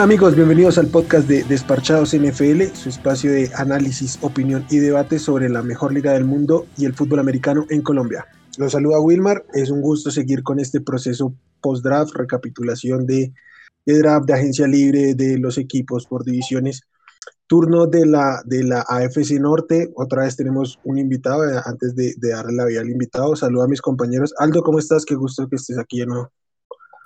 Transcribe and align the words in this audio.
Hola 0.00 0.06
amigos, 0.06 0.34
bienvenidos 0.34 0.78
al 0.78 0.86
podcast 0.86 1.28
de 1.28 1.44
Desparchados 1.44 2.16
NFL, 2.16 2.72
su 2.72 2.88
espacio 2.88 3.32
de 3.32 3.50
análisis, 3.54 4.18
opinión 4.22 4.64
y 4.70 4.78
debate 4.78 5.18
sobre 5.18 5.50
la 5.50 5.62
mejor 5.62 5.92
liga 5.92 6.14
del 6.14 6.24
mundo 6.24 6.66
y 6.78 6.86
el 6.86 6.94
fútbol 6.94 7.18
americano 7.18 7.66
en 7.68 7.82
Colombia. 7.82 8.26
Los 8.56 8.72
saluda 8.72 8.98
Wilmar, 8.98 9.44
es 9.52 9.68
un 9.68 9.82
gusto 9.82 10.10
seguir 10.10 10.42
con 10.42 10.58
este 10.58 10.80
proceso 10.80 11.34
post-draft, 11.60 12.16
recapitulación 12.16 13.06
de, 13.06 13.34
draft, 13.84 14.24
de 14.24 14.32
agencia 14.32 14.66
libre, 14.66 15.14
de 15.14 15.36
los 15.36 15.58
equipos 15.58 16.06
por 16.06 16.24
divisiones. 16.24 16.80
Turno 17.46 17.86
de 17.86 18.06
la, 18.06 18.40
de 18.46 18.64
la 18.64 18.86
AFC 18.88 19.32
Norte, 19.38 19.92
otra 19.96 20.22
vez 20.22 20.34
tenemos 20.34 20.80
un 20.82 20.96
invitado, 20.96 21.46
eh, 21.46 21.60
antes 21.62 21.94
de, 21.94 22.14
darle 22.16 22.54
la 22.54 22.64
vida 22.64 22.80
al 22.80 22.88
invitado, 22.88 23.36
saludo 23.36 23.64
a 23.64 23.68
mis 23.68 23.82
compañeros. 23.82 24.32
Aldo, 24.38 24.62
¿cómo 24.62 24.78
estás? 24.78 25.04
Qué 25.04 25.14
gusto 25.14 25.46
que 25.46 25.56
estés 25.56 25.76
aquí 25.76 25.98
de 25.98 26.06
nuevo. 26.06 26.32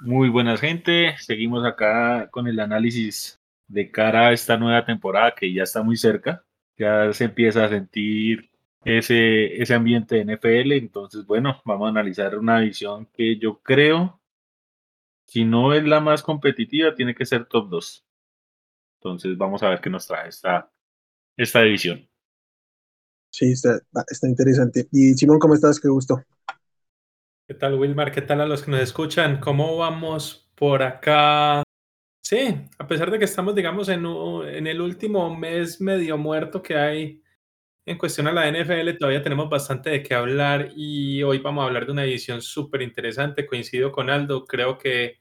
Muy 0.01 0.29
buenas 0.29 0.61
gente, 0.61 1.17
seguimos 1.19 1.65
acá 1.65 2.29
con 2.31 2.47
el 2.47 2.61
análisis 2.61 3.41
de 3.69 3.91
cara 3.91 4.29
a 4.29 4.33
esta 4.33 4.57
nueva 4.57 4.85
temporada 4.85 5.35
que 5.35 5.53
ya 5.53 5.63
está 5.63 5.83
muy 5.83 5.97
cerca, 5.97 6.45
ya 6.77 7.13
se 7.13 7.25
empieza 7.25 7.65
a 7.65 7.69
sentir 7.69 8.51
ese, 8.85 9.63
ese 9.63 9.75
ambiente 9.75 10.17
de 10.17 10.37
NFL, 10.37 10.73
entonces 10.73 11.25
bueno, 11.27 11.63
vamos 11.65 11.87
a 11.87 11.91
analizar 11.91 12.37
una 12.37 12.61
visión 12.61 13.07
que 13.15 13.39
yo 13.39 13.61
creo, 13.63 14.21
si 15.27 15.45
no 15.45 15.73
es 15.73 15.85
la 15.85 16.01
más 16.01 16.23
competitiva, 16.23 16.95
tiene 16.95 17.15
que 17.15 17.25
ser 17.25 17.47
top 17.47 17.69
2. 17.71 18.05
Entonces 19.01 19.39
vamos 19.39 19.63
a 19.63 19.71
ver 19.71 19.81
qué 19.81 19.91
nos 19.91 20.07
trae 20.07 20.29
esta, 20.29 20.71
esta 21.37 21.63
división. 21.63 22.07
Sí, 23.31 23.53
está, 23.53 23.81
está 24.09 24.29
interesante. 24.29 24.87
Y 24.93 25.15
Simón, 25.15 25.39
¿cómo 25.39 25.55
estás? 25.55 25.81
Qué 25.81 25.89
gusto. 25.89 26.23
¿Qué 27.47 27.53
tal, 27.53 27.75
Wilmar? 27.75 28.11
¿Qué 28.11 28.23
tal 28.23 28.41
a 28.41 28.47
los 28.47 28.63
que 28.63 28.71
nos 28.71 28.81
escuchan? 28.81 29.39
¿Cómo 29.39 29.77
vamos 29.77 30.51
por 30.55 30.83
acá? 30.83 31.63
Sí, 32.23 32.57
a 32.79 32.87
pesar 32.87 33.11
de 33.11 33.19
que 33.19 33.27
estamos, 33.27 33.55
digamos, 33.55 33.91
en, 33.91 34.07
en 34.07 34.67
el 34.67 34.81
último 34.81 35.37
mes 35.37 35.79
medio 35.79 36.17
muerto 36.17 36.63
que 36.63 36.75
hay 36.75 37.23
en 37.85 37.99
cuestión 37.99 38.29
a 38.29 38.33
la 38.33 38.49
NFL, 38.51 38.97
todavía 38.99 39.23
tenemos 39.23 39.51
bastante 39.51 39.91
de 39.91 40.03
qué 40.03 40.15
hablar 40.15 40.71
y 40.75 41.23
hoy 41.23 41.37
vamos 41.37 41.63
a 41.63 41.67
hablar 41.67 41.85
de 41.85 41.93
una 41.93 42.05
edición 42.05 42.41
súper 42.41 42.81
interesante. 42.81 43.47
Coincido 43.47 43.93
con 43.93 44.09
Aldo, 44.09 44.47
creo 44.47 44.79
que 44.79 45.19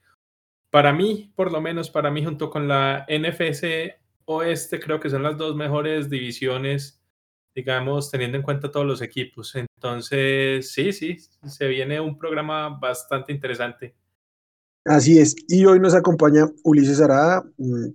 para 0.70 0.94
mí, 0.94 1.34
por 1.36 1.52
lo 1.52 1.60
menos 1.60 1.90
para 1.90 2.10
mí, 2.10 2.24
junto 2.24 2.50
con 2.50 2.70
la 2.70 3.06
NFC 3.10 4.00
Oeste, 4.24 4.80
creo 4.80 5.02
que 5.02 5.10
son 5.10 5.24
las 5.24 5.38
dos 5.38 5.58
mejores 5.58 6.10
divisiones 6.10 7.03
digamos, 7.56 8.10
teniendo 8.10 8.38
en 8.38 8.44
cuenta 8.44 8.72
todos 8.72 8.86
los 8.86 9.02
equipos. 9.02 9.56
Entonces, 9.56 10.72
sí, 10.72 10.92
sí, 10.92 11.18
se 11.46 11.68
viene 11.68 12.00
un 12.00 12.18
programa 12.18 12.70
bastante 12.70 13.32
interesante. 13.32 13.96
Así 14.86 15.20
es. 15.20 15.36
Y 15.48 15.66
hoy 15.66 15.80
nos 15.80 15.94
acompaña 15.94 16.46
Ulises 16.64 17.00
Arada, 17.00 17.44
mm, 17.58 17.90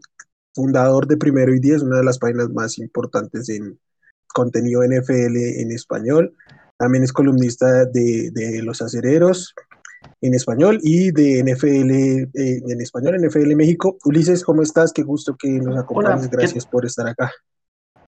fundador 0.55 1.07
de 1.07 1.17
Primero 1.17 1.55
y 1.55 1.61
Diez, 1.61 1.83
una 1.83 1.99
de 1.99 2.05
las 2.05 2.19
páginas 2.19 2.49
más 2.51 2.79
importantes 2.79 3.49
en 3.49 3.79
contenido 4.29 4.83
NFL 4.83 5.61
en 5.61 5.73
español. 5.73 6.35
También 6.79 7.05
es 7.05 7.13
columnista 7.13 7.85
de, 7.87 8.31
de 8.33 8.63
Los 8.63 8.81
Acereros 8.81 9.55
en 10.21 10.35
español 10.35 10.79
y 10.83 11.11
de 11.11 11.43
NFL 11.43 11.91
eh, 11.91 12.63
en 12.67 12.81
español, 12.81 13.21
NFL 13.21 13.55
México. 13.55 13.99
Ulises, 14.05 14.45
¿cómo 14.45 14.63
estás? 14.63 14.93
Qué 14.93 15.03
gusto 15.03 15.37
que 15.37 15.49
nos 15.49 15.77
acompañes. 15.77 16.31
Gracias 16.31 16.67
por 16.67 16.85
estar 16.87 17.07
acá. 17.07 17.33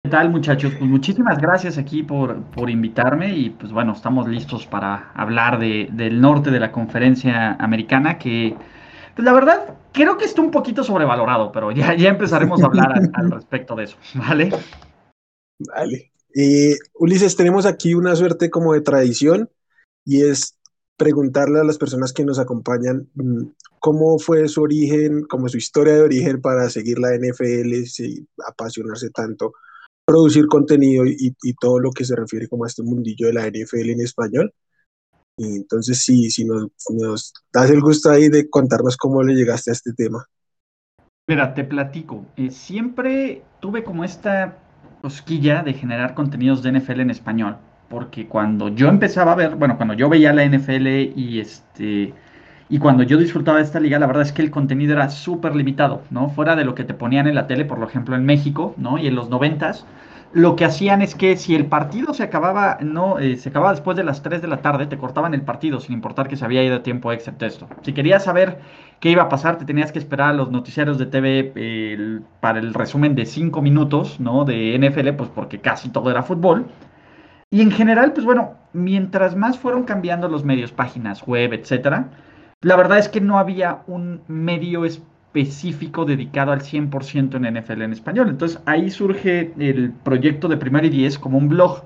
¿Qué 0.03 0.09
tal 0.09 0.31
muchachos? 0.31 0.73
Pues 0.79 0.89
muchísimas 0.89 1.37
gracias 1.37 1.77
aquí 1.77 2.01
por, 2.01 2.41
por 2.45 2.71
invitarme 2.71 3.37
y 3.37 3.51
pues 3.51 3.71
bueno, 3.71 3.93
estamos 3.93 4.27
listos 4.27 4.65
para 4.65 5.11
hablar 5.13 5.59
de, 5.59 5.89
del 5.93 6.19
norte 6.19 6.49
de 6.49 6.59
la 6.59 6.71
conferencia 6.71 7.53
americana 7.53 8.17
que 8.17 8.57
pues 9.15 9.23
la 9.23 9.31
verdad 9.31 9.77
creo 9.93 10.17
que 10.17 10.25
está 10.25 10.41
un 10.41 10.49
poquito 10.49 10.83
sobrevalorado, 10.83 11.51
pero 11.51 11.71
ya, 11.71 11.95
ya 11.95 12.09
empezaremos 12.09 12.63
a 12.63 12.65
hablar 12.65 12.99
al, 13.13 13.29
respecto 13.29 13.75
de 13.75 13.83
eso, 13.83 13.97
¿vale? 14.15 14.49
Vale. 15.59 16.11
Eh, 16.33 16.75
Ulises, 16.95 17.35
tenemos 17.35 17.67
aquí 17.67 17.93
una 17.93 18.15
suerte 18.15 18.49
como 18.49 18.73
de 18.73 18.81
tradición 18.81 19.51
y 20.03 20.23
es 20.23 20.57
preguntarle 20.97 21.59
a 21.59 21.63
las 21.63 21.77
personas 21.77 22.11
que 22.11 22.25
nos 22.25 22.39
acompañan 22.39 23.07
mm, 23.13 23.43
cómo 23.79 24.17
fue 24.17 24.47
su 24.47 24.63
origen, 24.63 25.25
cómo 25.29 25.47
su 25.47 25.57
historia 25.57 25.93
de 25.93 26.01
origen 26.01 26.41
para 26.41 26.71
seguir 26.71 26.97
la 26.97 27.13
NFL, 27.13 27.83
si 27.85 28.27
apasionarse 28.47 29.11
tanto 29.11 29.53
producir 30.11 30.47
contenido 30.47 31.05
y, 31.05 31.33
todo 31.59 31.79
lo 31.79 31.91
que 31.91 32.03
se 32.03 32.15
refiere 32.17 32.49
como 32.49 32.65
a 32.65 32.67
este 32.67 32.83
mundillo 32.83 33.27
de 33.27 33.33
la 33.33 33.47
NFL 33.47 33.91
en 33.91 34.01
español. 34.01 34.53
Y 35.37 35.55
entonces 35.55 36.03
sí, 36.03 36.29
si 36.29 36.43
nos, 36.43 36.67
nos 36.89 37.33
das 37.53 37.71
el 37.71 37.79
gusto 37.79 38.09
ahí 38.09 38.27
de 38.27 38.49
contarnos 38.49 38.97
cómo 38.97 39.23
le 39.23 39.35
llegaste 39.35 39.71
a 39.71 39.73
este 39.73 39.93
tema. 39.93 40.25
Mira, 41.27 41.53
te 41.53 41.63
platico. 41.63 42.25
Eh, 42.35 42.51
siempre 42.51 43.41
tuve 43.61 43.85
como 43.85 44.03
esta 44.03 44.57
cosquilla 45.01 45.63
de 45.63 45.73
generar 45.73 46.13
contenidos 46.13 46.61
de 46.61 46.73
NFL 46.73 46.99
en 46.99 47.11
español, 47.11 47.57
porque 47.89 48.27
cuando 48.27 48.67
yo 48.67 48.89
empezaba 48.89 49.31
a 49.31 49.35
ver, 49.35 49.55
bueno, 49.55 49.77
cuando 49.77 49.93
yo 49.93 50.09
veía 50.09 50.33
la 50.33 50.43
NFL 50.43 50.87
y 51.15 51.39
este 51.39 52.13
y 52.71 52.79
cuando 52.79 53.03
yo 53.03 53.17
disfrutaba 53.17 53.57
de 53.57 53.65
esta 53.65 53.81
liga, 53.81 53.99
la 53.99 54.07
verdad 54.07 54.23
es 54.23 54.31
que 54.31 54.41
el 54.41 54.49
contenido 54.49 54.93
era 54.93 55.09
súper 55.09 55.57
limitado, 55.57 56.03
¿no? 56.09 56.29
Fuera 56.29 56.55
de 56.55 56.63
lo 56.63 56.73
que 56.73 56.85
te 56.85 56.93
ponían 56.93 57.27
en 57.27 57.35
la 57.35 57.45
tele, 57.45 57.65
por 57.65 57.83
ejemplo, 57.83 58.15
en 58.15 58.23
México, 58.23 58.73
¿no? 58.77 58.97
Y 58.97 59.07
en 59.07 59.15
los 59.15 59.29
noventas, 59.29 59.85
lo 60.31 60.55
que 60.55 60.63
hacían 60.63 61.01
es 61.01 61.13
que 61.13 61.35
si 61.35 61.53
el 61.53 61.65
partido 61.65 62.13
se 62.13 62.23
acababa, 62.23 62.77
no, 62.79 63.19
eh, 63.19 63.35
se 63.35 63.49
acababa 63.49 63.71
después 63.73 63.97
de 63.97 64.05
las 64.05 64.23
3 64.23 64.41
de 64.41 64.47
la 64.47 64.61
tarde, 64.61 64.87
te 64.87 64.97
cortaban 64.97 65.33
el 65.33 65.41
partido 65.41 65.81
sin 65.81 65.91
importar 65.91 66.29
que 66.29 66.37
se 66.37 66.45
había 66.45 66.63
ido 66.63 66.81
tiempo 66.81 67.11
excepto 67.11 67.45
esto. 67.45 67.67
Si 67.81 67.91
querías 67.91 68.23
saber 68.23 68.59
qué 69.01 69.09
iba 69.09 69.23
a 69.23 69.27
pasar, 69.27 69.57
te 69.57 69.65
tenías 69.65 69.91
que 69.91 69.99
esperar 69.99 70.29
a 70.29 70.33
los 70.33 70.49
noticiarios 70.49 70.97
de 70.97 71.07
TV 71.07 72.21
para 72.39 72.59
el 72.59 72.73
resumen 72.73 73.15
de 73.15 73.25
5 73.25 73.61
minutos, 73.61 74.21
¿no? 74.21 74.45
De 74.45 74.79
NFL, 74.79 75.09
pues 75.17 75.29
porque 75.35 75.59
casi 75.59 75.89
todo 75.89 76.09
era 76.09 76.23
fútbol. 76.23 76.67
Y 77.49 77.59
en 77.59 77.71
general, 77.71 78.13
pues 78.13 78.25
bueno, 78.25 78.53
mientras 78.71 79.35
más 79.35 79.59
fueron 79.59 79.83
cambiando 79.83 80.29
los 80.29 80.45
medios, 80.45 80.71
páginas 80.71 81.27
web, 81.27 81.51
etcétera, 81.51 82.07
la 82.61 82.75
verdad 82.75 82.99
es 82.99 83.09
que 83.09 83.21
no 83.21 83.37
había 83.39 83.81
un 83.87 84.21
medio 84.27 84.85
específico 84.85 86.05
dedicado 86.05 86.51
al 86.51 86.61
100% 86.61 87.35
en 87.35 87.61
NFL 87.61 87.81
en 87.81 87.93
español. 87.93 88.29
Entonces 88.29 88.61
ahí 88.65 88.89
surge 88.89 89.53
el 89.57 89.91
proyecto 89.91 90.47
de 90.47 90.57
Primero 90.57 90.87
y 90.87 90.89
Diez 90.89 91.17
como 91.17 91.37
un 91.37 91.49
blog. 91.49 91.83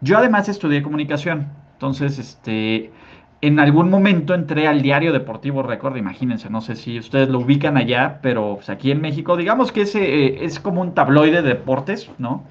Yo 0.00 0.18
además 0.18 0.48
estudié 0.48 0.82
comunicación. 0.82 1.48
Entonces, 1.74 2.18
este, 2.18 2.92
en 3.40 3.58
algún 3.58 3.90
momento 3.90 4.34
entré 4.34 4.68
al 4.68 4.82
diario 4.82 5.12
Deportivo 5.12 5.64
Record, 5.64 5.96
imagínense, 5.96 6.48
no 6.48 6.60
sé 6.60 6.76
si 6.76 6.98
ustedes 6.98 7.28
lo 7.28 7.40
ubican 7.40 7.76
allá, 7.76 8.20
pero 8.22 8.54
pues, 8.54 8.70
aquí 8.70 8.92
en 8.92 9.00
México, 9.00 9.36
digamos 9.36 9.72
que 9.72 9.82
ese, 9.82 10.26
eh, 10.26 10.44
es 10.44 10.60
como 10.60 10.80
un 10.80 10.94
tabloide 10.94 11.42
de 11.42 11.48
deportes, 11.48 12.08
¿no? 12.18 12.44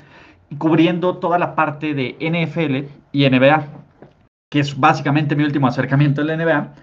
Cubriendo 0.58 1.18
toda 1.18 1.40
la 1.40 1.56
parte 1.56 1.94
de 1.94 2.18
NFL 2.20 2.92
y 3.14 3.30
NBA, 3.30 3.68
que 4.50 4.60
es 4.60 4.78
básicamente 4.78 5.38
mi 5.38 5.44
último 5.44 5.68
acercamiento 5.68 6.22
a 6.22 6.26
la 6.26 6.36
NBA. 6.36 6.74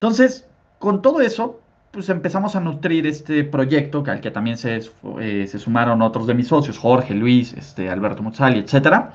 Entonces, 0.00 0.46
con 0.78 1.02
todo 1.02 1.20
eso, 1.20 1.60
pues 1.90 2.08
empezamos 2.08 2.56
a 2.56 2.60
nutrir 2.60 3.06
este 3.06 3.44
proyecto, 3.44 4.02
al 4.06 4.22
que 4.22 4.30
también 4.30 4.56
se, 4.56 4.80
eh, 5.20 5.46
se 5.46 5.58
sumaron 5.58 6.00
otros 6.00 6.26
de 6.26 6.32
mis 6.32 6.48
socios, 6.48 6.78
Jorge, 6.78 7.12
Luis, 7.14 7.52
este, 7.52 7.90
Alberto 7.90 8.22
Muzzali, 8.22 8.60
etcétera. 8.60 9.12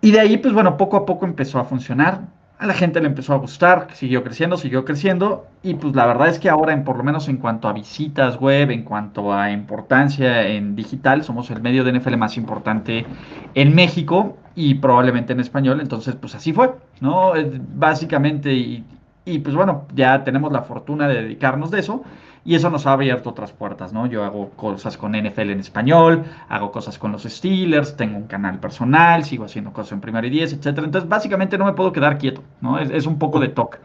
Y 0.00 0.10
de 0.12 0.20
ahí, 0.20 0.38
pues 0.38 0.54
bueno, 0.54 0.78
poco 0.78 0.96
a 0.96 1.04
poco 1.04 1.26
empezó 1.26 1.58
a 1.58 1.64
funcionar. 1.64 2.22
A 2.58 2.66
la 2.66 2.72
gente 2.72 3.00
le 3.00 3.08
empezó 3.08 3.34
a 3.34 3.36
gustar, 3.36 3.88
siguió 3.92 4.24
creciendo, 4.24 4.56
siguió 4.56 4.86
creciendo. 4.86 5.46
Y 5.62 5.74
pues 5.74 5.94
la 5.94 6.06
verdad 6.06 6.28
es 6.28 6.38
que 6.38 6.48
ahora, 6.48 6.72
en, 6.72 6.84
por 6.84 6.96
lo 6.96 7.04
menos 7.04 7.28
en 7.28 7.36
cuanto 7.36 7.68
a 7.68 7.74
visitas 7.74 8.40
web, 8.40 8.70
en 8.70 8.84
cuanto 8.84 9.30
a 9.34 9.50
importancia 9.50 10.48
en 10.48 10.74
digital, 10.74 11.22
somos 11.22 11.50
el 11.50 11.60
medio 11.60 11.84
de 11.84 11.92
NFL 11.92 12.16
más 12.16 12.38
importante 12.38 13.04
en 13.52 13.74
México 13.74 14.38
y 14.54 14.76
probablemente 14.76 15.34
en 15.34 15.40
español. 15.40 15.82
Entonces, 15.82 16.14
pues 16.14 16.34
así 16.34 16.54
fue, 16.54 16.72
¿no? 17.00 17.32
Básicamente, 17.74 18.84
y 19.24 19.38
pues 19.38 19.54
bueno, 19.54 19.86
ya 19.94 20.24
tenemos 20.24 20.52
la 20.52 20.62
fortuna 20.62 21.08
de 21.08 21.22
dedicarnos 21.22 21.70
de 21.70 21.80
eso 21.80 22.04
y 22.44 22.56
eso 22.56 22.70
nos 22.70 22.86
ha 22.86 22.92
abierto 22.92 23.30
otras 23.30 23.52
puertas, 23.52 23.92
¿no? 23.92 24.06
Yo 24.06 24.24
hago 24.24 24.50
cosas 24.50 24.96
con 24.96 25.12
NFL 25.12 25.50
en 25.50 25.60
español, 25.60 26.24
hago 26.48 26.72
cosas 26.72 26.98
con 26.98 27.12
los 27.12 27.22
Steelers, 27.22 27.96
tengo 27.96 28.16
un 28.16 28.26
canal 28.26 28.58
personal, 28.58 29.24
sigo 29.24 29.44
haciendo 29.44 29.72
cosas 29.72 29.92
en 29.92 30.00
Primero 30.00 30.26
y 30.26 30.30
Diez, 30.30 30.52
etcétera. 30.52 30.86
Entonces, 30.86 31.08
básicamente 31.08 31.56
no 31.56 31.64
me 31.66 31.72
puedo 31.72 31.92
quedar 31.92 32.18
quieto, 32.18 32.42
¿no? 32.60 32.78
Es, 32.78 32.90
es 32.90 33.06
un 33.06 33.18
poco 33.18 33.38
de 33.38 33.48
toque. 33.48 33.78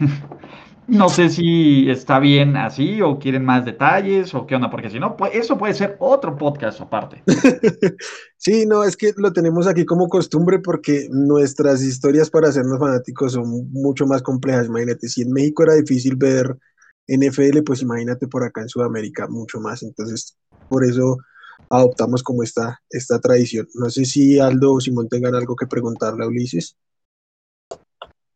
No 0.92 1.08
sé 1.08 1.30
si 1.30 1.90
está 1.90 2.18
bien 2.18 2.54
así 2.54 3.00
o 3.00 3.18
quieren 3.18 3.46
más 3.46 3.64
detalles 3.64 4.34
o 4.34 4.46
qué 4.46 4.56
onda, 4.56 4.70
porque 4.70 4.90
si 4.90 5.00
no, 5.00 5.16
pues 5.16 5.34
eso 5.34 5.56
puede 5.56 5.72
ser 5.72 5.96
otro 5.98 6.36
podcast 6.36 6.80
aparte. 6.80 7.22
Sí, 8.36 8.66
no, 8.66 8.82
es 8.82 8.96
que 8.96 9.12
lo 9.18 9.32
tenemos 9.32 9.68
aquí 9.68 9.84
como 9.84 10.08
costumbre 10.08 10.58
porque 10.58 11.06
nuestras 11.12 11.80
historias 11.80 12.28
para 12.28 12.48
hacernos 12.48 12.80
fanáticos 12.80 13.34
son 13.34 13.70
mucho 13.70 14.04
más 14.04 14.20
complejas. 14.20 14.66
Imagínate, 14.66 15.06
si 15.06 15.22
en 15.22 15.32
México 15.32 15.62
era 15.62 15.74
difícil 15.74 16.16
ver 16.16 16.58
NFL, 17.06 17.62
pues 17.64 17.82
imagínate 17.82 18.26
por 18.26 18.42
acá 18.42 18.62
en 18.62 18.68
Sudamérica 18.68 19.28
mucho 19.28 19.60
más. 19.60 19.84
Entonces, 19.84 20.36
por 20.68 20.84
eso 20.84 21.18
adoptamos 21.70 22.24
como 22.24 22.42
esta, 22.42 22.82
esta 22.90 23.20
tradición. 23.20 23.68
No 23.74 23.90
sé 23.90 24.04
si 24.04 24.40
Aldo 24.40 24.72
o 24.72 24.80
Simón 24.80 25.08
tengan 25.08 25.36
algo 25.36 25.54
que 25.54 25.68
preguntarle 25.68 26.24
a 26.24 26.26
Ulises. 26.26 26.76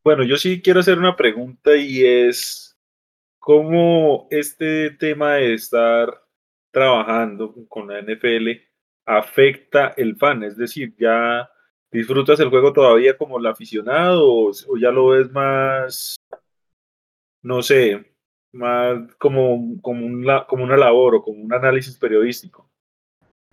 Bueno, 0.06 0.22
yo 0.22 0.36
sí 0.36 0.62
quiero 0.62 0.78
hacer 0.78 0.98
una 0.98 1.16
pregunta 1.16 1.74
y 1.76 2.04
es 2.06 2.78
cómo 3.40 4.28
este 4.30 4.92
tema 4.92 5.34
de 5.34 5.54
estar 5.54 6.22
trabajando 6.70 7.52
con 7.68 7.88
la 7.88 7.98
NFL 7.98 8.50
afecta 9.04 9.94
el 9.96 10.14
fan? 10.16 10.44
Es 10.44 10.56
decir, 10.56 10.94
¿ya 10.96 11.50
disfrutas 11.90 12.38
el 12.38 12.50
juego 12.50 12.72
todavía 12.72 13.18
como 13.18 13.40
el 13.40 13.46
aficionado 13.46 14.32
o, 14.32 14.52
ya 14.80 14.92
lo 14.92 15.08
ves 15.08 15.28
más, 15.32 16.14
no 17.42 17.60
sé, 17.62 18.14
más 18.52 19.12
como, 19.16 19.80
como, 19.82 20.46
como 20.46 20.64
una 20.64 20.76
labor 20.76 21.16
o 21.16 21.22
como 21.24 21.42
un 21.42 21.52
análisis 21.52 21.98
periodístico? 21.98 22.65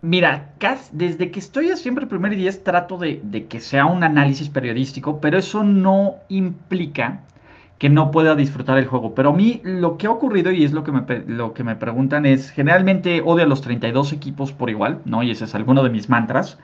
Mira, 0.04 0.50
desde 0.92 1.32
que 1.32 1.40
estoy 1.40 1.74
siempre 1.78 2.08
primer 2.08 2.34
y 2.34 2.36
diez 2.36 2.62
trato 2.62 2.98
de, 2.98 3.48
que 3.50 3.62
sea 3.62 3.86
un 3.86 4.04
análisis 4.04 4.50
periodístico, 4.50 5.22
pero 5.22 5.38
eso 5.38 5.64
no 5.64 6.16
implica 6.28 7.22
que 7.78 7.88
no 7.88 8.12
pueda 8.12 8.36
disfrutar 8.36 8.78
el 8.78 8.86
juego. 8.86 9.16
Pero 9.16 9.30
a 9.30 9.34
mí 9.34 9.62
lo 9.64 9.98
que 9.98 10.08
ha 10.08 10.12
ocurrido, 10.12 10.52
y 10.52 10.66
es 10.66 10.74
lo 10.74 10.84
que 10.84 10.92
me, 10.92 11.24
lo 11.26 11.54
que 11.54 11.64
me 11.64 11.78
preguntan, 11.78 12.26
es 12.26 12.52
generalmente 12.52 13.22
odio 13.22 13.46
a 13.46 13.48
los 13.48 13.62
32 13.62 14.12
equipos 14.12 14.52
por 14.52 14.70
igual, 14.70 15.00
¿no? 15.06 15.24
Y 15.24 15.32
ese 15.32 15.46
es 15.46 15.56
alguno 15.56 15.84
de 15.84 15.90
mis 15.90 16.10
mantras. 16.10 16.60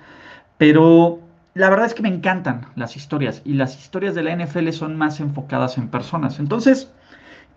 Pero 0.57 1.21
la 1.53 1.69
verdad 1.69 1.85
es 1.85 1.93
que 1.93 2.03
me 2.03 2.09
encantan 2.09 2.65
las 2.75 2.97
historias, 2.97 3.41
y 3.45 3.53
las 3.53 3.79
historias 3.79 4.15
de 4.15 4.23
la 4.23 4.35
NFL 4.35 4.71
son 4.71 4.97
más 4.97 5.21
enfocadas 5.21 5.77
en 5.77 5.87
personas. 5.87 6.39
Entonces, 6.39 6.91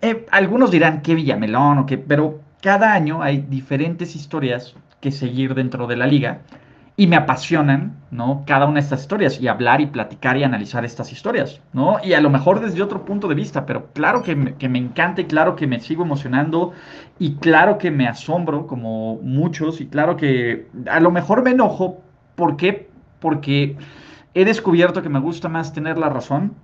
eh, 0.01 0.27
algunos 0.31 0.71
dirán 0.71 1.03
que 1.03 1.17
Villamelón 1.17 1.79
o 1.79 1.87
qué, 1.87 1.99
pero 1.99 2.41
cada 2.61 2.93
año 2.93 3.21
hay 3.21 3.39
diferentes 3.39 4.15
historias 4.15 4.77
que 5.03 5.13
seguir 5.13 5.55
dentro 5.55 5.87
de 5.87 5.97
la 5.97 6.07
liga 6.07 6.41
y 6.97 7.07
me 7.07 7.17
apasionan, 7.17 7.97
¿no? 8.11 8.45
Cada 8.47 8.67
una 8.67 8.75
de 8.75 8.81
estas 8.81 9.01
historias 9.01 9.41
y 9.41 9.49
hablar 9.49 9.81
y 9.81 9.87
platicar 9.87 10.37
y 10.37 10.45
analizar 10.45 10.85
estas 10.85 11.11
historias, 11.11 11.61
¿no? 11.73 11.97
Y 12.05 12.13
a 12.13 12.21
lo 12.21 12.31
mejor 12.31 12.61
desde 12.61 12.83
otro 12.83 13.05
punto 13.05 13.29
de 13.29 13.35
vista, 13.35 13.67
pero 13.67 13.89
claro 13.93 14.23
que 14.23 14.37
me, 14.37 14.55
que 14.55 14.69
me 14.69 14.79
encanta 14.79 15.23
y 15.23 15.25
claro 15.25 15.57
que 15.57 15.67
me 15.67 15.81
sigo 15.81 16.05
emocionando 16.05 16.73
y 17.19 17.35
claro 17.37 17.79
que 17.79 17.91
me 17.91 18.07
asombro 18.07 18.67
como 18.67 19.17
muchos 19.23 19.81
y 19.81 19.87
claro 19.87 20.17
que 20.17 20.69
a 20.89 21.01
lo 21.01 21.11
mejor 21.11 21.43
me 21.43 21.51
enojo. 21.51 22.03
¿Por 22.37 22.57
qué? 22.57 22.89
Porque 23.19 23.77
he 24.35 24.45
descubierto 24.45 25.03
que 25.03 25.09
me 25.09 25.19
gusta 25.19 25.49
más 25.49 25.73
tener 25.73 25.99
la 25.99 26.11
razón 26.11 26.55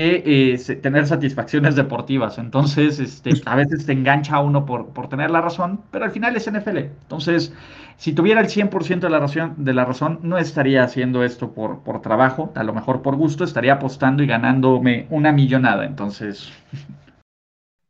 eh, 0.00 0.76
tener 0.80 1.08
satisfacciones 1.08 1.74
deportivas. 1.74 2.38
Entonces, 2.38 3.00
este, 3.00 3.32
a 3.46 3.56
veces 3.56 3.84
te 3.84 3.92
engancha 3.92 4.38
uno 4.38 4.64
por, 4.64 4.90
por 4.90 5.08
tener 5.08 5.28
la 5.28 5.40
razón, 5.40 5.80
pero 5.90 6.04
al 6.04 6.12
final 6.12 6.36
es 6.36 6.48
NFL. 6.48 6.76
Entonces, 6.78 7.52
si 7.96 8.12
tuviera 8.12 8.40
el 8.40 8.46
100% 8.46 9.00
de 9.00 9.10
la, 9.10 9.18
razón, 9.18 9.54
de 9.56 9.74
la 9.74 9.84
razón, 9.84 10.20
no 10.22 10.38
estaría 10.38 10.84
haciendo 10.84 11.24
esto 11.24 11.52
por, 11.52 11.82
por 11.82 12.00
trabajo, 12.00 12.52
a 12.54 12.62
lo 12.62 12.72
mejor 12.72 13.02
por 13.02 13.16
gusto, 13.16 13.42
estaría 13.42 13.72
apostando 13.72 14.22
y 14.22 14.28
ganándome 14.28 15.08
una 15.10 15.32
millonada. 15.32 15.84
Entonces... 15.84 16.52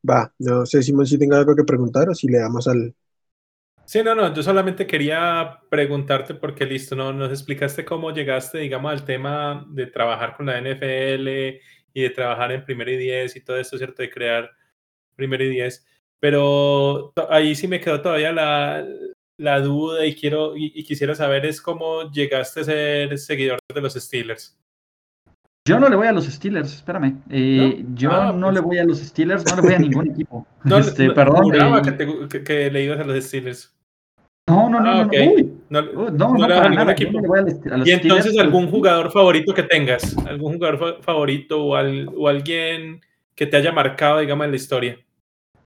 Va, 0.09 0.33
no 0.39 0.65
sé 0.65 0.83
Simón 0.83 1.05
si 1.05 1.19
tenga 1.19 1.37
algo 1.37 1.55
que 1.55 1.65
preguntar 1.65 2.09
o 2.09 2.15
si 2.15 2.29
le 2.29 2.39
damos 2.39 2.67
al... 2.69 2.95
Sí, 3.85 4.03
no, 4.03 4.15
no, 4.15 4.33
yo 4.33 4.43
solamente 4.43 4.87
quería 4.87 5.61
preguntarte 5.71 6.35
porque 6.35 6.65
listo, 6.65 6.97
¿no? 6.97 7.13
Nos 7.13 7.31
explicaste 7.31 7.85
cómo 7.85 8.11
llegaste, 8.13 8.59
digamos, 8.59 8.93
al 8.93 9.05
tema 9.05 9.67
de 9.69 9.87
trabajar 9.87 10.37
con 10.37 10.47
la 10.47 10.59
NFL 10.59 11.59
y 11.99 12.03
de 12.03 12.11
trabajar 12.11 12.53
en 12.53 12.65
primero 12.65 12.91
y 12.91 12.97
diez 12.97 13.35
y 13.37 13.41
todo 13.41 13.59
esto, 13.59 13.77
¿cierto? 13.77 14.03
De 14.03 14.11
crear 14.11 14.51
primero 15.17 15.45
y 15.45 15.51
diez. 15.51 15.85
Pero 16.21 17.13
ahí 17.29 17.55
sí 17.55 17.67
me 17.69 17.81
quedó 17.81 18.01
todavía 18.01 18.33
la, 18.33 18.87
la 19.37 19.61
duda 19.61 20.05
y 20.07 20.15
quiero 20.15 20.57
y, 20.57 20.83
quisiera 20.85 21.15
saber 21.15 21.47
es 21.47 21.61
cómo 21.61 22.11
llegaste 22.11 22.61
a 22.61 22.65
ser 22.65 23.19
seguidor 23.19 23.59
de 23.73 23.81
los 23.81 23.95
Steelers. 23.95 24.57
Yo 25.67 25.79
no 25.79 25.89
le 25.89 25.97
voy 25.97 26.07
a 26.07 26.13
los 26.13 26.25
Steelers, 26.25 26.77
espérame. 26.77 27.21
Eh, 27.31 27.85
yo 27.95 28.11
ah, 28.11 28.33
no 28.33 28.51
le 28.51 28.63
pues 28.63 28.67
voy 28.67 28.79
a 28.79 28.85
los 28.85 28.99
Steelers, 29.01 29.45
no 29.45 29.57
le 29.57 29.63
voy 29.63 29.75
a 29.75 29.79
ningún 29.81 30.11
equipo. 30.11 30.47
No, 30.65 30.79
este, 30.79 31.11
perdón. 31.11 31.55
Eh, 31.55 32.29
que, 32.31 32.43
que, 32.43 32.71
le 32.71 32.85
ibas 32.85 33.01
a 33.01 33.05
los 33.05 33.23
Steelers. 33.23 33.77
No, 34.49 34.69
no, 34.71 34.81
no, 34.81 34.91
ah, 34.91 35.09
no, 35.69 35.83
no, 35.83 36.11
no, 36.11 36.49
no, 36.49 36.55
a 36.55 36.69
ningún 36.71 36.91
equipo. 36.91 37.21
y 37.85 37.91
entonces 37.91 38.39
algún 38.39 38.71
jugador 38.71 39.13
favorito 39.13 39.53
que 39.53 39.63
tengas, 39.63 40.17
algún 40.27 40.55
jugador 40.55 41.03
favorito 41.03 41.63
o, 41.63 41.77
o 41.77 42.29
alguien 42.29 43.01
que 43.35 43.47
te 43.47 43.59
haya 43.59 43.73
marcado, 43.73 44.21
digamos, 44.21 44.47
en 44.47 44.51
la 44.51 44.57
historia. 44.57 44.99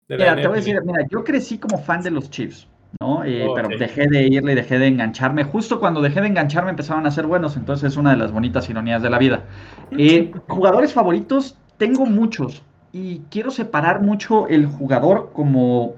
mira, 0.09 0.35
te 0.35 0.49
voy 0.49 0.57
a 0.57 0.61
decir, 0.61 0.81
mira, 0.85 1.07
yo 1.11 1.23
crecí 1.23 1.59
como 1.59 1.79
fan 1.79 2.03
de 2.03 2.11
los 2.11 2.29
Chiefs, 2.29 2.67
¿no? 3.01 3.25
Eh, 3.25 3.47
pero 3.55 3.69
dejé 3.79 4.09
de 4.09 4.27
irle 4.27 4.53
y 4.53 4.55
dejé 4.57 4.79
de 4.79 4.89
engancharme. 4.89 5.45
Justo 5.45 5.79
cuando 5.79 6.03
dejé 6.03 6.21
de 6.21 6.27
engancharme 6.27 6.71
empezaron 6.71 7.07
a 7.07 7.11
ser 7.11 7.27
buenos, 7.27 7.57
entonces 7.57 7.93
es 7.93 7.97
una 7.97 8.11
de 8.11 8.17
las 8.17 8.33
bonitas 8.33 8.69
ironías 8.69 9.01
de 9.01 9.11
la 9.11 9.19
vida. 9.19 9.45
Eh, 9.93 10.33
jugadores 10.49 10.93
favoritos, 10.93 11.57
tengo 11.79 12.05
muchos 12.05 12.63
y 12.93 13.21
quiero 13.31 13.51
separar 13.51 14.03
mucho 14.03 14.49
el 14.49 14.67
jugador 14.67 15.31
como, 15.33 15.95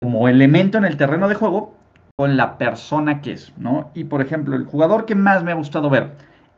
como 0.00 0.28
elemento 0.28 0.78
en 0.78 0.86
el 0.86 0.96
terreno 0.96 1.28
de 1.28 1.34
juego 1.36 1.77
con 2.18 2.36
la 2.36 2.58
persona 2.58 3.20
que 3.20 3.30
es, 3.34 3.52
¿no? 3.58 3.92
Y 3.94 4.02
por 4.02 4.20
ejemplo, 4.20 4.56
el 4.56 4.64
jugador 4.64 5.06
que 5.06 5.14
más 5.14 5.44
me 5.44 5.52
ha 5.52 5.54
gustado 5.54 5.88
ver 5.88 6.14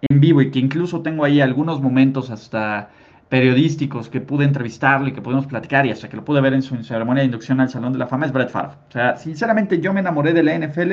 en 0.08 0.18
vivo 0.18 0.40
y 0.40 0.50
que 0.50 0.58
incluso 0.58 1.02
tengo 1.02 1.22
ahí 1.22 1.42
algunos 1.42 1.82
momentos 1.82 2.30
hasta 2.30 2.88
periodísticos 3.28 4.08
que 4.08 4.22
pude 4.22 4.46
entrevistarlo 4.46 5.08
y 5.08 5.12
que 5.12 5.20
pudimos 5.20 5.46
platicar 5.46 5.84
y 5.84 5.90
hasta 5.90 6.08
que 6.08 6.16
lo 6.16 6.24
pude 6.24 6.40
ver 6.40 6.54
en 6.54 6.62
su 6.62 6.82
ceremonia 6.82 7.20
de 7.20 7.26
inducción 7.26 7.60
al 7.60 7.68
Salón 7.68 7.92
de 7.92 7.98
la 7.98 8.06
Fama 8.06 8.24
es 8.24 8.32
Brett 8.32 8.48
Favre. 8.48 8.72
O 8.88 8.92
sea, 8.92 9.18
sinceramente 9.18 9.80
yo 9.80 9.92
me 9.92 10.00
enamoré 10.00 10.32
de 10.32 10.42
la 10.42 10.58
NFL 10.58 10.92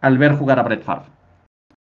al 0.00 0.16
ver 0.16 0.36
jugar 0.36 0.60
a 0.60 0.62
Brett 0.62 0.84
Favre. 0.84 1.06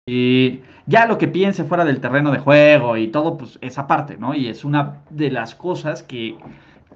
Y 0.05 0.59
ya 0.87 1.05
lo 1.05 1.17
que 1.17 1.29
piense 1.29 1.63
fuera 1.63 1.85
del 1.85 2.01
terreno 2.01 2.31
de 2.31 2.39
juego 2.39 2.97
y 2.97 3.07
todo, 3.07 3.37
pues 3.37 3.57
esa 3.61 3.87
parte, 3.87 4.17
¿no? 4.17 4.35
Y 4.35 4.49
es 4.49 4.65
una 4.65 4.97
de 5.11 5.31
las 5.31 5.55
cosas 5.55 6.03
que 6.03 6.37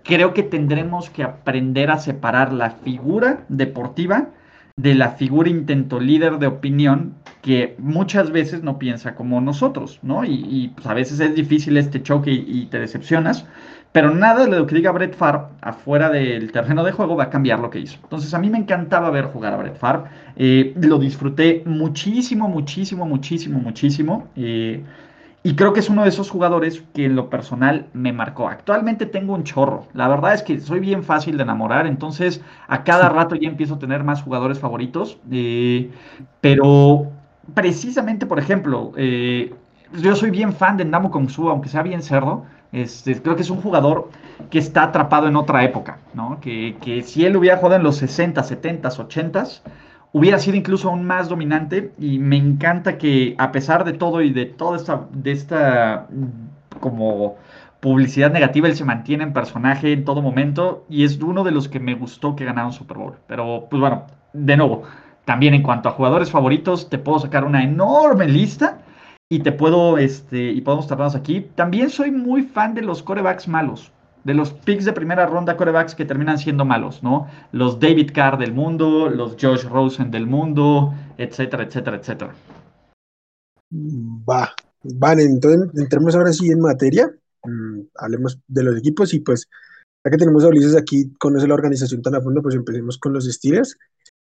creo 0.04 0.34
que 0.34 0.44
tendremos 0.44 1.10
que 1.10 1.24
aprender 1.24 1.90
a 1.90 2.00
separar 2.00 2.52
la 2.52 2.72
figura 2.72 3.46
deportiva 3.48 4.32
de 4.78 4.94
la 4.94 5.12
figura 5.12 5.50
intento 5.50 6.02
líder 6.02 6.38
de 6.38 6.48
opinión 6.48 7.16
que 7.42 7.76
muchas 7.80 8.32
veces 8.32 8.62
no 8.62 8.78
piensa 8.78 9.16
como 9.16 9.40
nosotros, 9.40 10.00
¿no? 10.02 10.26
Y, 10.26 10.74
pues, 10.76 10.86
a 10.86 10.94
veces 10.94 11.20
es 11.22 11.34
difícil 11.34 11.78
este 11.78 12.04
choque 12.04 12.32
y, 12.32 12.66
te 12.66 12.80
decepcionas, 12.80 13.46
pero 13.94 14.14
nada 14.14 14.46
de 14.46 14.52
lo 14.52 14.68
que 14.68 14.76
diga 14.76 14.92
Brett 14.92 15.16
Favre 15.16 15.44
afuera 15.62 16.10
del 16.10 16.52
terreno 16.52 16.84
de 16.84 16.92
juego 16.92 17.16
va 17.16 17.26
a 17.26 17.30
cambiar 17.30 17.60
lo 17.60 17.70
que 17.70 17.80
hizo. 17.80 17.98
Entonces 18.04 18.34
a 18.34 18.40
mí 18.40 18.50
me 18.50 18.58
encantaba 18.58 19.10
ver 19.12 19.26
jugar 19.26 19.54
a 19.54 19.58
Brett 19.58 19.78
Favre, 19.78 20.10
eh, 20.36 20.74
lo 20.82 21.00
disfruté 21.00 21.64
muchísimo, 21.66 22.50
muchísimo, 22.50 23.06
muchísimo, 23.06 23.60
muchísimo. 23.60 24.28
Eh, 24.36 24.84
y 25.46 25.56
creo 25.56 25.74
que 25.74 25.80
es 25.80 25.92
uno 25.92 26.02
de 26.02 26.10
esos 26.10 26.32
jugadores 26.32 26.84
que 26.96 27.06
en 27.06 27.16
lo 27.16 27.30
personal 27.30 27.86
me 27.94 28.12
marcó. 28.12 28.48
Actualmente 28.48 29.06
tengo 29.06 29.36
un 29.36 29.44
chorro. 29.44 29.86
La 29.94 30.08
verdad 30.08 30.34
es 30.34 30.42
que 30.42 30.60
soy 30.60 30.80
bien 30.80 31.04
fácil 31.04 31.38
de 31.38 31.44
enamorar, 31.44 31.86
entonces 31.86 32.42
a 32.68 32.84
cada 32.84 33.10
rato 33.10 33.36
ya 33.36 33.48
empiezo 33.48 33.76
a 33.76 33.78
tener 33.78 34.04
más 34.04 34.24
jugadores 34.24 34.58
favoritos. 34.58 35.20
Eh, 35.30 35.92
pero 36.42 37.12
precisamente, 37.54 38.26
por 38.26 38.40
ejemplo, 38.40 38.92
eh, 38.98 39.54
yo 39.94 40.16
soy 40.16 40.32
bien 40.32 40.52
fan 40.52 40.78
de 40.78 40.86
Namu 40.86 41.12
Kongsu, 41.12 41.48
aunque 41.48 41.70
sea 41.70 41.84
bien 41.84 42.02
cerdo. 42.02 42.46
Este, 42.72 43.22
creo 43.22 43.36
que 43.36 43.44
es 43.44 43.52
un 43.52 43.62
jugador 43.62 44.10
que 44.50 44.58
está 44.58 44.82
atrapado 44.82 45.28
en 45.28 45.36
otra 45.36 45.64
época, 45.64 46.00
¿no? 46.16 46.40
Que, 46.42 46.76
que 46.82 47.04
si 47.04 47.24
él 47.24 47.38
hubiera 47.38 47.58
jugado 47.58 47.76
en 47.76 47.84
los 47.84 47.98
60, 47.98 48.42
70, 48.42 48.90
80, 48.90 49.44
hubiera 50.16 50.40
sido 50.40 50.56
incluso 50.56 50.88
aún 50.88 51.06
más 51.06 51.28
dominante 51.28 51.92
y 52.00 52.20
me 52.20 52.38
encanta 52.38 52.98
que 52.98 53.36
a 53.38 53.52
pesar 53.52 53.84
de 53.84 53.92
todo 53.92 54.22
y 54.22 54.32
de 54.32 54.46
toda 54.46 54.78
esta, 55.26 56.08
mm, 56.10 56.80
como 56.80 57.36
publicidad 57.82 58.32
negativa, 58.32 58.70
él 58.70 58.78
se 58.78 58.86
mantiene 58.86 59.26
en 59.26 59.34
personaje 59.34 59.92
en 59.92 60.06
todo 60.06 60.22
momento 60.22 60.86
y 60.90 61.04
es 61.04 61.22
uno 61.22 61.44
de 61.44 61.52
los 61.52 61.68
que 61.68 61.82
me 61.82 61.96
gustó 61.96 62.34
que 62.34 62.46
ganara 62.46 62.68
un 62.68 62.72
Super 62.72 62.98
Bowl. 62.98 63.16
Pero 63.28 63.68
pues 63.70 63.82
bueno, 63.82 64.06
de 64.32 64.56
nuevo, 64.56 64.84
también 65.26 65.54
en 65.54 65.64
cuanto 65.64 65.90
a 65.90 65.92
jugadores 65.92 66.32
favoritos, 66.32 66.90
te 66.90 66.98
puedo 66.98 67.20
sacar 67.20 67.44
una 67.44 67.62
enorme 67.66 68.30
lista 68.30 68.80
y 69.30 69.40
te 69.40 69.52
puedo, 69.52 69.98
este, 69.98 70.52
y 70.52 70.62
podemos 70.62 70.88
tardarnos 70.88 71.16
aquí. 71.16 71.42
También 71.56 71.90
soy 71.90 72.12
muy 72.12 72.44
fan 72.44 72.74
de 72.74 72.84
los 72.84 73.04
corebacks 73.04 73.50
malos 73.50 73.92
de 74.26 74.34
los 74.34 74.52
picks 74.52 74.86
de 74.86 74.92
primera 74.92 75.28
ronda 75.28 75.56
corebacks 75.56 75.94
que 75.94 76.04
terminan 76.04 76.40
siendo 76.40 76.66
malos, 76.66 77.04
¿no? 77.04 77.28
Los 77.52 77.80
David 77.80 78.10
Carr 78.14 78.40
del 78.40 78.54
mundo, 78.54 79.08
los 79.08 79.38
Josh 79.40 79.64
Rosen 79.64 80.10
del 80.10 80.26
mundo, 80.26 80.94
etcétera, 81.18 81.64
etcétera, 81.64 81.98
etcétera. 81.98 82.36
Va, 83.72 84.52
vale, 84.84 85.24
entonces 85.24 85.70
entremos 85.76 86.16
ahora 86.16 86.34
sí 86.34 86.50
en 86.50 86.60
materia, 86.60 87.08
mm, 87.44 87.82
hablemos 87.98 88.40
de 88.48 88.64
los 88.64 88.78
equipos 88.78 89.14
y 89.14 89.20
pues, 89.20 89.48
ya 90.04 90.10
que 90.10 90.18
tenemos 90.18 90.44
a 90.44 90.48
Ulises 90.48 90.76
aquí, 90.76 91.14
conoce 91.20 91.48
la 91.48 91.54
organización 91.54 92.02
tan 92.02 92.16
a 92.16 92.22
fondo, 92.22 92.42
pues 92.42 92.56
empecemos 92.56 92.98
con 92.98 93.14
los 93.14 93.26
Steelers. 93.26 93.78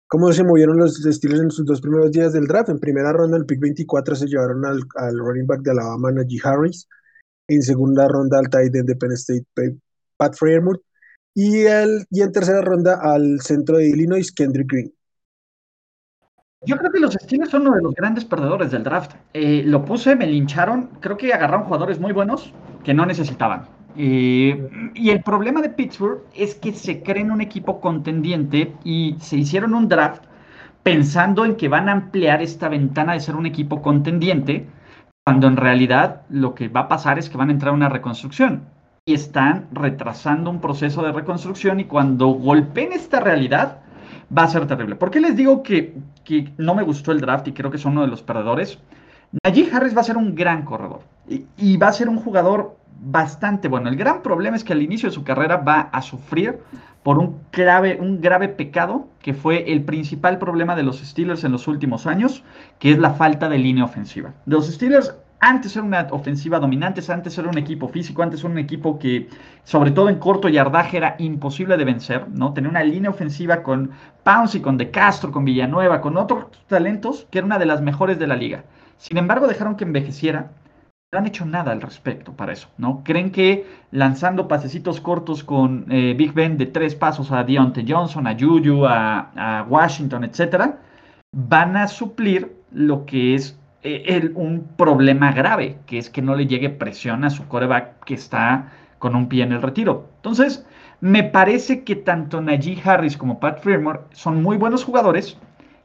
¿Cómo 0.08 0.32
se 0.32 0.42
movieron 0.42 0.78
los 0.78 0.96
Steelers 0.96 1.42
en 1.42 1.50
sus 1.52 1.64
dos 1.64 1.80
primeros 1.80 2.10
días 2.10 2.32
del 2.32 2.48
draft? 2.48 2.70
En 2.70 2.80
primera 2.80 3.12
ronda, 3.12 3.36
el 3.36 3.46
pick 3.46 3.60
24 3.60 4.16
se 4.16 4.26
llevaron 4.26 4.64
al, 4.64 4.80
running 5.18 5.46
back 5.46 5.62
de 5.62 5.70
Alabama, 5.70 6.10
Najee 6.10 6.40
Harris 6.42 6.88
en 7.48 7.62
segunda 7.62 8.08
ronda 8.08 8.38
al 8.38 8.48
tight 8.48 8.74
end 8.74 8.88
de 8.88 8.96
Penn 8.96 9.12
State, 9.12 9.44
Pat 10.16 10.34
Freiermuth, 10.34 10.80
y, 11.34 11.64
y 11.64 12.22
en 12.22 12.32
tercera 12.32 12.62
ronda 12.62 12.98
al 13.02 13.40
centro 13.40 13.76
de 13.76 13.88
Illinois, 13.88 14.32
Kendrick 14.32 14.70
Green. 14.70 14.92
Yo 16.62 16.76
creo 16.78 16.90
que 16.90 16.98
los 16.98 17.14
Steelers 17.14 17.50
son 17.50 17.62
uno 17.62 17.76
de 17.76 17.82
los 17.82 17.94
grandes 17.94 18.24
perdedores 18.24 18.70
del 18.70 18.82
draft. 18.82 19.12
Eh, 19.34 19.62
lo 19.64 19.84
puse, 19.84 20.16
me 20.16 20.26
lincharon. 20.26 20.88
Creo 21.00 21.16
que 21.16 21.32
agarraron 21.32 21.66
jugadores 21.66 22.00
muy 22.00 22.12
buenos 22.12 22.52
que 22.82 22.94
no 22.94 23.06
necesitaban. 23.06 23.68
Eh, 23.96 24.90
y 24.94 25.10
el 25.10 25.22
problema 25.22 25.62
de 25.62 25.70
Pittsburgh 25.70 26.22
es 26.34 26.54
que 26.54 26.72
se 26.72 27.02
creen 27.02 27.30
un 27.30 27.40
equipo 27.40 27.80
contendiente 27.80 28.72
y 28.84 29.16
se 29.20 29.36
hicieron 29.36 29.74
un 29.74 29.88
draft 29.88 30.24
pensando 30.82 31.44
en 31.44 31.56
que 31.56 31.68
van 31.68 31.88
a 31.88 31.92
ampliar 31.92 32.42
esta 32.42 32.68
ventana 32.68 33.12
de 33.12 33.20
ser 33.20 33.36
un 33.36 33.46
equipo 33.46 33.82
contendiente, 33.82 34.66
cuando 35.26 35.48
en 35.48 35.56
realidad 35.56 36.22
lo 36.28 36.54
que 36.54 36.68
va 36.68 36.82
a 36.82 36.88
pasar 36.88 37.18
es 37.18 37.28
que 37.28 37.36
van 37.36 37.48
a 37.48 37.52
entrar 37.52 37.72
a 37.72 37.74
una 37.74 37.88
reconstrucción 37.88 38.62
y 39.04 39.14
están 39.14 39.66
retrasando 39.72 40.50
un 40.50 40.60
proceso 40.60 41.02
de 41.02 41.10
reconstrucción 41.10 41.80
y 41.80 41.86
cuando 41.86 42.28
golpeen 42.28 42.92
esta 42.92 43.18
realidad 43.18 43.78
va 44.36 44.44
a 44.44 44.48
ser 44.48 44.68
terrible. 44.68 44.94
¿Por 44.94 45.10
qué 45.10 45.18
les 45.18 45.34
digo 45.34 45.64
que, 45.64 45.96
que 46.22 46.52
no 46.58 46.76
me 46.76 46.84
gustó 46.84 47.10
el 47.10 47.20
draft 47.20 47.48
y 47.48 47.52
creo 47.52 47.72
que 47.72 47.78
son 47.78 47.92
uno 47.92 48.02
de 48.02 48.06
los 48.06 48.22
perdedores? 48.22 48.78
Najee 49.42 49.68
Harris 49.72 49.96
va 49.96 50.02
a 50.02 50.04
ser 50.04 50.16
un 50.16 50.32
gran 50.36 50.64
corredor 50.64 51.00
y, 51.28 51.76
va 51.76 51.88
a 51.88 51.92
ser 51.92 52.08
un 52.08 52.18
jugador 52.18 52.75
bastante 53.00 53.68
bueno. 53.68 53.88
El 53.88 53.96
gran 53.96 54.22
problema 54.22 54.56
es 54.56 54.64
que 54.64 54.72
al 54.72 54.82
inicio 54.82 55.08
de 55.08 55.14
su 55.14 55.24
carrera 55.24 55.58
va 55.58 55.80
a 55.92 56.02
sufrir 56.02 56.60
por 57.02 57.18
un 57.18 57.38
grave, 57.52 57.98
un 58.00 58.20
grave 58.20 58.48
pecado 58.48 59.08
que 59.20 59.34
fue 59.34 59.72
el 59.72 59.84
principal 59.84 60.38
problema 60.38 60.74
de 60.74 60.82
los 60.82 60.98
Steelers 60.98 61.44
en 61.44 61.52
los 61.52 61.68
últimos 61.68 62.06
años, 62.06 62.42
que 62.78 62.90
es 62.90 62.98
la 62.98 63.10
falta 63.10 63.48
de 63.48 63.58
línea 63.58 63.84
ofensiva. 63.84 64.34
Los 64.44 64.66
Steelers 64.66 65.14
antes 65.38 65.76
era 65.76 65.84
una 65.84 66.06
ofensiva 66.10 66.58
dominante, 66.58 67.02
antes 67.12 67.36
era 67.36 67.48
un 67.48 67.58
equipo 67.58 67.88
físico, 67.88 68.22
antes 68.22 68.40
era 68.40 68.48
un 68.48 68.58
equipo 68.58 68.98
que, 68.98 69.28
sobre 69.64 69.90
todo 69.90 70.08
en 70.08 70.18
corto 70.18 70.48
yardaje, 70.48 70.96
era 70.96 71.14
imposible 71.18 71.76
de 71.76 71.84
vencer, 71.84 72.26
¿no? 72.30 72.54
Tenía 72.54 72.70
una 72.70 72.82
línea 72.82 73.10
ofensiva 73.10 73.62
con 73.62 73.90
Pounce 74.24 74.58
y 74.58 74.60
con 74.62 74.78
De 74.78 74.90
Castro, 74.90 75.30
con 75.30 75.44
Villanueva, 75.44 76.00
con 76.00 76.16
otros 76.16 76.46
talentos, 76.66 77.26
que 77.30 77.38
era 77.38 77.46
una 77.46 77.58
de 77.58 77.66
las 77.66 77.82
mejores 77.82 78.18
de 78.18 78.26
la 78.26 78.34
liga. 78.34 78.64
Sin 78.96 79.18
embargo, 79.18 79.46
dejaron 79.46 79.76
que 79.76 79.84
envejeciera. 79.84 80.50
No 81.12 81.20
han 81.20 81.26
hecho 81.26 81.46
nada 81.46 81.70
al 81.70 81.80
respecto 81.80 82.32
para 82.32 82.52
eso, 82.52 82.68
¿no? 82.78 83.04
Creen 83.04 83.30
que 83.30 83.64
lanzando 83.92 84.48
pasecitos 84.48 85.00
cortos 85.00 85.44
con 85.44 85.86
eh, 85.88 86.14
Big 86.18 86.32
Ben 86.32 86.58
de 86.58 86.66
tres 86.66 86.96
pasos 86.96 87.30
a 87.30 87.44
Deontay 87.44 87.86
Johnson, 87.88 88.26
a 88.26 88.36
Juju, 88.36 88.84
a, 88.86 89.64
Washington, 89.68 90.24
etcétera, 90.24 90.80
van 91.32 91.76
a 91.76 91.86
suplir 91.86 92.56
lo 92.72 93.06
que 93.06 93.36
es 93.36 93.56
eh, 93.84 94.32
un 94.34 94.66
problema 94.76 95.30
grave, 95.30 95.78
que 95.86 95.98
es 95.98 96.10
que 96.10 96.22
no 96.22 96.34
le 96.34 96.48
llegue 96.48 96.70
presión 96.70 97.22
a 97.22 97.30
su 97.30 97.46
coreback 97.46 98.04
que 98.04 98.14
está 98.14 98.72
con 98.98 99.14
un 99.14 99.28
pie 99.28 99.44
en 99.44 99.52
el 99.52 99.62
retiro. 99.62 100.08
Entonces, 100.16 100.66
me 101.00 101.22
parece 101.22 101.84
que 101.84 101.94
tanto 101.94 102.40
Najee 102.40 102.82
Harris 102.84 103.16
como 103.16 103.38
Pat 103.38 103.60
Firmore 103.60 104.00
son 104.10 104.42
muy 104.42 104.56
buenos 104.56 104.82
jugadores, 104.82 105.38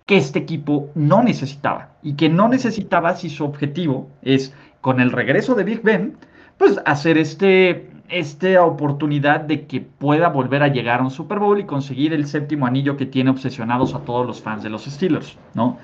que 0.07 0.17
este 0.17 0.39
equipo 0.39 0.89
no 0.95 1.23
necesitaba 1.23 1.91
y 2.01 2.15
que 2.15 2.27
no 2.27 2.47
necesitaba 2.47 3.15
si 3.15 3.29
su 3.29 3.45
objetivo 3.45 4.09
es, 4.21 4.53
con 4.81 4.99
el 4.99 5.11
regreso 5.11 5.55
de 5.55 5.63
Big 5.63 5.81
Ben, 5.81 6.17
pues 6.57 6.79
hacer 6.85 7.17
este, 7.17 7.89
esta 8.09 8.63
oportunidad 8.63 9.41
de 9.41 9.65
que 9.65 9.81
pueda 9.81 10.29
volver 10.29 10.63
a 10.63 10.67
llegar 10.67 10.99
a 10.99 11.03
un 11.03 11.11
Super 11.11 11.39
Bowl 11.39 11.59
y 11.59 11.65
conseguir 11.65 12.13
el 12.13 12.27
séptimo 12.27 12.65
anillo 12.65 12.97
que 12.97 13.05
tiene 13.05 13.29
obsesionados 13.29 13.95
a 13.95 13.99
todos 13.99 14.27
los 14.27 14.41
fans 14.41 14.63
de 14.63 14.69
los 14.69 14.85
Steelers, 14.85 15.37
¿no? 15.53 15.77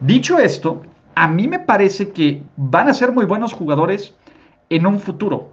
Dicho 0.00 0.38
esto, 0.38 0.82
a 1.14 1.28
mí 1.28 1.48
me 1.48 1.58
parece 1.58 2.10
que 2.10 2.42
van 2.56 2.88
a 2.88 2.94
ser 2.94 3.12
muy 3.12 3.24
buenos 3.24 3.52
jugadores 3.52 4.14
en 4.70 4.86
un 4.86 5.00
futuro, 5.00 5.50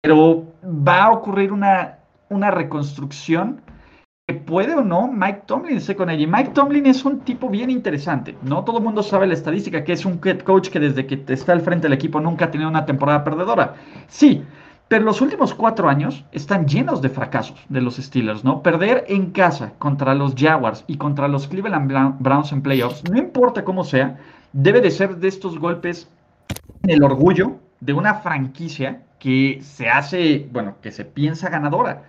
pero 0.00 0.44
va 0.64 1.04
a 1.04 1.12
ocurrir 1.12 1.52
una, 1.52 1.98
una 2.28 2.50
reconstrucción 2.50 3.60
puede 4.34 4.74
o 4.74 4.82
no 4.82 5.10
Mike 5.10 5.42
Tomlin 5.46 5.78
esté 5.78 5.96
con. 5.96 6.10
Y 6.10 6.26
Mike 6.26 6.50
Tomlin 6.52 6.86
es 6.86 7.04
un 7.04 7.20
tipo 7.20 7.48
bien 7.48 7.70
interesante. 7.70 8.36
No 8.42 8.64
todo 8.64 8.78
el 8.78 8.84
mundo 8.84 9.02
sabe 9.02 9.26
la 9.26 9.34
estadística, 9.34 9.84
que 9.84 9.92
es 9.92 10.04
un 10.04 10.18
coach 10.18 10.68
que 10.68 10.80
desde 10.80 11.06
que 11.06 11.24
está 11.32 11.52
al 11.52 11.62
frente 11.62 11.84
del 11.84 11.94
equipo 11.94 12.20
nunca 12.20 12.46
ha 12.46 12.50
tenido 12.50 12.68
una 12.68 12.84
temporada 12.84 13.24
perdedora. 13.24 13.74
Sí, 14.06 14.44
pero 14.88 15.04
los 15.04 15.20
últimos 15.20 15.54
cuatro 15.54 15.88
años 15.88 16.24
están 16.32 16.66
llenos 16.66 17.02
de 17.02 17.10
fracasos 17.10 17.58
de 17.68 17.80
los 17.80 17.96
Steelers, 17.96 18.44
¿no? 18.44 18.62
Perder 18.62 19.04
en 19.08 19.32
casa 19.32 19.72
contra 19.78 20.14
los 20.14 20.34
Jaguars 20.34 20.84
y 20.86 20.96
contra 20.96 21.28
los 21.28 21.46
Cleveland 21.46 22.18
Browns 22.18 22.52
en 22.52 22.62
playoffs, 22.62 23.04
no 23.10 23.18
importa 23.18 23.64
cómo 23.64 23.84
sea, 23.84 24.18
debe 24.52 24.80
de 24.80 24.90
ser 24.90 25.16
de 25.16 25.28
estos 25.28 25.58
golpes 25.58 26.08
en 26.82 26.90
el 26.90 27.02
orgullo 27.02 27.56
de 27.80 27.92
una 27.92 28.14
franquicia 28.14 29.02
que 29.18 29.60
se 29.62 29.88
hace, 29.88 30.48
bueno, 30.52 30.76
que 30.80 30.90
se 30.90 31.04
piensa 31.04 31.50
ganadora. 31.50 32.04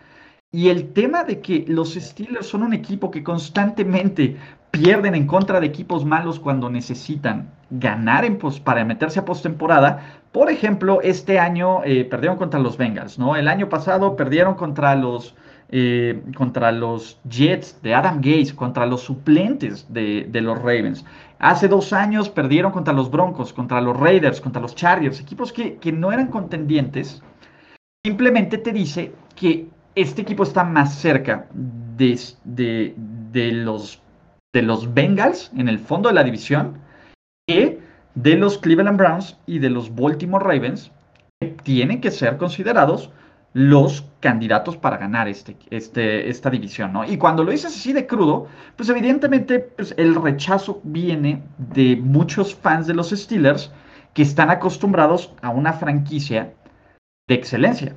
Y 0.51 0.69
el 0.69 0.93
tema 0.93 1.23
de 1.23 1.41
que 1.41 1.63
los 1.67 1.93
Steelers 1.93 2.47
son 2.47 2.63
un 2.63 2.73
equipo 2.73 3.11
que 3.11 3.23
constantemente 3.23 4.37
pierden 4.71 5.13
en 5.13 5.27
contra 5.27 5.59
de 5.59 5.67
equipos 5.67 6.05
malos 6.05 6.39
cuando 6.39 6.71
necesitan 6.71 7.51
ganar 7.69 8.25
en 8.25 8.39
para 8.63 8.83
meterse 8.83 9.19
a 9.19 9.25
postemporada. 9.25 10.21
Por 10.31 10.49
ejemplo, 10.49 11.01
este 11.01 11.37
año 11.37 11.83
eh, 11.83 12.03
perdieron 12.03 12.37
contra 12.37 12.59
los 12.59 12.77
Bengals, 12.77 13.19
¿no? 13.19 13.35
El 13.35 13.47
año 13.47 13.69
pasado 13.69 14.15
perdieron 14.15 14.55
contra 14.55 14.95
los, 14.95 15.35
eh, 15.69 16.23
contra 16.35 16.71
los 16.71 17.19
Jets 17.29 17.79
de 17.83 17.93
Adam 17.93 18.17
Gates, 18.17 18.51
contra 18.53 18.87
los 18.87 19.01
suplentes 19.01 19.85
de, 19.93 20.27
los 20.33 20.57
Ravens. 20.57 21.05
Hace 21.37 21.67
dos 21.67 21.93
años 21.93 22.27
perdieron 22.27 22.71
contra 22.71 22.93
los 22.93 23.11
Broncos, 23.11 23.53
contra 23.53 23.81
los 23.81 23.95
Raiders, 23.95 24.41
contra 24.41 24.61
los 24.61 24.73
Chargers, 24.73 25.19
equipos 25.19 25.53
que, 25.53 25.75
que 25.75 25.91
no 25.91 26.11
eran 26.11 26.27
contendientes. 26.27 27.21
Simplemente 28.03 28.57
te 28.57 28.71
dice 28.71 29.11
que 29.35 29.67
este 30.01 30.21
equipo 30.21 30.43
está 30.43 30.63
más 30.63 30.95
cerca 30.95 31.47
de, 31.97 32.17
los 34.53 34.93
Bengals 34.93 35.51
en 35.55 35.67
el 35.67 35.79
fondo 35.79 36.09
de 36.09 36.15
la 36.15 36.23
división 36.23 36.79
que 37.47 37.79
de 38.15 38.35
los 38.35 38.57
Cleveland 38.57 38.97
Browns 38.97 39.37
y 39.45 39.59
de 39.59 39.69
los 39.69 39.93
Baltimore 39.93 40.43
Ravens, 40.43 40.91
que 41.39 41.47
tienen 41.63 42.01
que 42.01 42.11
ser 42.11 42.37
considerados 42.37 43.11
los 43.53 44.05
candidatos 44.19 44.77
para 44.77 44.97
ganar 44.97 45.27
este, 45.27 45.57
este, 45.69 46.29
esta 46.29 46.49
división, 46.49 46.93
¿no? 46.93 47.03
Y 47.03 47.17
cuando 47.17 47.43
lo 47.43 47.51
dices 47.51 47.75
así 47.75 47.93
de 47.93 48.05
crudo, 48.05 48.47
pues 48.75 48.89
evidentemente 48.89 49.59
pues, 49.59 49.93
el 49.97 50.15
rechazo 50.15 50.81
viene 50.83 51.43
de 51.57 51.95
muchos 51.95 52.53
fans 52.53 52.85
de 52.87 52.93
los 52.93 53.09
Steelers 53.09 53.71
que 54.13 54.21
están 54.21 54.49
acostumbrados 54.49 55.33
a 55.41 55.49
una 55.49 55.73
franquicia 55.73 56.53
de 57.27 57.35
excelencia. 57.35 57.95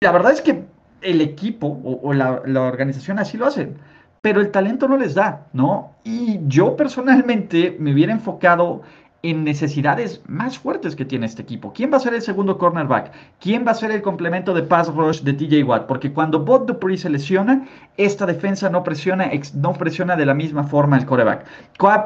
Y 0.00 0.04
la 0.04 0.12
verdad 0.12 0.32
es 0.32 0.40
que 0.40 0.64
el 1.02 1.20
equipo 1.20 1.80
o, 1.84 2.12
la, 2.12 2.40
organización 2.62 3.18
así 3.18 3.36
lo 3.36 3.46
hacen, 3.46 3.76
pero 4.20 4.40
el 4.40 4.50
talento 4.50 4.88
no 4.88 4.96
les 4.96 5.14
da, 5.14 5.46
¿no? 5.52 5.92
Y 6.04 6.40
yo 6.46 6.76
personalmente 6.76 7.76
me 7.78 7.92
hubiera 7.92 8.12
enfocado 8.12 8.82
en 9.22 9.44
necesidades 9.44 10.20
más 10.26 10.58
fuertes 10.58 10.96
que 10.96 11.04
tiene 11.04 11.26
este 11.26 11.42
equipo. 11.42 11.72
¿Quién 11.72 11.92
va 11.92 11.98
a 11.98 12.00
ser 12.00 12.12
el 12.12 12.22
segundo 12.22 12.58
cornerback? 12.58 13.12
¿Quién 13.38 13.64
va 13.64 13.70
a 13.70 13.74
ser 13.74 13.92
el 13.92 14.02
complemento 14.02 14.52
de 14.52 14.64
pass 14.64 14.92
rush 14.92 15.20
de 15.20 15.32
TJ 15.32 15.62
Watt? 15.62 15.86
Porque 15.86 16.12
cuando 16.12 16.40
Bot 16.40 16.66
Dupree 16.66 16.98
se 16.98 17.08
lesiona, 17.08 17.68
esta 17.96 18.26
defensa 18.26 18.68
no 18.68 18.82
presiona, 18.82 19.30
no 19.54 19.74
presiona 19.74 20.16
de 20.16 20.26
la 20.26 20.34
misma 20.34 20.64
forma 20.64 20.96
el 20.96 21.06
coreback. 21.06 21.46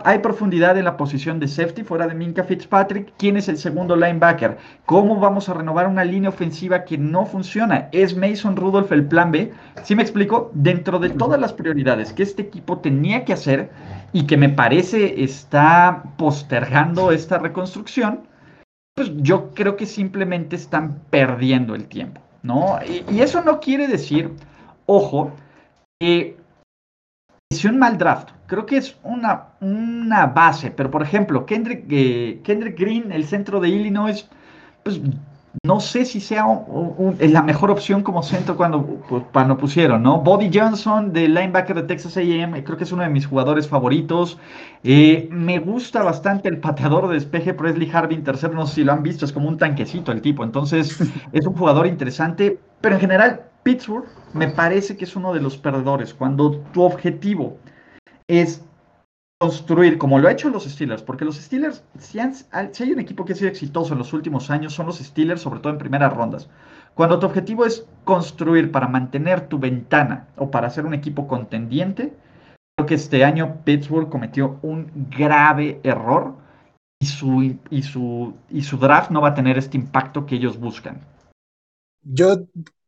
Hay 0.05 0.19
profundidad 0.19 0.77
en 0.77 0.85
la 0.85 0.99
posición 0.99 1.41
de 1.41 1.49
safety 1.49 1.85
fuera 1.85 2.07
de 2.07 2.15
Minka 2.15 2.45
Fitzpatrick. 2.45 3.15
¿Quién 3.17 3.39
es 3.39 3.49
el 3.49 3.57
segundo 3.57 3.97
linebacker? 3.97 4.59
¿Cómo 4.85 5.19
vamos 5.19 5.49
a 5.49 5.55
renovar 5.55 5.87
una 5.87 6.05
línea 6.05 6.29
ofensiva 6.29 6.85
que 6.85 6.99
no 6.99 7.25
funciona? 7.25 7.89
¿Es 7.93 8.15
Mason 8.15 8.57
Rudolph 8.57 8.93
el 8.93 9.07
plan 9.07 9.33
B? 9.33 9.53
¿Sí 9.85 9.97
me 9.97 10.03
explico? 10.03 10.51
Dentro 10.53 10.99
de 10.99 11.11
todas 11.11 11.41
las 11.41 11.55
prioridades 11.55 12.13
que 12.13 12.23
este 12.23 12.43
equipo 12.43 12.79
tenía 12.79 13.25
que 13.25 13.33
hacer, 13.33 13.71
y 14.13 14.27
que 14.27 14.37
me 14.37 14.49
parece 14.49 15.23
está 15.23 16.03
postergando 16.17 17.13
esta 17.13 17.39
reconstrucción, 17.39 18.27
pues 18.95 19.11
yo 19.17 19.51
creo 19.55 19.77
que 19.77 19.87
simplemente 19.87 20.57
están 20.57 21.01
perdiendo 21.11 21.75
el 21.75 21.87
tiempo, 21.87 22.23
¿no? 22.43 22.79
Y, 23.11 23.21
eso 23.21 23.43
no 23.43 23.61
quiere 23.61 23.89
decir, 23.89 24.33
ojo, 24.87 25.33
que 26.01 26.37
es 27.51 27.65
un 27.65 27.79
mal 27.79 27.99
draft. 27.99 28.31
Creo 28.47 28.65
que 28.65 28.79
es 28.79 28.97
una, 29.03 29.49
una 29.61 30.27
base, 30.27 30.71
pero 30.71 30.91
por 30.91 31.03
ejemplo, 31.03 31.45
Kendrick, 31.45 31.85
eh, 31.91 32.41
Kendrick 32.43 32.79
Green, 32.79 33.13
el 33.13 33.27
centro 33.27 33.61
de 33.61 33.69
Illinois, 33.69 34.29
pues 34.83 35.01
no 35.65 35.81
sé 35.81 36.05
si 36.05 36.21
sea 36.21 36.47
la 37.21 37.43
mejor 37.43 37.71
opción 37.71 38.03
como 38.03 38.23
centro 38.23 38.57
cuando, 38.57 38.85
cuando 39.33 39.57
pusieron, 39.57 40.03
¿no? 40.03 40.21
Bobby 40.21 40.51
Johnson, 40.53 41.13
del 41.13 41.35
linebacker 41.35 41.77
de 41.77 41.83
Texas 41.85 42.17
AM, 42.17 42.63
creo 42.63 42.77
que 42.77 42.85
es 42.85 42.93
uno 42.93 43.03
de 43.03 43.09
mis 43.09 43.27
jugadores 43.27 43.69
favoritos. 43.69 44.39
Eh, 44.85 45.29
me 45.31 45.59
gusta 45.59 46.03
bastante 46.03 46.49
el 46.49 46.59
pateador 46.59 47.09
de 47.09 47.15
despeje 47.15 47.55
Presley 47.55 47.91
Harvin, 47.93 48.25
tercero, 48.25 48.55
no 48.55 48.67
sé 48.67 48.77
si 48.77 48.85
lo 48.85 48.93
han 48.93 49.03
visto, 49.03 49.25
es 49.25 49.33
como 49.33 49.49
un 49.49 49.59
tanquecito 49.59 50.13
el 50.13 50.21
tipo, 50.21 50.45
entonces 50.45 50.99
es 51.33 51.47
un 51.47 51.55
jugador 51.55 51.87
interesante, 51.87 52.59
pero 52.81 52.97
en 52.97 53.01
general 53.01 53.43
Pittsburgh 53.63 54.07
me 54.33 54.49
parece 54.49 54.97
que 54.97 55.05
es 55.05 55.17
uno 55.17 55.33
de 55.33 55.41
los 55.41 55.57
perdedores. 55.57 56.15
Cuando 56.15 56.59
tu 56.73 56.83
objetivo 56.83 57.57
es 58.29 58.65
construir, 59.39 59.99
como 59.99 60.19
lo 60.19 60.29
ha 60.29 60.33
hecho 60.33 60.49
los 60.49 60.65
Steelers, 60.65 61.03
porque 61.03 61.25
los 61.25 61.37
Steelers, 61.37 61.85
si, 61.99 62.19
hay 62.19 62.93
un 62.93 63.01
equipo 63.01 63.25
que 63.25 63.35
ha 63.35 63.37
sido 63.37 63.51
exitoso 63.51 63.93
en 63.93 63.99
los 63.99 64.13
últimos 64.13 64.51
años, 64.51 64.73
son 64.73 64.87
los 64.87 64.99
Steelers, 64.99 65.43
sobre 65.43 65.61
todo 65.61 65.73
en 65.73 65.79
primeras 65.79 66.15
rondas. 66.15 66.49
Cuando 66.95 67.19
tu 67.19 67.27
objetivo 67.27 67.67
es 67.67 67.87
construir 68.05 68.73
para 68.73 68.89
mantener 68.89 69.49
tu 69.49 69.59
ventana 69.59 70.29
o 70.37 70.51
para 70.51 70.71
ser 70.71 70.87
un 70.87 70.95
equipo 70.95 71.29
contendiente, 71.29 72.15
creo 72.75 72.87
que 72.87 72.95
este 72.95 73.25
año 73.25 73.59
Pittsburgh 73.65 74.09
cometió 74.09 74.59
un 74.63 74.91
grave 75.11 75.81
error 75.83 76.35
y 76.99 77.07
su, 77.07 77.59
y 77.69 77.83
su, 77.83 78.35
y 78.49 78.63
su 78.63 78.79
draft 78.79 79.11
no 79.11 79.21
va 79.21 79.29
a 79.29 79.35
tener 79.35 79.59
este 79.59 79.77
impacto 79.77 80.25
que 80.25 80.37
ellos 80.37 80.59
buscan. 80.59 81.03
Yo 82.03 82.47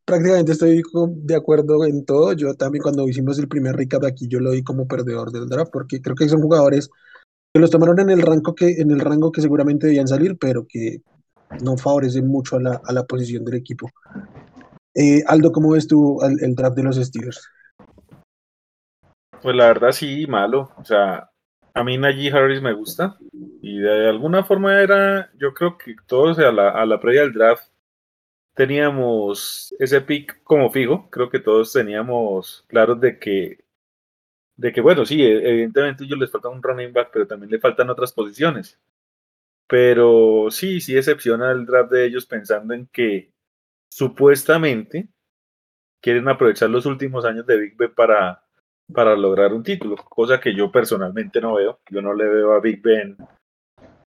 prácticamente 0.09 0.53
estoy 0.53 0.83
de 0.95 1.37
acuerdo 1.37 1.85
en 1.85 2.07
todo. 2.07 2.33
Yo 2.33 2.55
también 2.55 2.83
cuando 2.83 3.07
hicimos 3.07 3.39
el 3.39 3.47
primer 3.47 3.77
recap 3.77 4.05
aquí, 4.05 4.27
yo 4.27 4.41
lo 4.41 4.53
vi 4.53 4.65
como 4.65 4.89
perdedor 4.89 5.31
del 5.31 5.49
draft, 5.49 5.71
porque 5.71 6.01
creo 6.01 6.17
que 6.17 6.29
son 6.29 6.41
jugadores 6.41 6.89
que 7.53 7.61
los 7.61 7.71
tomaron 7.71 8.01
en 8.01 8.09
el 8.09 8.23
rango 8.23 8.55
que, 8.55 8.81
en 8.81 8.91
el 8.91 9.01
rango 9.01 9.31
que 9.31 9.43
seguramente 9.43 9.87
debían 9.87 10.09
salir, 10.09 10.39
pero 10.39 10.67
que 10.67 11.03
no 11.63 11.77
favorecen 11.77 12.27
mucho 12.27 12.57
a 12.57 12.61
la, 12.61 12.81
a 12.83 12.93
la 12.95 13.05
posición 13.05 13.45
del 13.45 13.57
equipo. 13.57 13.91
Eh, 14.95 15.23
Aldo, 15.27 15.53
¿cómo 15.53 15.73
ves 15.73 15.87
tú 15.87 16.19
el, 16.23 16.55
draft 16.55 16.77
de 16.77 16.83
los 16.83 16.97
Steelers? 16.97 17.47
Pues 19.43 19.55
la 19.55 19.67
verdad 19.67 19.93
sí, 19.93 20.27
malo. 20.27 20.71
O 20.79 20.85
sea, 20.85 21.31
a 21.75 21.85
mí 21.85 21.99
Najee 21.99 22.33
Harris 22.33 22.63
me 22.63 22.73
gusta 22.73 23.19
y 23.61 23.79
de 23.79 24.09
alguna 24.09 24.43
forma 24.43 24.81
era, 24.81 25.31
yo 25.39 25.53
creo 25.53 25.77
que 25.77 25.97
todos 26.07 26.39
a 26.39 26.51
la, 26.51 26.71
a 26.71 26.87
la 26.87 26.99
previa 26.99 27.21
del 27.23 27.35
draft 27.35 27.69
teníamos 28.59 29.73
ese 29.79 30.01
pick 30.01 30.43
como 30.43 30.69
fijo, 30.73 31.09
creo 31.11 31.31
que 31.31 31.39
todos 31.39 31.73
teníamos 31.73 32.65
claros 32.67 33.01
de 33.01 33.17
que, 33.17 33.65
de 34.57 34.73
que 34.73 34.81
bueno, 34.81 35.07
sí, 35.07 35.23
e, 35.23 35.49
evidentemente 35.49 36.03
ellos 36.03 36.19
les 36.19 36.33
falta 36.33 36.49
un 36.49 36.61
running 36.61 36.93
back, 36.93 37.11
pero 37.13 37.25
también 37.25 37.53
le 37.53 37.61
faltan 37.61 37.89
otras 37.89 38.13
posiciones. 38.13 38.77
Pero 39.69 40.49
sí, 40.51 40.81
sí 40.81 40.93
decepciona 40.93 41.53
el 41.53 41.67
draft 41.67 41.93
de 41.93 42.07
ellos 42.07 42.27
pensando 42.27 42.75
en 42.75 42.89
que 42.89 43.31
supuestamente 43.89 45.07
quieren 46.01 46.29
aprovechar 46.29 46.69
los 46.69 46.85
últimos 46.85 47.25
años 47.25 47.47
de 47.47 47.59
Big 47.59 47.77
Ben 47.77 47.95
para, 47.95 48.43
para 48.93 49.15
lograr 49.15 49.53
un 49.53 49.63
título, 49.63 49.95
cosa 49.95 50.41
que 50.41 50.53
yo 50.53 50.73
personalmente 50.73 51.41
no 51.41 51.55
veo. 51.55 51.79
Yo 51.91 52.03
no 52.03 52.13
le 52.13 52.27
veo 52.27 52.55
a 52.55 52.61
Big 52.61 52.83
Ben 52.83 53.17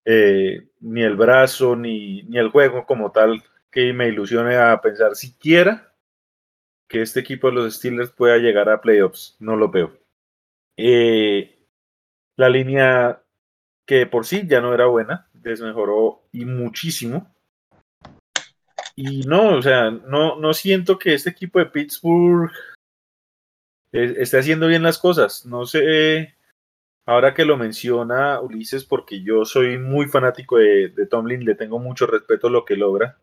eh, 0.03 0.67
ni 0.81 1.03
el 1.03 1.15
brazo 1.15 1.77
ni, 1.77 2.23
ni 2.23 2.37
el 2.37 2.49
juego 2.49 2.85
como 2.85 3.13
tal 3.13 3.41
que 3.71 3.93
me 3.93 4.09
ilusione 4.09 4.57
a 4.57 4.79
pensar 4.81 5.15
siquiera 5.15 5.93
que 6.87 7.01
este 7.01 7.21
equipo 7.21 7.47
de 7.47 7.53
los 7.53 7.75
Steelers 7.75 8.11
pueda 8.11 8.37
llegar 8.37 8.69
a 8.69 8.81
playoffs. 8.81 9.37
No 9.39 9.55
lo 9.55 9.69
veo. 9.69 9.97
Eh, 10.75 11.57
la 12.35 12.49
línea 12.49 13.23
que 13.85 14.05
por 14.05 14.25
sí 14.25 14.43
ya 14.45 14.61
no 14.61 14.73
era 14.73 14.87
buena, 14.87 15.29
desmejoró 15.33 16.23
y 16.31 16.45
muchísimo. 16.45 17.33
Y 18.95 19.21
no, 19.21 19.57
o 19.57 19.61
sea, 19.61 19.89
no, 19.89 20.35
no 20.35 20.53
siento 20.53 20.99
que 20.99 21.13
este 21.13 21.29
equipo 21.29 21.59
de 21.59 21.67
Pittsburgh 21.67 22.51
esté 23.91 24.39
haciendo 24.39 24.67
bien 24.67 24.83
las 24.83 24.97
cosas. 24.97 25.45
No 25.45 25.65
sé, 25.65 26.35
ahora 27.05 27.33
que 27.33 27.45
lo 27.45 27.57
menciona 27.57 28.41
Ulises, 28.41 28.83
porque 28.83 29.23
yo 29.23 29.45
soy 29.45 29.77
muy 29.77 30.07
fanático 30.07 30.57
de, 30.57 30.89
de 30.89 31.05
Tomlin, 31.05 31.45
le 31.45 31.55
tengo 31.55 31.79
mucho 31.79 32.05
respeto 32.05 32.47
a 32.47 32.51
lo 32.51 32.65
que 32.65 32.75
logra. 32.75 33.17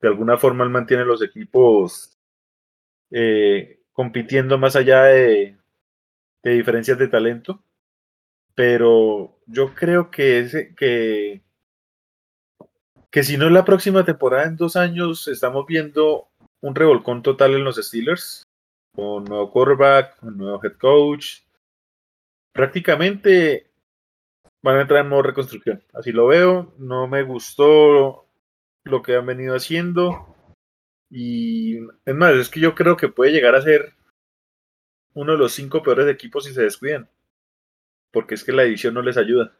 De 0.00 0.08
alguna 0.08 0.36
forma 0.36 0.64
él 0.64 0.70
mantiene 0.70 1.04
los 1.04 1.22
equipos 1.22 2.18
eh, 3.10 3.80
compitiendo 3.92 4.58
más 4.58 4.76
allá 4.76 5.04
de, 5.04 5.56
diferencias 6.42 6.98
de 6.98 7.08
talento. 7.08 7.62
Pero 8.54 9.38
yo 9.46 9.74
creo 9.74 10.10
que, 10.10 10.40
ese, 10.40 10.74
que, 10.74 11.42
que 13.10 13.22
si 13.22 13.36
no 13.36 13.46
es 13.46 13.52
la 13.52 13.64
próxima 13.64 14.04
temporada 14.04 14.44
en 14.44 14.56
dos 14.56 14.76
años, 14.76 15.28
estamos 15.28 15.66
viendo 15.66 16.28
un 16.60 16.74
revolcón 16.74 17.22
total 17.22 17.54
en 17.54 17.64
los 17.64 17.76
Steelers 17.76 18.46
con 18.94 19.24
nuevo 19.24 19.50
quarterback, 19.50 20.18
con 20.20 20.36
nuevo 20.38 20.60
head 20.64 20.76
coach. 20.78 21.42
Prácticamente 22.52 23.70
van 24.62 24.78
a 24.78 24.80
entrar 24.82 25.00
en 25.00 25.10
modo 25.10 25.22
reconstrucción. 25.22 25.82
Así 25.92 26.12
lo 26.12 26.26
veo. 26.26 26.72
No 26.78 27.06
me 27.06 27.22
gustó 27.22 28.25
lo 28.86 29.02
que 29.02 29.16
han 29.16 29.26
venido 29.26 29.54
haciendo. 29.54 30.34
Y 31.10 31.78
es 32.04 32.14
más, 32.14 32.34
es 32.34 32.48
que 32.48 32.60
yo 32.60 32.74
creo 32.74 32.96
que 32.96 33.08
puede 33.08 33.32
llegar 33.32 33.54
a 33.54 33.62
ser 33.62 33.94
uno 35.14 35.32
de 35.32 35.38
los 35.38 35.52
cinco 35.52 35.82
peores 35.82 36.08
equipos 36.08 36.44
si 36.44 36.52
se 36.52 36.62
descuidan. 36.62 37.08
Porque 38.12 38.34
es 38.34 38.44
que 38.44 38.52
la 38.52 38.62
división 38.62 38.94
no 38.94 39.02
les 39.02 39.16
ayuda. 39.16 39.56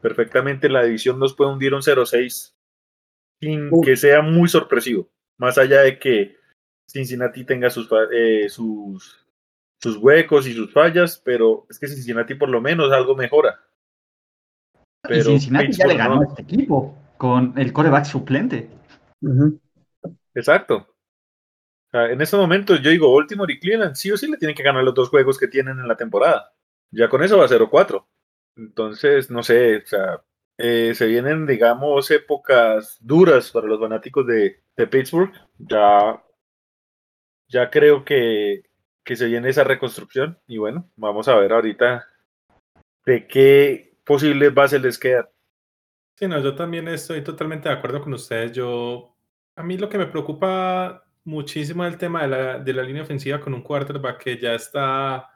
Perfectamente 0.00 0.68
la 0.68 0.84
división 0.84 1.18
nos 1.18 1.34
puede 1.34 1.52
hundir 1.52 1.74
un 1.74 1.82
0-6 1.82 2.54
sin 3.40 3.70
que 3.82 3.96
sea 3.96 4.22
muy 4.22 4.48
sorpresivo. 4.48 5.08
Más 5.38 5.58
allá 5.58 5.82
de 5.82 5.98
que 5.98 6.36
Cincinnati 6.88 7.44
tenga 7.44 7.70
sus, 7.70 7.88
eh, 8.12 8.48
sus, 8.48 9.26
sus 9.80 9.96
huecos 9.96 10.46
y 10.46 10.54
sus 10.54 10.72
fallas, 10.72 11.20
pero 11.24 11.66
es 11.68 11.78
que 11.78 11.88
Cincinnati 11.88 12.34
por 12.34 12.48
lo 12.48 12.60
menos 12.60 12.92
algo 12.92 13.14
mejora. 13.14 13.60
Pero 15.02 15.30
y 15.30 15.40
Cincinnati 15.40 15.72
ya 15.72 15.86
le 15.86 15.96
ganó 15.96 16.16
no. 16.16 16.22
a 16.22 16.24
este 16.24 16.42
equipo 16.42 16.96
con 17.18 17.54
el 17.58 17.72
coreback 17.72 18.04
suplente. 18.06 18.70
Uh 19.20 19.28
-huh. 19.28 19.60
Exacto. 20.34 20.76
O 21.88 21.90
sea, 21.90 22.10
en 22.10 22.20
estos 22.20 22.40
momentos 22.40 22.80
yo 22.80 22.90
digo, 22.90 23.14
Baltimore 23.14 23.52
y 23.52 23.58
Cleveland 23.60 23.94
sí 23.94 24.10
o 24.10 24.16
sí 24.16 24.30
le 24.30 24.36
tienen 24.36 24.56
que 24.56 24.62
ganar 24.62 24.84
los 24.84 24.94
dos 24.94 25.08
juegos 25.10 25.38
que 25.38 25.48
tienen 25.48 25.78
en 25.78 25.88
la 25.88 25.96
temporada. 25.96 26.52
Ya 26.90 27.08
con 27.08 27.22
eso 27.22 27.38
va 27.38 27.44
a 27.44 27.48
0-4. 27.48 28.06
Entonces, 28.56 29.30
no 29.30 29.42
sé, 29.42 29.78
o 29.78 29.86
sea, 29.86 30.22
eh, 30.58 30.94
se 30.94 31.06
vienen, 31.06 31.46
digamos, 31.46 32.10
épocas 32.10 32.98
duras 33.00 33.50
para 33.52 33.66
los 33.66 33.80
fanáticos 33.80 34.26
de, 34.26 34.62
de 34.76 34.86
Pittsburgh. 34.86 35.32
Ya 35.58 36.22
ya 37.48 37.70
creo 37.70 38.04
que, 38.04 38.62
que, 39.04 39.16
se 39.16 39.26
viene 39.26 39.48
esa 39.48 39.64
reconstrucción 39.64 40.38
y 40.46 40.58
bueno, 40.58 40.90
vamos 40.96 41.28
a 41.28 41.36
ver 41.36 41.52
ahorita 41.52 42.06
de 43.06 43.26
qué 43.26 43.96
posibles 44.04 44.52
bases 44.54 44.82
les 44.82 44.98
quedan. 44.98 45.26
Sí, 46.18 46.26
no, 46.26 46.40
yo 46.42 46.56
también 46.56 46.88
estoy 46.88 47.22
totalmente 47.22 47.68
de 47.68 47.76
acuerdo 47.76 48.02
con 48.02 48.12
ustedes. 48.12 48.50
Yo, 48.50 49.14
a 49.54 49.62
mí 49.62 49.78
lo 49.78 49.88
que 49.88 49.98
me 49.98 50.06
preocupa 50.06 51.04
muchísimo 51.22 51.84
es 51.84 51.92
el 51.92 51.98
tema 51.98 52.22
de 52.22 52.28
la, 52.28 52.58
de 52.58 52.72
la 52.72 52.82
línea 52.82 53.04
ofensiva 53.04 53.38
con 53.40 53.54
un 53.54 53.62
quarterback 53.62 54.20
que 54.20 54.36
ya 54.36 54.54
está 54.54 55.30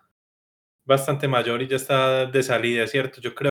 bastante 0.85 1.29
mayor 1.29 1.63
y 1.63 1.69
ya 1.69 1.77
está 1.77 2.27
de 2.27 2.43
salida, 2.43 2.89
¿cierto? 2.89 3.21
Yo 3.21 3.33
creo 3.33 3.51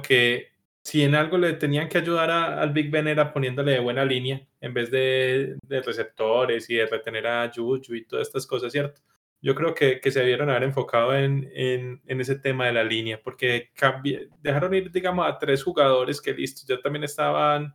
que 0.00 0.52
si 0.84 1.02
en 1.02 1.16
algo 1.16 1.38
le 1.38 1.54
tenían 1.54 1.88
que 1.88 1.98
ayudar 1.98 2.30
a, 2.30 2.60
al 2.62 2.72
Big 2.72 2.88
Ben 2.88 3.08
era 3.08 3.32
poniéndole 3.32 3.72
de 3.72 3.80
buena 3.80 4.04
línea 4.04 4.46
en 4.60 4.74
vez 4.74 4.92
de, 4.92 5.56
de, 5.66 5.82
receptores 5.82 6.70
y 6.70 6.76
de 6.76 6.86
retener 6.86 7.26
a 7.26 7.50
Juju 7.52 7.94
y 7.96 8.04
todas 8.06 8.28
estas 8.28 8.46
cosas, 8.46 8.70
¿cierto? 8.70 9.02
Yo 9.44 9.54
creo 9.54 9.74
que, 9.74 10.00
que 10.00 10.10
se 10.10 10.20
debieron 10.20 10.48
haber 10.48 10.62
enfocado 10.62 11.14
en, 11.14 11.50
en, 11.54 12.00
ese 12.06 12.36
tema 12.36 12.64
de 12.64 12.72
la 12.72 12.82
línea, 12.82 13.20
porque 13.22 13.70
cambié, 13.74 14.30
dejaron 14.40 14.72
ir, 14.72 14.90
digamos, 14.90 15.28
a 15.28 15.38
tres 15.38 15.62
jugadores 15.62 16.18
que 16.18 16.32
listo, 16.32 16.62
ya 16.66 16.80
también 16.80 17.04
estaban, 17.04 17.74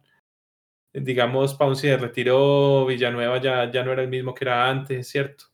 digamos, 0.92 1.54
Pouncy 1.54 1.90
de 1.90 1.98
retiro, 1.98 2.88
Villanueva 2.88 3.40
ya, 3.40 3.72
ya 3.72 3.84
no 3.84 3.92
era 3.92 4.02
el 4.02 4.10
mismo 4.10 4.34
que 4.34 4.46
era 4.46 4.68
antes, 4.68 5.10
¿cierto? 5.10 5.46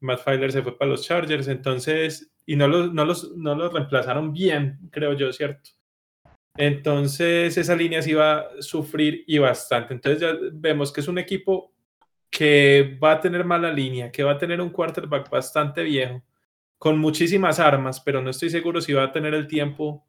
Matt 0.00 0.24
Filer 0.24 0.50
se 0.52 0.62
fue 0.62 0.78
para 0.78 0.90
los 0.90 1.04
Chargers, 1.04 1.48
entonces, 1.48 2.32
y 2.46 2.56
no 2.56 2.66
los, 2.66 2.94
no 2.94 3.04
los, 3.04 3.36
no 3.36 3.54
los 3.54 3.70
reemplazaron 3.70 4.32
bien, 4.32 4.78
creo 4.90 5.12
yo, 5.12 5.30
¿cierto? 5.34 5.72
Entonces 6.56 7.58
esa 7.58 7.76
línea 7.76 8.00
sí 8.00 8.14
va 8.14 8.38
a 8.38 8.48
sufrir 8.60 9.22
y 9.26 9.36
bastante. 9.36 9.92
Entonces 9.92 10.22
ya 10.22 10.34
vemos 10.54 10.92
que 10.92 11.02
es 11.02 11.08
un 11.08 11.18
equipo 11.18 11.74
que 12.30 12.98
va 13.02 13.12
a 13.12 13.20
tener 13.20 13.44
mala 13.44 13.72
línea, 13.72 14.12
que 14.12 14.22
va 14.22 14.32
a 14.32 14.38
tener 14.38 14.60
un 14.60 14.70
quarterback 14.70 15.30
bastante 15.30 15.82
viejo, 15.82 16.22
con 16.78 16.98
muchísimas 16.98 17.58
armas, 17.58 18.00
pero 18.00 18.22
no 18.22 18.30
estoy 18.30 18.50
seguro 18.50 18.80
si 18.80 18.92
va 18.92 19.04
a 19.04 19.12
tener 19.12 19.34
el 19.34 19.46
tiempo 19.46 20.06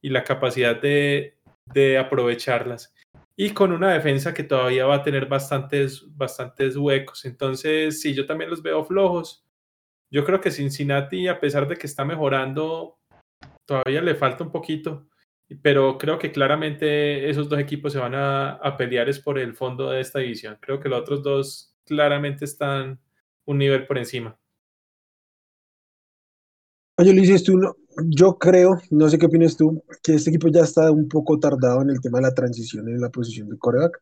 y 0.00 0.10
la 0.10 0.24
capacidad 0.24 0.80
de, 0.80 1.38
de 1.66 1.98
aprovecharlas. 1.98 2.94
Y 3.34 3.50
con 3.50 3.72
una 3.72 3.92
defensa 3.92 4.34
que 4.34 4.44
todavía 4.44 4.86
va 4.86 4.96
a 4.96 5.02
tener 5.02 5.26
bastantes, 5.26 6.04
bastantes 6.16 6.76
huecos. 6.76 7.24
Entonces, 7.24 8.00
sí, 8.00 8.14
yo 8.14 8.26
también 8.26 8.50
los 8.50 8.62
veo 8.62 8.84
flojos. 8.84 9.44
Yo 10.10 10.24
creo 10.24 10.40
que 10.40 10.50
Cincinnati, 10.50 11.26
a 11.28 11.40
pesar 11.40 11.66
de 11.66 11.76
que 11.76 11.86
está 11.86 12.04
mejorando, 12.04 12.98
todavía 13.66 14.02
le 14.02 14.14
falta 14.14 14.44
un 14.44 14.52
poquito 14.52 15.08
pero 15.62 15.98
creo 15.98 16.18
que 16.18 16.32
claramente 16.32 17.28
esos 17.28 17.48
dos 17.48 17.58
equipos 17.58 17.92
se 17.92 17.98
van 17.98 18.14
a, 18.14 18.52
a, 18.52 18.76
pelear 18.76 19.08
es 19.08 19.18
por 19.18 19.38
el 19.38 19.54
fondo 19.54 19.90
de 19.90 20.00
esta 20.00 20.20
división. 20.20 20.58
Creo 20.60 20.80
que 20.80 20.88
los 20.88 21.00
otros 21.00 21.22
dos 21.22 21.74
claramente 21.84 22.44
están 22.44 23.00
un 23.44 23.58
nivel 23.58 23.86
por 23.86 23.98
encima. 23.98 24.38
Oye, 26.98 27.12
Luis, 27.12 27.42
tú 27.42 27.56
no, 27.58 27.74
yo 28.06 28.38
creo, 28.38 28.78
no 28.90 29.08
sé 29.08 29.18
qué 29.18 29.26
opinas 29.26 29.56
tú, 29.56 29.82
que 30.02 30.14
este 30.14 30.30
equipo 30.30 30.48
ya 30.48 30.62
está 30.62 30.90
un 30.90 31.08
poco 31.08 31.38
tardado 31.38 31.82
en 31.82 31.90
el 31.90 32.00
tema 32.00 32.18
de 32.18 32.24
la 32.24 32.34
transición 32.34 32.88
en 32.88 33.00
la 33.00 33.10
posición 33.10 33.48
de 33.48 33.58
coreback. 33.58 34.00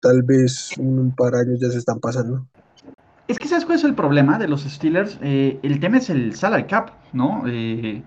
Tal 0.00 0.22
vez 0.22 0.76
un 0.78 1.14
par 1.14 1.32
de 1.32 1.40
años 1.40 1.60
ya 1.60 1.70
se 1.70 1.78
están 1.78 2.00
pasando. 2.00 2.46
Es 3.28 3.38
que 3.38 3.48
sabes 3.48 3.64
cuál 3.64 3.78
es 3.78 3.84
el 3.84 3.94
problema 3.94 4.38
de 4.38 4.48
los 4.48 4.62
Steelers. 4.62 5.18
Eh, 5.22 5.58
el 5.62 5.78
tema 5.78 5.98
es 5.98 6.10
el 6.10 6.34
salary 6.34 6.64
cap, 6.64 6.90
¿no? 7.12 7.44
Eh, 7.46 8.02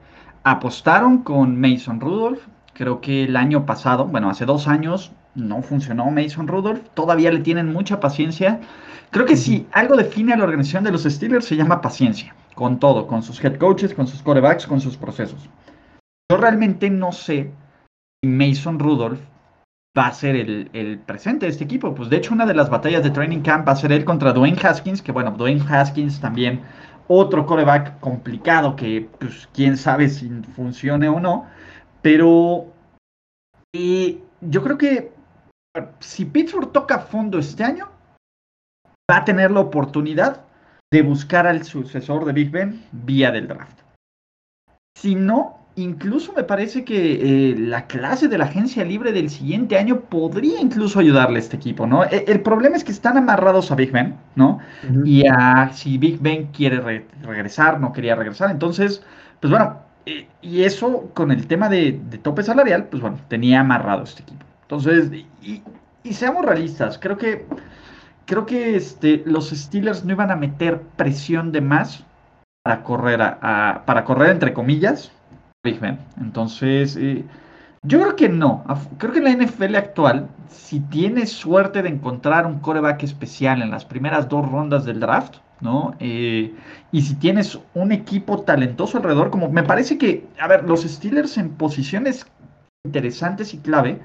apostaron 0.45 1.23
con 1.23 1.59
Mason 1.59 1.99
Rudolph. 1.99 2.39
Creo 2.73 3.01
que 3.01 3.23
el 3.23 3.35
año 3.35 3.65
pasado, 3.65 4.05
bueno, 4.05 4.29
hace 4.29 4.45
dos 4.45 4.67
años 4.67 5.11
no 5.33 5.61
funcionó 5.61 6.09
Mason 6.11 6.47
Rudolph. 6.47 6.81
Todavía 6.93 7.31
le 7.31 7.39
tienen 7.39 7.73
mucha 7.73 7.99
paciencia. 7.99 8.61
Creo 9.09 9.25
que 9.25 9.35
si 9.35 9.67
algo 9.71 9.97
define 9.97 10.33
a 10.33 10.37
la 10.37 10.43
organización 10.43 10.83
de 10.83 10.91
los 10.91 11.03
Steelers 11.03 11.45
se 11.45 11.55
llama 11.55 11.81
paciencia. 11.81 12.33
Con 12.53 12.79
todo, 12.79 13.07
con 13.07 13.23
sus 13.23 13.43
head 13.43 13.57
coaches, 13.57 13.93
con 13.93 14.07
sus 14.07 14.21
corebacks, 14.21 14.67
con 14.67 14.79
sus 14.79 14.95
procesos. 14.95 15.49
Yo 16.31 16.37
realmente 16.37 16.89
no 16.89 17.11
sé 17.11 17.51
si 18.23 18.29
Mason 18.29 18.79
Rudolph 18.79 19.19
va 19.97 20.07
a 20.07 20.13
ser 20.13 20.35
el, 20.35 20.99
presente 21.05 21.47
de 21.47 21.53
este 21.53 21.63
equipo. 21.63 21.95
Pues 21.95 22.09
de 22.09 22.17
hecho, 22.17 22.33
una 22.33 22.45
de 22.45 22.53
las 22.53 22.69
batallas 22.69 23.03
de 23.03 23.09
training 23.09 23.41
camp 23.41 23.67
va 23.67 23.71
a 23.71 23.77
ser 23.77 23.91
él 23.91 24.05
contra 24.05 24.31
Dwayne 24.31 24.59
Haskins, 24.61 25.01
que 25.01 25.11
bueno, 25.11 25.31
Dwayne 25.31 25.63
Haskins 25.67 26.19
también 26.19 26.61
otro 27.07 27.45
coreback 27.45 27.99
complicado 27.99 28.75
que 28.75 29.09
pues 29.19 29.47
quién 29.53 29.77
sabe 29.77 30.09
si 30.09 30.29
funcione 30.55 31.07
o 31.09 31.19
no. 31.19 31.47
Pero 32.01 32.67
y 33.75 34.21
yo 34.41 34.63
creo 34.63 34.77
que 34.77 35.11
si 35.99 36.25
Pittsburgh 36.25 36.71
toca 36.71 36.99
fondo 36.99 37.37
este 37.37 37.63
año, 37.63 37.89
va 39.11 39.17
a 39.17 39.25
tener 39.25 39.51
la 39.51 39.59
oportunidad 39.59 40.45
de 40.93 41.01
buscar 41.01 41.45
al 41.45 41.63
sucesor 41.65 42.23
de 42.25 42.33
Big 42.33 42.51
Ben 42.51 42.85
vía 42.91 43.31
del 43.31 43.47
draft. 43.47 43.81
Si 44.97 45.15
no, 45.15 45.64
incluso 45.75 46.33
me 46.33 46.43
parece 46.43 46.83
que 46.83 47.51
eh, 47.51 47.55
la 47.57 47.87
clase 47.87 48.27
de 48.27 48.37
la 48.37 48.45
agencia 48.45 48.83
libre 48.83 49.11
del 49.11 49.29
siguiente 49.29 49.77
año 49.77 50.01
podría 50.01 50.59
incluso 50.59 50.99
ayudarle 50.99 51.37
a 51.37 51.41
este 51.41 51.57
equipo, 51.57 51.85
¿no? 51.85 52.03
E, 52.05 52.25
el, 52.27 52.41
problema 52.41 52.77
es 52.77 52.83
que 52.83 52.91
están 52.91 53.17
amarrados 53.17 53.71
a 53.71 53.75
Big 53.75 53.91
Ben, 53.91 54.15
¿no? 54.35 54.59
Y 55.03 55.27
a 55.27 55.71
si 55.73 55.97
Big 55.97 56.19
Ben 56.21 56.47
quiere 56.47 57.03
regresar, 57.21 57.79
no 57.79 57.91
quería 57.91 58.15
regresar. 58.15 58.51
Entonces, 58.51 59.03
pues 59.41 59.51
bueno, 59.51 59.79
eh, 60.05 60.27
y 60.41 60.63
eso 60.63 61.09
con 61.13 61.31
el 61.31 61.47
tema 61.47 61.67
de, 61.67 61.93
tope 62.21 62.43
salarial, 62.43 62.85
pues 62.85 63.01
bueno, 63.01 63.17
tenía 63.27 63.59
amarrado 63.59 64.03
este 64.03 64.21
equipo. 64.23 64.45
Entonces, 64.63 65.11
y, 65.41 65.61
seamos 66.13 66.45
realistas, 66.45 66.97
creo 66.99 67.17
que 67.17 67.45
creo 68.25 68.45
que 68.45 68.75
este, 68.75 69.23
los 69.25 69.49
Steelers 69.49 70.05
no 70.05 70.13
iban 70.13 70.31
a 70.31 70.35
meter 70.35 70.81
presión 70.95 71.51
de 71.51 71.61
más 71.61 72.03
para 72.63 72.83
correr 72.83 73.21
a, 73.21 73.83
para 73.85 74.03
correr 74.05 74.31
entre 74.31 74.53
comillas 74.53 75.11
Big. 75.65 75.79
Entonces, 76.21 76.95
eh, 76.95 77.25
yo 77.83 77.99
creo 77.99 78.15
que 78.15 78.29
no. 78.29 78.63
Creo 78.97 79.11
que 79.11 79.19
la 79.19 79.31
NFL 79.31 79.75
actual, 79.75 80.29
si 80.47 80.79
tienes 80.79 81.31
suerte 81.31 81.81
de 81.81 81.89
encontrar 81.89 82.45
un 82.45 82.59
coreback 82.59 83.03
especial 83.03 83.61
en 83.61 83.71
las 83.71 83.83
primeras 83.83 84.29
dos 84.29 84.49
rondas 84.49 84.85
del 84.85 85.01
draft, 85.01 85.35
¿no? 85.61 85.95
Eh, 85.99 86.53
y 86.91 87.01
si 87.01 87.15
tienes 87.15 87.59
un 87.73 87.91
equipo 87.91 88.41
talentoso 88.41 88.97
alrededor, 88.97 89.29
como 89.29 89.49
me 89.49 89.63
parece 89.63 89.97
que, 89.97 90.25
a 90.39 90.47
ver, 90.47 90.63
los 90.63 90.83
Steelers 90.83 91.37
en 91.37 91.49
posiciones 91.49 92.25
interesantes 92.85 93.53
y 93.53 93.57
clave, 93.57 93.99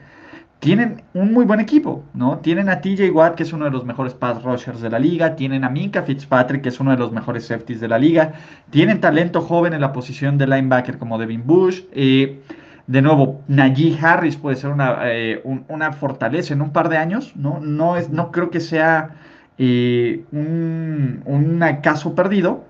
tienen 0.60 1.02
un 1.14 1.32
muy 1.32 1.46
buen 1.46 1.58
equipo, 1.58 2.04
¿no? 2.12 2.38
Tienen 2.38 2.68
a 2.68 2.82
TJ 2.82 3.10
Watt, 3.10 3.34
que 3.34 3.44
es 3.44 3.52
uno 3.52 3.64
de 3.64 3.70
los 3.70 3.84
mejores 3.86 4.12
pass 4.12 4.42
rushers 4.42 4.82
de 4.82 4.90
la 4.90 4.98
liga, 4.98 5.34
tienen 5.34 5.64
a 5.64 5.70
Minka 5.70 6.02
Fitzpatrick, 6.02 6.62
que 6.62 6.68
es 6.68 6.78
uno 6.78 6.90
de 6.90 6.98
los 6.98 7.12
mejores 7.12 7.46
safeties 7.46 7.80
de 7.80 7.88
la 7.88 7.98
liga, 7.98 8.34
tienen 8.68 9.00
talento 9.00 9.40
joven 9.40 9.72
en 9.72 9.80
la 9.80 9.92
posición 9.92 10.36
de 10.36 10.46
linebacker 10.46 10.98
como 10.98 11.18
Devin 11.18 11.46
Bush, 11.46 11.80
eh, 11.92 12.40
de 12.86 13.02
nuevo, 13.02 13.40
Najee 13.48 13.98
Harris 14.02 14.36
puede 14.36 14.56
ser 14.56 14.70
una, 14.70 14.98
eh, 15.04 15.42
una 15.44 15.92
fortaleza 15.92 16.52
en 16.52 16.60
un 16.60 16.72
par 16.72 16.88
de 16.90 16.98
años, 16.98 17.32
¿no? 17.36 17.58
No, 17.60 17.96
es, 17.96 18.10
no 18.10 18.30
creo 18.30 18.50
que 18.50 18.60
sea 18.60 19.16
eh, 19.56 20.24
un, 20.30 21.22
un 21.24 21.64
caso 21.82 22.14
perdido, 22.14 22.64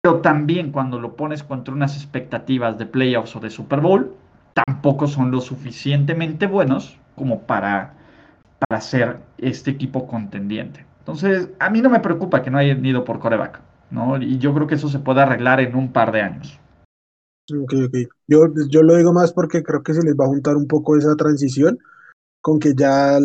pero 0.00 0.20
también 0.22 0.72
cuando 0.72 0.98
lo 0.98 1.14
pones 1.14 1.44
contra 1.44 1.72
unas 1.72 1.96
expectativas 1.96 2.78
de 2.78 2.86
playoffs 2.86 3.36
o 3.36 3.40
de 3.40 3.50
Super 3.50 3.80
Bowl, 3.80 4.16
tampoco 4.64 5.06
son 5.06 5.30
lo 5.30 5.40
suficientemente 5.40 6.46
buenos 6.46 6.98
como 7.14 7.42
para, 7.46 7.94
para 8.58 8.80
ser 8.80 9.18
este 9.38 9.70
equipo 9.70 10.06
contendiente. 10.06 10.86
Entonces, 11.00 11.50
a 11.58 11.70
mí 11.70 11.82
no 11.82 11.90
me 11.90 12.00
preocupa 12.00 12.42
que 12.42 12.50
no 12.50 12.58
hayan 12.58 12.84
ido 12.84 13.04
por 13.04 13.18
coreback, 13.18 13.60
¿no? 13.90 14.20
Y 14.20 14.38
yo 14.38 14.54
creo 14.54 14.66
que 14.66 14.76
eso 14.76 14.88
se 14.88 14.98
puede 14.98 15.20
arreglar 15.20 15.60
en 15.60 15.76
un 15.76 15.92
par 15.92 16.10
de 16.10 16.22
años. 16.22 16.58
Ok, 17.52 17.74
ok. 17.86 17.96
Yo, 18.26 18.46
yo 18.68 18.82
lo 18.82 18.96
digo 18.96 19.12
más 19.12 19.32
porque 19.32 19.62
creo 19.62 19.82
que 19.82 19.94
se 19.94 20.02
les 20.02 20.14
va 20.14 20.24
a 20.24 20.28
juntar 20.28 20.56
un 20.56 20.66
poco 20.66 20.96
esa 20.96 21.14
transición 21.16 21.78
con 22.40 22.58
que 22.58 22.74
ya 22.74 23.18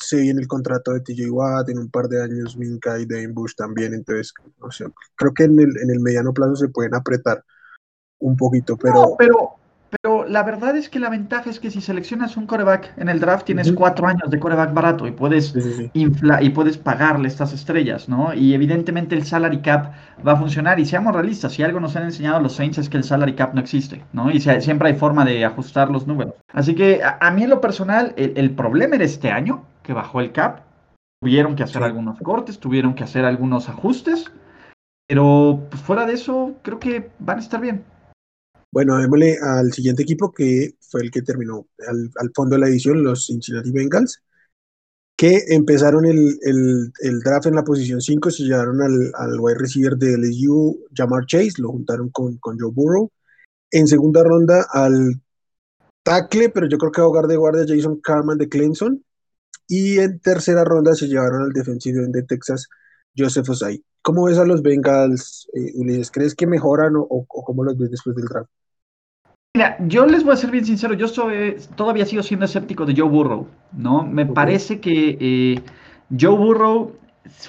se 0.00 0.16
viene 0.20 0.40
el 0.40 0.48
contrato 0.48 0.92
de 0.92 1.00
TJ 1.00 1.30
Watt 1.30 1.68
en 1.68 1.78
un 1.78 1.90
par 1.90 2.08
de 2.08 2.22
años, 2.22 2.56
Minka 2.56 2.98
y 2.98 3.06
Dane 3.06 3.28
Bush 3.28 3.54
también, 3.54 3.92
entonces, 3.92 4.32
o 4.60 4.70
sea, 4.70 4.88
creo 5.16 5.34
que 5.34 5.44
en 5.44 5.60
el, 5.60 5.76
en 5.82 5.90
el 5.90 6.00
mediano 6.00 6.32
plazo 6.32 6.56
se 6.56 6.68
pueden 6.68 6.94
apretar 6.94 7.44
un 8.20 8.36
poquito, 8.36 8.76
pero... 8.78 8.94
No, 8.94 9.14
pero 9.18 9.58
la 10.28 10.42
verdad 10.42 10.76
es 10.76 10.88
que 10.88 11.00
la 11.00 11.10
ventaja 11.10 11.50
es 11.50 11.58
que 11.60 11.70
si 11.70 11.80
seleccionas 11.80 12.36
un 12.36 12.46
coreback 12.46 12.92
en 12.96 13.08
el 13.08 13.20
draft, 13.20 13.46
tienes 13.46 13.72
cuatro 13.72 14.06
años 14.06 14.30
de 14.30 14.38
coreback 14.38 14.72
barato 14.72 15.06
y 15.06 15.12
puedes, 15.12 15.54
y 15.94 16.50
puedes 16.50 16.78
pagarle 16.78 17.28
estas 17.28 17.52
estrellas, 17.52 18.08
¿no? 18.08 18.34
Y 18.34 18.54
evidentemente 18.54 19.14
el 19.14 19.24
salary 19.24 19.60
cap 19.60 19.92
va 20.26 20.32
a 20.32 20.36
funcionar. 20.36 20.78
Y 20.80 20.86
seamos 20.86 21.14
realistas, 21.14 21.52
si 21.52 21.62
algo 21.62 21.80
nos 21.80 21.96
han 21.96 22.04
enseñado 22.04 22.40
los 22.40 22.54
Saints 22.54 22.78
es 22.78 22.88
que 22.88 22.96
el 22.96 23.04
salary 23.04 23.34
cap 23.34 23.54
no 23.54 23.60
existe, 23.60 24.04
¿no? 24.12 24.30
Y 24.30 24.40
siempre 24.40 24.88
hay 24.88 24.94
forma 24.94 25.24
de 25.24 25.44
ajustar 25.44 25.90
los 25.90 26.06
números. 26.06 26.34
Así 26.52 26.74
que 26.74 27.00
a, 27.02 27.30
mí 27.30 27.44
en 27.44 27.50
lo 27.50 27.60
personal, 27.60 28.14
el, 28.16 28.50
problema 28.52 28.96
era 28.96 29.04
este 29.04 29.30
año, 29.30 29.64
que 29.82 29.92
bajó 29.92 30.20
el 30.20 30.32
cap. 30.32 30.60
Tuvieron 31.20 31.56
que 31.56 31.64
hacer 31.64 31.82
algunos 31.82 32.18
cortes, 32.20 32.60
tuvieron 32.60 32.94
que 32.94 33.04
hacer 33.04 33.24
algunos 33.24 33.68
ajustes. 33.68 34.30
Pero 35.08 35.66
pues, 35.70 35.82
fuera 35.82 36.06
de 36.06 36.12
eso, 36.12 36.54
creo 36.62 36.78
que 36.78 37.10
van 37.18 37.38
a 37.38 37.40
estar 37.40 37.60
bien. 37.60 37.84
Bueno, 38.70 38.98
démosle 38.98 39.38
al 39.40 39.72
siguiente 39.72 40.02
equipo 40.02 40.32
que 40.32 40.74
fue 40.80 41.02
el 41.02 41.10
que 41.10 41.22
terminó 41.22 41.68
al, 41.86 42.32
fondo 42.34 42.56
de 42.56 42.60
la 42.60 42.68
edición, 42.68 43.02
los 43.02 43.26
Cincinnati 43.26 43.70
Bengals, 43.72 44.22
que 45.16 45.44
empezaron 45.48 46.04
el, 46.06 46.92
draft 47.24 47.46
en 47.46 47.56
la 47.56 47.64
posición 47.64 48.00
5, 48.00 48.30
se 48.30 48.44
llevaron 48.44 48.80
al, 48.82 49.12
al, 49.16 49.40
wide 49.40 49.58
receiver 49.58 49.96
de 49.96 50.14
LSU, 50.16 50.86
Jamar 50.94 51.26
Chase, 51.26 51.54
lo 51.58 51.70
juntaron 51.70 52.10
con, 52.10 52.36
con 52.38 52.58
Joe 52.58 52.70
Burrow. 52.72 53.10
En 53.70 53.86
segunda 53.86 54.22
ronda 54.24 54.66
al 54.70 55.20
tackle, 56.02 56.50
pero 56.50 56.68
yo 56.68 56.78
creo 56.78 56.92
que 56.92 57.00
a 57.00 57.04
jugar 57.04 57.26
de 57.26 57.36
guardia 57.36 57.66
Jason 57.68 58.00
Carman 58.00 58.38
de 58.38 58.48
Clemson. 58.48 59.04
Y 59.66 59.98
en 59.98 60.20
tercera 60.20 60.64
ronda 60.64 60.94
se 60.94 61.08
llevaron 61.08 61.42
al 61.42 61.52
defensivo 61.52 62.02
de 62.06 62.22
Texas, 62.22 62.68
Joseph 63.16 63.50
Osai. 63.50 63.84
¿Cómo 64.08 64.24
ves 64.24 64.38
a 64.38 64.46
los 64.46 64.62
Bengals, 64.62 65.50
eh, 65.52 65.70
Ulises? 65.74 66.10
¿Crees 66.10 66.34
que 66.34 66.46
mejoran 66.46 66.96
o, 66.96 67.06
o, 67.10 67.26
cómo 67.26 67.62
los 67.62 67.76
ves 67.76 67.90
después 67.90 68.16
del 68.16 68.24
draft? 68.24 68.48
Mira, 69.54 69.76
yo 69.86 70.06
les 70.06 70.24
voy 70.24 70.32
a 70.32 70.36
ser 70.36 70.50
bien 70.50 70.64
sincero, 70.64 70.94
yo 70.94 71.08
soy, 71.08 71.58
todavía 71.76 72.06
sigo 72.06 72.22
siendo 72.22 72.46
escéptico 72.46 72.86
de 72.86 72.94
Joe 72.96 73.06
Burrow, 73.06 73.46
¿no? 73.72 74.04
Me 74.04 74.24
parece 74.24 74.80
que 74.80 75.18
eh, 75.20 75.60
Joe 76.18 76.38
Burrow 76.38 76.96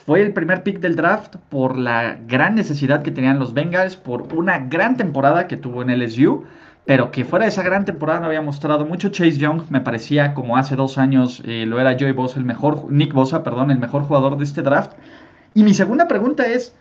fue 0.03 0.21
el 0.21 0.33
primer 0.33 0.63
pick 0.63 0.81
del 0.81 0.97
draft 0.97 1.37
por 1.47 1.77
la 1.77 2.19
gran 2.27 2.55
necesidad 2.55 3.03
que 3.03 3.11
tenían 3.11 3.39
los 3.39 3.53
Bengals, 3.53 3.95
por 3.95 4.23
una 4.33 4.59
gran 4.59 4.97
temporada 4.97 5.47
que 5.47 5.55
tuvo 5.55 5.81
en 5.81 5.91
LSU, 5.91 6.43
pero 6.83 7.09
que 7.09 7.23
fuera 7.23 7.45
de 7.45 7.51
esa 7.51 7.63
gran 7.63 7.85
temporada 7.85 8.19
no 8.19 8.25
había 8.25 8.41
mostrado 8.41 8.85
mucho. 8.85 9.07
Chase 9.07 9.37
Young 9.37 9.61
me 9.69 9.79
parecía 9.79 10.33
como 10.33 10.57
hace 10.57 10.75
dos 10.75 10.97
años 10.97 11.41
eh, 11.45 11.65
lo 11.65 11.79
era 11.79 11.95
Joey 11.97 12.11
Bosa, 12.11 12.37
el 12.37 12.43
mejor, 12.43 12.91
Nick 12.91 13.13
Bosa, 13.13 13.43
perdón, 13.43 13.71
el 13.71 13.79
mejor 13.79 14.03
jugador 14.03 14.37
de 14.37 14.43
este 14.43 14.61
draft. 14.61 14.91
Y 15.53 15.63
mi 15.63 15.73
segunda 15.73 16.07
pregunta 16.07 16.47
es, 16.47 16.75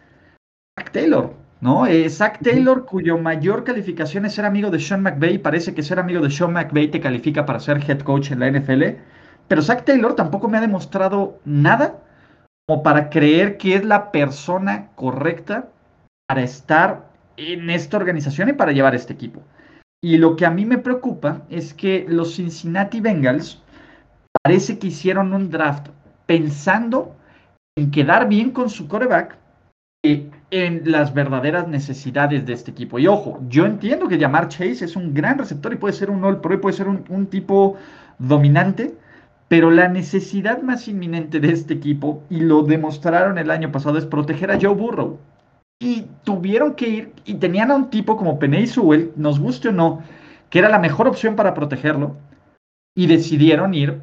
Zach 0.78 0.92
Taylor, 0.92 1.35
¿no? 1.61 1.87
Eh, 1.87 2.09
Zach 2.11 2.40
Taylor, 2.42 2.85
cuyo 2.85 3.18
mayor 3.18 3.64
calificación 3.64 4.24
es 4.26 4.35
ser 4.35 4.44
amigo 4.44 4.70
de 4.70 4.78
Sean 4.78 5.02
McVay, 5.02 5.38
parece 5.38 5.74
que 5.74 5.83
ser 5.83 5.98
amigo 5.98 6.20
de 6.20 6.31
Sean 6.31 6.52
McVay 6.52 6.88
te 6.88 7.00
califica 7.00 7.46
para 7.46 7.61
ser 7.61 7.78
head 7.88 8.00
coach 8.00 8.31
en 8.31 8.40
la 8.40 8.50
NFL, 8.50 8.83
pero 9.48 9.62
Zach 9.62 9.85
Taylor 9.85 10.14
tampoco 10.14 10.48
me 10.48 10.59
ha 10.59 10.61
demostrado 10.61 11.40
nada 11.44 11.98
como 12.66 12.83
para 12.83 13.09
creer 13.09 13.57
que 13.57 13.74
es 13.74 13.85
la 13.85 14.12
persona 14.12 14.90
correcta 14.94 15.68
para 16.28 16.42
estar 16.42 17.09
en 17.38 17.70
esta 17.70 17.96
organización 17.96 18.50
y 18.50 18.52
para 18.52 18.72
llevar 18.72 18.94
este 18.94 19.14
equipo. 19.14 19.42
Y 20.02 20.18
lo 20.18 20.37
que 20.37 20.46
a 20.46 20.50
mí 20.50 20.64
me 20.64 20.78
preocupa 20.78 21.42
es 21.48 21.72
que 21.72 22.04
los 22.09 22.37
Cincinnati 22.37 23.00
Bengals 23.00 23.62
parece 24.42 24.78
que 24.78 24.88
hicieron 24.88 25.33
un 25.33 25.50
draft 25.50 25.88
pensando 26.26 27.16
en 27.78 27.90
quedar 27.90 28.28
bien 28.28 28.50
con 28.50 28.68
su 28.68 28.88
coreback 28.88 29.36
en 30.50 30.82
las 30.84 31.12
verdaderas 31.14 31.68
necesidades 31.68 32.44
de 32.46 32.52
este 32.52 32.70
equipo. 32.70 32.98
Y 32.98 33.06
ojo, 33.06 33.40
yo 33.48 33.66
entiendo 33.66 34.08
que 34.08 34.18
llamar 34.18 34.48
Chase 34.48 34.84
es 34.84 34.96
un 34.96 35.14
gran 35.14 35.38
receptor 35.38 35.72
y 35.72 35.76
puede 35.76 35.94
ser 35.94 36.10
un 36.10 36.24
All 36.24 36.40
Pro 36.40 36.54
y 36.54 36.58
puede 36.58 36.76
ser 36.76 36.88
un, 36.88 37.26
tipo 37.26 37.76
dominante, 38.18 38.94
pero 39.48 39.70
la 39.70 39.88
necesidad 39.88 40.62
más 40.62 40.88
inminente 40.88 41.40
de 41.40 41.52
este 41.52 41.74
equipo, 41.74 42.22
y 42.30 42.40
lo 42.40 42.62
demostraron 42.62 43.38
el 43.38 43.50
año 43.50 43.70
pasado, 43.72 43.98
es 43.98 44.06
proteger 44.06 44.50
a 44.50 44.58
Joe 44.60 44.74
Burrow. 44.74 45.18
Y 45.80 46.06
tuvieron 46.24 46.74
que 46.74 46.88
ir, 46.88 47.12
y 47.24 47.34
tenían 47.34 47.70
a 47.70 47.76
un 47.76 47.90
tipo 47.90 48.16
como 48.16 48.38
Peney 48.38 48.66
Sewell, 48.66 49.12
nos 49.16 49.38
guste 49.38 49.68
o 49.68 49.72
no, 49.72 50.02
que 50.50 50.58
era 50.58 50.68
la 50.68 50.78
mejor 50.78 51.06
opción 51.06 51.36
para 51.36 51.54
protegerlo, 51.54 52.16
y 52.96 53.06
decidieron 53.06 53.74
ir 53.74 54.00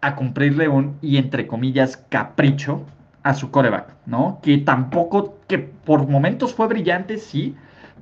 a 0.00 0.14
cumplirle 0.14 0.68
un, 0.68 0.96
y 1.02 1.18
entre 1.18 1.46
comillas, 1.46 1.96
capricho 1.96 2.84
a 3.28 3.34
su 3.34 3.50
coreback, 3.50 3.94
¿no? 4.06 4.40
Que 4.42 4.56
tampoco, 4.56 5.36
que 5.46 5.58
por 5.58 6.08
momentos 6.08 6.54
fue 6.54 6.66
brillante, 6.66 7.18
sí, 7.18 7.54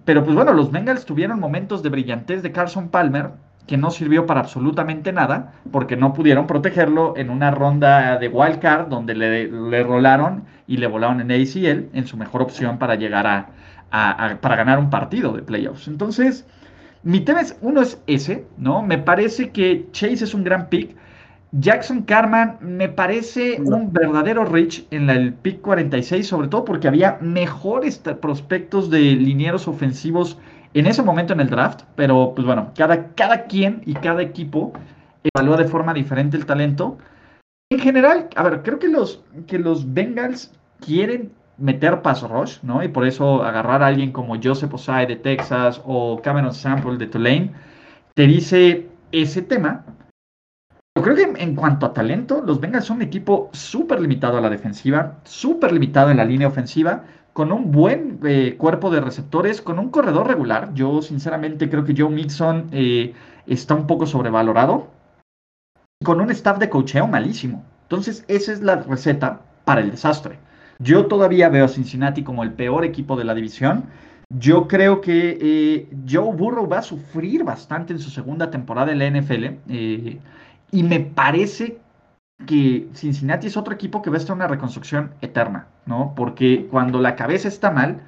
pero 0.05 0.23
pues 0.23 0.37
bueno, 0.37 0.53
los 0.53 0.71
Bengals 0.71 1.05
tuvieron 1.05 1.41
momentos 1.41 1.83
de 1.83 1.89
brillantez 1.89 2.45
de 2.45 2.53
Carson 2.53 2.91
Palmer 2.91 3.31
que 3.67 3.77
no 3.77 3.91
sirvió 3.91 4.25
para 4.25 4.39
absolutamente 4.39 5.13
nada 5.13 5.55
porque 5.73 5.97
no 5.97 6.13
pudieron 6.13 6.47
protegerlo 6.47 7.15
en 7.17 7.31
una 7.31 7.51
ronda 7.51 8.19
de 8.19 8.29
wild 8.29 8.61
card 8.61 8.87
donde 8.87 9.17
le, 9.17 9.49
le 9.49 9.83
rolaron 9.83 10.45
y 10.69 10.77
le 10.77 10.87
volaron 10.87 11.21
en 11.21 11.33
ACL 11.33 11.89
en 11.93 12.07
su 12.07 12.17
mejor 12.17 12.43
opción 12.43 12.79
para 12.79 12.95
llegar 12.95 13.27
a, 13.27 14.37
para 14.41 14.55
ganar 14.55 14.79
un 14.79 14.91
partido 14.91 15.33
de 15.33 15.43
playoffs. 15.43 15.89
Entonces, 15.89 16.47
mi 17.03 17.19
tema 17.19 17.41
es, 17.41 17.59
uno 17.63 17.81
es 17.81 18.01
ese, 18.07 18.47
¿no? 18.59 18.81
Me 18.81 18.99
parece 18.99 19.51
que 19.51 19.89
Chase 19.91 20.23
es 20.23 20.35
un 20.35 20.45
gran 20.45 20.69
pick. 20.69 20.95
Jackson 21.59 22.03
Carman 22.03 22.59
me 22.61 22.89
parece 22.89 23.61
un 23.61 23.93
verdadero 23.93 24.45
rich 24.45 24.87
en 24.91 25.09
el 25.09 25.33
pick 25.33 25.61
46, 25.63 26.27
sobre 26.27 26.49
todo 26.49 26.65
porque 26.65 26.89
había 26.89 27.19
mejores 27.21 27.99
prospectos 27.99 28.91
de 28.91 29.01
linieros 29.01 29.67
ofensivos 29.67 30.39
en 30.75 30.87
ese 30.87 31.03
momento 31.03 31.33
en 31.33 31.41
el 31.41 31.49
draft, 31.49 31.83
pero 31.95 32.33
pues 32.35 32.47
bueno, 32.47 32.73
cada, 32.77 33.15
cada 33.15 33.45
quien 33.45 33.81
y 33.87 33.95
cada 33.95 34.23
equipo 34.23 34.75
evalúa 35.35 35.57
de 35.57 35.65
forma 35.65 35.95
diferente 35.95 36.37
el 36.37 36.45
talento. 36.45 36.99
En 37.71 37.79
general, 37.79 38.29
a 38.37 38.43
ver, 38.43 38.63
creo 38.63 38.79
que 38.79 38.89
los, 38.89 39.25
que 39.47 39.59
los 39.59 39.95
Bengals 39.95 40.53
quieren 40.85 41.33
meter 41.57 42.03
pass 42.03 42.23
rush, 42.23 42.59
¿no? 42.63 42.83
Y 42.83 42.89
por 42.89 43.07
eso 43.07 43.43
agarrar 43.43 43.83
a 43.83 43.87
alguien 43.87 44.13
como 44.13 44.37
Joseph 44.43 44.75
Osai 44.75 45.07
de 45.07 45.17
Texas 45.17 45.81
o 45.85 46.21
Cameron 46.21 46.53
Sample 46.53 46.99
de 46.99 47.07
Tulane 47.07 47.53
te 48.15 48.27
dice 48.27 48.89
ese 49.13 49.41
tema. 49.41 49.85
Creo 51.07 51.15
que 51.15 51.41
en 51.41 51.55
cuanto 51.55 51.87
a 51.87 51.93
talento, 51.93 52.43
los 52.45 52.59
Bengals 52.59 52.87
son 52.87 52.97
un 52.97 53.03
equipo 53.03 53.49
súper 53.53 54.01
limitado 54.01 54.39
a 54.39 54.41
la 54.41 54.51
defensiva, 54.51 55.21
súper 55.23 55.71
limitado 55.71 56.11
en 56.11 56.17
la 56.17 56.25
línea 56.25 56.49
ofensiva, 56.49 57.05
con 57.33 57.53
un 57.53 57.71
buen 57.71 58.19
eh, 58.25 58.57
cuerpo 58.59 58.91
de 58.91 59.01
receptores, 59.01 59.63
con 59.63 59.79
un 59.79 59.91
corredor 59.91 60.27
regular. 60.27 60.75
Yo 60.75 61.03
sinceramente 61.03 61.71
creo 61.71 61.85
que 61.85 61.95
Joe 61.97 62.11
Mixon 62.11 62.67
eh, 62.73 63.15
está 63.47 63.77
un 63.77 63.87
poco 63.87 64.05
sobrevalorado, 64.05 64.89
con 66.05 66.21
un 66.21 66.33
staff 66.33 66.59
de 66.59 66.69
cocheo 66.69 67.07
malísimo. 67.07 67.65
Entonces, 67.83 68.25
esa 68.27 68.53
es 68.53 68.61
la 68.61 68.75
receta 68.75 69.43
para 69.65 69.83
el 69.83 69.93
desastre. 69.93 70.41
Yo 70.81 71.07
todavía 71.07 71.49
veo 71.51 71.67
a 71.67 71.69
Cincinnati 71.69 72.25
como 72.25 72.43
el 72.43 72.53
peor 72.55 72.85
equipo 72.85 73.15
de 73.15 73.23
la 73.23 73.35
división. 73.37 73.85
Yo 74.29 74.67
creo 74.67 75.01
que 75.01 75.39
eh, 75.41 75.89
Joe 76.11 76.35
Burrow 76.35 76.69
va 76.69 76.79
a 76.79 76.83
sufrir 76.83 77.45
bastante 77.45 77.93
en 77.93 78.01
su 78.01 78.11
segunda 78.11 78.51
temporada 78.51 78.91
en 78.91 78.99
la 78.99 79.21
NFL. 79.21 79.45
Y 80.71 80.83
me 80.83 81.01
parece 81.01 81.79
que 82.47 82.89
Cincinnati 82.95 83.47
es 83.47 83.57
otro 83.57 83.75
equipo 83.75 84.03
que 84.03 84.11
va 84.11 84.17
a 84.17 84.19
estar 84.19 84.35
en 84.35 84.39
una 84.39 84.49
reconstrucción 84.49 85.15
eterna, 85.21 85.69
¿no? 85.87 86.13
Porque 86.15 86.67
cuando 86.71 87.01
la 87.01 87.17
cabeza 87.17 87.49
está 87.49 87.71
mal 87.71 88.03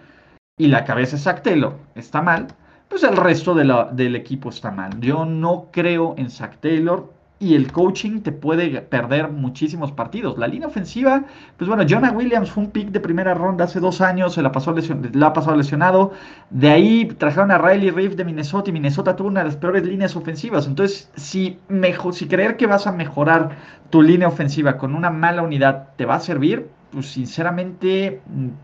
y 0.59 0.67
la 0.67 0.85
cabeza 0.85 1.17
de 1.17 1.23
Zach 1.23 1.43
Taylor 1.43 1.77
está 1.95 2.21
mal, 2.21 2.49
pues 2.89 3.03
el 3.05 3.17
resto 3.17 3.55
del 3.55 4.17
equipo 4.17 4.49
está 4.51 4.71
mal. 4.71 5.01
Yo 5.01 5.25
no 5.25 5.69
creo 5.71 6.15
en 6.19 6.31
Zach 6.31 6.59
Taylor 6.61 7.13
y 7.41 7.55
el 7.55 7.71
coaching 7.71 8.21
te 8.21 8.33
puede 8.33 8.81
perder 8.83 9.31
muchísimos 9.31 9.93
partidos. 9.93 10.39
La 10.39 10.49
línea 10.49 10.67
ofensiva, 10.67 11.25
pues 11.57 11.69
bueno, 11.69 11.85
Jonah 11.89 12.11
Williams 12.11 12.51
fue 12.51 12.65
un 12.65 12.71
pick 12.71 12.91
de 12.91 12.99
primera 12.99 13.33
ronda 13.35 13.65
hace 13.65 13.79
dos 13.79 14.01
años, 14.01 14.35
se 14.35 14.43
la, 14.43 14.51
pasó 14.51 14.75
la 15.13 15.27
ha 15.29 15.33
pasado 15.33 15.57
lesionado. 15.57 16.13
De 16.51 16.71
ahí 16.71 17.05
trajeron 17.07 17.53
a 17.53 17.59
Riley 17.59 17.91
Reef 17.91 18.17
de 18.17 18.25
Minnesota 18.25 18.71
y 18.71 18.73
Minnesota 18.73 19.15
tuvo 19.15 19.29
una 19.29 19.41
de 19.41 19.47
las 19.47 19.57
peores 19.57 19.85
líneas 19.85 20.17
ofensivas. 20.17 20.67
Entonces, 20.67 21.11
si, 21.15 21.59
mejor, 21.69 22.15
si 22.15 22.27
creer 22.27 22.57
que 22.57 22.67
vas 22.67 22.87
a 22.89 22.93
mejorar 22.93 23.51
tu 23.91 24.03
línea 24.03 24.27
ofensiva 24.27 24.77
con 24.77 24.95
una 24.95 25.11
mala 25.11 25.43
unidad 25.43 25.91
te 25.97 26.07
va 26.07 26.17
a 26.17 26.21
servir, 26.21 26.69
pues 26.91 27.07
sinceramente 27.07 28.21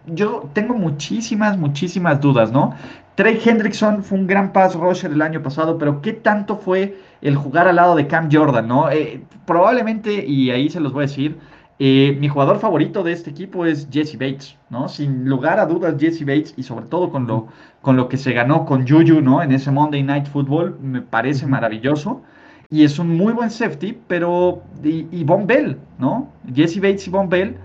yo 0.06 0.50
tengo 0.52 0.74
muchísimas, 0.74 1.58
muchísimas 1.58 2.20
dudas, 2.20 2.50
¿no? 2.50 2.74
Trey 3.14 3.40
Hendrickson 3.44 4.02
fue 4.02 4.18
un 4.18 4.26
gran 4.26 4.52
pass 4.52 4.74
rusher 4.74 5.12
el 5.12 5.22
año 5.22 5.40
pasado, 5.40 5.78
pero 5.78 6.02
¿qué 6.02 6.14
tanto 6.14 6.56
fue 6.56 6.98
el 7.24 7.34
jugar 7.34 7.66
al 7.66 7.76
lado 7.76 7.96
de 7.96 8.06
Cam 8.06 8.28
Jordan, 8.30 8.68
¿no? 8.68 8.88
Eh, 8.90 9.24
probablemente, 9.46 10.24
y 10.24 10.50
ahí 10.50 10.68
se 10.68 10.78
los 10.78 10.92
voy 10.92 11.04
a 11.04 11.08
decir, 11.08 11.37
eh, 11.80 12.16
mi 12.20 12.28
jugador 12.28 12.60
favorito 12.60 13.02
de 13.02 13.10
este 13.10 13.30
equipo 13.30 13.66
es 13.66 13.88
Jesse 13.90 14.14
Bates, 14.16 14.56
¿no? 14.70 14.88
Sin 14.88 15.28
lugar 15.28 15.58
a 15.58 15.66
dudas, 15.66 15.96
Jesse 15.98 16.24
Bates, 16.24 16.54
y 16.56 16.62
sobre 16.62 16.87
todo 16.87 17.10
con 17.10 17.26
lo, 17.26 17.48
con 17.82 17.96
lo 17.96 18.08
que 18.08 18.16
se 18.16 18.32
ganó 18.32 18.64
con 18.64 18.87
Juju, 18.87 19.20
¿no? 19.20 19.42
En 19.42 19.50
ese 19.50 19.72
Monday 19.72 20.04
Night 20.04 20.26
Football, 20.26 20.78
me 20.80 21.02
parece 21.02 21.46
maravilloso. 21.46 22.22
Y 22.70 22.84
es 22.84 22.98
un 23.00 23.16
muy 23.16 23.32
buen 23.32 23.50
safety, 23.50 23.98
pero. 24.06 24.62
Y, 24.82 25.06
y 25.10 25.24
Von 25.24 25.46
Bell, 25.46 25.78
¿no? 25.98 26.28
Jesse 26.54 26.76
Bates 26.76 27.08
y 27.08 27.10
Von 27.10 27.28
Bell 27.28 27.56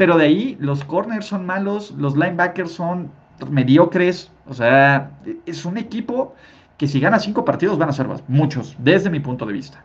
pero 0.00 0.16
de 0.16 0.24
ahí 0.24 0.56
los 0.58 0.82
corners 0.82 1.26
son 1.26 1.44
malos, 1.44 1.90
los 1.90 2.16
linebackers 2.16 2.72
son 2.72 3.12
mediocres. 3.50 4.32
O 4.46 4.54
sea, 4.54 5.10
es 5.44 5.66
un 5.66 5.76
equipo 5.76 6.34
que 6.80 6.86
si 6.86 6.98
gana 6.98 7.18
cinco 7.18 7.44
partidos 7.44 7.76
van 7.76 7.90
a 7.90 7.92
ser 7.92 8.06
muchos, 8.26 8.74
desde 8.78 9.10
mi 9.10 9.20
punto 9.20 9.44
de 9.44 9.52
vista. 9.52 9.84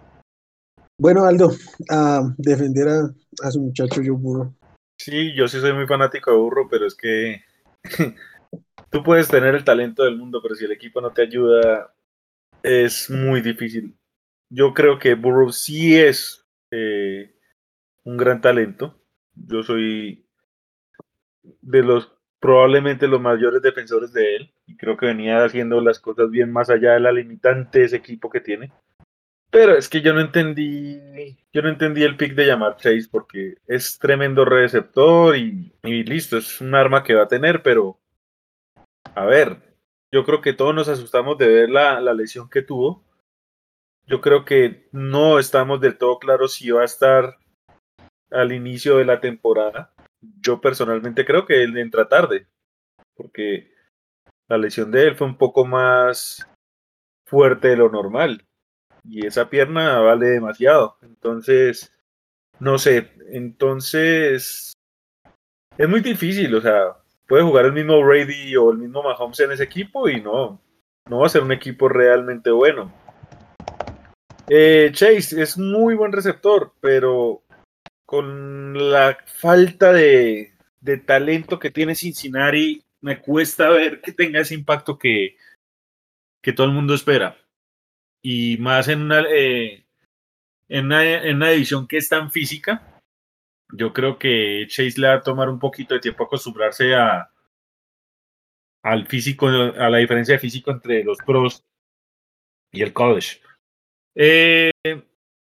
Bueno, 0.98 1.26
Aldo, 1.26 1.52
a 1.90 2.22
defender 2.38 2.88
a, 2.88 3.52
su 3.52 3.60
muchacho 3.60 4.02
yo 4.02 4.16
Burro. 4.16 4.56
Sí, 4.98 5.36
yo 5.36 5.46
sí 5.50 5.60
soy 5.60 5.74
muy 5.74 5.88
fanático 5.88 6.32
de 6.32 6.38
Burro, 6.38 6.70
pero 6.70 6.86
es 6.86 6.96
que 6.96 7.42
tú 8.92 9.04
puedes 9.04 9.28
tener 9.28 9.56
el 9.56 9.66
talento 9.66 10.06
del 10.06 10.16
mundo, 10.16 10.40
pero 10.42 10.56
si 10.56 10.64
el 10.64 10.72
equipo 10.72 11.02
no 11.02 11.12
te 11.12 11.24
ayuda, 11.24 11.94
es 12.64 13.10
muy 13.10 13.42
difícil. 13.42 13.94
Yo 14.50 14.74
creo 14.74 14.98
que 14.98 15.16
Burrow 15.16 15.52
sí 15.52 15.98
es 15.98 16.46
eh, 16.72 17.36
un 18.06 18.16
gran 18.16 18.40
talento, 18.40 18.98
yo 19.34 19.64
soy 19.64 20.26
de 21.44 21.84
los 21.84 22.10
probablemente 22.40 23.06
los 23.06 23.20
mayores 23.20 23.62
defensores 23.62 24.14
de 24.14 24.38
él 24.38 24.55
y 24.68 24.78
creo 24.78 24.98
que 24.98 25.08
venía 25.08 25.44
haciendo 25.44 25.82
las 25.82 26.00
cosas 26.00 26.30
bien 26.30 26.52
más 26.52 26.70
allá 26.70 26.94
de 26.94 27.00
la 27.00 27.12
limitante 27.12 27.80
de 27.80 27.86
ese 27.86 27.98
equipo 27.98 28.30
que 28.30 28.42
tiene. 28.42 28.72
Pero 29.52 29.78
es 29.78 29.88
que 29.88 30.02
yo 30.02 30.14
no 30.14 30.20
entendí, 30.20 31.38
yo 31.54 31.62
no 31.62 31.70
entendí 31.70 32.04
el 32.04 32.18
pick 32.18 32.34
de 32.34 32.46
llamar 32.46 32.76
Chase 32.78 33.08
porque 33.10 33.56
es 33.68 33.98
tremendo 34.00 34.44
receptor 34.44 35.38
y, 35.38 35.72
y 35.84 36.04
listo, 36.04 36.38
es 36.38 36.60
un 36.60 36.76
arma 36.76 37.04
que 37.04 37.16
va 37.16 37.24
a 37.24 37.28
tener, 37.28 37.62
pero 37.64 37.98
a 39.14 39.26
ver, 39.26 39.78
yo 40.12 40.26
creo 40.26 40.42
que 40.42 40.54
todos 40.54 40.74
nos 40.76 40.88
asustamos 40.88 41.38
de 41.38 41.48
ver 41.48 41.70
la, 41.70 42.02
la 42.02 42.14
lesión 42.14 42.50
que 42.50 42.62
tuvo. 42.62 43.04
Yo 44.08 44.22
creo 44.22 44.46
que 44.46 44.88
no 44.92 45.40
estamos 45.40 45.80
del 45.80 45.98
todo 45.98 46.20
claros 46.20 46.54
si 46.54 46.72
va 46.72 46.82
a 46.82 46.86
estar 46.86 47.38
al 48.32 48.52
inicio 48.52 48.98
de 48.98 49.06
la 49.06 49.20
temporada. 49.20 49.94
Yo 50.42 50.60
personalmente 50.60 51.26
creo 51.26 51.46
que 51.46 51.64
él 51.64 51.78
entra 51.78 52.10
tarde, 52.10 52.48
porque 53.16 53.75
la 54.48 54.58
lesión 54.58 54.92
de 54.92 55.08
él 55.08 55.16
fue 55.16 55.28
un 55.28 55.38
poco 55.38 55.66
más 55.66 56.48
fuerte 57.26 57.70
de 57.70 57.78
lo 57.78 57.90
normal 57.90 58.46
y 59.04 59.26
esa 59.26 59.50
pierna 59.50 60.00
vale 60.00 60.28
demasiado. 60.28 60.98
Entonces, 61.02 61.92
no 62.60 62.78
sé, 62.78 63.12
entonces 63.32 64.74
es 65.78 65.90
muy 65.90 66.02
difícil, 66.02 66.54
o 66.56 66.62
sea, 66.62 66.98
puede 67.28 67.44
jugar 67.44 67.66
el 67.66 67.74
mismo 67.74 68.02
Brady 68.04 68.56
o 68.56 68.72
el 68.72 68.78
mismo 68.78 69.04
Mahomes 69.04 69.40
en 69.42 69.52
ese 69.52 69.64
equipo 69.64 70.08
y 70.10 70.22
no, 70.22 70.62
no 71.10 71.20
va 71.20 71.26
a 71.26 71.30
ser 71.30 71.44
un 71.44 71.52
equipo 71.52 71.90
realmente 71.90 72.52
bueno. 72.52 72.94
Eh, 74.48 74.92
Chase 74.94 75.42
es 75.42 75.58
muy 75.58 75.96
buen 75.96 76.12
receptor, 76.12 76.74
pero 76.80 77.42
con 78.06 78.92
la 78.92 79.18
falta 79.26 79.92
de, 79.92 80.54
talento 81.06 81.60
que 81.60 81.72
tiene 81.72 81.96
Cincinnati, 81.96 82.84
me 83.02 83.22
cuesta 83.22 83.70
ver 83.70 84.02
que 84.02 84.12
tenga 84.12 84.40
ese 84.40 84.56
impacto 84.56 84.98
que, 84.98 85.38
que 86.42 86.54
todo 86.54 86.68
el 86.68 86.74
mundo 86.74 86.94
espera. 86.94 87.38
Y 88.22 88.58
más 88.58 88.88
en 88.88 89.04
una, 89.04 89.22
eh, 89.30 89.86
en, 90.68 90.86
una, 90.86 91.52
edición 91.52 91.88
que 91.88 91.98
es 91.98 92.10
tan 92.10 92.32
física, 92.32 93.02
yo 93.74 93.94
creo 93.94 94.18
que 94.18 94.66
Chase 94.68 95.00
le 95.00 95.08
va 95.08 95.16
a 95.16 95.22
tomar 95.22 95.50
un 95.50 95.60
poquito 95.60 95.94
de 95.94 96.00
tiempo 96.00 96.24
acostumbrarse 96.24 96.96
a 96.96 97.32
al 98.84 99.08
físico, 99.08 99.48
a 99.48 99.90
la 99.90 99.98
diferencia 99.98 100.36
de 100.36 100.40
físico 100.40 100.70
entre 100.70 101.04
los 101.04 101.18
pros 101.18 101.64
y 102.72 102.84
el 102.84 102.94
college. 102.94 103.42
Eh, 104.14 104.72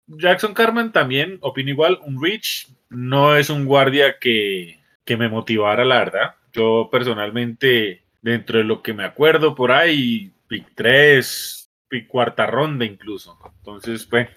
Jackson 0.08 0.56
Carman 0.56 0.92
también, 0.92 1.38
opino 1.42 1.70
igual, 1.70 2.00
un 2.04 2.22
Rich 2.22 2.70
no 2.90 3.36
es 3.36 3.52
un 3.52 3.66
guardia 3.66 4.18
que, 4.20 4.80
que 5.06 5.18
me 5.18 5.30
motivara, 5.30 5.86
la 5.86 6.00
verdad. 6.00 6.36
Yo 6.54 6.90
personalmente, 6.92 8.04
dentro 8.22 8.58
de 8.58 8.64
lo 8.64 8.82
que 8.82 8.94
me 8.94 9.04
acuerdo 9.04 9.56
por 9.56 9.72
ahí, 9.72 10.32
pick 10.48 10.74
3, 10.76 11.70
pick 11.88 12.08
cuarta 12.08 12.46
ronda 12.46 12.86
incluso. 12.86 13.38
Entonces, 13.58 14.06
pues, 14.06 14.30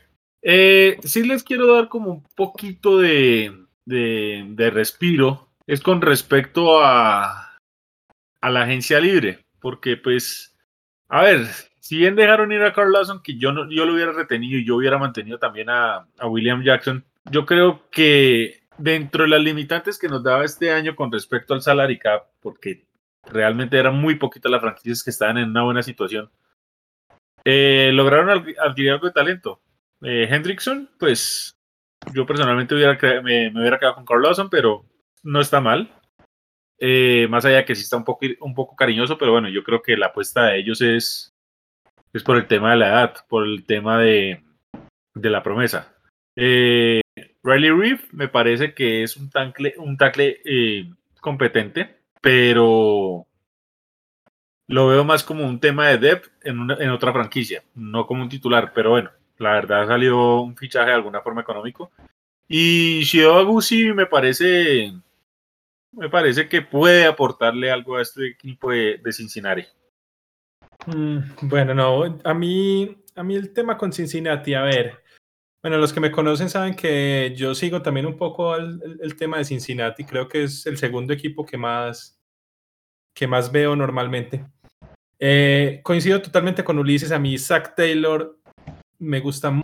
eh, 0.42 0.98
sí 1.02 1.24
les 1.24 1.44
quiero 1.44 1.74
dar 1.74 1.88
como 1.88 2.10
un 2.10 2.24
poquito 2.34 2.98
de, 2.98 3.52
de, 3.84 4.44
de 4.48 4.70
respiro. 4.70 5.48
Es 5.66 5.80
con 5.80 6.00
respecto 6.00 6.82
a, 6.82 7.58
a 8.40 8.50
la 8.50 8.62
agencia 8.62 8.98
libre, 9.00 9.44
porque 9.60 9.96
pues, 9.96 10.56
a 11.08 11.22
ver, 11.22 11.46
si 11.78 11.96
bien 11.96 12.16
dejaron 12.16 12.52
ir 12.52 12.62
a 12.62 12.72
Carl 12.72 12.92
Lawson, 12.92 13.22
que 13.22 13.36
yo, 13.36 13.52
no, 13.52 13.70
yo 13.70 13.84
lo 13.84 13.94
hubiera 13.94 14.12
retenido 14.12 14.58
y 14.58 14.64
yo 14.64 14.76
hubiera 14.76 14.98
mantenido 14.98 15.38
también 15.38 15.70
a, 15.70 16.06
a 16.18 16.26
William 16.26 16.62
Jackson, 16.62 17.04
yo 17.30 17.46
creo 17.46 17.88
que 17.90 18.59
dentro 18.80 19.24
de 19.24 19.30
las 19.30 19.40
limitantes 19.40 19.98
que 19.98 20.08
nos 20.08 20.22
daba 20.22 20.44
este 20.44 20.72
año 20.72 20.96
con 20.96 21.12
respecto 21.12 21.54
al 21.54 21.62
salary 21.62 21.98
cap, 21.98 22.28
porque 22.40 22.86
realmente 23.24 23.78
eran 23.78 23.96
muy 23.96 24.14
poquitas 24.14 24.50
las 24.50 24.60
franquicias 24.60 25.04
que 25.04 25.10
estaban 25.10 25.38
en 25.38 25.50
una 25.50 25.62
buena 25.62 25.82
situación, 25.82 26.30
eh, 27.44 27.90
lograron 27.92 28.30
adquirir 28.58 28.92
algo 28.92 29.06
de 29.06 29.12
talento. 29.12 29.60
Eh, 30.02 30.26
Hendrickson, 30.30 30.88
pues 30.98 31.56
yo 32.14 32.24
personalmente 32.24 32.74
me, 32.74 33.50
hubiera 33.50 33.78
quedado 33.78 33.96
con 33.96 34.06
Carl 34.06 34.22
Lawson, 34.22 34.48
pero 34.48 34.84
no 35.22 35.40
está 35.40 35.60
mal. 35.60 35.90
Eh, 36.78 37.26
más 37.28 37.44
allá 37.44 37.58
de 37.58 37.64
que 37.66 37.74
sí 37.74 37.82
está 37.82 37.98
un 37.98 38.04
poco, 38.54 38.74
cariñoso, 38.74 39.18
pero 39.18 39.32
bueno, 39.32 39.50
yo 39.50 39.62
creo 39.62 39.82
que 39.82 39.98
la 39.98 40.06
apuesta 40.06 40.44
de 40.46 40.58
ellos 40.58 40.80
es 40.80 41.34
es 42.12 42.24
por 42.24 42.36
el 42.36 42.48
tema 42.48 42.72
de 42.72 42.76
la 42.76 42.88
edad, 42.88 43.14
por 43.28 43.46
el 43.46 43.64
tema 43.64 43.98
de, 43.98 44.42
de 45.14 45.30
la 45.30 45.42
promesa. 45.42 45.94
Eh, 46.36 47.00
Riley 47.42 47.70
Reef 47.70 48.12
me 48.12 48.28
parece 48.28 48.74
que 48.74 49.02
es 49.02 49.16
un 49.16 49.30
tackle, 49.30 50.40
eh, 50.44 50.90
competente, 51.20 51.96
pero 52.20 53.26
lo 54.66 54.88
veo 54.88 55.04
más 55.04 55.24
como 55.24 55.46
un 55.46 55.58
tema 55.58 55.88
de 55.88 55.98
depth 55.98 56.30
en, 56.42 56.90
otra 56.90 57.12
franquicia, 57.12 57.62
no 57.74 58.06
como 58.06 58.22
un 58.22 58.28
titular, 58.28 58.72
pero 58.74 58.90
bueno, 58.90 59.10
la 59.38 59.52
verdad 59.52 59.82
ha 59.82 59.86
salido 59.86 60.42
un 60.42 60.56
fichaje 60.56 60.90
de 60.90 60.96
alguna 60.96 61.22
forma 61.22 61.40
económico. 61.40 61.90
Y 62.46 63.02
Shio 63.02 63.36
Agusi 63.36 63.92
me 63.92 64.06
parece, 64.06 64.92
me 65.92 66.08
parece 66.08 66.48
que 66.48 66.62
puede 66.62 67.06
aportarle 67.06 67.70
algo 67.70 67.96
a 67.96 68.02
este 68.02 68.28
equipo 68.28 68.70
de, 68.70 69.00
de 69.02 69.12
Cincinnati. 69.12 69.64
Mm, 70.86 71.18
bueno, 71.42 71.74
no, 71.74 72.18
a 72.24 72.34
mí, 72.34 72.96
a 73.14 73.22
mí 73.22 73.36
el 73.36 73.52
tema 73.52 73.76
con 73.76 73.92
Cincinnati, 73.92 74.54
a 74.54 74.62
ver, 74.62 75.00
bueno, 75.62 75.78
los 75.78 75.92
que 75.92 76.00
me 76.00 76.10
conocen 76.10 76.48
saben 76.48 76.74
que 76.74 77.34
yo 77.36 77.54
sigo 77.54 77.82
también 77.82 78.06
un 78.06 78.16
poco 78.16 78.56
el, 78.56 79.16
tema 79.16 79.38
de 79.38 79.44
Cincinnati. 79.44 80.04
Creo 80.04 80.28
que 80.28 80.44
es 80.44 80.64
el 80.66 80.78
segundo 80.78 81.12
equipo 81.12 81.44
que 81.44 81.58
más, 81.58 82.18
que 83.14 83.26
más 83.26 83.52
veo 83.52 83.76
normalmente. 83.76 84.44
Eh, 85.18 85.80
coincido 85.82 86.22
totalmente 86.22 86.64
con 86.64 86.78
Ulises. 86.78 87.12
A 87.12 87.18
mí 87.18 87.36
Zach 87.36 87.74
Taylor 87.74 88.38
me 88.98 89.20
gusta 89.20 89.62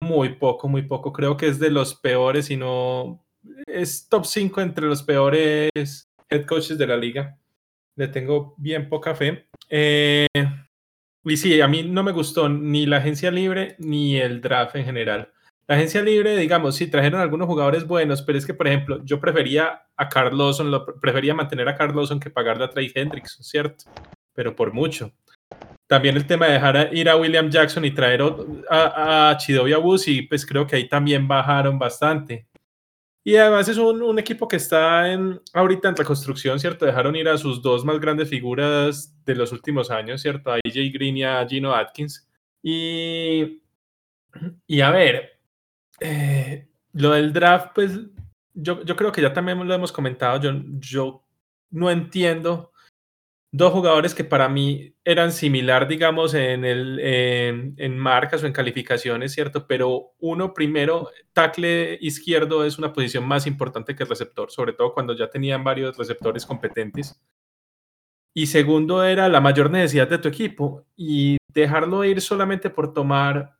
muy 0.00 0.30
poco, 0.36 0.66
muy 0.66 0.82
poco. 0.82 1.12
Creo 1.12 1.36
que 1.36 1.48
es 1.48 1.58
de 1.58 1.70
los 1.70 1.94
peores, 1.94 2.50
y 2.50 2.56
no 2.56 3.22
es 3.66 4.08
top 4.08 4.24
5 4.24 4.60
entre 4.62 4.86
los 4.86 5.02
peores 5.02 6.08
head 6.30 6.46
coaches 6.46 6.78
de 6.78 6.86
la 6.86 6.96
liga. 6.96 7.38
Le 7.96 8.08
tengo 8.08 8.54
bien 8.56 8.88
poca 8.88 9.14
fe. 9.14 9.48
Eh, 9.68 10.26
y 11.24 11.36
sí, 11.36 11.60
a 11.60 11.68
mí 11.68 11.82
no 11.82 12.02
me 12.02 12.12
gustó 12.12 12.48
ni 12.48 12.86
la 12.86 12.98
agencia 12.98 13.30
libre 13.30 13.76
ni 13.78 14.16
el 14.16 14.40
draft 14.40 14.76
en 14.76 14.84
general. 14.84 15.33
La 15.66 15.76
agencia 15.76 16.02
libre, 16.02 16.36
digamos, 16.36 16.76
sí 16.76 16.86
trajeron 16.88 17.20
algunos 17.20 17.46
jugadores 17.46 17.86
buenos, 17.86 18.20
pero 18.22 18.36
es 18.36 18.44
que, 18.44 18.52
por 18.52 18.68
ejemplo, 18.68 19.00
yo 19.04 19.18
prefería 19.18 19.82
a 19.96 20.08
Carl 20.08 20.38
prefería 21.00 21.34
mantener 21.34 21.68
a 21.68 21.74
Carl 21.74 21.94
que 22.20 22.30
pagarle 22.30 22.64
a 22.64 22.70
Trey 22.70 22.92
Hendricks, 22.94 23.38
¿cierto? 23.40 23.84
Pero 24.34 24.54
por 24.54 24.72
mucho. 24.72 25.12
También 25.86 26.16
el 26.16 26.26
tema 26.26 26.46
de 26.46 26.54
dejar 26.54 26.90
ir 26.92 27.08
a 27.08 27.16
William 27.16 27.50
Jackson 27.50 27.84
y 27.84 27.92
traer 27.92 28.22
a, 28.68 29.30
a 29.30 29.36
Chidovia 29.36 29.78
y 30.06 30.22
pues 30.22 30.44
creo 30.44 30.66
que 30.66 30.76
ahí 30.76 30.88
también 30.88 31.26
bajaron 31.28 31.78
bastante. 31.78 32.46
Y 33.26 33.36
además 33.36 33.66
es 33.68 33.78
un, 33.78 34.18
equipo 34.18 34.46
que 34.46 34.56
está 34.56 35.10
en, 35.10 35.40
ahorita 35.54 35.88
en 35.88 35.96
reconstrucción, 35.96 36.60
¿cierto? 36.60 36.84
Dejaron 36.84 37.16
ir 37.16 37.26
a 37.26 37.38
sus 37.38 37.62
dos 37.62 37.82
más 37.82 37.98
grandes 37.98 38.28
figuras 38.28 39.14
de 39.24 39.34
los 39.34 39.50
últimos 39.50 39.90
años, 39.90 40.20
¿cierto? 40.20 40.52
A 40.52 40.56
AJ 40.56 40.92
Green 40.92 41.16
y 41.16 41.24
a 41.24 41.46
Gino 41.48 41.74
Atkins. 41.74 42.28
Y, 42.62 43.62
y 44.66 44.80
a 44.82 44.90
ver, 44.90 45.33
eh, 46.00 46.68
lo 46.92 47.10
del 47.10 47.32
draft, 47.32 47.72
pues 47.74 47.98
yo, 48.54 48.82
yo 48.84 48.96
creo 48.96 49.12
que 49.12 49.22
ya 49.22 49.32
también 49.32 49.66
lo 49.66 49.74
hemos 49.74 49.92
comentado. 49.92 50.40
Yo, 50.40 50.52
yo 50.78 51.24
no 51.70 51.90
entiendo 51.90 52.72
dos 53.52 53.72
jugadores 53.72 54.14
que 54.14 54.24
para 54.24 54.48
mí 54.48 54.96
eran 55.04 55.30
similar, 55.30 55.86
digamos, 55.86 56.34
en, 56.34 56.64
el, 56.64 56.98
en, 56.98 57.74
en, 57.78 57.96
marcas 57.96 58.42
o 58.42 58.46
en 58.46 58.52
calificaciones, 58.52 59.32
¿cierto? 59.32 59.68
Pero 59.68 60.12
uno 60.18 60.52
primero, 60.52 61.08
tackle 61.32 61.96
izquierdo 62.00 62.64
es 62.64 62.78
una 62.78 62.92
posición 62.92 63.26
más 63.28 63.46
importante 63.46 63.94
que 63.94 64.02
el 64.02 64.08
receptor, 64.08 64.50
sobre 64.50 64.72
todo 64.72 64.92
cuando 64.92 65.14
ya 65.14 65.30
tenían 65.30 65.62
varios 65.62 65.96
receptores 65.96 66.44
competentes. 66.44 67.20
Y 68.34 68.48
segundo 68.48 69.04
era 69.04 69.28
la 69.28 69.40
mayor 69.40 69.70
necesidad 69.70 70.08
de 70.08 70.18
tu 70.18 70.26
equipo 70.26 70.84
y 70.96 71.36
dejarlo 71.46 72.02
ir 72.04 72.20
solamente 72.20 72.70
por 72.70 72.92
tomar 72.92 73.56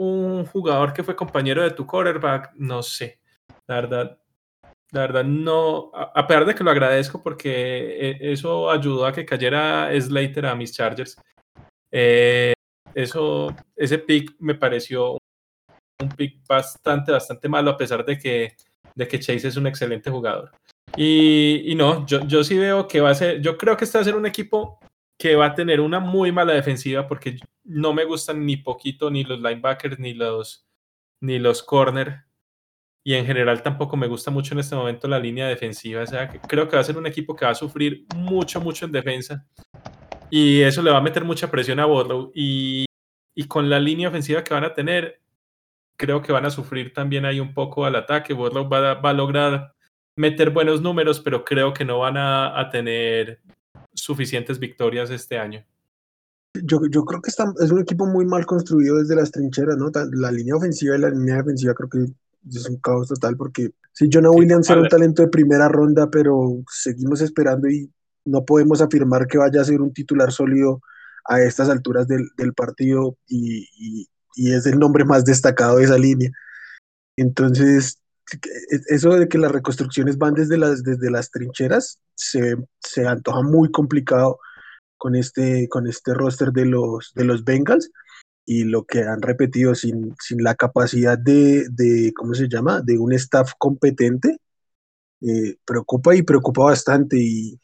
un 0.00 0.46
jugador 0.46 0.94
que 0.94 1.04
fue 1.04 1.14
compañero 1.14 1.62
de 1.62 1.72
tu 1.72 1.86
quarterback, 1.86 2.54
no 2.56 2.82
sé. 2.82 3.20
La 3.66 3.74
verdad, 3.76 4.18
la 4.92 5.00
verdad, 5.02 5.24
no, 5.24 5.90
a, 5.94 6.26
pesar 6.26 6.46
de 6.46 6.54
que 6.54 6.64
lo 6.64 6.70
agradezco 6.70 7.22
porque 7.22 8.10
eh, 8.10 8.18
eso 8.20 8.70
ayudó 8.70 9.04
a 9.04 9.12
que 9.12 9.26
cayera 9.26 9.90
Slater 10.00 10.46
a 10.46 10.54
mis 10.54 10.72
Chargers. 10.72 11.20
Eh, 11.92 12.54
eso, 12.94 13.54
ese 13.76 13.98
pick 13.98 14.34
me 14.38 14.54
pareció 14.54 15.18
un 16.00 16.08
pick 16.16 16.46
bastante, 16.46 17.12
bastante 17.12 17.48
malo, 17.50 17.72
a 17.72 17.76
pesar 17.76 18.02
de 18.02 18.18
que, 18.18 18.56
de 18.94 19.06
que 19.06 19.20
Chase 19.20 19.48
es 19.48 19.56
un 19.58 19.66
excelente 19.66 20.10
jugador. 20.10 20.50
Y, 20.96 21.70
y, 21.70 21.74
no, 21.74 22.06
yo, 22.06 22.26
yo 22.26 22.42
sí 22.42 22.56
veo 22.56 22.88
que 22.88 23.02
va 23.02 23.10
a 23.10 23.14
ser, 23.14 23.42
yo 23.42 23.58
creo 23.58 23.76
que 23.76 23.84
este 23.84 23.98
va 23.98 24.02
a 24.02 24.06
ser 24.06 24.16
un 24.16 24.24
equipo 24.26 24.80
que 25.20 25.36
va 25.36 25.46
a 25.46 25.54
tener 25.54 25.82
una 25.82 26.00
muy 26.00 26.32
mala 26.32 26.54
defensiva 26.54 27.06
porque 27.06 27.36
no 27.62 27.92
me 27.92 28.06
gustan 28.06 28.46
ni 28.46 28.56
poquito 28.56 29.10
ni 29.10 29.22
los 29.22 29.38
linebackers 29.38 29.98
ni 29.98 30.14
los, 30.14 30.66
ni 31.20 31.38
los 31.38 31.62
corner 31.62 32.24
y 33.04 33.14
en 33.14 33.26
general 33.26 33.62
tampoco 33.62 33.98
me 33.98 34.06
gusta 34.06 34.30
mucho 34.30 34.54
en 34.54 34.60
este 34.60 34.74
momento 34.74 35.08
la 35.08 35.18
línea 35.18 35.46
defensiva. 35.46 36.02
O 36.02 36.06
sea, 36.06 36.28
creo 36.28 36.66
que 36.68 36.76
va 36.76 36.80
a 36.80 36.84
ser 36.84 36.96
un 36.96 37.06
equipo 37.06 37.36
que 37.36 37.44
va 37.44 37.50
a 37.50 37.54
sufrir 37.54 38.06
mucho, 38.16 38.62
mucho 38.62 38.86
en 38.86 38.92
defensa. 38.92 39.46
Y 40.30 40.62
eso 40.62 40.82
le 40.82 40.90
va 40.90 40.98
a 40.98 41.02
meter 41.02 41.24
mucha 41.24 41.50
presión 41.50 41.80
a 41.80 41.86
Borrow. 41.86 42.30
Y, 42.34 42.86
y 43.34 43.44
con 43.44 43.68
la 43.68 43.78
línea 43.78 44.08
ofensiva 44.08 44.42
que 44.42 44.54
van 44.54 44.64
a 44.64 44.74
tener, 44.74 45.20
creo 45.96 46.22
que 46.22 46.32
van 46.32 46.46
a 46.46 46.50
sufrir 46.50 46.94
también 46.94 47.26
ahí 47.26 47.40
un 47.40 47.54
poco 47.54 47.84
al 47.84 47.96
ataque. 47.96 48.34
Borrow 48.34 48.68
va, 48.68 48.94
va 48.94 49.10
a 49.10 49.14
lograr 49.14 49.74
meter 50.16 50.50
buenos 50.50 50.82
números, 50.82 51.20
pero 51.20 51.44
creo 51.44 51.74
que 51.74 51.84
no 51.84 51.98
van 51.98 52.16
a, 52.16 52.58
a 52.58 52.70
tener 52.70 53.40
suficientes 53.94 54.58
victorias 54.58 55.10
este 55.10 55.38
año. 55.38 55.64
Yo, 56.54 56.80
yo 56.90 57.04
creo 57.04 57.22
que 57.22 57.30
está, 57.30 57.52
es 57.60 57.70
un 57.70 57.80
equipo 57.80 58.06
muy 58.06 58.24
mal 58.24 58.44
construido 58.44 58.96
desde 58.98 59.14
las 59.14 59.30
trincheras, 59.30 59.76
¿no? 59.76 59.90
La 60.12 60.32
línea 60.32 60.56
ofensiva 60.56 60.96
y 60.96 61.00
la 61.00 61.10
línea 61.10 61.36
defensiva 61.36 61.74
creo 61.74 61.88
que 61.88 61.98
es 62.48 62.68
un 62.68 62.76
caos 62.78 63.08
total 63.08 63.36
porque 63.36 63.70
si 63.92 64.08
Jonah 64.10 64.30
Williams 64.30 64.68
era 64.70 64.80
un 64.80 64.88
talento 64.88 65.22
de 65.22 65.28
primera 65.28 65.68
ronda, 65.68 66.10
pero 66.10 66.62
seguimos 66.70 67.20
esperando 67.20 67.68
y 67.68 67.90
no 68.24 68.44
podemos 68.44 68.80
afirmar 68.80 69.26
que 69.26 69.38
vaya 69.38 69.60
a 69.60 69.64
ser 69.64 69.80
un 69.80 69.92
titular 69.92 70.32
sólido 70.32 70.80
a 71.24 71.40
estas 71.40 71.68
alturas 71.68 72.08
del, 72.08 72.28
del 72.36 72.54
partido 72.54 73.16
y, 73.26 73.68
y, 73.76 74.08
y, 74.34 74.52
es 74.52 74.66
el 74.66 74.78
nombre 74.78 75.04
más 75.04 75.24
destacado 75.24 75.76
de 75.76 75.84
esa 75.84 75.98
línea. 75.98 76.30
Entonces, 77.16 78.00
eso 78.88 79.10
de 79.10 79.28
que 79.28 79.38
las 79.38 79.52
reconstrucciones 79.52 80.18
van 80.18 80.34
desde 80.34 80.56
las, 80.56 80.82
desde 80.82 81.10
las 81.10 81.30
trincheras 81.30 82.00
se, 82.14 82.56
se 82.80 83.06
antoja 83.06 83.42
muy 83.42 83.70
complicado 83.70 84.38
con 84.96 85.14
este, 85.16 85.68
con 85.68 85.86
este 85.86 86.14
roster 86.14 86.52
de 86.52 86.66
los, 86.66 87.12
de 87.14 87.24
los 87.24 87.44
Bengals 87.44 87.90
y 88.44 88.64
lo 88.64 88.84
que 88.84 89.02
han 89.02 89.22
repetido 89.22 89.74
sin, 89.74 90.14
sin 90.20 90.42
la 90.42 90.54
capacidad 90.54 91.18
de, 91.18 91.66
de, 91.70 92.12
¿cómo 92.14 92.34
se 92.34 92.48
llama?, 92.48 92.80
de 92.80 92.98
un 92.98 93.12
staff 93.12 93.52
competente, 93.58 94.38
eh, 95.22 95.56
preocupa 95.64 96.14
y 96.14 96.22
preocupa 96.22 96.64
bastante 96.64 97.16
y 97.18 97.60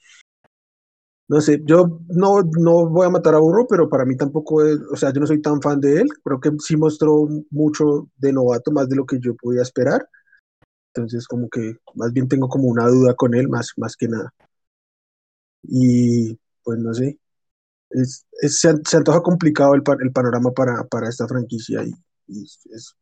no 1.28 1.40
sé, 1.40 1.60
yo 1.64 2.00
no, 2.08 2.42
no 2.42 2.88
voy 2.88 3.06
a 3.06 3.10
matar 3.10 3.34
a 3.34 3.38
Burro, 3.38 3.66
pero 3.66 3.88
para 3.88 4.04
mí 4.04 4.16
tampoco 4.16 4.64
es, 4.64 4.78
o 4.92 4.96
sea, 4.96 5.12
yo 5.12 5.20
no 5.20 5.26
soy 5.26 5.42
tan 5.42 5.60
fan 5.60 5.80
de 5.80 6.00
él, 6.00 6.08
creo 6.22 6.40
que 6.40 6.52
sí 6.60 6.76
mostró 6.76 7.28
mucho 7.50 8.08
de 8.16 8.32
novato, 8.32 8.70
más 8.70 8.88
de 8.88 8.96
lo 8.96 9.06
que 9.06 9.18
yo 9.18 9.34
podía 9.34 9.62
esperar, 9.62 10.08
entonces 10.96 11.26
como 11.28 11.48
que 11.48 11.76
más 11.94 12.12
bien 12.12 12.28
tengo 12.28 12.48
como 12.48 12.68
una 12.68 12.88
duda 12.88 13.14
con 13.14 13.34
él, 13.34 13.48
más, 13.48 13.72
más 13.76 13.96
que 13.96 14.08
nada. 14.08 14.32
Y 15.62 16.38
pues 16.62 16.78
no 16.78 16.94
sé, 16.94 17.18
es, 17.90 18.26
se, 18.42 18.68
antoja 18.96 19.22
complicado 19.22 19.74
el, 19.74 19.82
el 20.00 20.12
panorama 20.12 20.52
para, 20.52 20.84
para, 20.84 21.08
esta 21.08 21.26
franquicia 21.28 21.82
y, 21.84 21.92
y, 22.28 22.44
es, 22.44 22.94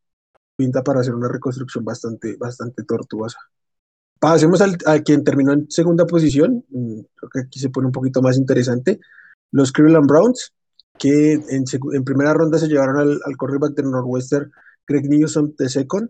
pinta 0.57 0.83
para 0.83 1.01
hacer 1.01 1.15
una 1.15 1.29
reconstrucción 1.29 1.85
bastante, 1.85 2.37
bastante 2.37 2.85
tortuosa. 2.85 3.39
Pasemos 4.21 4.61
al, 4.61 4.79
a 4.87 5.01
quien 5.01 5.25
terminó 5.25 5.53
en 5.53 5.71
segunda 5.71 6.07
posición, 6.07 6.65
mm, 6.69 7.01
creo 7.15 7.31
que 7.31 7.41
aquí 7.41 7.59
se 7.59 7.71
pone 7.71 7.87
un 7.87 7.93
poquito 7.93 8.23
más 8.23 8.37
interesante, 8.37 9.01
los 9.51 9.73
Cleveland 9.73 10.07
Browns, 10.07 10.53
que 10.99 11.35
en, 11.35 11.65
en 11.93 12.05
primera 12.05 12.33
ronda 12.33 12.59
se 12.59 12.69
llevaron 12.69 12.97
al, 12.97 13.21
al 13.25 13.37
cornerback 13.37 13.75
de 13.75 13.83
Northwestern, 13.83 14.53
Greg 14.87 15.09
Newsom 15.09 15.55
de 15.59 15.69
second, 15.69 16.09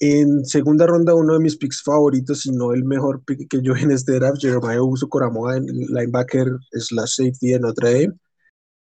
en 0.00 0.44
segunda 0.44 0.86
ronda, 0.86 1.14
uno 1.14 1.34
de 1.34 1.40
mis 1.40 1.56
picks 1.56 1.82
favoritos, 1.82 2.42
si 2.42 2.52
no 2.52 2.72
el 2.72 2.84
mejor 2.84 3.22
pick 3.24 3.48
que 3.48 3.60
yo 3.62 3.74
en 3.74 3.90
este 3.90 4.12
draft, 4.12 4.40
Jeremiah 4.40 4.82
Uso 4.82 5.08
Coramoa, 5.08 5.56
en 5.56 5.66
linebacker 5.66 6.48
slash 6.72 7.16
safety 7.16 7.48
de 7.48 7.60
Notre 7.60 7.92
Dame. 7.92 8.18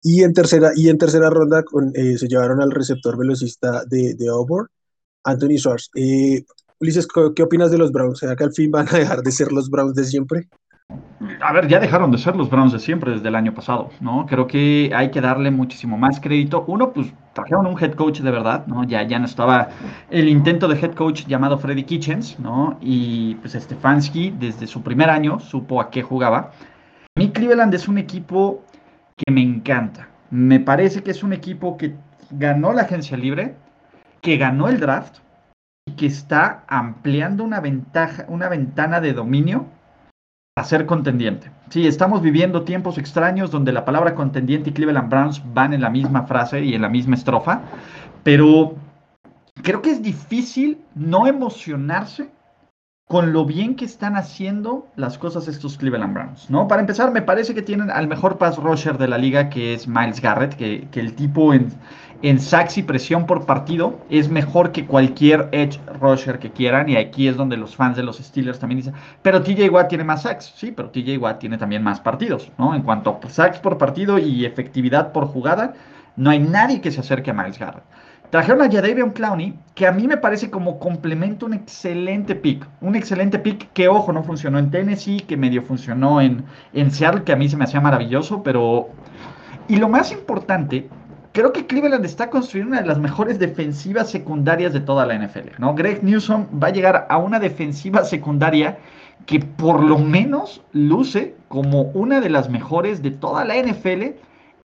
Y 0.03 0.23
en 0.23 0.33
tercera, 0.33 0.71
y 0.75 0.89
en 0.89 0.97
tercera 0.97 1.29
ronda 1.29 1.63
con, 1.63 1.91
eh, 1.95 2.17
se 2.17 2.27
llevaron 2.27 2.61
al 2.61 2.71
receptor 2.71 3.17
velocista 3.17 3.83
de, 3.85 4.15
de 4.15 4.29
Auburn, 4.29 4.67
Anthony 5.23 5.57
Schwartz. 5.57 5.89
Eh, 5.95 6.43
Ulises, 6.79 7.07
¿qué 7.35 7.43
opinas 7.43 7.69
de 7.69 7.77
los 7.77 7.91
Browns? 7.91 8.19
¿Será 8.19 8.35
que 8.35 8.43
al 8.43 8.53
fin 8.53 8.71
van 8.71 8.87
a 8.89 8.97
dejar 8.97 9.21
de 9.21 9.31
ser 9.31 9.51
los 9.51 9.69
Browns 9.69 9.93
de 9.93 10.05
siempre? 10.05 10.49
A 11.41 11.53
ver, 11.53 11.67
ya 11.67 11.79
dejaron 11.79 12.11
de 12.11 12.17
ser 12.17 12.35
los 12.35 12.49
Browns 12.49 12.71
de 12.71 12.79
siempre 12.79 13.11
desde 13.11 13.27
el 13.27 13.35
año 13.35 13.53
pasado, 13.53 13.89
¿no? 13.99 14.25
Creo 14.27 14.45
que 14.45 14.91
hay 14.93 15.09
que 15.09 15.21
darle 15.21 15.49
muchísimo 15.49 15.97
más 15.97 16.19
crédito. 16.19 16.63
Uno, 16.67 16.93
pues 16.93 17.11
trajeron 17.33 17.65
un 17.65 17.81
head 17.81 17.93
coach 17.93 18.19
de 18.19 18.29
verdad, 18.29 18.67
¿no? 18.67 18.83
Ya, 18.83 19.01
ya 19.03 19.17
no 19.17 19.25
estaba 19.25 19.69
el 20.09 20.29
intento 20.29 20.67
de 20.67 20.79
head 20.79 20.93
coach 20.93 21.25
llamado 21.25 21.57
Freddy 21.57 21.83
Kitchens, 21.83 22.39
¿no? 22.39 22.77
Y 22.79 23.35
pues 23.35 23.53
Stefanski 23.53 24.31
desde 24.31 24.67
su 24.67 24.83
primer 24.83 25.09
año 25.09 25.39
supo 25.39 25.81
a 25.81 25.89
qué 25.89 26.03
jugaba. 26.03 26.51
Mí 27.17 27.31
Cleveland 27.31 27.73
es 27.73 27.87
un 27.87 27.97
equipo 27.97 28.63
que 29.17 29.31
me 29.31 29.41
encanta. 29.41 30.09
Me 30.29 30.59
parece 30.59 31.01
que 31.01 31.11
es 31.11 31.23
un 31.23 31.33
equipo 31.33 31.75
que 31.75 31.95
ganó 32.29 32.71
la 32.71 32.83
agencia 32.83 33.17
libre, 33.17 33.55
que 34.21 34.37
ganó 34.37 34.67
el 34.67 34.79
draft, 34.79 35.17
que 35.97 36.05
está 36.05 36.63
ampliando 36.67 37.43
una 37.43 37.59
ventaja, 37.59 38.25
una 38.27 38.47
ventana 38.47 39.01
de 39.01 39.13
dominio 39.13 39.65
a 40.55 40.65
ser 40.65 40.85
contendiente. 40.85 41.49
Sí, 41.69 41.87
estamos 41.87 42.21
viviendo 42.21 42.63
tiempos 42.63 42.97
extraños 42.97 43.51
donde 43.51 43.71
la 43.71 43.85
palabra 43.85 44.15
contendiente 44.15 44.69
y 44.69 44.73
Cleveland 44.73 45.09
Browns 45.09 45.41
van 45.53 45.73
en 45.73 45.79
la 45.79 45.89
misma 45.89 46.23
frase 46.23 46.61
y 46.65 46.73
en 46.73 46.81
la 46.81 46.89
misma 46.89 47.15
estrofa, 47.15 47.61
pero 48.23 48.75
creo 49.63 49.81
que 49.81 49.91
es 49.91 50.01
difícil 50.01 50.81
no 50.93 51.25
emocionarse 51.25 52.31
con 53.07 53.31
lo 53.31 53.45
bien 53.45 53.75
que 53.75 53.85
están 53.85 54.17
haciendo 54.17 54.87
las 54.97 55.17
cosas 55.17 55.47
estos 55.47 55.77
Cleveland 55.77 56.13
Browns, 56.13 56.49
¿no? 56.49 56.67
Para 56.67 56.81
empezar, 56.81 57.11
me 57.11 57.21
parece 57.21 57.53
que 57.53 57.61
tienen 57.61 57.89
al 57.89 58.07
mejor 58.07 58.37
pass 58.37 58.57
rusher 58.57 58.97
de 58.97 59.07
la 59.07 59.17
liga, 59.17 59.49
que 59.49 59.73
es 59.73 59.87
Miles 59.87 60.21
Garrett, 60.21 60.55
que, 60.55 60.87
el 60.93 61.13
tipo 61.15 61.53
en, 61.53 61.69
en 62.21 62.39
sacks 62.39 62.77
y 62.77 62.83
presión 62.83 63.25
por 63.25 63.45
partido 63.45 63.99
es 64.09 64.29
mejor 64.29 64.71
que 64.71 64.85
cualquier 64.85 65.49
edge 65.51 65.79
rusher 65.99 66.39
que 66.39 66.51
quieran, 66.51 66.89
y 66.89 66.95
aquí 66.95 67.27
es 67.27 67.35
donde 67.35 67.57
los 67.57 67.75
fans 67.75 67.97
de 67.97 68.03
los 68.03 68.17
Steelers 68.17 68.59
también 68.59 68.77
dicen, 68.77 68.93
pero 69.21 69.41
TJ 69.41 69.69
Watt 69.69 69.89
tiene 69.89 70.03
más 70.03 70.23
sacks, 70.23 70.53
sí, 70.55 70.71
pero 70.71 70.89
TJ 70.89 71.17
Watt 71.17 71.39
tiene 71.39 71.57
también 71.57 71.83
más 71.83 71.99
partidos, 71.99 72.51
¿no? 72.57 72.75
En 72.75 72.83
cuanto 72.83 73.19
a 73.23 73.29
sacks 73.29 73.59
por 73.59 73.77
partido 73.77 74.19
y 74.19 74.45
efectividad 74.45 75.11
por 75.11 75.25
jugada, 75.25 75.73
no 76.15 76.29
hay 76.29 76.39
nadie 76.39 76.81
que 76.81 76.91
se 76.91 76.99
acerque 76.99 77.31
a 77.31 77.33
Miles 77.33 77.57
Garrett. 77.57 77.83
Trajeron 78.29 78.61
a 78.61 78.71
Jadavion 78.71 79.09
Clowney, 79.09 79.59
que 79.75 79.85
a 79.85 79.91
mí 79.91 80.07
me 80.07 80.15
parece 80.15 80.49
como 80.49 80.79
complemento 80.79 81.45
un 81.45 81.53
excelente 81.53 82.33
pick. 82.33 82.65
Un 82.79 82.95
excelente 82.95 83.39
pick 83.39 83.73
que, 83.73 83.89
ojo, 83.89 84.13
no 84.13 84.23
funcionó 84.23 84.57
en 84.57 84.71
Tennessee, 84.71 85.19
que 85.19 85.35
medio 85.35 85.63
funcionó 85.63 86.21
en, 86.21 86.45
en 86.71 86.91
Seattle, 86.91 87.23
que 87.23 87.33
a 87.33 87.35
mí 87.35 87.49
se 87.49 87.57
me 87.57 87.65
hacía 87.65 87.81
maravilloso, 87.81 88.41
pero... 88.41 88.87
Y 89.67 89.75
lo 89.75 89.89
más 89.89 90.13
importante, 90.13 90.87
creo 91.31 91.53
que 91.53 91.65
Cleveland 91.65 92.05
está 92.05 92.29
construyendo 92.29 92.73
una 92.73 92.81
de 92.81 92.87
las 92.87 92.99
mejores 92.99 93.39
defensivas 93.39 94.09
secundarias 94.09 94.73
de 94.73 94.81
toda 94.81 95.05
la 95.05 95.17
NFL, 95.17 95.59
¿no? 95.59 95.73
Greg 95.75 96.03
Newsom 96.03 96.47
va 96.61 96.67
a 96.67 96.71
llegar 96.71 97.07
a 97.09 97.17
una 97.17 97.39
defensiva 97.39 98.03
secundaria 98.03 98.77
que 99.25 99.39
por 99.39 99.83
lo 99.83 99.97
menos 99.97 100.61
luce 100.71 101.35
como 101.47 101.83
una 101.93 102.21
de 102.21 102.29
las 102.29 102.49
mejores 102.49 103.01
de 103.01 103.11
toda 103.11 103.45
la 103.45 103.55
NFL 103.55 104.01
en 104.01 104.17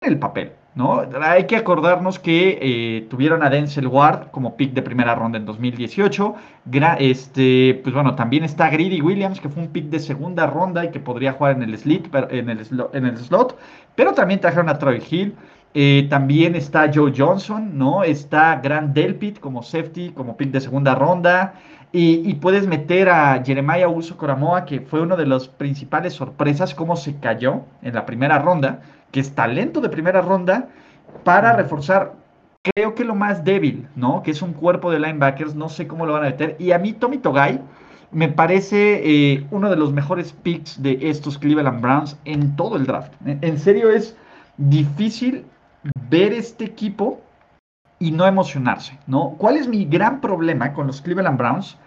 el 0.01 0.19
papel. 0.19 0.53
¿no? 0.73 1.05
Hay 1.21 1.47
que 1.47 1.57
acordarnos 1.57 2.17
que 2.17 2.57
eh, 2.61 3.07
tuvieron 3.09 3.43
a 3.43 3.49
Denzel 3.49 3.87
Ward 3.87 4.31
como 4.31 4.55
pick 4.55 4.73
de 4.73 4.81
primera 4.81 5.15
ronda 5.15 5.37
en 5.37 5.45
2018. 5.45 6.35
este, 6.99 7.79
pues 7.83 7.93
bueno, 7.93 8.15
también 8.15 8.43
está 8.43 8.69
Greedy 8.69 9.01
Williams, 9.01 9.39
que 9.39 9.49
fue 9.49 9.63
un 9.63 9.69
pick 9.69 9.85
de 9.85 9.99
segunda 9.99 10.47
ronda 10.47 10.85
y 10.85 10.91
que 10.91 10.99
podría 10.99 11.33
jugar 11.33 11.57
en 11.57 11.63
el, 11.63 11.73
el, 11.73 12.85
en 12.93 13.05
el 13.05 13.17
slot, 13.17 13.57
pero 13.95 14.13
también 14.13 14.39
trajeron 14.39 14.69
a 14.69 14.79
Troy 14.79 15.03
Hill. 15.09 15.35
Eh, 15.73 16.07
también 16.09 16.55
está 16.55 16.91
Joe 16.93 17.13
Johnson, 17.15 17.77
¿no? 17.77 18.03
Está 18.03 18.59
Grant 18.61 18.93
Delpit 18.93 19.39
como 19.39 19.63
safety, 19.63 20.11
como 20.11 20.35
pick 20.35 20.51
de 20.51 20.61
segunda 20.61 20.95
ronda. 20.95 21.55
Y, 21.93 22.35
puedes 22.35 22.67
meter 22.67 23.09
a 23.09 23.43
Jeremiah 23.43 23.89
Uso 23.89 24.15
Coramoa, 24.15 24.63
que 24.63 24.79
fue 24.79 25.01
una 25.01 25.17
de 25.17 25.25
las 25.25 25.49
principales 25.49 26.13
sorpresas, 26.13 26.73
cómo 26.73 26.95
se 26.95 27.17
cayó 27.19 27.63
en 27.81 27.95
la 27.95 28.05
primera 28.05 28.39
ronda 28.39 28.79
que 29.11 29.19
es 29.19 29.35
talento 29.35 29.81
de 29.81 29.89
primera 29.89 30.21
ronda, 30.21 30.69
para 31.23 31.53
reforzar, 31.53 32.13
creo 32.63 32.95
que 32.95 33.03
lo 33.03 33.15
más 33.15 33.43
débil, 33.43 33.87
¿no? 33.95 34.23
Que 34.23 34.31
es 34.31 34.41
un 34.41 34.53
cuerpo 34.53 34.89
de 34.91 34.99
linebackers, 34.99 35.55
no 35.55 35.69
sé 35.69 35.87
cómo 35.87 36.05
lo 36.05 36.13
van 36.13 36.23
a 36.23 36.29
meter. 36.29 36.55
Y 36.57 36.71
a 36.71 36.79
mí, 36.79 36.93
Tommy 36.93 37.17
Togai, 37.17 37.61
me 38.11 38.29
parece 38.29 39.01
eh, 39.03 39.45
uno 39.51 39.69
de 39.69 39.75
los 39.75 39.91
mejores 39.93 40.33
picks 40.33 40.81
de 40.81 40.97
estos 41.01 41.37
Cleveland 41.37 41.81
Browns 41.81 42.17
en 42.25 42.55
todo 42.55 42.77
el 42.77 42.85
draft. 42.85 43.13
En, 43.25 43.59
serio, 43.59 43.89
es 43.89 44.15
difícil 44.57 45.45
ver 46.09 46.33
este 46.33 46.65
equipo 46.65 47.21
y 47.99 48.11
no 48.11 48.25
emocionarse, 48.25 48.97
¿no? 49.07 49.35
¿Cuál 49.37 49.57
es 49.57 49.67
mi 49.67 49.85
gran 49.85 50.21
problema 50.21 50.73
con 50.73 50.87
los 50.87 51.01
Cleveland 51.01 51.37
Browns? 51.37 51.77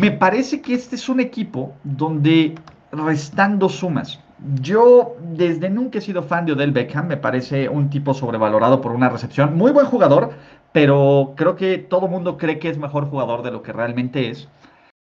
Me 0.00 0.10
parece 0.10 0.60
que 0.60 0.74
este 0.74 0.96
es 0.96 1.08
un 1.08 1.20
equipo 1.20 1.74
donde 1.84 2.54
restando 2.90 3.68
sumas, 3.68 4.20
yo 4.60 5.16
desde 5.20 5.70
nunca 5.70 5.98
he 5.98 6.02
sido 6.02 6.22
fan 6.22 6.44
de 6.44 6.52
Odell 6.52 6.72
Beckham, 6.72 7.06
me 7.06 7.16
parece 7.16 7.68
un 7.68 7.88
tipo 7.88 8.14
sobrevalorado 8.14 8.80
por 8.80 8.92
una 8.92 9.08
recepción, 9.08 9.56
muy 9.56 9.72
buen 9.72 9.86
jugador, 9.86 10.32
pero 10.72 11.34
creo 11.36 11.56
que 11.56 11.78
todo 11.78 12.08
mundo 12.08 12.36
cree 12.36 12.58
que 12.58 12.68
es 12.68 12.78
mejor 12.78 13.08
jugador 13.08 13.42
de 13.42 13.52
lo 13.52 13.62
que 13.62 13.72
realmente 13.72 14.30
es. 14.30 14.48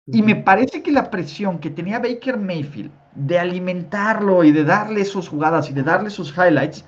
Y 0.07 0.21
me 0.21 0.35
parece 0.35 0.83
que 0.83 0.91
la 0.91 1.09
presión 1.09 1.59
que 1.59 1.71
tenía 1.71 1.99
Baker 1.99 2.37
Mayfield 2.37 2.91
de 3.15 3.39
alimentarlo 3.39 4.43
y 4.43 4.51
de 4.51 4.63
darle 4.63 5.03
sus 5.03 5.27
jugadas 5.27 5.69
y 5.69 5.73
de 5.73 5.81
darle 5.81 6.11
sus 6.11 6.31
highlights, 6.37 6.85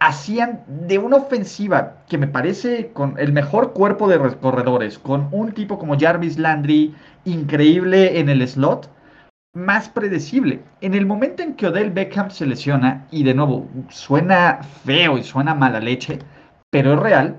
hacían 0.00 0.64
de 0.66 0.98
una 0.98 1.16
ofensiva 1.16 2.04
que 2.08 2.18
me 2.18 2.28
parece 2.28 2.92
con 2.92 3.18
el 3.18 3.32
mejor 3.32 3.72
cuerpo 3.72 4.08
de 4.08 4.18
corredores, 4.36 4.98
con 4.98 5.28
un 5.32 5.52
tipo 5.52 5.78
como 5.78 5.98
Jarvis 5.98 6.38
Landry, 6.38 6.94
increíble 7.24 8.20
en 8.20 8.28
el 8.28 8.46
slot, 8.46 8.90
más 9.54 9.88
predecible. 9.88 10.62
En 10.80 10.94
el 10.94 11.06
momento 11.06 11.42
en 11.42 11.54
que 11.54 11.66
Odell 11.66 11.90
Beckham 11.90 12.30
se 12.30 12.46
lesiona, 12.46 13.06
y 13.10 13.24
de 13.24 13.34
nuevo, 13.34 13.66
suena 13.88 14.60
feo 14.84 15.18
y 15.18 15.24
suena 15.24 15.54
mala 15.54 15.80
leche, 15.80 16.18
pero 16.70 16.94
es 16.94 17.00
real, 17.00 17.38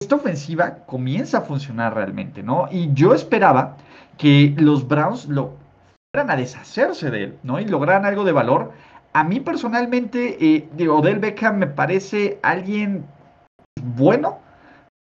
esta 0.00 0.16
ofensiva 0.16 0.84
comienza 0.86 1.38
a 1.38 1.42
funcionar 1.42 1.94
realmente, 1.94 2.42
¿no? 2.42 2.68
Y 2.70 2.92
yo 2.92 3.14
esperaba 3.14 3.76
que 4.18 4.54
los 4.58 4.86
Browns 4.86 5.28
lo 5.28 5.56
fueran 6.12 6.30
a 6.30 6.36
deshacerse 6.36 7.10
de 7.10 7.24
él, 7.24 7.38
¿no? 7.42 7.60
Y 7.60 7.66
lograran 7.66 8.04
algo 8.04 8.24
de 8.24 8.32
valor. 8.32 8.72
A 9.14 9.24
mí 9.24 9.40
personalmente, 9.40 10.38
eh, 10.40 10.88
Odell 10.88 11.18
Beckham 11.18 11.58
me 11.58 11.66
parece 11.66 12.38
alguien 12.42 13.04
bueno, 13.96 14.38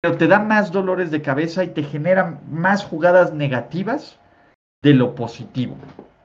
pero 0.02 0.18
te 0.18 0.28
da 0.28 0.40
más 0.40 0.72
dolores 0.72 1.10
de 1.10 1.22
cabeza 1.22 1.64
y 1.64 1.70
te 1.70 1.84
genera 1.84 2.40
más 2.50 2.86
jugadas 2.86 3.34
negativas 3.34 4.20
de 4.84 4.94
lo 4.94 5.16
positivo. 5.16 5.76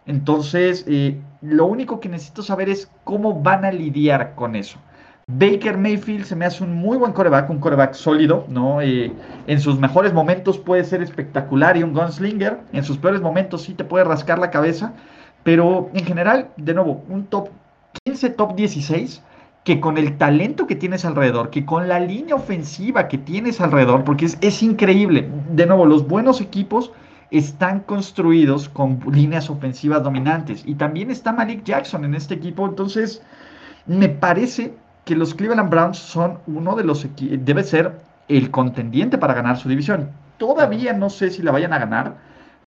Entonces, 0.04 0.84
eh, 0.86 1.18
lo 1.40 1.64
único 1.66 1.98
que 1.98 2.10
necesito 2.10 2.42
saber 2.42 2.68
es 2.68 2.90
cómo 3.04 3.40
van 3.40 3.64
a 3.64 3.72
lidiar 3.72 4.34
con 4.34 4.54
eso. 4.54 4.78
Baker 5.28 5.78
Mayfield 5.78 6.24
se 6.24 6.36
me 6.36 6.44
hace 6.44 6.64
un 6.64 6.74
muy 6.74 6.98
buen 6.98 7.12
coreback, 7.12 7.48
un 7.48 7.60
coreback 7.60 7.94
sólido, 7.94 8.44
¿no? 8.48 8.82
Eh, 8.82 9.12
en 9.46 9.60
sus 9.60 9.78
mejores 9.78 10.12
momentos 10.12 10.58
puede 10.58 10.84
ser 10.84 11.00
espectacular 11.00 11.76
y 11.76 11.84
un 11.84 11.94
gunslinger, 11.94 12.58
en 12.72 12.84
sus 12.84 12.98
peores 12.98 13.22
momentos 13.22 13.62
sí 13.62 13.72
te 13.72 13.84
puede 13.84 14.04
rascar 14.04 14.38
la 14.38 14.50
cabeza, 14.50 14.92
pero 15.42 15.90
en 15.94 16.04
general, 16.04 16.48
de 16.56 16.74
nuevo, 16.74 17.04
un 17.08 17.24
top 17.26 17.48
15, 18.12 18.30
top 18.30 18.54
16, 18.54 19.22
que 19.64 19.80
con 19.80 19.96
el 19.96 20.18
talento 20.18 20.66
que 20.66 20.76
tienes 20.76 21.04
alrededor, 21.04 21.48
que 21.48 21.64
con 21.64 21.88
la 21.88 21.98
línea 21.98 22.34
ofensiva 22.34 23.08
que 23.08 23.16
tienes 23.16 23.60
alrededor, 23.60 24.04
porque 24.04 24.26
es, 24.26 24.36
es 24.42 24.62
increíble, 24.62 25.30
de 25.50 25.66
nuevo, 25.66 25.86
los 25.86 26.06
buenos 26.06 26.42
equipos 26.42 26.92
están 27.30 27.80
construidos 27.80 28.68
con 28.68 29.00
líneas 29.10 29.48
ofensivas 29.48 30.02
dominantes. 30.02 30.62
Y 30.66 30.74
también 30.74 31.10
está 31.10 31.32
Malik 31.32 31.64
Jackson 31.64 32.04
en 32.04 32.14
este 32.14 32.34
equipo. 32.34 32.66
Entonces, 32.66 33.22
me 33.86 34.10
parece 34.10 34.74
que 35.06 35.16
los 35.16 35.34
Cleveland 35.34 35.70
Browns 35.70 35.96
son 35.96 36.38
uno 36.46 36.76
de 36.76 36.84
los 36.84 37.06
debe 37.16 37.64
ser 37.64 37.98
el 38.28 38.50
contendiente 38.50 39.16
para 39.16 39.32
ganar 39.32 39.56
su 39.56 39.70
división. 39.70 40.10
Todavía 40.36 40.92
no 40.92 41.08
sé 41.08 41.30
si 41.30 41.42
la 41.42 41.52
vayan 41.52 41.72
a 41.72 41.78
ganar, 41.78 42.16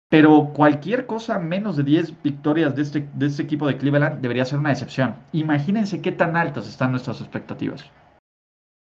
pero 0.08 0.52
cualquier 0.54 1.06
cosa 1.06 1.38
menos 1.38 1.76
de 1.76 1.82
10 1.82 2.22
victorias 2.22 2.74
de 2.76 2.82
este, 2.82 3.08
de 3.14 3.26
este 3.26 3.42
equipo 3.42 3.66
de 3.66 3.78
Cleveland 3.78 4.20
debería 4.20 4.44
ser 4.44 4.58
una 4.58 4.72
excepción. 4.72 5.16
Imagínense 5.32 6.00
qué 6.00 6.12
tan 6.12 6.36
altas 6.36 6.68
están 6.68 6.92
nuestras 6.92 7.20
expectativas. 7.20 7.84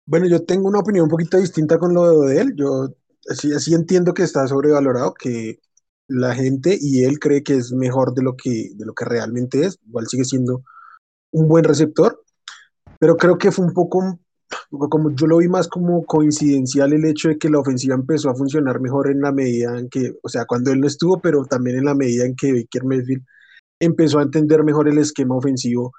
Bueno, 0.07 0.27
yo 0.27 0.43
tengo 0.43 0.67
una 0.67 0.79
opinión 0.79 1.03
un 1.03 1.09
poquito 1.09 1.37
distinta 1.37 1.77
con 1.77 1.93
lo 1.93 2.21
de 2.21 2.41
él. 2.41 2.53
Yo 2.55 2.87
sí, 3.35 3.73
entiendo 3.73 4.13
que 4.13 4.23
está 4.23 4.47
sobrevalorado, 4.47 5.13
que 5.13 5.59
la 6.07 6.33
gente 6.33 6.75
y 6.79 7.03
él 7.03 7.19
cree 7.19 7.43
que 7.43 7.53
es 7.53 7.71
mejor 7.71 8.15
de 8.15 8.23
lo 8.23 8.35
que 8.35 8.71
realmente 9.05 9.65
es. 9.65 9.77
Igual 9.85 10.07
sigue 10.07 10.25
siendo 10.25 10.63
un 11.31 11.47
buen 11.47 11.63
receptor, 11.63 12.23
pero 12.99 13.17
creo 13.17 13.37
que 13.37 13.51
fue 13.51 13.65
un 13.65 13.73
poco, 13.73 14.19
como 14.69 15.11
yo 15.15 15.27
lo 15.27 15.37
vi 15.37 15.47
más 15.47 15.67
como 15.67 16.05
coincidencial 16.05 16.93
el 16.93 17.05
hecho 17.05 17.29
de 17.29 17.37
que 17.37 17.49
la 17.49 17.59
ofensiva 17.59 17.95
empezó 17.95 18.29
a 18.29 18.35
funcionar 18.35 18.79
mejor 18.79 19.09
en 19.09 19.21
la 19.21 19.31
medida 19.31 19.77
en 19.77 19.89
que, 19.89 20.13
o 20.21 20.29
sea, 20.29 20.45
cuando 20.45 20.71
él 20.71 20.81
no 20.81 20.87
estuvo, 20.87 21.19
pero 21.19 21.45
también 21.45 21.77
en 21.77 21.85
la 21.85 21.95
medida 21.95 22.25
en 22.25 22.35
que 22.35 22.53
Baker 22.53 22.83
Mayfield 22.85 23.23
empezó 23.79 24.19
a 24.19 24.23
entender 24.23 24.63
mejor 24.63 24.87
el 24.87 24.97
esquema 24.97 25.35
ofensivo 25.35 25.91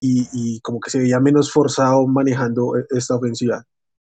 y, 0.00 0.28
y 0.32 0.60
como 0.60 0.80
que 0.80 0.90
se 0.90 1.00
veía 1.00 1.20
menos 1.20 1.52
forzado 1.52 2.06
manejando 2.06 2.76
e, 2.76 2.86
esta 2.90 3.16
ofensiva. 3.16 3.64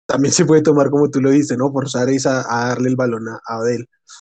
También 0.07 0.33
se 0.33 0.45
puede 0.45 0.62
tomar 0.62 0.91
como 0.91 1.11
tú 1.11 1.20
lo 1.20 1.31
dices, 1.31 1.59
¿no? 1.59 1.72
Forzar 1.72 2.09
es 2.11 2.27
a, 2.27 2.43
darle 2.45 2.89
el 2.91 2.97
balón 2.97 3.29
a, 3.29 3.41
a 3.47 3.59
Odell 3.61 3.87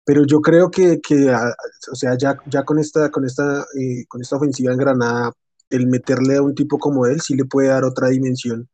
pero 0.07 0.24
yo 0.24 0.41
creo 0.41 0.70
que, 0.70 1.01
que 1.01 1.30
ah, 1.32 1.53
o 1.93 1.97
sea, 1.97 2.16
ya, 2.16 2.39
ya 2.47 2.64
con, 2.64 2.78
esta, 2.78 3.11
con, 3.11 3.24
esta, 3.26 3.62
eh, 3.76 4.05
con 4.09 4.22
esta 4.22 4.37
ofensiva 4.37 4.72
en 4.72 4.78
Granada, 4.78 5.32
el 5.68 5.89
meterle 5.89 6.37
a 6.37 6.43
un 6.43 6.55
tipo 6.55 6.78
como 6.78 7.07
él 7.07 7.20
sí 7.20 7.34
le 7.34 7.45
puede 7.45 7.68
dar 7.68 7.84
otra 7.84 8.09
dimensión, 8.09 8.68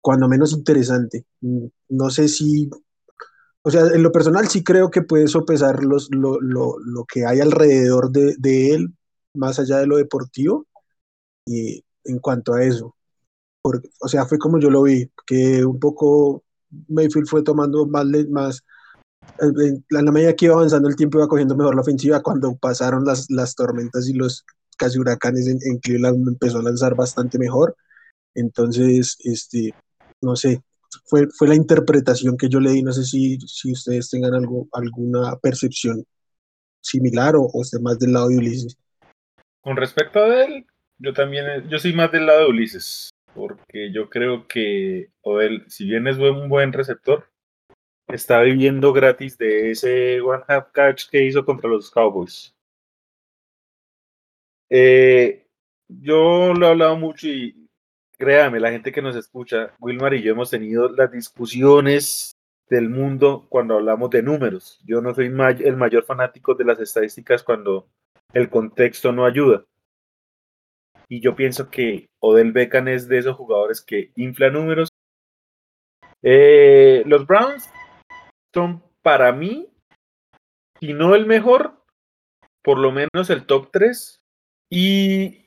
cuando 0.00 0.28
menos 0.28 0.52
interesante. 0.52 1.26
Mm, 1.40 1.66
no 1.90 2.10
sé 2.10 2.28
si, 2.28 2.70
o 3.62 3.70
sea, 3.70 3.82
en 3.82 4.02
lo 4.02 4.12
personal 4.12 4.48
sí 4.48 4.64
creo 4.64 4.90
que 4.90 5.02
puede 5.02 5.28
sopesar 5.28 5.84
los, 5.84 6.08
lo, 6.10 6.40
lo, 6.40 6.78
lo 6.78 7.04
que 7.04 7.26
hay 7.26 7.40
alrededor 7.40 8.10
de, 8.10 8.34
de, 8.38 8.74
él, 8.74 8.94
más 9.34 9.58
allá 9.58 9.78
de 9.78 9.86
lo 9.86 9.96
deportivo, 9.96 10.66
y 11.46 11.84
en 12.04 12.18
cuanto 12.18 12.54
a 12.54 12.64
eso. 12.64 12.96
Porque, 13.62 13.90
o 14.00 14.08
sea, 14.08 14.26
fue 14.26 14.38
como 14.38 14.58
yo 14.60 14.70
lo 14.70 14.82
vi, 14.82 15.10
que 15.26 15.64
un 15.64 15.78
poco 15.80 16.44
Mayfield 16.88 17.28
fue 17.28 17.42
tomando 17.42 17.86
más, 17.86 18.06
más 18.30 18.64
en 19.40 19.84
la 19.90 20.12
medida 20.12 20.34
que 20.34 20.46
iba 20.46 20.54
avanzando 20.54 20.88
el 20.88 20.96
tiempo 20.96 21.18
iba 21.18 21.28
cogiendo 21.28 21.56
mejor 21.56 21.74
la 21.74 21.82
ofensiva. 21.82 22.22
Cuando 22.22 22.56
pasaron 22.56 23.04
las, 23.04 23.30
las 23.30 23.54
tormentas 23.54 24.08
y 24.08 24.14
los 24.14 24.44
casi 24.76 24.98
huracanes 24.98 25.46
en, 25.46 25.58
en 25.62 25.78
Cleveland 25.78 26.26
empezó 26.28 26.58
a 26.58 26.62
lanzar 26.62 26.94
bastante 26.94 27.38
mejor. 27.38 27.76
Entonces, 28.34 29.16
este, 29.24 29.74
no 30.20 30.36
sé, 30.36 30.62
fue, 31.06 31.26
fue 31.28 31.48
la 31.48 31.54
interpretación 31.54 32.36
que 32.36 32.48
yo 32.48 32.60
le 32.60 32.70
di. 32.70 32.82
No 32.82 32.92
sé 32.92 33.04
si, 33.04 33.38
si 33.40 33.72
ustedes 33.72 34.10
tengan 34.10 34.34
algo, 34.34 34.68
alguna 34.72 35.36
percepción 35.36 36.04
similar 36.80 37.36
o, 37.36 37.42
o 37.42 37.62
esté 37.62 37.78
más 37.80 37.98
del 37.98 38.12
lado 38.12 38.28
de 38.28 38.38
Ulises. 38.38 38.76
Con 39.60 39.76
respecto 39.76 40.20
a 40.20 40.44
él, 40.44 40.66
yo 40.98 41.12
también, 41.12 41.68
yo 41.68 41.78
soy 41.78 41.92
más 41.92 42.10
del 42.12 42.26
lado 42.26 42.40
de 42.40 42.46
Ulises, 42.46 43.10
porque 43.34 43.92
yo 43.92 44.08
creo 44.08 44.46
que 44.46 45.10
Odell, 45.22 45.64
si 45.68 45.84
bien 45.84 46.06
es 46.06 46.16
un 46.18 46.48
buen 46.48 46.72
receptor, 46.72 47.24
está 48.08 48.40
viviendo 48.40 48.92
gratis 48.92 49.36
de 49.36 49.70
ese 49.70 50.20
one 50.20 50.42
half 50.48 50.72
catch 50.72 51.08
que 51.10 51.24
hizo 51.24 51.44
contra 51.44 51.68
los 51.68 51.90
Cowboys. 51.90 52.54
Eh, 54.70 55.46
yo 55.88 56.52
lo 56.54 56.66
he 56.66 56.70
hablado 56.70 56.96
mucho 56.96 57.28
y 57.28 57.57
créame, 58.18 58.60
la 58.60 58.70
gente 58.70 58.92
que 58.92 59.00
nos 59.00 59.16
escucha, 59.16 59.74
Wilmar 59.80 60.14
y 60.14 60.22
yo 60.22 60.32
hemos 60.32 60.50
tenido 60.50 60.88
las 60.88 61.10
discusiones 61.10 62.36
del 62.68 62.90
mundo 62.90 63.46
cuando 63.48 63.76
hablamos 63.76 64.10
de 64.10 64.22
números. 64.22 64.80
Yo 64.84 65.00
no 65.00 65.14
soy 65.14 65.26
el 65.26 65.76
mayor 65.76 66.04
fanático 66.04 66.54
de 66.54 66.64
las 66.64 66.80
estadísticas 66.80 67.42
cuando 67.42 67.88
el 68.34 68.50
contexto 68.50 69.12
no 69.12 69.24
ayuda. 69.24 69.64
Y 71.08 71.20
yo 71.20 71.34
pienso 71.34 71.70
que 71.70 72.10
Odell 72.20 72.52
Beckham 72.52 72.88
es 72.88 73.08
de 73.08 73.18
esos 73.18 73.36
jugadores 73.36 73.80
que 73.80 74.12
infla 74.16 74.50
números. 74.50 74.90
Eh, 76.22 77.02
los 77.06 77.26
Browns 77.26 77.70
son 78.52 78.82
para 79.02 79.32
mí, 79.32 79.68
si 80.80 80.92
no 80.92 81.14
el 81.14 81.24
mejor, 81.24 81.82
por 82.62 82.78
lo 82.78 82.92
menos 82.92 83.30
el 83.30 83.46
top 83.46 83.70
3. 83.72 84.20
Y 84.70 85.46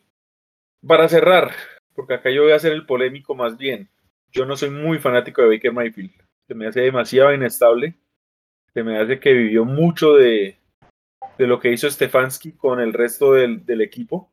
para 0.85 1.07
cerrar, 1.07 1.51
porque 1.95 2.15
acá 2.15 2.29
yo 2.31 2.43
voy 2.43 2.51
a 2.51 2.59
ser 2.59 2.73
el 2.73 2.85
polémico 2.85 3.35
más 3.35 3.57
bien, 3.57 3.89
yo 4.31 4.45
no 4.45 4.55
soy 4.55 4.69
muy 4.69 4.97
fanático 4.97 5.41
de 5.41 5.49
Baker 5.49 5.73
Mayfield. 5.73 6.11
Se 6.47 6.55
me 6.55 6.67
hace 6.67 6.81
demasiado 6.81 7.33
inestable. 7.33 7.95
Se 8.73 8.83
me 8.83 8.97
hace 8.97 9.19
que 9.19 9.33
vivió 9.33 9.65
mucho 9.65 10.13
de, 10.15 10.57
de 11.37 11.47
lo 11.47 11.59
que 11.59 11.71
hizo 11.71 11.89
Stefanski 11.89 12.53
con 12.53 12.79
el 12.79 12.93
resto 12.93 13.33
del, 13.33 13.65
del 13.65 13.81
equipo, 13.81 14.31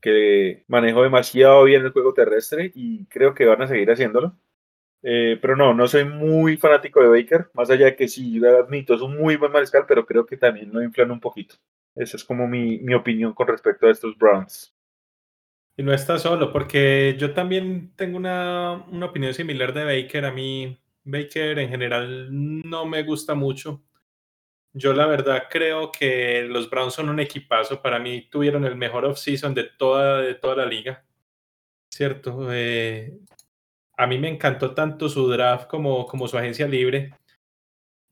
que 0.00 0.64
manejó 0.68 1.02
demasiado 1.02 1.64
bien 1.64 1.84
el 1.84 1.92
juego 1.92 2.12
terrestre 2.12 2.70
y 2.74 3.06
creo 3.06 3.34
que 3.34 3.46
van 3.46 3.62
a 3.62 3.66
seguir 3.66 3.90
haciéndolo. 3.90 4.36
Eh, 5.02 5.38
pero 5.40 5.56
no, 5.56 5.74
no 5.74 5.86
soy 5.86 6.04
muy 6.04 6.56
fanático 6.56 7.00
de 7.00 7.08
Baker, 7.08 7.50
más 7.54 7.70
allá 7.70 7.86
de 7.86 7.96
que 7.96 8.08
sí, 8.08 8.44
admito, 8.44 8.94
es 8.94 9.00
un 9.00 9.16
muy 9.16 9.36
buen 9.36 9.52
mariscal, 9.52 9.84
pero 9.86 10.04
creo 10.04 10.26
que 10.26 10.36
también 10.36 10.72
lo 10.72 10.82
inflan 10.82 11.10
un 11.10 11.20
poquito. 11.20 11.54
Esa 11.94 12.16
es 12.16 12.24
como 12.24 12.48
mi, 12.48 12.78
mi 12.80 12.94
opinión 12.94 13.32
con 13.32 13.46
respecto 13.46 13.86
a 13.86 13.90
estos 13.92 14.16
Browns. 14.18 14.74
Y 15.78 15.84
no 15.84 15.94
está 15.94 16.18
solo, 16.18 16.52
porque 16.52 17.14
yo 17.20 17.32
también 17.32 17.92
tengo 17.94 18.16
una, 18.16 18.84
una, 18.90 19.06
opinión 19.06 19.32
similar 19.32 19.72
de 19.72 19.84
Baker. 19.84 20.24
A 20.24 20.32
mí, 20.32 20.76
Baker 21.04 21.56
en 21.60 21.68
general 21.68 22.28
no 22.32 22.84
me 22.84 23.04
gusta 23.04 23.36
mucho. 23.36 23.80
Yo 24.72 24.92
la 24.92 25.06
verdad 25.06 25.44
creo 25.48 25.92
que 25.92 26.42
los 26.42 26.68
Browns 26.68 26.94
son 26.94 27.08
un 27.10 27.20
equipazo. 27.20 27.80
Para 27.80 28.00
mí 28.00 28.28
tuvieron 28.28 28.64
el 28.64 28.74
mejor 28.74 29.04
offseason 29.04 29.54
de 29.54 29.70
toda, 29.78 30.20
de 30.20 30.34
toda 30.34 30.56
la 30.56 30.66
liga. 30.66 31.04
¿Cierto? 31.92 32.52
Eh, 32.52 33.16
a 33.96 34.06
mí 34.08 34.18
me 34.18 34.28
encantó 34.28 34.74
tanto 34.74 35.08
su 35.08 35.28
draft 35.28 35.68
como, 35.68 36.06
como 36.06 36.26
su 36.26 36.36
agencia 36.36 36.66
libre. 36.66 37.14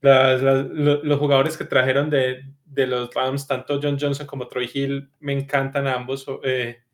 Los 0.02 1.18
jugadores 1.18 1.56
que 1.56 1.64
trajeron 1.64 2.10
de, 2.10 2.44
de, 2.64 2.86
los 2.86 3.12
Rams, 3.12 3.48
tanto 3.48 3.80
John 3.82 3.98
Johnson 4.00 4.26
como 4.26 4.46
Troy 4.46 4.70
Hill, 4.72 5.10
me 5.18 5.32
encantan 5.32 5.88
ambos. 5.88 6.26
Eh, 6.44 6.86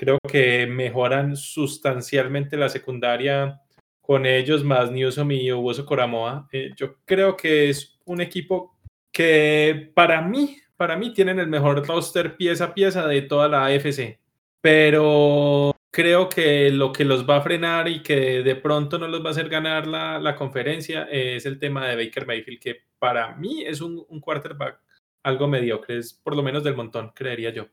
creo 0.00 0.18
que 0.26 0.66
mejoran 0.66 1.36
sustancialmente 1.36 2.56
la 2.56 2.70
secundaria 2.70 3.60
con 4.00 4.24
ellos, 4.24 4.64
más 4.64 4.90
Newsom 4.90 5.30
y 5.32 5.50
Owoso 5.50 5.84
Coramoa. 5.84 6.48
Eh, 6.52 6.70
yo 6.74 6.96
creo 7.04 7.36
que 7.36 7.68
es 7.68 7.98
un 8.06 8.22
equipo 8.22 8.78
que 9.12 9.92
para 9.94 10.22
mí, 10.22 10.56
para 10.78 10.96
mí 10.96 11.12
tienen 11.12 11.38
el 11.38 11.48
mejor 11.48 11.86
roster 11.86 12.38
pieza 12.38 12.64
a 12.64 12.74
pieza 12.74 13.06
de 13.06 13.20
toda 13.20 13.46
la 13.46 13.66
AFC. 13.66 14.18
Pero 14.62 15.76
creo 15.90 16.30
que 16.30 16.70
lo 16.70 16.94
que 16.94 17.04
los 17.04 17.28
va 17.28 17.36
a 17.36 17.42
frenar 17.42 17.86
y 17.86 18.02
que 18.02 18.42
de 18.42 18.56
pronto 18.56 18.98
no 18.98 19.06
los 19.06 19.22
va 19.22 19.28
a 19.28 19.32
hacer 19.32 19.50
ganar 19.50 19.86
la, 19.86 20.18
la 20.18 20.34
conferencia 20.34 21.02
es 21.10 21.44
el 21.44 21.58
tema 21.58 21.86
de 21.86 22.02
Baker 22.02 22.26
Mayfield, 22.26 22.58
que 22.58 22.84
para 22.98 23.36
mí 23.36 23.64
es 23.66 23.82
un, 23.82 24.02
un, 24.08 24.20
quarterback 24.20 24.80
algo 25.22 25.46
mediocre, 25.46 25.98
es 25.98 26.14
por 26.14 26.34
lo 26.34 26.42
menos 26.42 26.64
del 26.64 26.74
montón, 26.74 27.12
creería 27.14 27.50
yo. 27.50 27.66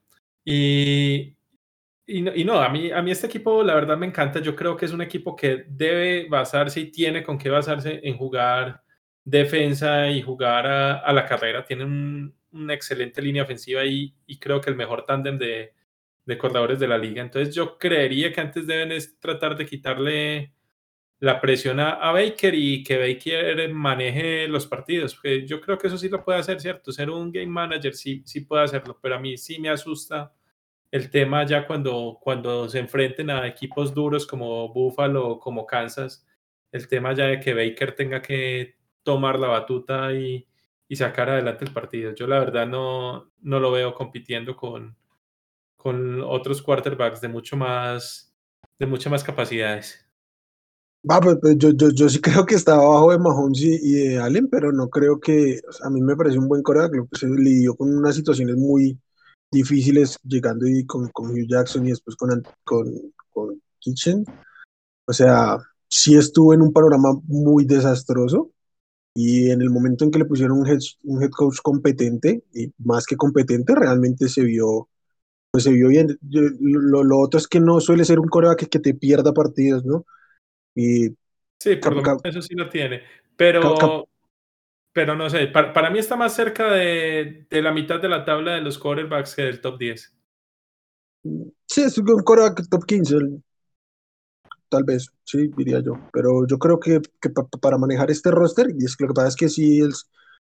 Y, 0.44 1.37
y, 2.08 2.22
no, 2.22 2.34
y 2.34 2.44
no, 2.46 2.60
a, 2.60 2.70
mí, 2.70 2.92
a 2.92 3.02
mí 3.02 3.12
este 3.12 3.28
equipo 3.28 3.64
la 3.64 3.76
verdad 3.76 3.98
me 3.98 4.08
encanta, 4.08 4.40
yo 4.40 4.56
creo 4.56 4.78
que 4.78 4.86
es 4.86 4.94
un 4.94 5.02
equipo 5.02 5.36
que 5.36 5.66
debe 5.68 6.28
basarse 6.30 6.80
y 6.80 6.92
tiene 6.92 7.22
con 7.22 7.38
qué 7.38 7.50
basarse 7.50 8.00
en 8.04 8.18
jugar 8.18 8.82
defensa 9.24 10.10
y 10.10 10.22
jugar 10.22 10.66
a, 10.68 11.14
la 11.14 11.26
carrera, 11.26 11.66
tiene 11.66 11.84
un, 11.84 12.34
una 12.52 12.74
excelente 12.74 13.22
línea 13.22 13.44
ofensiva 13.44 13.86
y, 13.86 14.16
y 14.26 14.40
creo 14.40 14.62
que 14.62 14.70
el 14.70 14.78
mejor 14.78 15.06
tándem 15.06 15.38
de, 15.38 15.74
de 16.28 16.38
corredores 16.38 16.80
de 16.80 16.88
la 16.88 16.98
liga. 16.98 17.22
Entonces 17.22 17.56
yo 17.56 17.78
creería 17.78 18.32
que 18.34 18.42
antes 18.42 18.68
deben 18.68 18.92
es 18.92 19.20
tratar 19.20 19.58
de 19.58 19.66
quitarle 19.66 20.54
la 21.20 21.42
presión 21.42 21.80
a, 21.80 21.92
a, 21.92 22.12
Baker 22.12 22.54
y 22.54 22.84
que 22.84 22.98
Baker 22.98 23.70
maneje 23.74 24.48
los 24.48 24.68
partidos. 24.68 25.16
Porque 25.16 25.48
yo 25.48 25.62
creo 25.62 25.78
que 25.78 25.88
eso 25.88 25.98
sí 25.98 26.10
lo 26.10 26.24
puede 26.24 26.40
hacer, 26.40 26.62
¿cierto? 26.62 26.92
Ser 26.92 27.10
un 27.10 27.32
game 27.32 27.48
manager 27.48 27.96
sí, 27.96 28.22
sí 28.26 28.42
puede 28.42 28.64
hacerlo, 28.66 29.00
pero 29.02 29.16
a 29.16 29.20
mí 29.20 29.38
sí 29.38 29.60
me 29.60 29.70
asusta 29.70 30.34
el 30.92 31.10
tema 31.10 31.46
ya 31.46 31.68
cuando, 31.68 32.18
cuando 32.22 32.70
se 32.70 32.80
enfrenten 32.80 33.30
a 33.30 33.48
equipos 33.48 33.94
duros 33.94 34.26
como 34.26 34.74
Buffalo 34.74 35.30
o 35.30 35.40
como 35.40 35.66
Kansas, 35.66 36.26
el 36.72 36.88
tema 36.88 37.14
ya 37.14 37.26
de 37.26 37.40
que 37.40 37.54
Baker 37.54 37.96
tenga 37.96 38.22
que 38.22 38.76
tomar 39.04 39.40
la 39.40 39.48
batuta 39.48 40.14
y, 40.14 40.48
y 40.88 40.96
sacar 40.96 41.30
adelante 41.30 41.66
el 41.66 41.74
partido. 41.74 42.14
Yo 42.14 42.28
la 42.28 42.40
verdad 42.40 42.68
no, 42.68 43.32
no 43.42 43.60
lo 43.60 43.72
veo 43.72 43.94
compitiendo 43.94 44.56
con, 44.56 44.96
con 45.76 46.22
otros 46.22 46.62
quarterbacks 46.62 47.22
de 47.22 47.28
mucho 47.28 47.58
más, 47.58 48.34
de 48.80 48.86
muchas 48.86 49.12
más 49.12 49.24
capacidades. 49.24 50.04
Va, 51.10 51.22
pues, 51.22 51.38
pues, 51.42 51.58
yo, 51.58 51.72
yo, 51.72 51.90
yo, 51.92 52.10
sí 52.10 52.20
creo 52.22 52.46
que 52.46 52.56
está 52.56 52.76
abajo 52.76 53.12
de 53.12 53.20
Mahomes 53.20 53.62
y, 53.62 53.76
y, 53.82 53.94
de 54.08 54.20
Allen, 54.20 54.50
pero 54.50 54.72
no 54.72 54.90
creo 54.90 55.20
que, 55.20 55.62
o 55.68 55.72
sea, 55.72 55.88
a 55.88 55.90
mí 55.90 56.02
me 56.02 56.16
parece 56.16 56.38
un 56.40 56.48
buen 56.48 56.64
coreback, 56.64 56.96
lo 56.96 57.08
que 57.08 57.18
se 57.18 57.28
lidió 57.28 57.76
con 57.76 57.96
unas 57.96 58.16
situaciones 58.16 58.56
muy 58.58 58.98
difíciles, 59.52 60.18
llegando 60.24 60.68
y 60.68 60.86
con, 60.86 61.10
con 61.10 61.32
Hugh 61.32 61.48
Jackson 61.48 61.86
y 61.86 61.90
después 61.90 62.16
con, 62.16 62.44
con, 62.64 62.94
con 63.30 63.62
Kitchen. 63.80 64.26
O 65.06 65.14
sea, 65.14 65.58
sí 65.88 66.16
estuvo 66.16 66.54
en 66.54 66.62
un 66.62 66.74
panorama 66.74 67.20
muy 67.24 67.66
desastroso 67.66 68.52
y 69.14 69.50
en 69.50 69.62
el 69.62 69.70
momento 69.70 70.04
en 70.04 70.12
que 70.12 70.20
le 70.20 70.26
pusieron 70.26 70.60
un 70.60 70.68
head, 70.68 70.80
un 71.04 71.24
head 71.24 71.32
coach 71.32 71.58
competente, 71.64 72.44
y 72.54 72.72
más 72.78 73.06
que 73.06 73.16
competente, 73.16 73.74
realmente 73.74 74.30
se 74.30 74.44
vio 74.44 74.90
pues 75.50 75.64
se 75.64 75.72
vio 75.72 75.88
bien. 75.88 76.18
Yo, 76.22 76.42
lo, 76.60 77.04
lo, 77.04 77.20
otro 77.20 77.40
es 77.40 77.48
que 77.48 77.60
no 77.60 77.80
suele 77.80 78.06
ser 78.06 78.20
un 78.20 78.28
coreback 78.28 78.60
que, 78.60 78.68
que 78.68 78.80
te 78.80 78.94
pierda 78.94 79.34
partidos, 79.34 79.84
¿no? 79.86 80.06
Y 80.76 81.10
sí, 81.60 81.78
por 81.78 81.96
lo 81.96 82.04
menos 82.04 82.22
eso 82.26 82.42
sí 82.42 82.54
lo 82.54 82.70
tiene. 82.70 83.02
Pero, 83.36 84.08
pero 84.98 85.16
no 85.16 85.30
sé, 85.30 85.46
para, 85.46 85.74
para, 85.74 85.92
mí 85.92 86.00
está 86.00 86.16
más 86.16 86.34
cerca 86.34 86.72
de, 86.74 87.46
de, 87.52 87.62
la 87.62 87.72
mitad 87.72 88.02
de 88.02 88.10
la 88.10 88.26
tabla 88.26 88.56
de 88.56 88.62
los 88.62 88.80
quarterbacks 88.80 89.36
que 89.36 89.44
del 89.44 89.62
top 89.62 89.78
10. 89.78 90.18
Sí, 91.68 91.82
es 91.84 92.00
un 92.00 92.24
coreback 92.24 92.68
top 92.68 92.84
15, 92.84 93.16
tal 94.70 94.84
vez, 94.86 95.12
sí, 95.24 95.52
diría 95.56 95.82
yo. 95.82 96.00
Pero 96.12 96.48
yo 96.48 96.58
creo 96.58 96.80
que, 96.80 97.00
que 97.22 97.30
pa, 97.30 97.48
para 97.62 97.78
manejar 97.78 98.10
este 98.10 98.32
roster, 98.32 98.74
y 98.76 98.86
es 98.86 98.98
que 98.98 99.04
lo 99.04 99.10
que 99.10 99.14
pasa 99.14 99.28
es 99.28 99.36
que 99.36 99.50
sí, 99.50 99.82
el, 99.82 99.94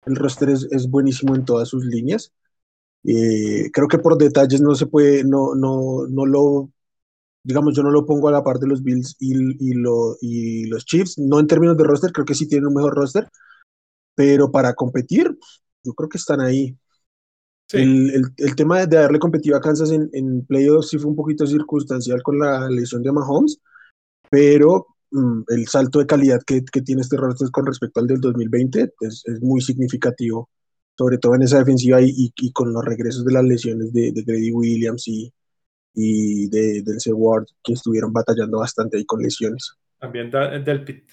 el 0.07 0.15
roster 0.15 0.51
es, 0.51 0.69
es 0.71 0.89
buenísimo 0.89 1.35
en 1.35 1.45
todas 1.45 1.69
sus 1.69 1.85
líneas. 1.85 2.33
Eh, 3.03 3.73
creo 3.73 3.89
que 3.89 3.99
por 3.99 4.19
detalles 4.19 4.61
no 4.61 4.77
se 4.77 4.87
puede, 4.87 5.25
no, 5.25 5.57
no, 5.57 6.07
no 6.09 6.27
lo, 6.27 6.71
digamos, 7.43 7.75
yo 7.75 7.83
no 7.83 7.91
lo 7.91 8.07
pongo 8.07 8.29
a 8.29 8.33
la 8.33 8.45
par 8.45 8.61
de 8.61 8.69
los 8.69 8.85
Bills 8.85 9.17
y, 9.19 9.33
y, 9.59 9.75
lo, 9.75 10.17
y 10.21 10.67
los 10.67 10.85
Chiefs, 10.85 11.19
no 11.19 11.41
en 11.41 11.49
términos 11.49 11.77
de 11.77 11.83
roster, 11.83 12.13
creo 12.13 12.25
que 12.25 12.37
sí 12.37 12.47
tienen 12.47 12.69
un 12.69 12.75
mejor 12.75 12.95
roster, 12.95 13.29
pero 14.19 14.51
para 14.51 14.75
competir, 14.75 15.39
yo 15.85 15.95
creo 15.95 16.09
que 16.09 16.19
están 16.19 16.41
ahí. 16.41 16.77
Sí. 17.69 17.77
El, 17.77 18.11
el, 18.11 18.23
el, 18.37 18.57
tema 18.57 18.85
de 18.85 18.99
haberle 18.99 19.21
competido 19.21 19.57
a 19.57 19.61
Kansas 19.61 19.93
en, 19.93 20.11
en 20.13 20.45
playoffs 20.45 20.89
sí 20.89 20.99
fue 20.99 21.11
un 21.11 21.17
poquito 21.17 21.47
circunstancial 21.47 22.21
con 22.25 22.41
la 22.41 22.69
lesión 22.69 23.05
de 23.05 23.13
Mahomes, 23.13 23.61
pero 24.29 24.89
mm, 25.13 25.43
el 25.49 25.69
salto 25.69 26.01
de 26.01 26.07
calidad 26.07 26.41
que, 26.45 26.65
que, 26.65 26.83
tiene 26.83 27.03
este 27.03 27.17
roster 27.17 27.49
con 27.53 27.67
respecto 27.67 28.01
al 28.01 28.09
del 28.09 28.21
2020 28.21 28.93
es, 29.03 29.23
es 29.25 29.41
muy 29.41 29.61
significativo 29.61 30.49
sobre 30.97 31.19
todo 31.19 31.37
en 31.37 31.43
esa 31.43 31.61
defensiva 31.61 32.03
y, 32.03 32.09
y, 32.09 32.33
y, 32.37 32.51
con 32.51 32.73
los 32.73 32.85
regresos 32.85 33.25
de 33.25 33.33
las 33.33 33.45
lesiones 33.45 33.93
de, 33.93 34.11
de 34.11 34.23
Grady 34.25 34.51
Williams 34.51 35.07
y, 35.07 35.33
y 35.95 36.49
de 36.49 36.83
Denzel 36.83 37.15
Ward, 37.15 37.47
que 37.63 37.75
estuvieron 37.75 38.13
batallando 38.13 38.59
bastante 38.59 38.97
ahí 38.97 39.05
con 39.05 39.23
lesiones. 39.23 39.75
También 40.01 40.29
da, 40.29 40.59
del 40.59 40.83
pit. 40.83 41.05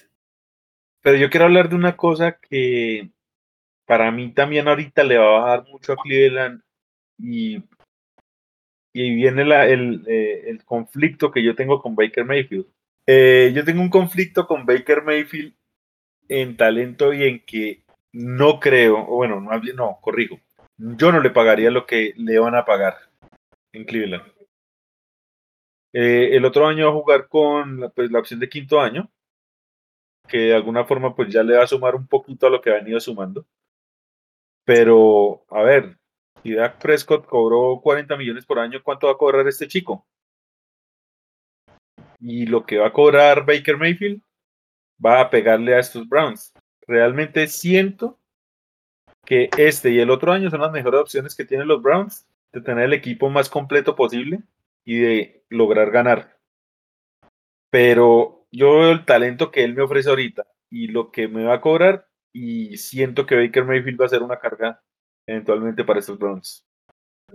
Pero 1.06 1.18
yo 1.18 1.30
quiero 1.30 1.46
hablar 1.46 1.68
de 1.68 1.76
una 1.76 1.96
cosa 1.96 2.36
que 2.36 3.10
para 3.86 4.10
mí 4.10 4.32
también 4.32 4.66
ahorita 4.66 5.04
le 5.04 5.16
va 5.16 5.24
a 5.24 5.40
bajar 5.40 5.68
mucho 5.68 5.92
a 5.92 5.96
Cleveland 6.02 6.62
y, 7.16 7.62
y 8.92 9.14
viene 9.14 9.44
la, 9.44 9.68
el, 9.68 10.02
eh, 10.08 10.50
el, 10.50 10.64
conflicto 10.64 11.30
que 11.30 11.44
yo 11.44 11.54
tengo 11.54 11.80
con 11.80 11.94
Baker 11.94 12.24
Mayfield. 12.24 12.66
Eh, 13.06 13.52
yo 13.54 13.64
tengo 13.64 13.82
un 13.82 13.88
conflicto 13.88 14.48
con 14.48 14.66
Baker 14.66 15.04
Mayfield 15.04 15.54
en 16.28 16.56
talento 16.56 17.12
y 17.12 17.22
en 17.22 17.44
que 17.46 17.84
no 18.10 18.58
creo, 18.58 18.98
o 18.98 19.14
bueno, 19.14 19.40
no, 19.40 19.60
no, 19.76 20.00
corrijo, 20.02 20.40
yo 20.76 21.12
no 21.12 21.20
le 21.20 21.30
pagaría 21.30 21.70
lo 21.70 21.86
que 21.86 22.14
le 22.16 22.36
van 22.40 22.56
a 22.56 22.64
pagar 22.64 22.96
en 23.72 23.84
Cleveland. 23.84 24.24
Eh, 25.92 26.30
el 26.32 26.44
otro 26.44 26.66
año 26.66 26.86
va 26.86 26.90
a 26.90 27.00
jugar 27.00 27.28
con 27.28 27.92
pues, 27.94 28.10
la 28.10 28.18
opción 28.18 28.40
de 28.40 28.48
quinto 28.48 28.80
año, 28.80 29.08
que 30.26 30.38
de 30.38 30.54
alguna 30.54 30.84
forma 30.84 31.14
pues 31.14 31.32
ya 31.32 31.42
le 31.42 31.56
va 31.56 31.64
a 31.64 31.66
sumar 31.66 31.94
un 31.94 32.06
poquito 32.06 32.46
a 32.46 32.50
lo 32.50 32.60
que 32.60 32.70
ha 32.70 32.74
venido 32.74 33.00
sumando. 33.00 33.44
Pero, 34.64 35.44
a 35.48 35.62
ver, 35.62 35.96
si 36.42 36.52
Dak 36.52 36.80
Prescott 36.80 37.26
cobró 37.26 37.80
40 37.80 38.16
millones 38.16 38.44
por 38.44 38.58
año, 38.58 38.82
¿cuánto 38.82 39.06
va 39.06 39.12
a 39.12 39.16
cobrar 39.16 39.46
este 39.46 39.68
chico? 39.68 40.04
Y 42.18 42.46
lo 42.46 42.66
que 42.66 42.78
va 42.78 42.88
a 42.88 42.92
cobrar 42.92 43.46
Baker 43.46 43.76
Mayfield 43.76 44.20
va 45.04 45.20
a 45.20 45.30
pegarle 45.30 45.74
a 45.74 45.78
estos 45.78 46.08
Browns. 46.08 46.52
Realmente 46.86 47.46
siento 47.46 48.18
que 49.24 49.50
este 49.56 49.90
y 49.90 49.98
el 49.98 50.10
otro 50.10 50.32
año 50.32 50.50
son 50.50 50.60
las 50.60 50.72
mejores 50.72 51.00
opciones 51.00 51.34
que 51.34 51.44
tienen 51.44 51.68
los 51.68 51.82
Browns 51.82 52.26
de 52.52 52.60
tener 52.60 52.84
el 52.84 52.92
equipo 52.92 53.28
más 53.28 53.48
completo 53.50 53.94
posible 53.94 54.42
y 54.84 54.98
de 54.98 55.44
lograr 55.48 55.90
ganar. 55.90 56.38
Pero 57.70 58.45
yo 58.56 58.78
veo 58.78 58.92
el 58.92 59.04
talento 59.04 59.50
que 59.50 59.64
él 59.64 59.74
me 59.74 59.82
ofrece 59.82 60.08
ahorita 60.08 60.46
y 60.70 60.88
lo 60.88 61.10
que 61.10 61.28
me 61.28 61.44
va 61.44 61.56
a 61.56 61.60
cobrar 61.60 62.08
y 62.32 62.76
siento 62.78 63.26
que 63.26 63.36
Baker 63.36 63.64
Mayfield 63.64 64.00
va 64.00 64.06
a 64.06 64.10
ser 64.10 64.22
una 64.22 64.38
carga 64.38 64.80
eventualmente 65.26 65.84
para 65.84 66.00
estos 66.00 66.18
Browns. 66.18 66.64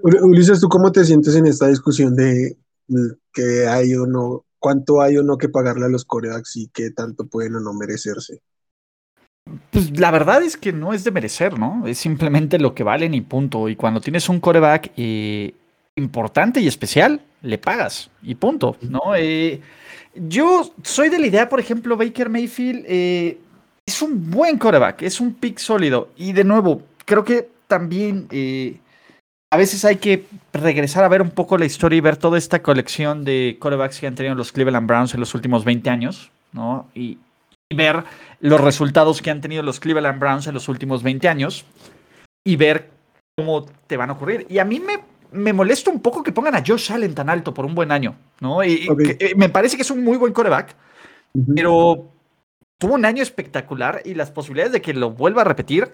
Ulises, 0.02 0.60
¿tú 0.60 0.68
cómo 0.68 0.92
te 0.92 1.04
sientes 1.06 1.36
en 1.36 1.46
esta 1.46 1.68
discusión 1.68 2.16
de 2.16 2.58
que 3.34 3.68
hay 3.68 3.94
o 3.96 4.08
no, 4.08 4.46
cuánto 4.58 5.02
hay 5.02 5.18
o 5.18 5.24
no 5.24 5.38
que 5.38 5.50
pagarle 5.50 5.86
a 5.86 5.90
los 5.90 6.06
corebacks 6.06 6.56
y 6.58 6.70
qué 6.70 6.92
tanto 6.92 7.28
pueden 7.28 7.56
o 7.56 7.60
no 7.60 7.74
merecerse? 7.74 8.42
Pues 9.70 10.00
la 10.00 10.12
verdad 10.12 10.42
es 10.42 10.58
que 10.58 10.72
no 10.72 10.94
es 10.94 11.04
de 11.04 11.12
merecer, 11.12 11.60
¿no? 11.60 11.86
Es 11.86 11.98
simplemente 11.98 12.58
lo 12.58 12.74
que 12.74 12.84
valen 12.84 13.14
y 13.14 13.22
punto. 13.22 13.70
Y 13.70 13.76
cuando 13.76 14.02
tienes 14.02 14.30
un 14.30 14.40
coreback 14.40 14.92
eh, 14.98 15.54
importante 15.96 16.62
y 16.62 16.68
especial, 16.68 17.22
le 17.42 17.58
pagas 17.58 18.10
y 18.22 18.36
punto, 18.36 18.78
¿no? 18.82 19.16
Eh, 19.16 19.62
yo 20.16 20.72
soy 20.84 21.10
de 21.10 21.20
la 21.20 21.28
idea, 21.28 21.50
por 21.50 21.60
ejemplo, 21.60 21.98
Baker 21.98 22.30
Mayfield 22.30 22.86
eh, 22.88 23.38
es 23.86 24.02
un 24.02 24.30
buen 24.30 24.58
coreback, 24.58 25.02
es 25.02 25.20
un 25.20 25.34
pick 25.34 25.58
sólido. 25.60 26.10
Y 26.18 26.34
de 26.34 26.44
nuevo, 26.44 26.82
creo 27.06 27.24
que 27.24 27.50
también 27.68 28.28
a 29.52 29.58
veces 29.58 29.84
hay 29.84 29.98
que 29.98 30.26
regresar 30.54 31.04
a 31.04 31.10
ver 31.10 31.22
un 31.22 31.32
poco 31.32 31.58
la 31.58 31.66
historia 31.66 31.98
y 31.98 32.02
ver 32.02 32.16
toda 32.16 32.38
esta 32.38 32.64
colección 32.64 33.26
de 33.26 33.58
corebacks 33.60 34.00
que 34.00 34.08
han 34.08 34.16
tenido 34.16 34.34
los 34.34 34.54
Cleveland 34.54 34.88
Browns 34.88 35.14
en 35.14 35.20
los 35.20 35.36
últimos 35.36 35.66
20 35.66 35.90
años, 35.90 36.32
¿no? 36.54 36.88
Y, 36.96 37.20
ver 37.74 38.04
los 38.42 38.60
resultados 38.60 39.22
que 39.22 39.32
han 39.32 39.40
tenido 39.40 39.64
los 39.64 39.80
Cleveland 39.80 40.20
Browns 40.20 40.46
en 40.46 40.54
los 40.54 40.68
últimos 40.68 41.04
20 41.04 41.30
años 41.30 41.64
y 42.46 42.58
ver 42.58 42.90
cómo 43.38 43.66
te 43.88 43.96
van 43.96 44.10
a 44.10 44.14
ocurrir. 44.14 44.46
Y 44.50 44.60
a 44.60 44.66
mí 44.66 44.82
me, 44.82 45.00
me 45.32 45.54
molesta 45.54 45.92
un 45.92 46.02
poco 46.02 46.24
que 46.24 46.32
pongan 46.32 46.56
a 46.56 46.64
Josh 46.66 46.92
Allen 46.92 47.16
tan 47.16 47.30
alto 47.30 47.54
por 47.54 47.66
un 47.66 47.76
buen 47.76 47.92
año, 47.92 48.16
¿no? 48.40 48.64
Y, 48.64 48.88
eh, 49.20 49.34
me 49.36 49.50
parece 49.50 49.76
que 49.76 49.84
es 49.84 49.92
un 49.92 50.04
muy 50.04 50.18
buen 50.18 50.34
coreback, 50.34 50.76
pero 51.56 52.10
tuvo 52.78 52.96
un 52.96 53.06
año 53.06 53.24
espectacular 53.24 54.02
y 54.06 54.14
las 54.14 54.32
posibilidades 54.32 54.74
de 54.74 54.82
que 54.82 54.94
lo 54.94 55.12
vuelva 55.12 55.42
a 55.42 55.46
repetir 55.46 55.92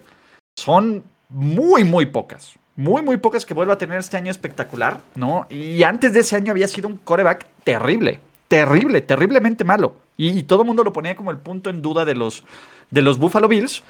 son 0.56 1.04
muy, 1.30 1.84
muy 1.84 2.08
pocas. 2.08 2.56
Muy, 2.76 3.02
muy 3.02 3.18
pocas 3.18 3.46
que 3.46 3.56
vuelva 3.56 3.74
a 3.74 3.78
tener 3.78 3.98
este 3.98 4.18
año 4.18 4.30
espectacular, 4.30 5.02
¿no? 5.16 5.48
Y 5.50 5.82
antes 5.82 6.14
de 6.14 6.20
ese 6.20 6.36
año 6.36 6.52
había 6.52 6.68
sido 6.68 6.88
un 6.88 6.98
coreback 6.98 7.48
terrible 7.64 8.20
terrible, 8.48 9.02
terriblemente 9.02 9.64
malo. 9.64 9.96
Y, 10.18 10.44
todo 10.44 10.62
el 10.62 10.68
mundo 10.68 10.84
lo 10.84 10.94
ponía 10.94 11.16
como 11.16 11.32
el 11.32 11.38
punto 11.38 11.70
en 11.70 11.82
duda 11.82 12.04
de 12.06 12.16
los, 12.16 12.44
de 12.90 13.02
los 13.02 13.20
Buffalo 13.20 13.48
Bills. 13.48 13.84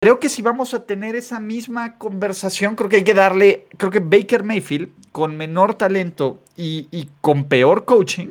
Y 0.00 0.06
creo 0.06 0.20
que 0.20 0.28
si 0.28 0.42
vamos 0.42 0.74
a 0.74 0.84
tener 0.84 1.16
esa 1.16 1.40
misma 1.40 1.98
conversación, 1.98 2.76
creo 2.76 2.88
que 2.88 2.96
hay 2.96 3.04
que 3.04 3.14
darle, 3.14 3.66
creo 3.76 3.90
que 3.90 3.98
Baker 3.98 4.44
Mayfield, 4.44 4.90
con 5.10 5.36
menor 5.36 5.74
talento 5.74 6.40
y, 6.56 7.08
con 7.20 7.44
peor 7.44 7.84
coaching, 7.84 8.28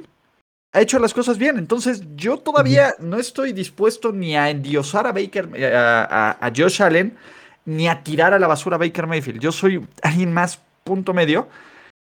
ha 0.71 0.79
hecho 0.79 0.97
las 0.97 1.13
cosas 1.13 1.37
bien. 1.37 1.57
Entonces, 1.57 2.03
yo 2.15 2.37
todavía 2.37 2.95
no 2.99 3.17
estoy 3.17 3.51
dispuesto 3.51 4.13
ni 4.13 4.37
a 4.37 4.49
endiosar 4.49 5.07
a 5.07 5.11
Baker, 5.11 5.49
a, 5.73 6.37
a, 6.39 6.51
Josh 6.55 6.81
Allen, 6.81 7.17
ni 7.65 7.89
a 7.89 8.01
tirar 8.01 8.33
a 8.33 8.39
la 8.39 8.47
basura 8.47 8.77
a 8.77 8.79
Baker 8.79 9.05
Mayfield. 9.05 9.41
Yo 9.41 9.51
soy 9.51 9.85
alguien 10.01 10.31
más 10.31 10.61
punto 10.85 11.13
medio. 11.13 11.49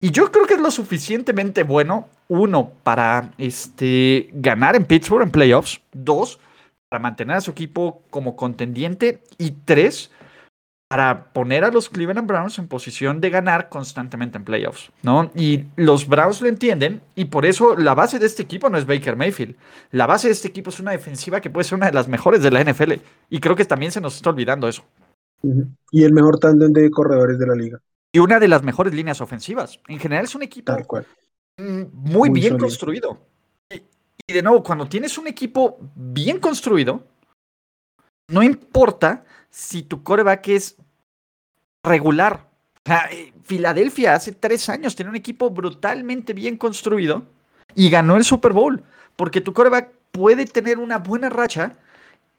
Y 0.00 0.10
yo 0.10 0.32
creo 0.32 0.46
que 0.46 0.54
es 0.54 0.60
lo 0.60 0.70
suficientemente 0.70 1.62
bueno, 1.62 2.08
uno, 2.28 2.72
para 2.82 3.32
este, 3.36 4.30
ganar 4.32 4.74
en 4.74 4.86
Pittsburgh 4.86 5.24
en 5.24 5.30
playoffs, 5.30 5.82
dos, 5.92 6.40
para 6.90 7.02
mantener 7.02 7.36
a 7.36 7.40
su 7.40 7.52
equipo 7.52 8.02
como 8.10 8.36
contendiente 8.36 9.22
y 9.38 9.52
tres, 9.52 10.10
para 10.88 11.32
poner 11.32 11.62
a 11.62 11.70
los 11.70 11.88
Cleveland 11.88 12.26
Browns 12.26 12.58
en 12.58 12.66
posición 12.66 13.20
de 13.20 13.30
ganar 13.30 13.68
constantemente 13.68 14.38
en 14.38 14.44
playoffs, 14.44 14.90
¿no? 15.02 15.30
Y 15.36 15.66
los 15.76 16.08
Browns 16.08 16.42
lo 16.42 16.48
entienden 16.48 17.00
y 17.14 17.26
por 17.26 17.46
eso 17.46 17.76
la 17.76 17.94
base 17.94 18.18
de 18.18 18.26
este 18.26 18.42
equipo 18.42 18.68
no 18.68 18.76
es 18.76 18.86
Baker 18.86 19.14
Mayfield. 19.14 19.54
La 19.92 20.06
base 20.06 20.26
de 20.26 20.32
este 20.32 20.48
equipo 20.48 20.70
es 20.70 20.80
una 20.80 20.90
defensiva 20.90 21.40
que 21.40 21.48
puede 21.48 21.64
ser 21.64 21.76
una 21.76 21.86
de 21.86 21.92
las 21.92 22.08
mejores 22.08 22.42
de 22.42 22.50
la 22.50 22.64
NFL 22.64 22.94
y 23.28 23.38
creo 23.38 23.54
que 23.54 23.64
también 23.64 23.92
se 23.92 24.00
nos 24.00 24.16
está 24.16 24.30
olvidando 24.30 24.66
eso. 24.66 24.82
Y 25.92 26.02
el 26.02 26.12
mejor 26.12 26.40
tándem 26.40 26.72
de 26.72 26.90
corredores 26.90 27.38
de 27.38 27.46
la 27.46 27.54
liga 27.54 27.80
y 28.12 28.18
una 28.18 28.40
de 28.40 28.48
las 28.48 28.64
mejores 28.64 28.92
líneas 28.92 29.20
ofensivas. 29.20 29.80
En 29.86 30.00
general 30.00 30.24
es 30.24 30.34
un 30.34 30.42
equipo 30.42 30.72
muy, 31.92 32.30
bien 32.30 32.58
construido. 32.58 33.18
Y, 34.30 34.32
de 34.32 34.42
nuevo, 34.42 34.62
cuando 34.62 34.86
tienes 34.86 35.18
un 35.18 35.26
equipo 35.26 35.80
bien 35.96 36.38
construido, 36.38 37.02
no 38.28 38.44
importa 38.44 39.24
si 39.50 39.82
tu 39.82 40.04
coreback 40.04 40.46
es 40.48 40.76
regular. 41.82 42.48
Eh, 43.10 43.32
Filadelfia 43.42 44.14
hace 44.14 44.30
tres 44.30 44.68
años 44.68 44.94
tenía 44.94 45.10
un 45.10 45.16
equipo 45.16 45.50
brutalmente 45.50 46.32
bien 46.32 46.56
construido 46.56 47.24
y 47.74 47.90
ganó 47.90 48.16
el 48.16 48.22
Super 48.24 48.52
Bowl. 48.52 48.84
Porque 49.16 49.40
tu 49.40 49.52
coreback 49.52 49.90
puede 50.12 50.46
tener 50.46 50.78
una 50.78 50.98
buena 50.98 51.28
racha 51.28 51.76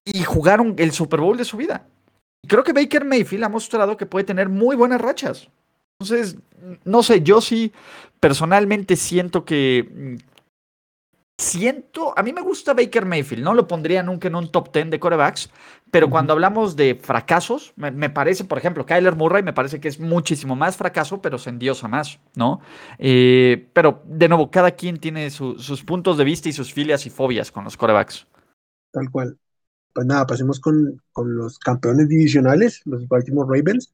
y 0.06 0.24
jugar 0.24 0.62
el 0.78 0.94
Super 0.94 1.20
Bowl 1.20 1.36
de 1.36 1.44
su 1.44 1.58
vida. 1.58 1.86
Creo 2.48 2.64
que 2.64 2.72
Baker 2.72 3.04
Mayfield 3.04 3.44
ha 3.44 3.50
mostrado 3.50 3.98
que 3.98 4.06
puede 4.06 4.24
tener 4.24 4.48
muy 4.48 4.78
buenas 4.78 5.02
rachas. 5.02 5.50
Entonces, 6.00 6.38
no 6.86 7.04
sé, 7.04 7.22
yo 7.22 7.42
sí 7.42 7.74
personalmente 8.22 8.96
siento 8.96 9.44
que... 9.44 10.18
Siento, 11.42 12.14
a 12.16 12.22
mí 12.22 12.34
me 12.34 12.42
gusta 12.42 12.76
Baker 12.76 13.04
Mayfield, 13.04 13.44
no 13.44 13.56
lo 13.56 13.68
pondría 13.68 14.04
nunca 14.04 14.28
en 14.28 14.36
un 14.36 14.52
top 14.52 14.72
10 14.72 14.92
de 14.92 15.00
corebacks, 15.00 15.50
pero 15.90 16.08
cuando 16.08 16.34
hablamos 16.34 16.76
de 16.76 16.94
fracasos, 16.94 17.74
me, 17.76 18.12
parece, 18.12 18.46
por 18.46 18.60
ejemplo, 18.60 18.86
Kyler 18.86 19.16
Murray 19.16 19.42
me 19.42 19.52
parece 19.52 19.80
que 19.80 19.88
es 19.88 20.00
muchísimo 20.00 20.56
más 20.56 20.78
fracaso, 20.78 21.20
pero 21.20 21.40
se 21.40 21.50
endiosa 21.50 21.88
más, 21.88 22.20
¿no? 22.36 22.62
Eh, 23.00 23.72
pero, 23.74 24.04
de 24.06 24.30
nuevo, 24.30 24.52
cada 24.52 24.70
quien 24.70 25.00
tiene 25.00 25.32
sus 25.32 25.84
puntos 25.84 26.16
de 26.20 26.26
vista 26.26 26.48
y 26.48 26.54
sus 26.54 26.72
filias 26.72 27.08
y 27.08 27.10
fobias 27.10 27.52
con 27.52 27.64
los 27.64 27.76
corebacks. 27.76 28.28
Tal 28.92 29.10
cual. 29.10 29.36
Pues 29.94 30.06
nada, 30.06 30.28
pasemos 30.28 30.60
con, 30.60 31.02
con 31.12 31.36
los 31.36 31.58
campeones 31.58 32.08
divisionales, 32.08 32.82
los 32.86 33.08
Baltimore 33.08 33.50
Ravens. 33.50 33.92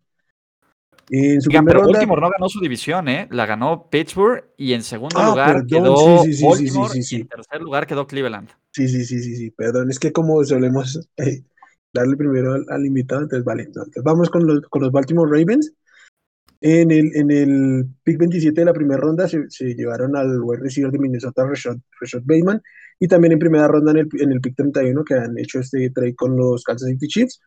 En 1.10 1.42
su 1.42 1.50
pero 1.50 1.88
Baltimore 1.88 2.22
no 2.22 2.30
ganó 2.30 2.50
su 2.50 2.60
división, 2.60 3.08
¿eh? 3.08 3.28
La 3.32 3.46
ganó 3.46 3.90
Pittsburgh 3.90 4.44
y 4.58 4.74
en 4.74 4.84
segundo 4.84 5.16
ah, 5.18 5.30
lugar 5.30 5.66
quedó 5.66 6.24
sí, 6.24 6.34
sí, 6.34 6.46
Baltimore 6.46 6.94
y 6.96 7.16
en 7.16 7.28
tercer 7.28 7.62
lugar 7.62 7.88
quedó 7.88 8.06
Cleveland. 8.06 8.50
Sí, 8.72 8.90
sí, 8.90 9.06
sí, 9.06 9.20
sí, 9.22 9.36
sí, 9.36 9.52
perdón, 9.52 9.90
es 9.90 10.00
que 10.00 10.12
como 10.12 10.44
solemos 10.44 11.00
eh, 11.18 11.44
darle 11.94 12.18
primero 12.18 12.56
al, 12.68 12.86
invitado, 12.86 13.22
entonces 13.22 13.46
vale. 13.46 13.64
Entonces 13.64 14.04
vamos 14.04 14.30
con 14.30 14.46
los, 14.46 14.62
con 14.70 14.82
los 14.82 14.92
Baltimore 14.92 15.32
Ravens. 15.32 15.74
En 16.60 16.90
el, 16.90 17.16
en 17.16 17.30
el 17.30 17.86
pick 18.04 18.18
27 18.18 18.62
de 18.62 18.66
la 18.66 18.74
primera 18.74 19.00
ronda 19.00 19.28
se, 19.28 19.48
se 19.50 19.76
llevaron 19.76 20.16
al 20.16 20.42
wide 20.42 20.64
receiver 20.64 20.92
de 20.92 20.98
Minnesota, 20.98 21.46
Rashad, 21.46 21.78
Bateman, 22.24 22.62
y 23.00 23.08
también 23.08 23.34
en 23.34 23.40
primera 23.40 23.68
ronda 23.68 23.92
en 23.92 24.00
el, 24.00 24.10
en 24.20 24.32
el 24.32 24.42
pick 24.42 24.56
31 24.56 25.04
que 25.06 25.14
han 25.14 25.38
hecho 25.38 25.60
este 25.60 25.92
trade 25.92 26.16
con 26.16 26.36
los 26.36 26.64
Kansas 26.64 26.90
City 26.90 27.08
Chiefs 27.08 27.40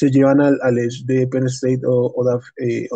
se 0.00 0.10
llevan 0.10 0.40
al, 0.40 0.58
al 0.62 0.78
Edge 0.78 1.04
de 1.04 1.26
Penn 1.26 1.46
State 1.46 1.82
o, 1.84 2.10
Odaf, 2.16 2.42
eh, 2.56 2.88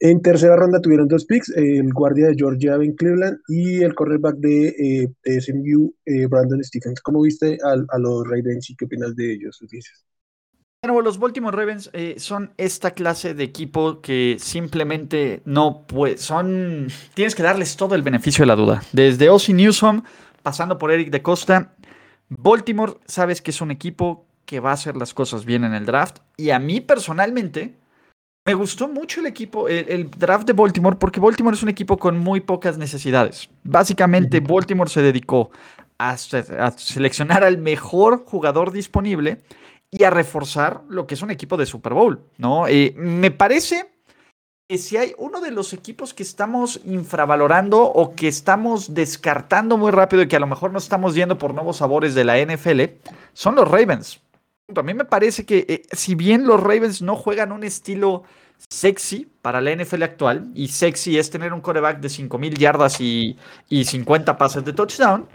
En 0.00 0.22
tercera 0.22 0.56
ronda 0.56 0.80
tuvieron 0.80 1.08
dos 1.08 1.26
picks, 1.26 1.50
el 1.50 1.92
guardia 1.92 2.28
de 2.28 2.36
Georgia 2.36 2.78
Ben 2.78 2.94
Cleveland 2.94 3.38
y 3.48 3.82
el 3.82 3.94
cornerback 3.94 4.36
de, 4.36 4.68
eh, 5.24 5.40
SMU, 5.40 5.94
eh, 6.06 6.26
Brandon 6.26 6.64
Stephens. 6.64 7.02
¿Cómo 7.02 7.20
viste 7.20 7.58
a, 7.62 7.98
los 7.98 8.26
Ravens 8.26 8.70
y 8.70 8.76
qué 8.76 8.86
opinas 8.86 9.14
de 9.14 9.34
ellos? 9.34 9.58
Dices? 9.70 10.06
Bueno, 10.82 11.02
los 11.02 11.18
Baltimore 11.18 11.54
Ravens 11.54 11.90
son 12.16 12.54
esta 12.56 12.92
clase 12.92 13.34
de 13.34 13.44
equipo 13.44 14.00
que 14.00 14.36
simplemente 14.40 15.42
no 15.44 15.86
puede, 15.86 16.16
son, 16.16 16.88
tienes 17.12 17.34
que 17.34 17.42
darles 17.42 17.76
todo 17.76 17.94
el 17.94 18.00
beneficio 18.00 18.42
de 18.42 18.46
la 18.46 18.56
duda. 18.56 18.82
Desde 18.92 19.28
Ozzy 19.28 19.52
Newsom, 19.52 20.02
pasando 20.42 20.78
por 20.78 20.90
Eric 20.90 21.10
de 21.10 21.20
Costa, 21.20 21.76
Baltimore, 22.30 22.94
sabes 23.04 23.42
que 23.42 23.50
es 23.50 23.60
un 23.60 23.70
equipo 23.70 24.31
que 24.44 24.60
va 24.60 24.70
a 24.70 24.74
hacer 24.74 24.96
las 24.96 25.14
cosas 25.14 25.44
bien 25.44 25.64
en 25.64 25.74
el 25.74 25.86
draft. 25.86 26.18
Y 26.36 26.50
a 26.50 26.58
mí 26.58 26.80
personalmente 26.80 27.76
me 28.44 28.54
gustó 28.54 28.88
mucho 28.88 29.20
el 29.20 29.26
equipo, 29.26 29.68
el, 29.68 30.10
draft 30.10 30.46
de 30.46 30.52
Baltimore, 30.52 30.96
porque 30.96 31.20
Baltimore 31.20 31.54
es 31.54 31.62
un 31.62 31.68
equipo 31.68 31.96
con 31.96 32.18
muy 32.18 32.40
pocas 32.40 32.76
necesidades. 32.76 33.48
Básicamente, 33.62 34.40
Baltimore 34.40 34.90
se 34.90 35.00
dedicó 35.00 35.50
a, 35.98 36.16
seleccionar 36.16 37.44
al 37.44 37.58
mejor 37.58 38.24
jugador 38.24 38.72
disponible 38.72 39.42
y 39.90 40.04
a 40.04 40.10
reforzar 40.10 40.82
lo 40.88 41.06
que 41.06 41.14
es 41.14 41.22
un 41.22 41.30
equipo 41.30 41.56
de 41.56 41.66
Super 41.66 41.94
Bowl, 41.94 42.20
¿no? 42.38 42.66
Eh, 42.66 42.94
me 42.96 43.30
parece 43.30 43.92
que 44.68 44.78
si 44.78 44.96
hay 44.96 45.14
uno 45.18 45.40
de 45.40 45.50
los 45.52 45.72
equipos 45.72 46.12
que 46.12 46.22
estamos 46.22 46.80
infravalorando 46.84 47.82
o 47.82 48.14
que 48.16 48.26
estamos 48.26 48.94
descartando 48.94 49.76
muy 49.76 49.92
rápido 49.92 50.22
y 50.22 50.28
que 50.28 50.36
a 50.36 50.40
lo 50.40 50.46
mejor 50.46 50.72
no 50.72 50.78
estamos 50.78 51.14
yendo 51.14 51.38
por 51.38 51.54
nuevos 51.54 51.76
sabores 51.76 52.14
de 52.14 52.24
la 52.24 52.38
NFL, 52.38 52.80
son 53.34 53.54
los 53.54 53.70
Ravens. 53.70 54.20
A 54.74 54.82
mí 54.82 54.94
me 54.94 55.04
parece 55.04 55.44
que 55.44 55.66
eh, 55.68 55.82
si 55.92 56.14
bien 56.14 56.46
los 56.46 56.60
Ravens 56.60 57.02
no 57.02 57.16
juegan 57.16 57.52
un 57.52 57.64
estilo 57.64 58.22
sexy 58.68 59.28
para 59.42 59.60
la 59.60 59.74
NFL 59.74 60.02
actual, 60.04 60.50
y 60.54 60.68
sexy 60.68 61.18
es 61.18 61.30
tener 61.30 61.52
un 61.52 61.60
coreback 61.60 62.00
de 62.00 62.08
5.000 62.08 62.56
yardas 62.56 63.00
y, 63.00 63.36
y 63.68 63.84
50 63.84 64.38
pases 64.38 64.64
de 64.64 64.72
touchdown, 64.72 65.26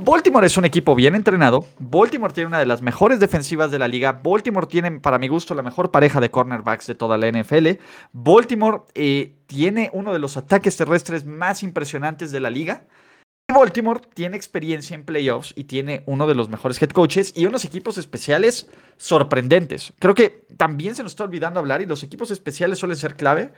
Baltimore 0.00 0.46
es 0.46 0.56
un 0.56 0.64
equipo 0.64 0.94
bien 0.94 1.16
entrenado. 1.16 1.66
Baltimore 1.80 2.32
tiene 2.32 2.46
una 2.46 2.60
de 2.60 2.66
las 2.66 2.82
mejores 2.82 3.18
defensivas 3.18 3.72
de 3.72 3.80
la 3.80 3.88
liga. 3.88 4.20
Baltimore 4.22 4.68
tiene, 4.68 5.00
para 5.00 5.18
mi 5.18 5.26
gusto, 5.26 5.56
la 5.56 5.62
mejor 5.62 5.90
pareja 5.90 6.20
de 6.20 6.30
cornerbacks 6.30 6.86
de 6.86 6.94
toda 6.94 7.18
la 7.18 7.28
NFL. 7.28 7.80
Baltimore 8.12 8.82
eh, 8.94 9.34
tiene 9.46 9.90
uno 9.92 10.12
de 10.12 10.20
los 10.20 10.36
ataques 10.36 10.76
terrestres 10.76 11.24
más 11.24 11.64
impresionantes 11.64 12.30
de 12.30 12.38
la 12.38 12.48
liga. 12.48 12.84
Baltimore 13.50 14.00
tiene 14.12 14.36
experiencia 14.36 14.94
en 14.94 15.04
playoffs 15.04 15.54
y 15.56 15.64
tiene 15.64 16.02
uno 16.04 16.26
de 16.26 16.34
los 16.34 16.50
mejores 16.50 16.80
head 16.82 16.90
coaches 16.90 17.32
y 17.34 17.46
unos 17.46 17.64
equipos 17.64 17.96
especiales 17.96 18.68
sorprendentes. 18.98 19.94
Creo 19.98 20.14
que 20.14 20.46
también 20.58 20.94
se 20.94 21.02
nos 21.02 21.12
está 21.12 21.24
olvidando 21.24 21.58
hablar 21.58 21.80
y 21.80 21.86
los 21.86 22.02
equipos 22.02 22.30
especiales 22.30 22.78
suelen 22.78 22.98
ser 22.98 23.16
clave. 23.16 23.52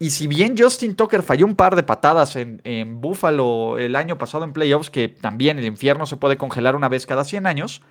Y 0.00 0.10
si 0.10 0.26
bien 0.26 0.56
Justin 0.58 0.96
Tucker 0.96 1.22
falló 1.22 1.46
un 1.46 1.54
par 1.54 1.76
de 1.76 1.84
patadas 1.84 2.34
en, 2.34 2.60
en 2.64 3.00
Buffalo 3.00 3.78
el 3.78 3.94
año 3.94 4.18
pasado 4.18 4.42
en 4.42 4.52
playoffs, 4.52 4.90
que 4.90 5.08
también 5.08 5.60
el 5.60 5.64
infierno 5.64 6.06
se 6.06 6.16
puede 6.16 6.36
congelar 6.36 6.74
una 6.74 6.88
vez 6.88 7.06
cada 7.06 7.24
100 7.24 7.46
años, 7.46 7.82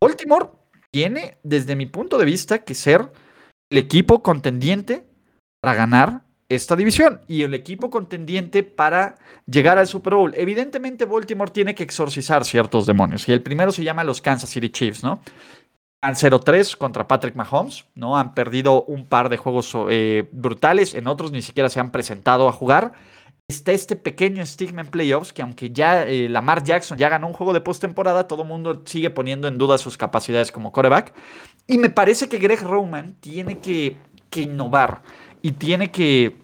Baltimore 0.00 0.50
tiene, 0.92 1.38
desde 1.42 1.74
mi 1.74 1.86
punto 1.86 2.18
de 2.18 2.24
vista, 2.24 2.60
que 2.60 2.74
ser 2.74 3.10
el 3.70 3.78
equipo 3.78 4.22
contendiente 4.22 5.08
para 5.60 5.74
ganar 5.74 6.25
esta 6.48 6.76
división 6.76 7.20
y 7.26 7.42
el 7.42 7.54
equipo 7.54 7.90
contendiente 7.90 8.62
para 8.62 9.16
llegar 9.46 9.78
al 9.78 9.86
Super 9.86 10.14
Bowl. 10.14 10.32
Evidentemente, 10.36 11.04
Baltimore 11.04 11.50
tiene 11.50 11.74
que 11.74 11.82
exorcizar 11.82 12.44
ciertos 12.44 12.86
demonios 12.86 13.28
y 13.28 13.32
el 13.32 13.42
primero 13.42 13.72
se 13.72 13.84
llama 13.84 14.04
los 14.04 14.20
Kansas 14.20 14.50
City 14.50 14.70
Chiefs, 14.70 15.02
¿no? 15.02 15.20
Han 16.02 16.14
0-3 16.14 16.76
contra 16.76 17.08
Patrick 17.08 17.34
Mahomes, 17.34 17.86
¿no? 17.94 18.16
Han 18.16 18.34
perdido 18.34 18.84
un 18.84 19.06
par 19.06 19.28
de 19.28 19.38
juegos 19.38 19.74
eh, 19.90 20.28
brutales, 20.30 20.94
en 20.94 21.08
otros 21.08 21.32
ni 21.32 21.42
siquiera 21.42 21.68
se 21.68 21.80
han 21.80 21.90
presentado 21.90 22.48
a 22.48 22.52
jugar. 22.52 22.92
Está 23.48 23.72
este 23.72 23.96
pequeño 23.96 24.42
estigma 24.42 24.82
en 24.82 24.88
playoffs 24.88 25.32
que 25.32 25.42
aunque 25.42 25.70
ya 25.70 26.02
eh, 26.02 26.28
Lamar 26.28 26.64
Jackson 26.64 26.98
ya 26.98 27.08
ganó 27.08 27.28
un 27.28 27.32
juego 27.32 27.52
de 27.52 27.60
postemporada, 27.60 28.26
todo 28.28 28.42
el 28.42 28.48
mundo 28.48 28.82
sigue 28.84 29.10
poniendo 29.10 29.48
en 29.48 29.56
duda 29.56 29.78
sus 29.78 29.96
capacidades 29.96 30.52
como 30.52 30.72
quarterback. 30.72 31.12
Y 31.66 31.78
me 31.78 31.90
parece 31.90 32.28
que 32.28 32.38
Greg 32.38 32.62
Roman 32.62 33.14
tiene 33.20 33.58
que, 33.58 33.96
que 34.30 34.42
innovar 34.42 35.02
y 35.46 35.52
tiene 35.52 35.92
que, 35.92 36.36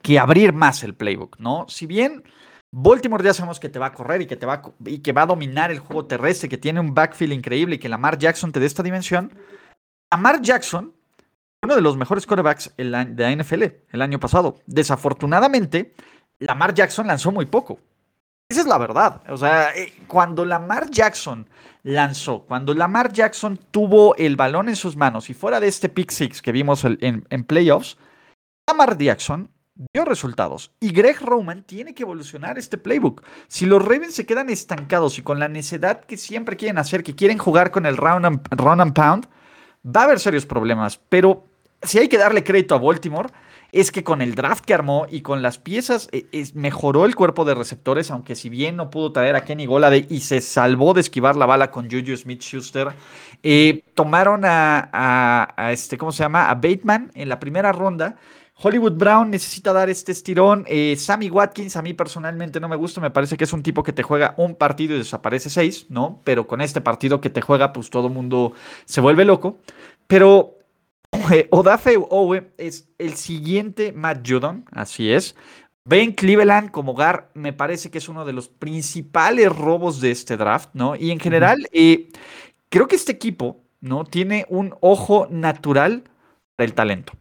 que 0.00 0.16
abrir 0.16 0.52
más 0.52 0.84
el 0.84 0.94
playbook, 0.94 1.40
¿no? 1.40 1.66
Si 1.68 1.86
bien 1.86 2.22
Baltimore 2.70 3.24
ya 3.24 3.34
sabemos 3.34 3.58
que 3.58 3.68
te 3.68 3.80
va 3.80 3.86
a 3.86 3.92
correr 3.92 4.22
y 4.22 4.26
que, 4.26 4.36
te 4.36 4.46
va, 4.46 4.62
y 4.86 5.00
que 5.00 5.10
va 5.10 5.22
a 5.22 5.26
dominar 5.26 5.72
el 5.72 5.80
juego 5.80 6.06
terrestre, 6.06 6.48
que 6.48 6.56
tiene 6.56 6.78
un 6.78 6.94
backfield 6.94 7.32
increíble 7.32 7.74
y 7.74 7.78
que 7.80 7.88
Lamar 7.88 8.18
Jackson 8.18 8.52
te 8.52 8.60
dé 8.60 8.66
esta 8.66 8.84
dimensión. 8.84 9.32
Lamar 10.12 10.40
Jackson, 10.40 10.94
uno 11.64 11.74
de 11.74 11.80
los 11.80 11.96
mejores 11.96 12.24
quarterbacks 12.24 12.72
de 12.76 12.84
la 12.84 13.04
NFL 13.04 13.64
el 13.90 14.02
año 14.02 14.20
pasado. 14.20 14.54
Desafortunadamente, 14.66 15.92
Lamar 16.38 16.74
Jackson 16.74 17.08
lanzó 17.08 17.32
muy 17.32 17.46
poco. 17.46 17.80
Esa 18.48 18.60
es 18.60 18.66
la 18.68 18.78
verdad. 18.78 19.20
O 19.30 19.36
sea, 19.36 19.74
eh, 19.74 19.94
cuando 20.06 20.44
Lamar 20.44 20.90
Jackson 20.90 21.48
lanzó, 21.82 22.42
cuando 22.42 22.72
Lamar 22.72 23.12
Jackson 23.12 23.58
tuvo 23.72 24.14
el 24.14 24.36
balón 24.36 24.68
en 24.68 24.76
sus 24.76 24.94
manos 24.94 25.28
y 25.28 25.34
fuera 25.34 25.58
de 25.58 25.66
este 25.66 25.88
pick 25.88 26.12
six 26.12 26.40
que 26.40 26.52
vimos 26.52 26.84
en 26.84 27.44
playoffs, 27.44 27.98
Lamar 28.72 28.96
Jackson 28.96 29.50
dio 29.92 30.04
resultados. 30.06 30.72
Y 30.80 30.92
Greg 30.92 31.20
Roman 31.20 31.62
tiene 31.62 31.94
que 31.94 32.04
evolucionar 32.04 32.56
este 32.56 32.78
playbook. 32.78 33.22
Si 33.48 33.66
los 33.66 33.82
Ravens 33.82 34.14
se 34.14 34.24
quedan 34.24 34.48
estancados 34.48 35.18
y 35.18 35.22
con 35.22 35.38
la 35.38 35.48
necedad 35.48 36.00
que 36.00 36.16
siempre 36.16 36.56
quieren 36.56 36.78
hacer, 36.78 37.02
que 37.02 37.14
quieren 37.14 37.36
jugar 37.36 37.70
con 37.70 37.84
el 37.84 37.98
round 37.98 38.24
and, 38.24 38.92
pound, 38.94 39.26
va 39.84 40.00
a 40.00 40.04
haber 40.04 40.20
serios 40.20 40.46
problemas. 40.46 40.98
Pero 41.10 41.44
si 41.82 41.98
hay 41.98 42.08
que 42.08 42.16
darle 42.16 42.44
crédito 42.44 42.74
a 42.74 42.78
Baltimore, 42.78 43.28
es 43.72 43.92
que 43.92 44.02
con 44.02 44.22
el 44.22 44.34
draft 44.34 44.64
que 44.64 44.72
armó 44.72 45.06
y 45.10 45.20
con 45.20 45.42
las 45.42 45.58
piezas 45.58 46.08
e, 46.12 46.26
mejoró 46.54 47.04
el 47.04 47.14
cuerpo 47.14 47.44
de 47.44 47.54
receptores, 47.54 48.10
aunque 48.10 48.36
si 48.36 48.48
bien 48.48 48.76
no 48.76 48.88
pudo 48.88 49.12
traer 49.12 49.36
a 49.36 49.44
Kenny 49.44 49.66
Golade 49.66 50.06
y 50.08 50.20
se 50.20 50.40
salvó 50.40 50.94
de 50.94 51.02
esquivar 51.02 51.36
la 51.36 51.44
bala 51.44 51.70
con 51.70 51.90
Juju 51.90 52.16
Smith-Schuster, 52.16 52.88
eh, 53.42 53.82
tomaron 53.94 54.44
a, 54.44 55.52
a, 55.56 55.72
este, 55.72 55.98
¿cómo 55.98 56.12
se 56.12 56.22
llama? 56.22 56.50
A 56.50 56.54
Bateman 56.54 57.10
en 57.14 57.28
la 57.28 57.38
primera 57.38 57.72
ronda 57.72 58.16
Hollywood 58.54 58.92
Brown 58.92 59.30
necesita 59.30 59.72
dar 59.72 59.90
este 59.90 60.12
estirón. 60.12 60.64
Eh, 60.68 60.94
Sammy 60.96 61.30
Watkins, 61.30 61.76
a 61.76 61.82
mí 61.82 61.94
personalmente 61.94 62.60
no 62.60 62.68
me 62.68 62.76
gusta. 62.76 63.00
Me 63.00 63.10
parece 63.10 63.36
que 63.36 63.44
es 63.44 63.52
un 63.52 63.62
tipo 63.62 63.82
que 63.82 63.92
te 63.92 64.02
juega 64.02 64.34
un 64.36 64.54
partido 64.54 64.94
y 64.94 64.98
desaparece 64.98 65.50
seis, 65.50 65.86
¿no? 65.88 66.20
Pero 66.24 66.46
con 66.46 66.60
este 66.60 66.80
partido 66.80 67.20
que 67.20 67.30
te 67.30 67.40
juega, 67.40 67.72
pues 67.72 67.90
todo 67.90 68.08
el 68.08 68.12
mundo 68.12 68.52
se 68.84 69.00
vuelve 69.00 69.24
loco. 69.24 69.58
Pero 70.06 70.58
eh, 71.32 71.48
Odafe 71.50 71.96
Owe 71.96 72.52
es 72.58 72.88
el 72.98 73.14
siguiente 73.14 73.92
Matt 73.92 74.26
Judon, 74.28 74.64
así 74.70 75.10
es. 75.10 75.34
Ben 75.84 76.12
Cleveland 76.12 76.70
como 76.70 76.94
Gar 76.94 77.30
me 77.34 77.52
parece 77.52 77.90
que 77.90 77.98
es 77.98 78.08
uno 78.08 78.24
de 78.24 78.32
los 78.32 78.48
principales 78.48 79.54
robos 79.54 80.00
de 80.00 80.12
este 80.12 80.36
draft, 80.36 80.70
¿no? 80.74 80.94
Y 80.94 81.10
en 81.10 81.18
general, 81.18 81.66
eh, 81.72 82.08
creo 82.68 82.86
que 82.86 82.94
este 82.94 83.10
equipo, 83.10 83.64
¿no? 83.80 84.04
Tiene 84.04 84.46
un 84.48 84.76
ojo 84.80 85.26
natural 85.28 86.04
para 86.54 86.66
el 86.66 86.74
talento 86.74 87.14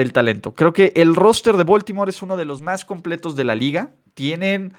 el 0.00 0.12
talento. 0.12 0.54
Creo 0.54 0.72
que 0.72 0.92
el 0.96 1.14
roster 1.14 1.56
de 1.56 1.64
Baltimore 1.64 2.10
es 2.10 2.22
uno 2.22 2.36
de 2.36 2.46
los 2.46 2.62
más 2.62 2.84
completos 2.84 3.36
de 3.36 3.44
la 3.44 3.54
liga. 3.54 3.90
Tienen, 4.14 4.74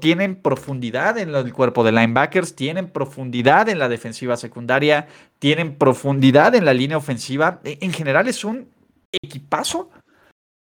tienen 0.00 0.36
profundidad 0.36 1.18
en 1.18 1.34
el 1.34 1.52
cuerpo 1.52 1.84
de 1.84 1.92
linebackers, 1.92 2.54
tienen 2.54 2.88
profundidad 2.88 3.68
en 3.68 3.78
la 3.78 3.88
defensiva 3.88 4.36
secundaria, 4.36 5.08
tienen 5.38 5.76
profundidad 5.76 6.54
en 6.54 6.64
la 6.64 6.74
línea 6.74 6.96
ofensiva. 6.96 7.60
E, 7.64 7.78
en 7.80 7.92
general 7.92 8.28
es 8.28 8.44
un 8.44 8.68
equipazo 9.12 9.90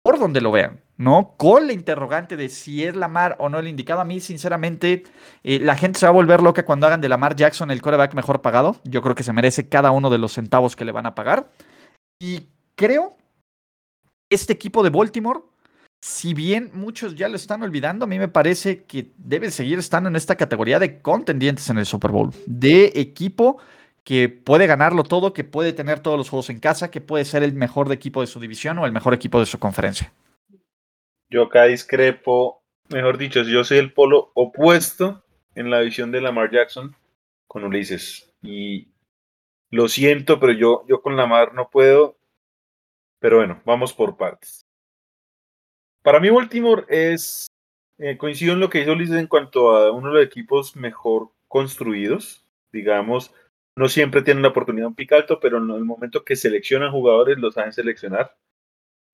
por 0.03 0.19
donde 0.21 0.41
lo 0.41 0.53
vean, 0.53 0.81
¿no? 0.97 1.35
Con 1.37 1.67
la 1.67 1.73
interrogante 1.73 2.37
de 2.37 2.49
si 2.49 2.85
es 2.85 2.95
Lamar 2.95 3.37
o 3.41 3.49
no 3.49 3.59
el 3.59 3.67
indicado. 3.67 4.01
A 4.01 4.05
mí, 4.05 4.21
sinceramente, 4.21 5.03
eh, 5.43 5.59
la 5.59 5.77
gente 5.77 5.99
se 5.99 6.07
va 6.07 6.11
a 6.11 6.13
volver 6.13 6.43
loca 6.43 6.65
cuando 6.65 6.87
hagan 6.87 7.01
de 7.01 7.09
Lamar 7.09 7.35
Jackson 7.35 7.73
el 7.73 7.83
coreback 7.83 8.15
mejor 8.15 8.41
pagado. 8.41 8.77
Yo 8.85 9.03
creo 9.03 9.17
que 9.17 9.25
se 9.25 9.33
merece 9.33 9.69
cada 9.69 9.91
uno 9.91 10.11
de 10.11 10.19
los 10.19 10.33
centavos 10.33 10.77
que 10.77 10.85
le 10.85 10.93
van 10.93 11.07
a 11.07 11.17
pagar. 11.17 11.51
Y 12.21 12.47
creo 12.77 13.17
este 14.31 14.53
equipo 14.53 14.83
de 14.83 14.91
Baltimore, 14.91 15.41
si 16.01 16.35
bien 16.35 16.71
muchos 16.73 17.15
ya 17.15 17.29
lo 17.29 17.37
están 17.37 17.63
olvidando, 17.63 18.05
a 18.05 18.09
mí 18.09 18.19
me 18.19 18.29
parece 18.29 18.85
que 18.85 19.11
debe 19.17 19.51
seguir 19.51 19.79
estando 19.79 20.09
en 20.09 20.17
esta 20.17 20.37
categoría 20.37 20.79
de 20.79 21.01
contendientes 21.01 21.69
en 21.71 21.79
el 21.79 21.87
Super 21.87 22.11
Bowl, 22.11 22.33
de 22.47 22.93
equipo 22.95 23.59
que 24.05 24.29
puede 24.29 24.69
ganarlo 24.69 25.03
todo, 25.03 25.33
que 25.33 25.43
puede 25.43 25.73
tener 25.73 25.99
todos 25.99 26.17
los 26.17 26.29
juegos 26.29 26.49
en 26.51 26.61
casa, 26.61 26.93
que 26.93 27.01
puede 27.01 27.25
ser 27.25 27.43
el 27.43 27.55
mejor 27.55 27.91
equipo 27.91 28.21
de 28.21 28.29
su 28.29 28.39
división 28.39 28.79
o 28.79 28.87
el 28.87 28.93
mejor 28.93 29.15
equipo 29.15 29.41
de 29.41 29.47
su 29.47 29.59
conferencia. 29.59 30.13
Yo 31.29 31.45
acá 31.45 31.65
discrepo, 31.65 32.63
mejor 32.89 33.19
dicho, 33.19 33.43
yo 33.43 33.65
soy 33.65 33.79
el 33.79 33.93
polo 33.93 34.31
opuesto 34.35 35.25
en 35.57 35.71
la 35.71 35.81
visión 35.81 36.13
de 36.13 36.21
Lamar 36.21 36.53
Jackson 36.53 36.95
con 37.49 37.65
Ulises. 37.65 38.33
Y 38.43 38.89
lo 39.71 39.89
siento, 39.89 40.39
pero 40.39 40.53
yo, 40.53 40.85
yo 40.89 41.03
con 41.03 41.17
Lamar 41.17 41.53
no 41.55 41.69
puedo 41.69 42.16
pero 43.19 43.39
bueno, 43.39 43.63
vamos 43.65 43.93
por 43.93 44.17
partes. 44.17 44.67
Para 46.03 46.21
mí 46.21 46.31
Baltimore 46.31 46.85
es, 46.89 47.47
eh, 47.99 48.17
coincido 48.17 48.53
en 48.53 48.61
lo 48.61 48.71
que 48.71 48.81
hizo 48.81 48.95
Liz 48.95 49.11
en 49.11 49.27
cuanto 49.27 49.71
a 49.71 49.91
uno 49.91 50.09
de 50.09 50.15
los 50.15 50.25
equipos 50.25 50.77
mejor 50.77 51.31
construidos. 51.49 52.47
Digamos, 52.73 53.35
no 53.77 53.89
siempre 53.89 54.23
tienen 54.23 54.43
la 54.43 54.49
oportunidad 54.49 54.89
un 54.89 54.95
pick 54.95 55.13
alto, 55.13 55.41
pero 55.41 55.59
en 55.59 55.71
el 55.71 55.85
momento 55.85 56.25
que 56.25 56.37
seleccionan 56.37 56.93
jugadores 56.93 57.39
los 57.39 57.55
saben 57.55 57.73
seleccionar. 57.73 58.37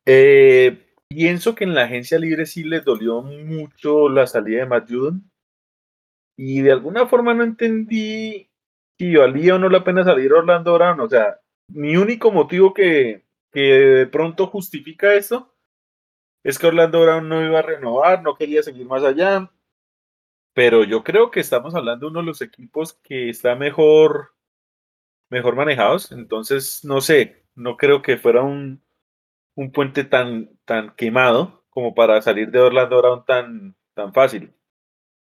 Eh, 0.06 0.84
pienso 1.08 1.54
que 1.54 1.64
en 1.64 1.74
la 1.74 1.84
agencia 1.84 2.18
libre 2.18 2.46
sí 2.46 2.64
les 2.64 2.84
dolió 2.84 3.22
mucho 3.22 4.08
la 4.08 4.26
salida 4.26 4.60
de 4.60 4.66
Matt 4.66 4.90
Judon. 4.90 5.30
Y 6.36 6.62
de 6.62 6.72
alguna 6.72 7.06
forma 7.06 7.34
no 7.34 7.44
entendí 7.44 8.50
si 8.98 9.16
valía 9.16 9.54
o 9.54 9.58
no 9.58 9.68
la 9.68 9.84
pena 9.84 10.04
salir 10.04 10.32
Orlando 10.32 10.74
Brown. 10.74 11.00
O 11.00 11.08
sea, 11.08 11.40
mi 11.68 11.96
único 11.96 12.30
motivo 12.30 12.74
que, 12.74 13.24
que 13.52 13.60
de 13.60 14.06
pronto 14.06 14.46
justifica 14.46 15.14
eso 15.14 15.54
es 16.42 16.58
que 16.58 16.66
Orlando 16.66 17.00
Brown 17.02 17.28
no 17.28 17.44
iba 17.44 17.60
a 17.60 17.62
renovar, 17.62 18.22
no 18.22 18.34
quería 18.34 18.62
seguir 18.62 18.86
más 18.86 19.04
allá, 19.04 19.50
pero 20.54 20.84
yo 20.84 21.04
creo 21.04 21.30
que 21.30 21.40
estamos 21.40 21.74
hablando 21.74 22.06
de 22.06 22.10
uno 22.10 22.20
de 22.20 22.26
los 22.26 22.42
equipos 22.42 22.94
que 22.94 23.30
está 23.30 23.54
mejor 23.54 24.32
mejor 25.32 25.56
manejados. 25.56 26.12
Entonces, 26.12 26.84
no 26.84 27.00
sé, 27.00 27.44
no 27.54 27.76
creo 27.76 28.02
que 28.02 28.18
fuera 28.18 28.42
un, 28.42 28.82
un 29.56 29.72
puente 29.72 30.04
tan, 30.04 30.50
tan 30.64 30.94
quemado 30.94 31.64
como 31.70 31.94
para 31.94 32.20
salir 32.22 32.50
de 32.50 32.60
Orlando 32.60 32.98
Brown 32.98 33.24
tan, 33.24 33.76
tan 33.94 34.12
fácil. 34.12 34.54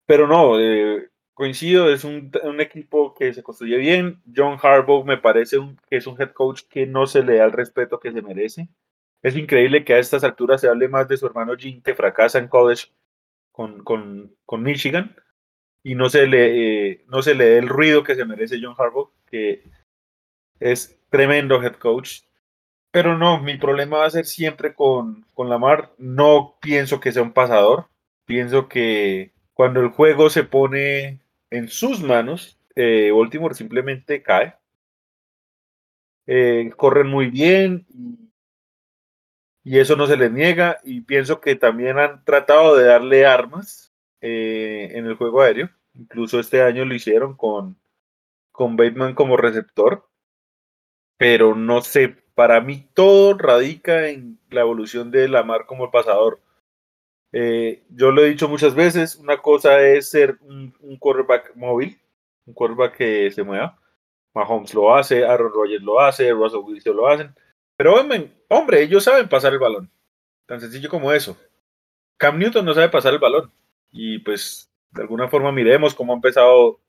Pero 0.06 0.28
no, 0.28 0.60
eh, 0.60 1.10
coincido, 1.36 1.92
es 1.92 2.04
un, 2.04 2.32
un, 2.44 2.62
equipo 2.62 3.14
que 3.14 3.34
se 3.34 3.44
construye 3.44 3.78
bien. 3.78 4.22
John 4.36 4.58
Harbaugh 4.62 5.06
me 5.06 5.18
parece 5.18 5.60
un, 5.60 5.78
que 5.90 5.98
es 5.98 6.08
un 6.08 6.20
head 6.20 6.32
coach 6.32 6.64
que 6.70 6.88
no 6.88 7.06
se 7.06 7.24
le 7.24 7.38
da 7.38 7.46
el 7.46 7.52
respeto 7.52 8.00
que 8.00 8.12
se 8.12 8.22
merece. 8.22 8.70
Es 9.22 9.36
increíble 9.36 9.84
que 9.84 9.94
a 9.94 10.00
estas 10.00 10.24
alturas 10.24 10.62
se 10.62 10.70
hable 10.70 10.88
más 10.88 11.08
de 11.08 11.18
su 11.18 11.28
hermano 11.28 11.56
Jim, 11.58 11.82
que 11.82 11.94
fracasa 11.94 12.40
en 12.40 12.48
college 12.48 12.88
con, 13.52 13.84
con, 13.84 14.36
con 14.46 14.64
Michigan, 14.64 15.16
y 15.84 15.96
no 15.96 16.10
se, 16.10 16.26
le, 16.26 16.92
eh, 16.92 17.06
no 17.08 17.22
se 17.22 17.36
le 17.36 17.46
dé 17.46 17.58
el 17.60 17.68
ruido 17.70 18.04
que 18.04 18.16
se 18.16 18.26
merece 18.26 18.60
John 18.62 18.76
Harbaugh, 18.78 19.12
que 19.28 19.64
es 20.60 21.00
tremendo 21.10 21.62
head 21.62 21.76
coach. 21.76 22.22
Pero 22.92 23.18
no, 23.18 23.42
mi 23.42 23.58
problema 23.58 23.98
va 23.98 24.06
a 24.06 24.10
ser 24.10 24.26
siempre 24.26 24.74
con, 24.74 25.26
con 25.34 25.50
Lamar. 25.50 25.92
No 25.98 26.58
pienso 26.62 27.02
que 27.02 27.12
sea 27.12 27.24
un 27.24 27.34
pasador. 27.34 27.88
Pienso 28.26 28.70
que 28.70 29.34
cuando 29.54 29.82
el 29.82 29.90
juego 29.90 30.30
se 30.30 30.44
pone 30.44 31.20
en 31.50 31.68
sus 31.70 32.02
manos, 32.02 32.60
eh, 32.76 33.12
Baltimore 33.12 33.56
simplemente 33.56 34.22
cae. 34.24 34.56
Eh, 36.28 36.72
corren 36.76 37.08
muy 37.08 37.30
bien 37.30 37.86
y, 39.64 39.80
eso 39.80 39.96
no 39.96 40.08
se 40.08 40.18
les 40.18 40.32
niega. 40.32 40.80
Y 40.84 41.02
pienso 41.02 41.42
que 41.42 41.56
también 41.56 41.98
han 42.00 42.24
tratado 42.24 42.76
de 42.76 42.86
darle 42.86 43.26
armas 43.26 43.94
eh, 44.22 44.90
en 44.94 45.06
el 45.06 45.16
juego 45.16 45.42
aéreo. 45.42 45.70
Incluso 45.94 46.40
este 46.40 46.62
año 46.62 46.86
lo 46.86 46.94
hicieron 46.94 47.36
con, 47.36 47.78
con 48.52 48.76
Bateman 48.78 49.16
como 49.16 49.38
receptor 49.38 50.08
pero 51.18 51.56
no 51.56 51.82
sé, 51.82 52.10
para 52.36 52.62
mí 52.62 52.88
todo 52.94 53.38
radica 53.38 54.10
en 54.10 54.40
la 54.50 54.62
evolución 54.62 55.12
de 55.12 55.28
Lamar 55.28 55.66
como 55.66 55.86
el 55.86 55.92
pasador. 55.92 56.42
Eh, 57.32 57.84
yo 57.90 58.12
lo 58.12 58.24
he 58.24 58.30
dicho 58.30 58.48
muchas 58.48 58.74
veces, 58.76 59.16
una 59.16 59.42
cosa 59.42 59.82
es 59.82 60.10
ser 60.10 60.38
un, 60.42 60.74
quarterback 61.00 61.56
móvil, 61.56 62.00
un 62.46 62.54
quarterback 62.54 62.96
que 62.98 63.32
se 63.32 63.44
mueva. 63.44 63.80
Mahomes 64.34 64.74
lo 64.74 64.96
hace, 64.96 65.26
Aaron 65.26 65.52
Rodgers 65.54 65.84
lo 65.84 66.00
hace, 66.00 66.32
Russell 66.32 66.60
Wilson 66.60 66.96
lo 66.96 67.08
hacen. 67.08 67.36
Pero 67.78 67.96
hombre, 68.50 68.82
ellos 68.82 69.04
saben 69.04 69.30
pasar 69.30 69.54
el 69.54 69.60
balón. 69.60 69.90
Tan 70.46 70.60
sencillo 70.62 70.90
como 70.90 71.12
eso. 71.12 71.38
Cam 72.18 72.38
Newton 72.38 72.66
no 72.66 72.74
sabe 72.74 72.90
pasar 72.90 73.14
el 73.14 73.20
balón. 73.20 73.52
Y 73.92 74.20
pues 74.20 74.70
de 74.92 75.02
alguna 75.02 75.28
forma 75.28 75.52
miremos 75.52 75.96
cómo 75.96 76.14
ha 76.14 76.16
empezado 76.16 76.80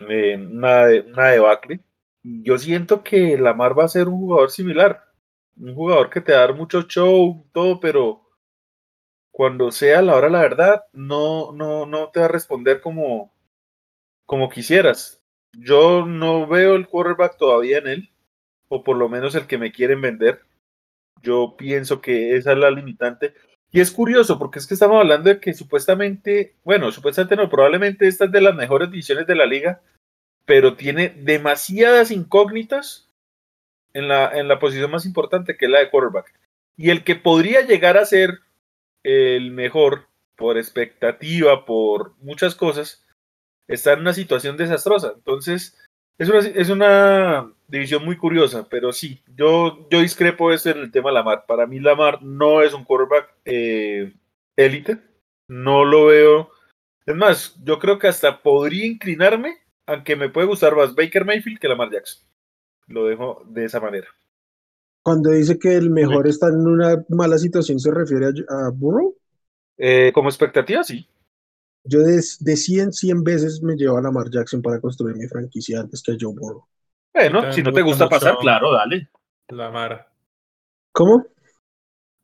eh, 0.00 0.36
una, 0.36 0.86
una 1.06 1.28
debacle 1.28 1.80
yo 2.22 2.58
siento 2.58 3.02
que 3.02 3.36
Lamar 3.36 3.78
va 3.78 3.84
a 3.84 3.88
ser 3.88 4.08
un 4.08 4.18
jugador 4.18 4.50
similar. 4.50 5.04
Un 5.56 5.74
jugador 5.74 6.10
que 6.10 6.20
te 6.20 6.32
va 6.32 6.38
a 6.38 6.40
dar 6.42 6.54
mucho 6.54 6.82
show, 6.82 7.44
todo, 7.52 7.80
pero 7.80 8.22
cuando 9.32 9.72
sea 9.72 10.02
la 10.02 10.14
hora 10.14 10.28
la 10.28 10.42
verdad, 10.42 10.84
no, 10.92 11.52
no, 11.52 11.86
no 11.86 12.10
te 12.10 12.20
va 12.20 12.26
a 12.26 12.28
responder 12.28 12.80
como, 12.80 13.32
como 14.26 14.50
quisieras. 14.50 15.22
Yo 15.52 16.06
no 16.06 16.46
veo 16.46 16.76
el 16.76 16.86
quarterback 16.86 17.38
todavía 17.38 17.78
en 17.78 17.88
él, 17.88 18.10
o 18.68 18.84
por 18.84 18.96
lo 18.96 19.08
menos 19.08 19.34
el 19.34 19.46
que 19.46 19.58
me 19.58 19.72
quieren 19.72 20.00
vender. 20.00 20.42
Yo 21.22 21.56
pienso 21.56 22.00
que 22.00 22.36
esa 22.36 22.52
es 22.52 22.58
la 22.58 22.70
limitante. 22.70 23.34
Y 23.70 23.80
es 23.80 23.90
curioso, 23.90 24.38
porque 24.38 24.58
es 24.58 24.66
que 24.66 24.74
estamos 24.74 25.00
hablando 25.00 25.30
de 25.30 25.40
que 25.40 25.54
supuestamente, 25.54 26.56
bueno, 26.62 26.92
supuestamente 26.92 27.36
no, 27.36 27.48
probablemente 27.48 28.06
esta 28.06 28.26
es 28.26 28.32
de 28.32 28.40
las 28.42 28.54
mejores 28.54 28.90
divisiones 28.90 29.26
de 29.26 29.34
la 29.34 29.46
liga, 29.46 29.80
pero 30.44 30.76
tiene 30.76 31.08
demasiadas 31.08 32.10
incógnitas 32.10 33.08
en 33.94 34.08
la, 34.08 34.30
en 34.38 34.48
la 34.48 34.58
posición 34.58 34.90
más 34.90 35.06
importante 35.06 35.56
que 35.56 35.64
es 35.64 35.70
la 35.70 35.78
de 35.78 35.90
quarterback. 35.90 36.34
Y 36.76 36.90
el 36.90 37.02
que 37.02 37.16
podría 37.16 37.62
llegar 37.62 37.96
a 37.96 38.04
ser 38.04 38.40
el 39.02 39.50
mejor 39.50 40.06
por 40.36 40.58
expectativa, 40.58 41.64
por 41.64 42.14
muchas 42.18 42.54
cosas, 42.54 43.06
está 43.68 43.92
en 43.92 44.00
una 44.00 44.12
situación 44.12 44.56
desastrosa. 44.56 45.12
Entonces, 45.14 45.78
es 46.18 46.28
una, 46.28 46.38
es 46.38 46.68
una 46.70 47.52
división 47.68 48.04
muy 48.04 48.16
curiosa, 48.16 48.66
pero 48.68 48.92
sí, 48.92 49.22
yo, 49.36 49.88
yo 49.90 50.00
discrepo 50.00 50.52
eso 50.52 50.70
en 50.70 50.78
el 50.78 50.90
tema 50.90 51.12
Lamar. 51.12 51.46
Para 51.46 51.66
mí 51.66 51.80
Lamar 51.80 52.22
no 52.22 52.62
es 52.62 52.74
un 52.74 52.84
quarterback 52.84 53.34
eh, 53.44 54.12
élite, 54.56 54.98
no 55.48 55.84
lo 55.84 56.06
veo. 56.06 56.50
Es 57.06 57.16
más, 57.16 57.56
yo 57.64 57.78
creo 57.78 57.98
que 57.98 58.08
hasta 58.08 58.42
podría 58.42 58.86
inclinarme 58.86 59.62
aunque 59.86 60.16
me 60.16 60.28
puede 60.28 60.46
gustar 60.46 60.76
más 60.76 60.94
Baker 60.94 61.24
Mayfield 61.24 61.58
que 61.58 61.68
Lamar 61.68 61.90
Jackson. 61.90 62.22
Lo 62.86 63.06
dejo 63.06 63.42
de 63.46 63.64
esa 63.64 63.80
manera. 63.80 64.08
Cuando 65.02 65.30
dice 65.30 65.58
que 65.58 65.74
el 65.74 65.90
mejor 65.90 66.28
está 66.28 66.48
en 66.48 66.66
una 66.66 67.04
mala 67.08 67.36
situación, 67.38 67.80
¿se 67.80 67.90
refiere 67.90 68.26
a, 68.48 68.70
Burrow? 68.72 69.16
Eh, 69.76 70.12
como 70.14 70.28
expectativa, 70.28 70.84
sí. 70.84 71.08
Yo 71.84 72.00
de, 72.00 72.22
de 72.40 72.56
100, 72.56 72.92
100 72.92 73.24
veces 73.24 73.62
me 73.62 73.74
llevo 73.74 73.98
a 73.98 74.02
Lamar 74.02 74.30
Jackson 74.30 74.62
para 74.62 74.80
construir 74.80 75.16
mi 75.16 75.26
franquicia 75.26 75.80
antes 75.80 76.02
que 76.02 76.12
a 76.12 76.16
Joe 76.18 76.34
Burrow. 76.34 76.64
Bueno, 77.12 77.52
si 77.52 77.62
no 77.62 77.72
te 77.72 77.82
gusta 77.82 78.08
pasar, 78.08 78.36
claro, 78.38 78.72
dale. 78.72 79.08
Lamar. 79.48 80.08
¿Cómo? 80.92 81.26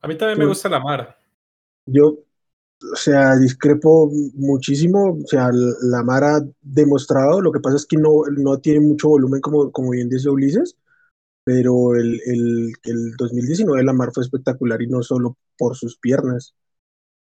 A 0.00 0.08
mí 0.08 0.16
también 0.16 0.38
me 0.38 0.46
gusta 0.46 0.68
Lamar. 0.68 1.18
Yo, 1.86 2.18
o 2.92 2.96
sea, 2.96 3.36
discrepo 3.36 4.10
muchísimo. 4.34 5.18
O 5.22 5.26
sea, 5.26 5.50
Lamar 5.82 6.24
ha 6.24 6.40
demostrado, 6.62 7.40
lo 7.40 7.50
que 7.50 7.60
pasa 7.60 7.76
es 7.76 7.86
que 7.86 7.96
no, 7.96 8.22
no 8.36 8.58
tiene 8.58 8.80
mucho 8.80 9.08
volumen, 9.08 9.40
como, 9.40 9.72
como 9.72 9.90
bien 9.90 10.08
dice 10.08 10.30
Ulises, 10.30 10.76
pero 11.48 11.94
el, 11.94 12.20
el, 12.26 12.72
el 12.82 13.16
2019 13.16 13.82
Lamar 13.82 14.10
fue 14.12 14.22
espectacular 14.22 14.82
y 14.82 14.86
no 14.86 15.02
solo 15.02 15.38
por 15.56 15.76
sus 15.76 15.96
piernas. 15.96 16.54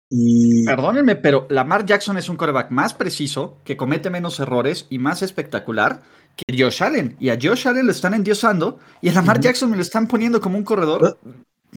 Y... 0.09 0.65
Perdónenme, 0.65 1.17
pero 1.17 1.49
Lamar 1.51 1.85
Jackson 1.85 2.17
es 2.19 2.29
un 2.29 2.37
coreback 2.37 2.71
más 2.71 2.95
preciso, 2.95 3.59
que 3.65 3.77
comete 3.77 4.11
menos 4.11 4.39
errores 4.39 4.87
y 4.91 5.01
más 5.01 5.23
espectacular 5.23 6.03
que 6.37 6.57
Josh 6.57 6.85
Allen. 6.85 7.17
Y 7.19 7.31
a 7.31 7.39
Josh 7.43 7.67
Allen 7.67 7.85
lo 7.85 7.91
están 7.91 8.15
endiosando 8.15 8.79
y 9.01 9.09
a 9.09 9.13
Lamar 9.15 9.41
Jackson 9.41 9.69
me 9.69 9.77
lo 9.77 9.83
están 9.83 10.07
poniendo 10.07 10.41
como 10.41 10.57
un 10.57 10.63
corredor. 10.63 11.19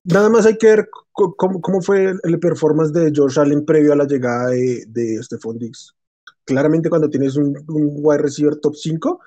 Nada 0.04 0.28
más 0.28 0.46
hay 0.46 0.56
que 0.56 0.68
ver 0.68 0.88
cómo, 1.10 1.82
fue 1.82 2.14
el 2.22 2.38
performance 2.38 2.92
de 2.92 3.10
George 3.12 3.40
Allen 3.40 3.64
previo 3.64 3.92
a 3.92 3.96
la 3.96 4.06
llegada 4.06 4.50
de, 4.50 4.84
de 4.86 5.20
Stephon 5.20 5.58
Diggs. 5.58 5.96
Claramente 6.44 6.90
cuando 6.90 7.10
tienes 7.10 7.34
un, 7.34 7.56
wide 7.66 8.22
receiver 8.22 8.54
top 8.60 8.76
5, 8.76 9.20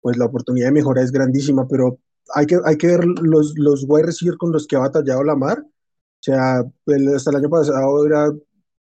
pues 0.00 0.16
la 0.16 0.26
oportunidad 0.26 0.68
de 0.68 0.72
mejora 0.74 1.02
es 1.02 1.10
grandísima, 1.10 1.66
pero 1.66 1.98
hay 2.34 2.46
que, 2.46 2.58
hay 2.64 2.76
que 2.76 2.86
ver 2.86 3.04
los, 3.04 3.54
los 3.58 3.84
wide 3.86 4.06
receivers 4.06 4.38
con 4.38 4.52
los 4.52 4.66
que 4.66 4.76
ha 4.76 4.80
batallado 4.80 5.24
Lamar. 5.24 5.60
O 5.60 6.20
sea, 6.20 6.60
hasta 6.60 7.30
el 7.30 7.36
año 7.36 7.50
pasado 7.50 8.06
era 8.06 8.32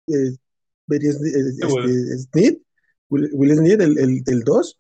eh, 0.08 0.36
este, 0.90 2.62
Will, 3.10 3.56
Smith, 3.56 3.82
el 3.82 4.44
2. 4.44 4.80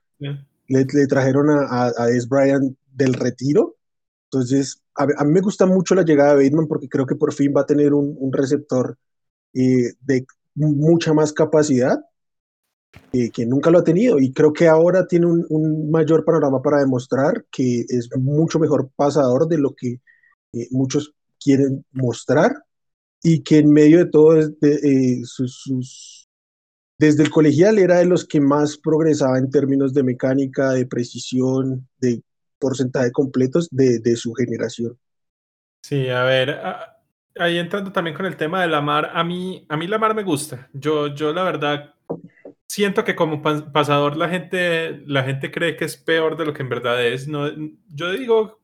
Le, 0.68 0.86
le, 0.86 1.08
trajeron 1.08 1.49
a, 1.49 1.66
a, 1.66 1.91
a 1.97 2.06
Des 2.08 2.28
Bryant 2.28 2.76
del 2.91 3.14
retiro. 3.14 3.76
Entonces, 4.32 4.82
a, 4.95 5.06
mí 5.26 5.32
me 5.32 5.41
gusta 5.41 5.66
mucho 5.66 5.95
la 5.95 6.03
llegada 6.03 6.36
de 6.36 6.43
Bateman 6.43 6.68
porque 6.68 6.89
creo 6.89 7.06
que 7.06 7.16
por 7.16 7.34
fin 7.34 7.53
va 7.56 7.62
a 7.62 7.66
tener 7.66 7.93
un, 7.93 8.32
receptor 8.32 8.97
eh, 9.53 9.93
de 10.01 10.26
mucha 10.56 11.14
más 11.14 11.34
capacidad 11.34 11.99
eh, 13.13 13.31
que 13.31 13.45
nunca 13.45 13.69
lo 13.69 13.79
ha 13.79 13.83
tenido 13.83 14.19
y 14.19 14.33
creo 14.33 14.51
que 14.51 14.67
ahora 14.67 15.07
tiene 15.07 15.25
un, 15.25 15.89
mayor 15.89 16.25
panorama 16.25 16.61
para 16.61 16.79
demostrar 16.79 17.45
que 17.51 17.85
es 17.87 18.09
mucho 18.17 18.59
mejor 18.59 18.89
pasador 18.95 19.47
de 19.47 19.57
lo 19.57 19.73
que 19.73 19.99
eh, 20.53 20.67
muchos 20.71 21.13
quieren 21.39 21.85
mostrar 21.91 22.51
y 23.23 23.41
que 23.41 23.59
en 23.59 23.71
medio 23.71 23.99
de 23.99 24.05
todo 24.05 24.39
sus, 25.23 26.27
desde 26.97 27.23
el 27.23 27.29
colegial 27.29 27.79
era 27.79 27.97
de 27.97 28.05
los 28.05 28.25
que 28.25 28.39
más 28.39 28.77
progresaba 28.77 29.37
en 29.37 29.49
términos 29.49 29.93
de 29.93 30.03
mecánica, 30.03 30.71
de 30.71 30.85
precisión, 30.85 31.87
de 31.99 32.21
porcentaje 32.59 33.11
completos 33.11 33.67
de, 33.71 33.99
de 33.99 34.15
su 34.15 34.33
generación. 34.33 34.97
Sí, 35.83 36.09
a 36.09 36.23
ver, 36.23 36.59
ahí 37.37 37.57
entrando 37.57 37.91
también 37.91 38.15
con 38.15 38.25
el 38.25 38.37
tema 38.37 38.61
de 38.61 38.67
la 38.67 38.81
mar, 38.81 39.11
a 39.13 39.23
mí, 39.23 39.65
a 39.69 39.77
mí 39.77 39.87
la 39.87 39.97
mar 39.97 40.15
me 40.15 40.23
gusta. 40.23 40.69
Yo, 40.73 41.07
yo 41.07 41.33
la 41.33 41.43
verdad 41.43 41.94
siento 42.68 43.03
que 43.03 43.16
como 43.16 43.41
pasador 43.41 44.18
la 44.18 44.30
gente, 44.30 45.01
la 45.05 45.24
gente 45.24 45.51
cree 45.51 45.76
que 45.76 45.86
es 45.86 45.97
peor 45.97 46.38
de 46.38 46.45
lo 46.45 46.53
que 46.53 46.61
en 46.61 46.70
verdad 46.70 47.03
es. 47.03 47.28
No, 47.28 47.49
yo 47.93 48.11
digo, 48.11 48.59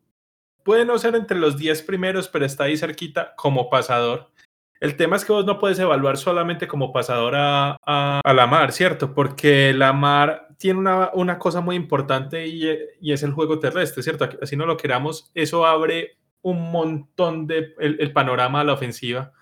puede 0.63 0.85
no 0.85 0.97
ser 0.97 1.15
entre 1.15 1.37
los 1.37 1.57
10 1.57 1.83
primeros, 1.83 2.27
pero 2.27 2.45
está 2.45 2.65
ahí 2.65 2.77
cerquita 2.77 3.33
como 3.35 3.69
pasador. 3.69 4.31
El 4.79 4.95
tema 4.95 5.15
es 5.15 5.25
que 5.25 5.31
vos 5.31 5.45
no 5.45 5.59
puedes 5.59 5.77
evaluar 5.77 6.17
solamente 6.17 6.67
como 6.67 6.91
pasador 6.91 7.35
a, 7.35 7.77
a, 7.85 8.33
la 8.33 8.47
mar, 8.47 8.71
¿cierto? 8.71 9.13
Porque 9.13 9.73
la 9.73 9.93
mar 9.93 10.47
tiene 10.57 10.79
una, 10.79 11.11
una 11.13 11.37
cosa 11.37 11.61
muy 11.61 11.75
importante 11.75 12.47
y, 12.47 12.67
y, 12.99 13.11
es 13.13 13.21
el 13.21 13.31
juego 13.31 13.59
terrestre, 13.59 14.01
¿cierto? 14.01 14.27
Así 14.41 14.55
no 14.55 14.65
lo 14.65 14.77
queramos, 14.77 15.29
eso 15.35 15.67
abre 15.67 16.17
un 16.41 16.71
montón 16.71 17.45
de 17.45 17.75
el, 17.79 18.11
panorama 18.11 18.61
a 18.61 18.63
la 18.63 18.73
ofensiva. 18.73 19.33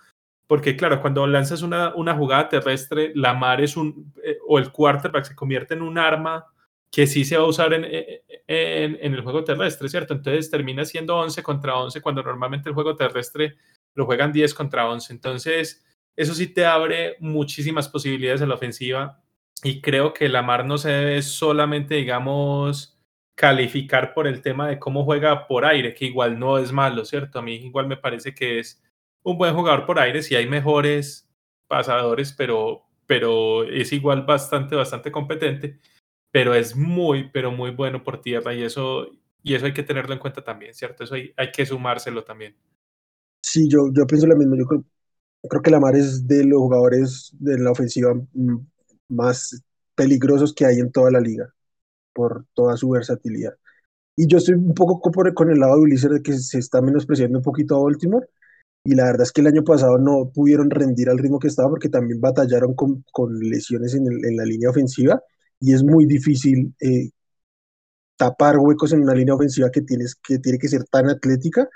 Porque 0.49 0.75
claro, 0.75 0.99
cuando 0.99 1.27
lanzas 1.27 1.61
una, 1.61 1.93
una 1.93 2.15
jugada 2.15 2.49
terrestre, 2.49 3.11
la 3.13 3.35
mar 3.35 3.61
es 3.61 3.77
un, 3.77 4.11
eh, 4.23 4.39
o 4.47 4.57
el 4.57 4.71
quarterback 4.71 5.25
se 5.25 5.35
convierte 5.35 5.75
en 5.75 5.83
un 5.83 5.99
arma 5.99 6.47
que 6.91 7.05
sí 7.05 7.23
se 7.23 7.37
va 7.37 7.43
a 7.43 7.47
usar 7.47 7.71
en, 7.71 7.85
en, 7.85 9.13
el 9.13 9.21
juego 9.21 9.43
terrestre, 9.43 9.87
¿cierto? 9.89 10.15
Entonces 10.15 10.49
termina 10.49 10.85
siendo 10.85 11.17
11 11.17 11.43
contra 11.43 11.77
11 11.77 12.01
cuando 12.01 12.23
normalmente 12.23 12.67
el 12.67 12.73
juego 12.73 12.95
terrestre 12.95 13.57
lo 13.93 14.07
juegan 14.07 14.31
10 14.31 14.55
contra 14.55 14.89
11. 14.89 15.13
Entonces, 15.13 15.85
eso 16.15 16.33
sí 16.33 16.47
te 16.47 16.65
abre 16.65 17.17
muchísimas 17.19 17.87
posibilidades 17.87 18.41
en 18.41 18.49
la 18.49 18.55
ofensiva 18.55 19.21
y 19.61 19.81
creo 19.81 20.15
que 20.15 20.29
Lamar 20.29 20.65
no 20.65 20.79
se 20.79 20.89
debe 20.89 21.21
solamente, 21.21 21.93
digamos, 21.93 22.99
calificar 23.35 24.15
por 24.15 24.25
el 24.25 24.41
tema 24.41 24.67
de 24.67 24.79
cómo 24.79 25.05
juega 25.05 25.45
por 25.45 25.63
aire, 25.63 25.93
que 25.93 26.05
igual 26.05 26.39
no 26.39 26.57
es 26.57 26.71
malo, 26.71 27.05
¿cierto? 27.05 27.37
A 27.37 27.43
mí 27.43 27.53
igual 27.53 27.85
me 27.85 27.97
parece 27.97 28.33
que 28.33 28.57
es 28.57 28.81
un 29.23 29.37
buen 29.37 29.53
jugador 29.53 29.85
por 29.85 29.99
aire, 29.99 30.21
si 30.21 30.35
hay 30.35 30.47
mejores 30.47 31.29
pasadores, 31.67 32.33
pero, 32.33 32.83
pero 33.05 33.63
es 33.63 33.91
igual 33.93 34.25
bastante, 34.25 34.75
bastante 34.75 35.11
competente, 35.11 35.79
pero 36.31 36.53
es 36.53 36.75
muy, 36.75 37.29
pero 37.31 37.51
muy 37.51 37.71
bueno 37.71 38.03
por 38.03 38.21
tierra 38.21 38.53
y 38.53 38.63
eso, 38.63 39.07
y 39.43 39.55
eso 39.55 39.65
hay 39.65 39.73
que 39.73 39.83
tenerlo 39.83 40.13
en 40.13 40.19
cuenta 40.19 40.43
también, 40.43 40.73
¿cierto? 40.73 41.03
Eso 41.03 41.15
hay, 41.15 41.33
hay 41.37 41.51
que 41.51 41.65
sumárselo 41.65 42.23
también. 42.23 42.55
Sí, 43.41 43.69
yo, 43.69 43.91
yo 43.93 44.05
pienso 44.05 44.27
lo 44.27 44.35
mismo, 44.35 44.55
yo 44.55 44.65
creo, 44.65 44.83
creo 45.49 45.61
que 45.61 45.71
Lamar 45.71 45.95
es 45.95 46.27
de 46.27 46.43
los 46.45 46.59
jugadores 46.59 47.31
de 47.39 47.57
la 47.59 47.71
ofensiva 47.71 48.13
mm, 48.13 48.57
más 49.09 49.63
peligrosos 49.95 50.53
que 50.53 50.65
hay 50.65 50.79
en 50.79 50.91
toda 50.91 51.11
la 51.11 51.19
liga, 51.19 51.53
por 52.13 52.45
toda 52.53 52.77
su 52.77 52.89
versatilidad. 52.89 53.53
Y 54.15 54.27
yo 54.27 54.37
estoy 54.37 54.55
un 54.55 54.73
poco 54.73 55.01
con 55.01 55.49
el 55.49 55.59
lado 55.59 55.75
de 55.75 55.81
Ulises 55.81 56.11
de 56.11 56.21
que 56.21 56.33
se 56.33 56.59
está 56.59 56.81
menospreciando 56.81 57.37
un 57.37 57.43
poquito 57.43 57.77
a 57.77 57.83
Baltimore, 57.83 58.27
y 58.83 58.95
la 58.95 59.05
verdad 59.05 59.23
es 59.23 59.31
que 59.31 59.41
el 59.41 59.47
año 59.47 59.63
pasado 59.63 59.97
no 59.97 60.31
pudieron 60.33 60.69
rendir 60.69 61.09
al 61.09 61.17
ritmo 61.17 61.39
que 61.39 61.47
estaba 61.47 61.69
porque 61.69 61.89
también 61.89 62.21
batallaron 62.21 62.73
con, 62.75 63.03
con 63.11 63.37
lesiones 63.39 63.93
en, 63.93 64.07
en, 64.07 64.37
la 64.37 64.45
línea 64.45 64.69
ofensiva 64.69 65.21
y 65.59 65.73
es 65.73 65.83
muy 65.83 66.05
difícil 66.05 66.73
eh, 66.79 67.09
tapar 68.17 68.57
huecos 68.57 68.93
en 68.93 69.01
una 69.01 69.15
línea 69.15 69.35
ofensiva 69.35 69.69
que, 69.71 69.81
tienes, 69.81 70.15
que 70.15 70.39
tiene 70.39 70.59
que 70.59 70.67
ser 70.67 70.83
tan 70.85 71.09
atlética 71.09 71.67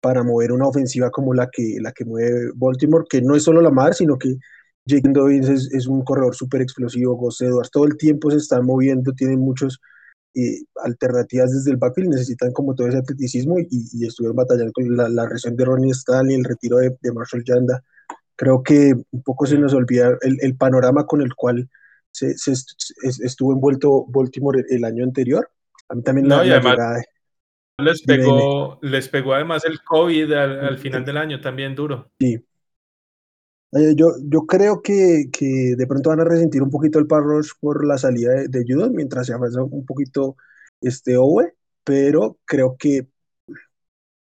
para 0.00 0.24
mover 0.24 0.52
una 0.52 0.66
ofensiva 0.68 1.10
como 1.10 1.34
la 1.34 1.48
que, 1.50 1.78
la 1.80 1.92
que 1.92 2.04
mueve 2.04 2.50
Baltimore, 2.54 3.04
que 3.08 3.22
no 3.22 3.36
es 3.36 3.44
solo 3.44 3.60
la 3.62 3.70
mar, 3.70 3.94
sino 3.94 4.18
que 4.18 4.36
Jake 4.84 5.08
Dobbins 5.12 5.48
es, 5.48 5.72
es, 5.72 5.86
un 5.86 6.04
corredor 6.04 6.34
súper 6.34 6.62
explosivo, 6.62 7.16
Gus 7.16 7.40
Edwards, 7.40 7.70
todo 7.70 7.84
el 7.84 7.96
tiempo 7.96 8.30
se 8.30 8.38
están 8.38 8.66
moviendo, 8.66 9.12
tienen 9.12 9.40
muchos 9.40 9.80
eh, 10.34 10.62
alternativas 10.82 11.52
desde 11.52 11.70
el 11.70 11.76
backfield, 11.76 12.10
necesitan 12.10 12.52
como 12.52 12.74
todo 12.74 12.88
ese 12.88 12.98
atleticismo 12.98 13.58
y, 13.58 13.68
y 13.92 14.06
estuvieron 14.06 14.36
batallando 14.36 14.72
con 14.72 14.96
la, 14.96 15.08
la 15.08 15.26
reacción 15.26 15.56
de 15.56 15.64
Ronnie 15.64 15.92
Stanley, 15.92 16.36
el 16.36 16.44
retiro 16.44 16.78
de, 16.78 16.96
de, 17.00 17.12
Marshall 17.12 17.44
Yanda. 17.44 17.82
Creo 18.36 18.62
que 18.62 18.94
un 19.10 19.22
poco 19.22 19.46
se 19.46 19.58
nos 19.58 19.74
olvida 19.74 20.16
el, 20.22 20.38
el 20.40 20.56
panorama 20.56 21.06
con 21.06 21.22
el 21.22 21.34
cual 21.34 21.68
se, 22.10 22.36
se, 22.36 22.52
estuvo 23.24 23.52
envuelto 23.52 24.06
Baltimore 24.08 24.64
el, 24.68 24.84
año 24.84 25.04
anterior. 25.04 25.50
A 25.88 25.94
mí 25.94 26.02
también 26.02 26.28
no, 26.28 26.38
la, 26.38 26.46
y 26.46 26.50
además, 26.50 26.76
la 26.78 27.02
les 27.78 28.02
pegó, 28.02 28.78
les 28.82 29.08
pegó 29.08 29.34
además 29.34 29.64
el 29.64 29.82
COVID 29.82 30.32
al, 30.32 30.60
al, 30.60 30.78
final 30.78 31.04
del 31.04 31.16
año 31.16 31.40
también 31.40 31.74
duro. 31.74 32.10
Sí, 32.18 32.44
eh, 33.72 33.94
yo, 33.96 34.08
yo 34.24 34.46
creo 34.46 34.82
que, 34.82 35.30
que, 35.32 35.74
de 35.76 35.86
pronto 35.86 36.10
van 36.10 36.20
a 36.20 36.24
resentir 36.24 36.62
un 36.62 36.70
poquito 36.70 36.98
el 36.98 37.06
par 37.06 37.22
rush 37.22 37.52
por 37.58 37.86
la 37.86 37.96
salida 37.96 38.32
de, 38.32 38.48
de 38.48 38.64
Judon 38.68 38.92
mientras 38.94 39.26
se 39.26 39.32
avanza 39.32 39.62
un 39.62 39.86
poquito 39.86 40.36
este 40.80 41.16
Owe, 41.16 41.54
pero 41.84 42.38
creo 42.44 42.76
que 42.78 43.06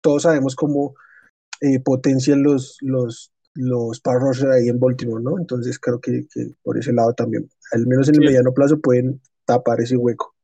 todos 0.01 0.23
sabemos 0.23 0.55
cómo 0.55 0.95
eh, 1.61 1.79
potencian 1.79 2.43
los, 2.43 2.77
los, 2.81 3.31
los 3.53 3.99
par 3.99 4.19
rush 4.19 4.43
ahí 4.45 4.69
en 4.69 4.79
Baltimore, 4.79 5.23
¿no? 5.23 5.37
Entonces 5.37 5.79
creo 5.79 5.99
que, 5.99 6.25
que, 6.33 6.51
por 6.61 6.77
ese 6.77 6.93
lado 6.93 7.13
también, 7.13 7.49
al 7.71 7.85
menos 7.85 8.07
en 8.07 8.15
el 8.15 8.21
sí. 8.21 8.25
mediano 8.27 8.53
plazo, 8.53 8.79
pueden 8.79 9.21
tapar 9.45 9.81
ese 9.81 9.97
hueco. 9.97 10.35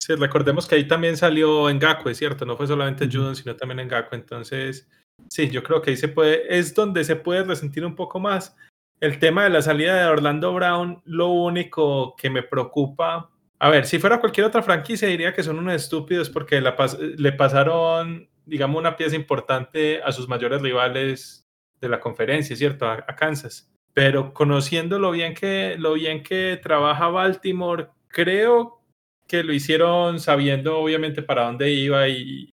Sí, 0.00 0.14
recordemos 0.14 0.66
que 0.66 0.74
ahí 0.74 0.86
también 0.86 1.16
salió 1.16 1.70
Ngakwe, 1.70 2.12
es 2.12 2.18
cierto, 2.18 2.44
no 2.44 2.56
fue 2.56 2.66
solamente 2.66 3.08
Judon, 3.10 3.36
sino 3.36 3.56
también 3.56 3.86
Ngakwe, 3.88 4.18
entonces 4.18 4.86
Sí, 5.28 5.50
yo 5.50 5.62
creo 5.62 5.82
que 5.82 5.90
ahí 5.90 5.96
se 5.96 6.08
puede, 6.08 6.56
es 6.56 6.74
donde 6.74 7.04
se 7.04 7.16
puede 7.16 7.44
resentir 7.44 7.84
un 7.84 7.96
poco 7.96 8.20
más. 8.20 8.56
El 9.00 9.18
tema 9.18 9.44
de 9.44 9.50
la 9.50 9.62
salida 9.62 9.96
de 9.96 10.06
Orlando 10.06 10.52
Brown, 10.54 11.02
lo 11.04 11.28
único 11.28 12.14
que 12.16 12.30
me 12.30 12.42
preocupa, 12.42 13.30
a 13.58 13.70
ver, 13.70 13.86
si 13.86 13.98
fuera 13.98 14.20
cualquier 14.20 14.46
otra 14.46 14.62
franquicia 14.62 15.08
diría 15.08 15.32
que 15.32 15.42
son 15.42 15.58
unos 15.58 15.74
estúpidos 15.74 16.28
porque 16.28 16.60
la 16.60 16.76
pas 16.76 16.98
le 16.98 17.32
pasaron, 17.32 18.28
digamos, 18.46 18.78
una 18.78 18.96
pieza 18.96 19.16
importante 19.16 20.02
a 20.02 20.12
sus 20.12 20.28
mayores 20.28 20.60
rivales 20.60 21.46
de 21.80 21.88
la 21.88 22.00
conferencia, 22.00 22.56
¿cierto? 22.56 22.86
A, 22.86 23.06
Kansas. 23.16 23.70
Pero 23.92 24.34
conociendo 24.34 24.98
lo 24.98 25.12
bien, 25.12 25.34
que, 25.34 25.76
lo 25.78 25.94
bien 25.94 26.22
que 26.22 26.58
trabaja 26.62 27.08
Baltimore, 27.08 27.88
creo 28.08 28.82
que 29.26 29.42
lo 29.42 29.52
hicieron 29.52 30.20
sabiendo 30.20 30.78
obviamente 30.78 31.22
para 31.22 31.44
dónde 31.44 31.70
iba 31.70 32.08
y, 32.08 32.50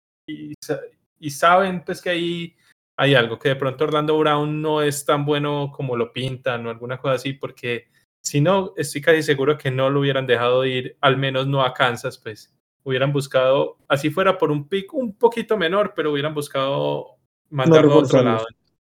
y 1.19 1.31
saben 1.31 1.85
pues 1.85 2.01
que 2.01 2.11
ahí 2.11 2.57
hay 2.97 3.15
algo, 3.15 3.39
que 3.39 3.51
de 3.51 3.57
pronto 3.57 3.85
Orlando 3.85 4.19
Brown 4.19 4.61
no 4.61 4.83
es 4.83 5.05
tan 5.05 5.25
bueno 5.25 5.71
como 5.73 5.97
lo 5.97 6.13
pintan 6.13 6.67
o 6.67 6.71
alguna 6.71 6.99
cosa 6.99 7.15
así, 7.15 7.33
porque 7.33 7.89
si 8.25 8.41
no, 8.41 8.73
estoy 8.77 9.01
casi 9.01 9.23
seguro 9.23 9.57
que 9.57 9.71
no 9.71 9.89
lo 9.89 10.01
hubieran 10.01 10.27
dejado 10.27 10.63
de 10.63 10.69
ir, 10.69 10.97
al 11.01 11.17
menos 11.17 11.47
no 11.47 11.63
a 11.63 11.73
Kansas, 11.73 12.19
pues 12.19 12.55
hubieran 12.83 13.13
buscado, 13.13 13.77
así 13.87 14.11
fuera 14.11 14.37
por 14.37 14.51
un 14.51 14.69
pick 14.69 14.93
un 14.95 15.15
poquito 15.17 15.57
menor, 15.57 15.93
pero 15.95 16.11
hubieran 16.11 16.35
buscado 16.35 17.19
mandarlo 17.51 17.91
no 17.91 17.95
a 17.95 17.99
otro 17.99 18.23
lado. 18.23 18.47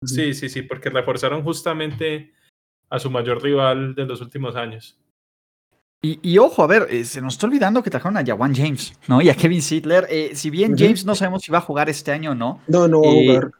Sí, 0.04 0.34
sí, 0.34 0.48
sí, 0.48 0.62
porque 0.62 0.90
reforzaron 0.90 1.42
justamente 1.42 2.34
a 2.90 2.98
su 2.98 3.10
mayor 3.10 3.42
rival 3.42 3.94
de 3.94 4.04
los 4.04 4.20
últimos 4.20 4.54
años. 4.54 4.98
Y, 6.04 6.20
y, 6.20 6.36
ojo, 6.36 6.62
a 6.62 6.66
ver, 6.66 6.86
eh, 6.90 7.02
se 7.06 7.22
nos 7.22 7.32
está 7.32 7.46
olvidando 7.46 7.82
que 7.82 7.88
trajeron 7.88 8.18
a 8.18 8.22
Jawan 8.22 8.54
James, 8.54 8.92
¿no? 9.08 9.22
Y 9.22 9.30
a 9.30 9.34
Kevin 9.34 9.62
Sidler. 9.62 10.06
Eh, 10.10 10.32
si 10.34 10.50
bien. 10.50 10.76
James 10.76 11.06
no 11.06 11.14
sabemos 11.14 11.40
si 11.40 11.50
va 11.50 11.58
a 11.58 11.62
jugar 11.62 11.88
este 11.88 12.12
año 12.12 12.32
o 12.32 12.34
no. 12.34 12.60
No, 12.66 12.86
no 12.86 13.00
va 13.00 13.08
a 13.08 13.12
jugar. 13.12 13.50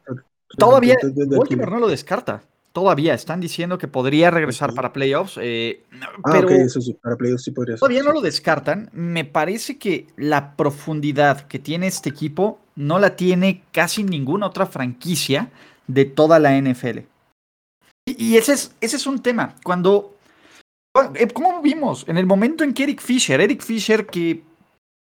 Todavía, 0.59 0.97
Baltimore 1.03 1.71
no 1.71 1.79
lo 1.79 1.89
descarta. 1.89 2.43
Todavía 2.73 3.15
están 3.15 3.41
diciendo 3.41 3.79
que 3.79 3.89
podría 3.89 4.31
regresar 4.31 4.75
para 4.75 4.93
playoffs. 4.93 5.39
Eh, 5.41 5.85
ah, 6.03 6.33
pero 6.33 6.49
okay, 6.49 6.59
eso 6.59 6.83
sí, 6.83 6.93
para 6.93 7.17
playoffs 7.17 7.45
sí 7.45 7.51
podría 7.51 7.77
ser. 7.77 7.81
Todavía 7.81 8.03
no 8.03 8.13
lo 8.13 8.21
descartan. 8.21 8.91
Me 8.93 9.25
parece 9.25 9.79
que 9.79 10.09
la 10.19 10.55
profundidad 10.55 11.47
que 11.47 11.59
tiene 11.59 11.87
este 11.87 12.11
equipo 12.11 12.59
no 12.77 12.99
la 12.99 13.17
tiene 13.17 13.63
casi 13.73 14.03
ninguna 14.05 14.49
otra 14.49 14.67
franquicia 14.67 15.49
de 15.87 16.05
toda 16.05 16.39
la 16.39 16.61
NFL. 16.61 16.99
Y, 18.05 18.23
y 18.23 18.37
ese, 18.37 18.53
es, 18.53 18.75
ese 18.83 18.97
es 18.97 19.07
un 19.07 19.23
tema. 19.23 19.57
Cuando 19.65 20.11
eh, 20.11 20.14
¿Cómo 21.33 21.61
vimos? 21.61 22.05
En 22.07 22.19
el 22.19 22.25
momento 22.25 22.63
en 22.63 22.73
que 22.73 22.85
Eric 22.85 23.01
Fisher, 23.01 23.41
Eric 23.41 23.63
Fisher 23.63 24.07
que 24.07 24.45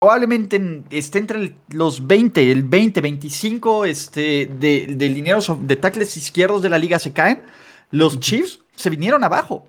probablemente 0.00 0.84
esté 0.88 1.18
entre 1.18 1.54
los 1.68 2.06
20, 2.06 2.50
el 2.50 2.62
20, 2.62 3.02
25 3.02 3.84
este, 3.84 4.46
de, 4.46 4.86
de 4.88 5.08
lineros 5.10 5.52
de 5.60 5.76
tackles 5.76 6.16
izquierdos 6.16 6.62
de 6.62 6.70
la 6.70 6.78
liga 6.78 6.98
se 6.98 7.12
caen, 7.12 7.42
los 7.90 8.18
Chiefs 8.20 8.60
se 8.74 8.88
vinieron 8.88 9.22
abajo. 9.22 9.68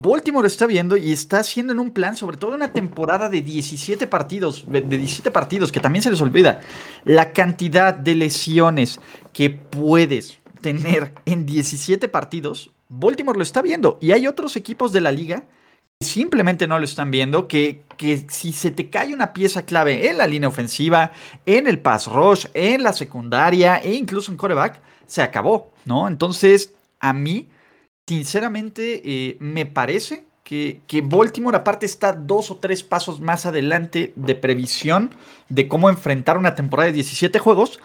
Baltimore 0.00 0.48
está 0.48 0.66
viendo 0.66 0.96
y 0.96 1.12
está 1.12 1.38
haciendo 1.38 1.72
en 1.72 1.78
un 1.78 1.92
plan, 1.92 2.16
sobre 2.16 2.36
todo 2.36 2.52
una 2.52 2.72
temporada 2.72 3.28
de 3.28 3.40
17 3.40 4.08
partidos, 4.08 4.64
de 4.66 4.80
17 4.80 5.30
partidos, 5.30 5.70
que 5.70 5.78
también 5.78 6.02
se 6.02 6.10
les 6.10 6.20
olvida, 6.20 6.62
la 7.04 7.32
cantidad 7.32 7.94
de 7.94 8.16
lesiones 8.16 8.98
que 9.32 9.50
puedes 9.50 10.40
tener 10.62 11.14
en 11.26 11.46
17 11.46 12.08
partidos, 12.08 12.72
Baltimore 12.88 13.38
lo 13.38 13.44
está 13.44 13.62
viendo 13.62 13.98
y 14.00 14.10
hay 14.10 14.26
otros 14.26 14.56
equipos 14.56 14.92
de 14.92 15.00
la 15.00 15.12
liga 15.12 15.44
simplemente 16.02 16.66
no 16.66 16.78
lo 16.78 16.84
están 16.84 17.10
viendo, 17.10 17.46
que, 17.46 17.82
que, 17.96 18.26
si 18.28 18.52
se 18.52 18.70
te 18.70 18.88
cae 18.88 19.12
una 19.12 19.32
pieza 19.32 19.66
clave 19.66 20.08
en 20.08 20.18
la 20.18 20.26
línea 20.26 20.48
ofensiva, 20.48 21.12
en 21.44 21.66
el 21.66 21.78
pass 21.78 22.06
rush, 22.06 22.46
en 22.54 22.82
la 22.82 22.92
secundaria 22.92 23.76
e 23.76 23.92
incluso 23.94 24.32
en 24.32 24.38
coreback, 24.38 24.80
se 25.06 25.22
acabó, 25.22 25.72
¿no? 25.84 26.08
Entonces, 26.08 26.72
a 27.00 27.12
mí, 27.12 27.48
sinceramente, 28.08 29.02
eh, 29.04 29.36
me 29.40 29.66
parece 29.66 30.24
que, 30.42 30.80
que, 30.86 31.02
Baltimore 31.02 31.58
aparte 31.58 31.84
está 31.84 32.14
dos 32.14 32.50
o 32.50 32.56
tres 32.56 32.82
pasos 32.82 33.20
más 33.20 33.44
adelante 33.44 34.14
de 34.16 34.34
previsión 34.34 35.14
de 35.50 35.68
cómo 35.68 35.90
enfrentar 35.90 36.38
una 36.38 36.54
temporada 36.54 36.86
de 36.86 36.94
17 36.94 37.38
juegos, 37.38 37.78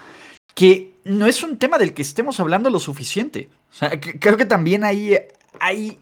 que 0.53 0.93
no 1.03 1.27
es 1.27 1.43
un 1.43 1.57
tema 1.57 1.77
del 1.77 1.93
que 1.93 2.01
estemos 2.01 2.39
hablando 2.39 2.69
lo 2.69 2.79
suficiente. 2.79 3.49
O 3.71 3.73
sea, 3.73 3.99
creo 3.99 4.37
que 4.37 4.45
también 4.45 4.85
hay, 4.85 5.17
hay 5.59 5.99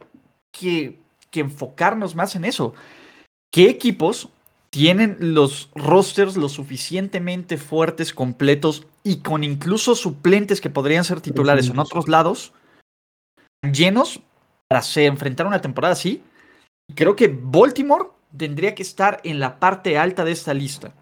que 0.52 1.03
que 1.34 1.42
enfocarnos 1.42 2.16
más 2.16 2.36
en 2.36 2.46
eso. 2.46 2.74
¿Qué 3.52 3.70
equipos 3.70 4.30
tienen 4.70 5.18
los 5.20 5.70
rosters 5.76 6.38
lo 6.38 6.48
suficientemente 6.48 7.58
fuertes, 7.58 8.14
completos 8.14 8.88
y 9.04 9.18
con 9.18 9.44
incluso 9.44 9.96
suplentes 9.96 10.62
que 10.62 10.70
podrían 10.70 11.04
ser 11.04 11.22
titulares 11.22 11.70
en 11.70 11.80
otros 11.80 12.08
lados, 12.08 12.54
llenos 13.62 14.22
para 14.70 14.84
enfrentar 14.96 15.48
una 15.48 15.62
temporada 15.62 15.94
así? 15.94 16.24
Creo 16.96 17.16
que 17.16 17.28
Baltimore 17.28 18.10
tendría 18.36 18.76
que 18.76 18.84
estar 18.84 19.20
en 19.24 19.40
la 19.40 19.60
parte 19.60 19.98
alta 19.98 20.24
de 20.24 20.32
esta 20.32 20.54
lista. 20.54 20.94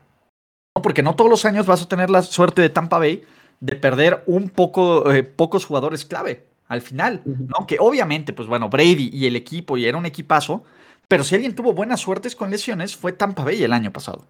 Porque 0.82 1.04
no 1.04 1.16
todos 1.16 1.30
los 1.30 1.44
años 1.44 1.66
vas 1.66 1.82
a 1.82 1.90
tener 1.90 2.10
la 2.10 2.22
suerte 2.22 2.62
de 2.62 2.70
Tampa 2.70 2.98
Bay 2.98 3.24
de 3.60 3.76
perder 3.76 4.24
un 4.26 4.50
poco, 4.50 5.12
eh, 5.12 5.24
pocos 5.24 5.66
jugadores 5.66 6.06
clave 6.06 6.51
al 6.72 6.82
final, 6.82 7.22
¿no? 7.26 7.68
Que 7.68 7.78
obviamente, 7.80 8.32
pues 8.32 8.48
bueno, 8.48 8.70
Brady 8.70 9.10
y 9.12 9.26
el 9.26 9.36
equipo, 9.36 9.78
y 9.78 9.86
era 9.86 9.98
un 9.98 10.06
equipazo, 10.06 10.64
Pero 11.12 11.26
si 11.26 11.36
alguien 11.36 11.54
tuvo 11.54 11.74
buenas 11.74 12.00
suertes 12.00 12.38
con 12.38 12.50
lesiones, 12.50 12.96
fue 12.96 13.12
Tampa 13.12 13.44
Bay 13.44 13.62
el 13.62 13.74
año 13.74 13.92
pasado. 13.92 14.26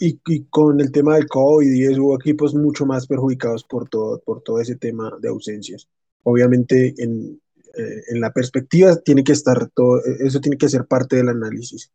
Y, 0.00 0.20
y 0.26 0.44
con 0.50 0.80
el 0.80 0.90
tema 0.90 1.14
del 1.14 1.28
COVID 1.28 1.72
y 1.72 1.84
eso, 1.84 2.02
hubo 2.02 2.16
equipos 2.16 2.56
mucho 2.56 2.84
más 2.86 3.06
perjudicados 3.06 3.62
por 3.62 3.88
todo, 3.88 4.18
por 4.18 4.42
todo 4.42 4.60
ese 4.60 4.74
tema 4.74 5.16
de 5.20 5.28
ausencias. 5.28 5.88
Obviamente, 6.24 6.92
en, 6.98 7.40
eh, 7.78 8.02
en 8.08 8.20
la 8.20 8.32
perspectiva 8.32 8.96
tiene 8.96 9.22
que 9.22 9.30
estar 9.30 9.70
todo, 9.70 10.02
eso 10.04 10.40
tiene 10.40 10.58
que 10.58 10.68
ser 10.68 10.86
parte 10.86 11.14
del 11.14 11.28
análisis. 11.28 11.92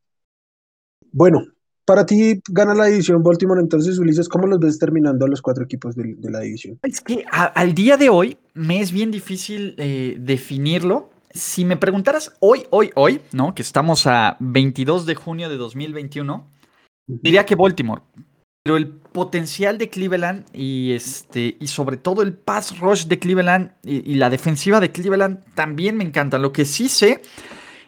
Bueno, 1.11 1.47
para 1.85 2.05
ti 2.05 2.41
gana 2.49 2.73
la 2.73 2.85
división 2.85 3.23
Baltimore, 3.23 3.61
entonces 3.61 3.97
Ulises, 3.97 4.29
¿cómo 4.29 4.47
los 4.47 4.59
ves 4.59 4.77
terminando 4.77 5.25
a 5.25 5.29
los 5.29 5.41
cuatro 5.41 5.63
equipos 5.63 5.95
de, 5.95 6.15
de 6.17 6.31
la 6.31 6.39
división? 6.41 6.79
Es 6.83 7.01
que 7.01 7.25
a, 7.31 7.45
al 7.45 7.73
día 7.73 7.97
de 7.97 8.09
hoy 8.09 8.37
me 8.53 8.81
es 8.81 8.91
bien 8.91 9.11
difícil 9.11 9.75
eh, 9.77 10.15
definirlo. 10.19 11.09
Si 11.33 11.65
me 11.65 11.77
preguntaras 11.77 12.33
hoy, 12.39 12.63
hoy, 12.69 12.91
hoy, 12.95 13.21
¿no? 13.31 13.55
Que 13.55 13.61
estamos 13.61 14.05
a 14.05 14.37
22 14.39 15.05
de 15.05 15.15
junio 15.15 15.49
de 15.49 15.57
2021, 15.57 16.47
diría 17.07 17.45
que 17.45 17.55
Baltimore. 17.55 18.01
Pero 18.63 18.77
el 18.77 18.89
potencial 18.89 19.79
de 19.79 19.89
Cleveland 19.89 20.45
y, 20.53 20.91
este, 20.91 21.57
y 21.59 21.67
sobre 21.67 21.97
todo 21.97 22.21
el 22.21 22.33
pass 22.33 22.77
rush 22.79 23.05
de 23.07 23.17
Cleveland 23.17 23.71
y, 23.83 24.11
y 24.11 24.15
la 24.15 24.29
defensiva 24.29 24.79
de 24.79 24.91
Cleveland 24.91 25.39
también 25.55 25.97
me 25.97 26.03
encantan. 26.03 26.43
Lo 26.43 26.51
que 26.51 26.65
sí 26.65 26.87
sé 26.87 27.21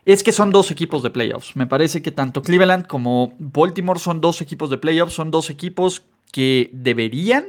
es 0.05 0.23
que 0.23 0.31
son 0.31 0.51
dos 0.51 0.71
equipos 0.71 1.03
de 1.03 1.09
playoffs. 1.09 1.55
Me 1.55 1.67
parece 1.67 2.01
que 2.01 2.11
tanto 2.11 2.41
Cleveland 2.41 2.87
como 2.87 3.33
Baltimore 3.39 3.99
son 3.99 4.21
dos 4.21 4.41
equipos 4.41 4.69
de 4.69 4.77
playoffs, 4.77 5.13
son 5.13 5.31
dos 5.31 5.49
equipos 5.49 6.03
que 6.31 6.69
deberían 6.73 7.45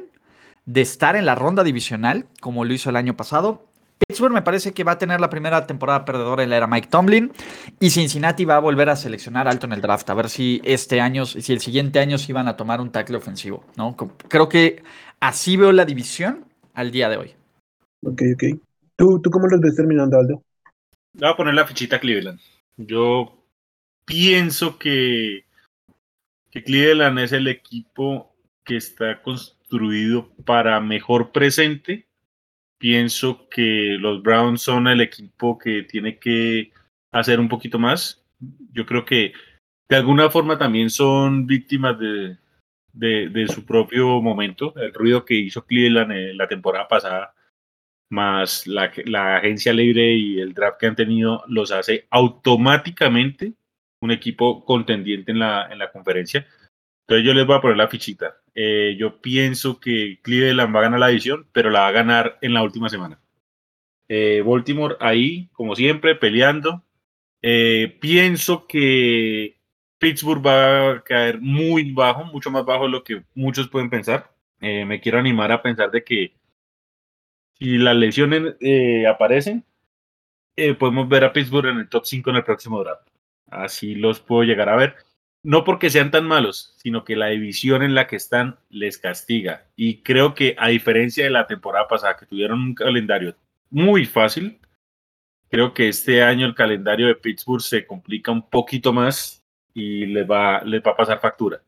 de 0.66 0.80
estar 0.80 1.16
en 1.16 1.26
la 1.26 1.34
ronda 1.34 1.64
divisional, 1.64 2.26
como 2.40 2.64
lo 2.64 2.72
hizo 2.72 2.90
el 2.90 2.96
año 2.96 3.16
pasado. 3.16 3.66
Pittsburgh 4.06 4.32
me 4.32 4.42
parece 4.42 4.72
que 4.72 4.84
va 4.84 4.92
a 4.92 4.98
tener 4.98 5.20
la 5.20 5.30
primera 5.30 5.66
temporada 5.66 6.04
perdedora 6.04 6.42
en 6.42 6.50
la 6.50 6.56
era 6.56 6.66
Mike 6.66 6.88
Tomlin 6.90 7.32
y 7.80 7.90
Cincinnati 7.90 8.44
va 8.44 8.56
a 8.56 8.60
volver 8.60 8.88
a 8.90 8.96
seleccionar 8.96 9.48
alto 9.48 9.66
en 9.66 9.72
el 9.72 9.80
draft, 9.80 10.08
a 10.10 10.14
ver 10.14 10.28
si 10.28 10.60
este 10.64 11.00
año, 11.00 11.26
si 11.26 11.52
el 11.52 11.60
siguiente 11.60 12.00
año 12.00 12.18
sí 12.18 12.32
van 12.32 12.48
a 12.48 12.56
tomar 12.56 12.80
un 12.80 12.90
tackle 12.90 13.16
ofensivo, 13.16 13.64
¿no? 13.76 13.96
Creo 14.28 14.48
que 14.48 14.82
así 15.20 15.56
veo 15.56 15.72
la 15.72 15.84
división 15.84 16.44
al 16.74 16.90
día 16.90 17.08
de 17.08 17.16
hoy. 17.16 17.34
Ok, 18.04 18.22
ok. 18.34 18.60
¿Tú, 18.96 19.20
tú 19.20 19.30
cómo 19.30 19.46
los 19.46 19.60
ves 19.60 19.76
terminando, 19.76 20.18
Aldo? 20.18 20.42
Voy 21.14 21.28
a 21.28 21.36
poner 21.36 21.54
la 21.54 21.64
fichita 21.64 22.00
Cleveland. 22.00 22.40
Yo 22.76 23.46
pienso 24.04 24.78
que, 24.78 25.44
que 26.50 26.64
Cleveland 26.64 27.20
es 27.20 27.32
el 27.32 27.46
equipo 27.46 28.34
que 28.64 28.76
está 28.76 29.22
construido 29.22 30.28
para 30.44 30.80
mejor 30.80 31.30
presente. 31.30 32.08
Pienso 32.78 33.48
que 33.48 33.96
los 34.00 34.22
Browns 34.24 34.62
son 34.62 34.88
el 34.88 35.00
equipo 35.00 35.56
que 35.56 35.84
tiene 35.84 36.18
que 36.18 36.72
hacer 37.12 37.38
un 37.38 37.48
poquito 37.48 37.78
más. 37.78 38.24
Yo 38.72 38.84
creo 38.84 39.04
que 39.04 39.32
de 39.88 39.96
alguna 39.96 40.30
forma 40.30 40.58
también 40.58 40.90
son 40.90 41.46
víctimas 41.46 41.96
de, 41.96 42.38
de, 42.92 43.28
de 43.28 43.46
su 43.46 43.64
propio 43.64 44.20
momento. 44.20 44.74
El 44.76 44.92
ruido 44.92 45.24
que 45.24 45.34
hizo 45.34 45.64
Cleveland 45.64 46.10
en 46.10 46.36
la 46.36 46.48
temporada 46.48 46.88
pasada 46.88 47.33
más 48.10 48.66
la, 48.66 48.92
la, 49.06 49.36
agencia 49.36 49.72
libre 49.72 50.14
y 50.14 50.40
el 50.40 50.54
draft 50.54 50.78
que 50.78 50.86
han 50.86 50.96
tenido, 50.96 51.42
los 51.48 51.72
hace 51.72 52.06
automáticamente 52.10 53.54
un 54.00 54.10
equipo 54.10 54.64
contendiente 54.64 55.32
en 55.32 55.38
la, 55.40 55.68
en 55.70 55.78
la 55.78 55.90
conferencia. 55.90 56.46
Entonces 57.06 57.26
yo 57.26 57.34
les 57.34 57.46
voy 57.46 57.56
a 57.56 57.60
poner 57.60 57.76
la 57.76 57.88
fichita. 57.88 58.36
Eh, 58.54 58.96
yo 58.98 59.20
pienso 59.20 59.80
que 59.80 60.20
Cleveland 60.22 60.74
va 60.74 60.80
a 60.80 60.84
ganar 60.84 61.00
la 61.00 61.08
división, 61.08 61.46
pero 61.52 61.70
la 61.70 61.80
va 61.80 61.88
a 61.88 61.92
ganar 61.92 62.38
en 62.40 62.54
la 62.54 62.62
última 62.62 62.88
semana. 62.88 63.20
Eh, 64.08 64.42
Baltimore 64.44 64.96
ahí, 65.00 65.48
como 65.52 65.74
siempre, 65.76 66.14
peleando. 66.14 66.82
Eh, 67.42 67.98
pienso 68.00 68.66
que 68.66 69.58
Pittsburgh 69.98 70.44
va 70.46 70.92
a 70.92 71.02
caer 71.02 71.40
muy 71.40 71.92
bajo, 71.92 72.24
mucho 72.24 72.50
más 72.50 72.64
bajo 72.64 72.84
de 72.84 72.90
lo 72.90 73.04
que 73.04 73.22
muchos 73.34 73.68
pueden 73.68 73.90
pensar. 73.90 74.30
me 74.60 75.00
quiero 75.00 75.18
animar 75.18 75.52
a 75.52 75.60
pensar 75.62 75.90
de 75.90 76.02
que 76.04 76.32
si 77.58 77.78
las 77.78 77.96
lesiones 77.96 78.56
eh, 78.60 79.06
aparecen, 79.06 79.64
eh, 80.56 80.74
podemos 80.74 81.08
ver 81.08 81.24
a 81.24 81.32
Pittsburgh 81.32 81.68
en 81.68 81.78
el 81.78 81.88
top 81.88 82.04
5 82.04 82.30
en 82.30 82.36
el 82.36 82.44
próximo 82.44 82.82
draft. 82.82 83.08
Así 83.50 83.94
los 83.94 84.20
puedo 84.20 84.44
llegar 84.44 84.68
a 84.68 84.76
ver. 84.76 84.96
No 85.42 85.62
porque 85.62 85.90
sean 85.90 86.10
tan 86.10 86.26
malos, 86.26 86.74
sino 86.78 87.04
que 87.04 87.16
la 87.16 87.26
división 87.26 87.82
en 87.82 87.94
la 87.94 88.06
que 88.06 88.16
están 88.16 88.58
les 88.70 88.98
castiga. 88.98 89.66
Y 89.76 90.02
creo 90.02 90.34
que 90.34 90.56
a 90.58 90.68
diferencia 90.68 91.24
de 91.24 91.30
la 91.30 91.46
temporada 91.46 91.86
pasada, 91.86 92.16
que 92.16 92.26
tuvieron 92.26 92.60
un 92.60 92.74
calendario 92.74 93.36
muy 93.68 94.06
fácil, 94.06 94.58
creo 95.50 95.74
que 95.74 95.88
este 95.88 96.22
año 96.22 96.46
el 96.46 96.54
calendario 96.54 97.06
de 97.08 97.14
Pittsburgh 97.14 97.62
se 97.62 97.86
complica 97.86 98.32
un 98.32 98.48
poquito 98.48 98.92
más 98.92 99.44
y 99.74 100.06
les 100.06 100.28
va, 100.28 100.62
les 100.62 100.82
va 100.82 100.92
a 100.92 100.96
pasar 100.96 101.20
factura. 101.20 101.60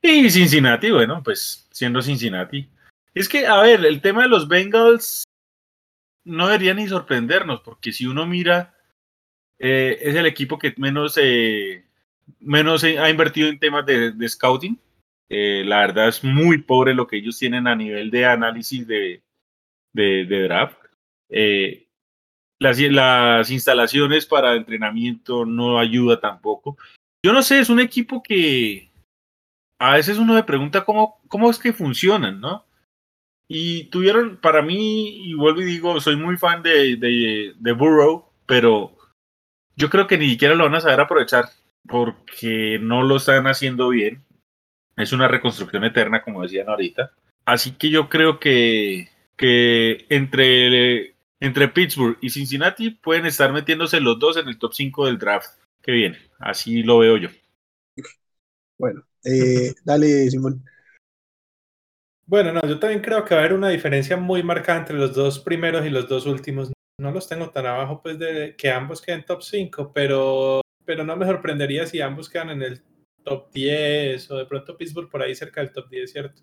Y 0.00 0.30
Cincinnati, 0.30 0.90
bueno, 0.90 1.22
pues 1.22 1.68
siendo 1.70 2.00
Cincinnati, 2.00 2.68
es 3.14 3.28
que, 3.28 3.46
a 3.46 3.60
ver, 3.62 3.84
el 3.84 4.00
tema 4.00 4.22
de 4.22 4.28
los 4.28 4.48
Bengals 4.48 5.24
no 6.24 6.48
debería 6.48 6.74
ni 6.74 6.88
sorprendernos, 6.88 7.60
porque 7.60 7.92
si 7.92 8.06
uno 8.06 8.26
mira, 8.26 8.74
eh, 9.58 9.98
es 10.00 10.14
el 10.14 10.26
equipo 10.26 10.58
que 10.58 10.74
menos, 10.76 11.18
eh, 11.20 11.84
menos 12.40 12.84
ha 12.84 13.10
invertido 13.10 13.48
en 13.48 13.58
temas 13.58 13.86
de, 13.86 14.28
scouting. 14.28 14.78
Eh, 15.28 15.62
la 15.64 15.78
verdad 15.80 16.08
es 16.08 16.22
muy 16.22 16.58
pobre 16.58 16.94
lo 16.94 17.06
que 17.06 17.16
ellos 17.16 17.38
tienen 17.38 17.66
a 17.66 17.74
nivel 17.74 18.10
de 18.10 18.26
análisis 18.26 18.86
de, 18.86 19.22
de, 19.92 20.26
de 20.26 20.42
draft. 20.42 20.78
Eh, 21.30 21.88
las, 22.60 22.78
las 22.78 23.50
instalaciones 23.50 24.26
para 24.26 24.54
entrenamiento 24.54 25.44
no 25.44 25.78
ayuda 25.78 26.20
tampoco. 26.20 26.76
Yo 27.24 27.32
no 27.32 27.42
sé, 27.42 27.60
es 27.60 27.70
un 27.70 27.80
equipo 27.80 28.22
que 28.22 28.90
a 29.78 29.94
veces 29.94 30.18
uno 30.18 30.34
me 30.34 30.44
pregunta 30.44 30.84
cómo, 30.84 31.20
cómo 31.28 31.50
es 31.50 31.58
que 31.58 31.72
funcionan, 31.72 32.40
¿no? 32.40 32.63
Y 33.48 33.84
tuvieron, 33.84 34.38
para 34.38 34.62
mí, 34.62 35.28
y 35.28 35.34
vuelvo 35.34 35.60
y 35.60 35.64
digo, 35.64 36.00
soy 36.00 36.16
muy 36.16 36.36
fan 36.36 36.62
de, 36.62 36.96
de, 36.96 37.54
de, 37.58 37.72
Burrow, 37.72 38.24
pero 38.46 38.96
yo 39.76 39.90
creo 39.90 40.06
que 40.06 40.16
ni 40.16 40.30
siquiera 40.30 40.54
lo 40.54 40.64
van 40.64 40.74
a 40.74 40.80
saber 40.80 41.00
aprovechar 41.00 41.46
porque 41.86 42.78
no 42.80 43.02
lo 43.02 43.16
están 43.16 43.46
haciendo 43.46 43.90
bien. 43.90 44.24
Es 44.96 45.12
una 45.12 45.28
reconstrucción 45.28 45.84
eterna, 45.84 46.22
como 46.22 46.42
decían 46.42 46.68
ahorita. 46.68 47.12
Así 47.44 47.72
que 47.72 47.90
yo 47.90 48.08
creo 48.08 48.38
que, 48.40 49.08
que 49.36 50.06
entre, 50.08 51.14
entre 51.40 51.68
Pittsburgh 51.68 52.16
y 52.22 52.30
Cincinnati 52.30 52.90
pueden 52.90 53.26
estar 53.26 53.52
metiéndose 53.52 54.00
los 54.00 54.18
dos 54.18 54.36
en 54.38 54.48
el 54.48 54.58
top 54.58 54.72
5 54.72 55.06
del 55.06 55.18
draft. 55.18 55.50
Qué 55.82 55.92
bien, 55.92 56.16
así 56.38 56.82
lo 56.82 56.98
veo 56.98 57.18
yo. 57.18 57.28
Bueno, 58.78 59.02
eh, 59.24 59.74
dale, 59.84 60.30
Simón. 60.30 60.64
Bueno, 62.26 62.52
no, 62.52 62.60
yo 62.66 62.78
también 62.78 63.02
creo 63.02 63.24
que 63.24 63.34
va 63.34 63.42
a 63.42 63.44
haber 63.44 63.56
una 63.56 63.68
diferencia 63.68 64.16
muy 64.16 64.42
marcada 64.42 64.78
entre 64.78 64.96
los 64.96 65.14
dos 65.14 65.38
primeros 65.38 65.84
y 65.84 65.90
los 65.90 66.08
dos 66.08 66.26
últimos. 66.26 66.72
No 66.98 67.10
los 67.10 67.28
tengo 67.28 67.50
tan 67.50 67.66
abajo, 67.66 68.00
pues, 68.02 68.18
de 68.18 68.54
que 68.56 68.70
ambos 68.70 69.02
queden 69.02 69.24
top 69.24 69.42
5, 69.42 69.92
pero, 69.92 70.62
pero 70.84 71.04
no 71.04 71.16
me 71.16 71.26
sorprendería 71.26 71.86
si 71.86 72.00
ambos 72.00 72.30
quedan 72.30 72.50
en 72.50 72.62
el 72.62 72.82
top 73.24 73.50
10 73.52 74.30
o 74.30 74.38
de 74.38 74.46
pronto 74.46 74.76
Pittsburgh 74.76 75.10
por 75.10 75.22
ahí 75.22 75.34
cerca 75.34 75.60
del 75.60 75.72
top 75.72 75.88
10, 75.90 76.12
¿cierto? 76.12 76.42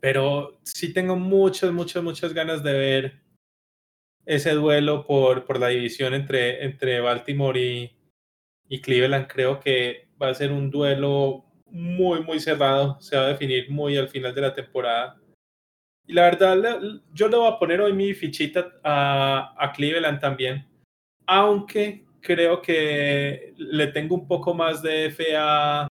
Pero 0.00 0.60
sí 0.62 0.92
tengo 0.92 1.16
muchas, 1.16 1.72
muchas, 1.72 2.02
muchas 2.02 2.32
ganas 2.32 2.62
de 2.62 2.72
ver 2.72 3.22
ese 4.24 4.52
duelo 4.52 5.06
por, 5.06 5.44
por 5.44 5.58
la 5.58 5.68
división 5.68 6.14
entre, 6.14 6.64
entre 6.64 7.00
Baltimore 7.00 7.60
y, 7.60 7.96
y 8.68 8.80
Cleveland. 8.80 9.26
Creo 9.26 9.58
que 9.58 10.08
va 10.20 10.28
a 10.28 10.34
ser 10.34 10.52
un 10.52 10.70
duelo 10.70 11.44
muy, 11.72 12.22
muy 12.22 12.38
cerrado. 12.38 13.00
Se 13.00 13.16
va 13.16 13.24
a 13.24 13.28
definir 13.28 13.70
muy 13.70 13.96
al 13.96 14.08
final 14.08 14.34
de 14.34 14.40
la 14.40 14.54
temporada. 14.54 15.18
Y 16.06 16.12
la 16.12 16.22
verdad, 16.22 16.80
yo 17.12 17.28
le 17.28 17.36
voy 17.36 17.50
a 17.50 17.58
poner 17.58 17.80
hoy 17.80 17.92
mi 17.92 18.12
fichita 18.14 18.72
a, 18.84 19.54
a 19.58 19.72
Cleveland 19.72 20.20
también. 20.20 20.66
Aunque 21.26 22.04
creo 22.20 22.60
que 22.60 23.54
le 23.56 23.88
tengo 23.88 24.14
un 24.14 24.26
poco 24.26 24.54
más 24.54 24.82
de 24.82 25.10
fe 25.10 25.36
a, 25.36 25.88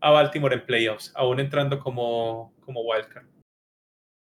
a 0.00 0.10
Baltimore 0.10 0.54
en 0.54 0.66
playoffs, 0.66 1.12
aún 1.14 1.40
entrando 1.40 1.78
como, 1.78 2.54
como 2.60 2.80
wildcard. 2.82 3.26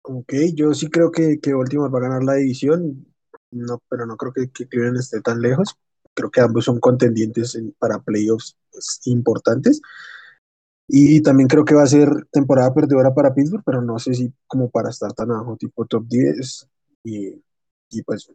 Ok, 0.03 0.35
yo 0.55 0.75
sí 0.75 0.89
creo 0.89 1.13
que, 1.13 1.39
que 1.41 1.55
Baltimore 1.55 1.93
va 1.93 1.99
a 1.99 2.03
ganar 2.03 2.25
la 2.25 2.35
división, 2.35 3.07
no, 3.51 3.81
pero 3.89 4.07
no 4.07 4.17
creo 4.17 4.33
que, 4.33 4.51
que 4.51 4.67
Cleveland 4.67 4.99
esté 4.99 5.21
tan 5.21 5.41
lejos. 5.41 5.77
Creo 6.15 6.31
que 6.31 6.41
ambos 6.41 6.65
son 6.65 6.81
contendientes 6.81 7.55
en, 7.55 7.73
para 7.79 8.01
playoffs 8.01 8.57
pues, 8.71 9.01
importantes. 9.05 9.81
Y 10.95 11.23
también 11.23 11.49
creo 11.49 11.65
que 11.65 11.75
va 11.75 11.85
a 11.85 11.87
ser 11.87 12.11
temporada 12.31 12.75
perdedora 12.75 13.15
para 13.15 13.35
Pittsburgh, 13.35 13.63
pero 13.65 13.81
no 13.81 13.99
sé 13.99 14.13
si 14.13 14.31
como 14.47 14.69
para 14.69 14.91
estar 14.91 15.11
tan 15.15 15.31
abajo, 15.31 15.57
tipo 15.57 15.87
top 15.87 16.05
10. 16.07 16.69
Y, 17.05 17.43
y 17.89 18.03
pues 18.03 18.31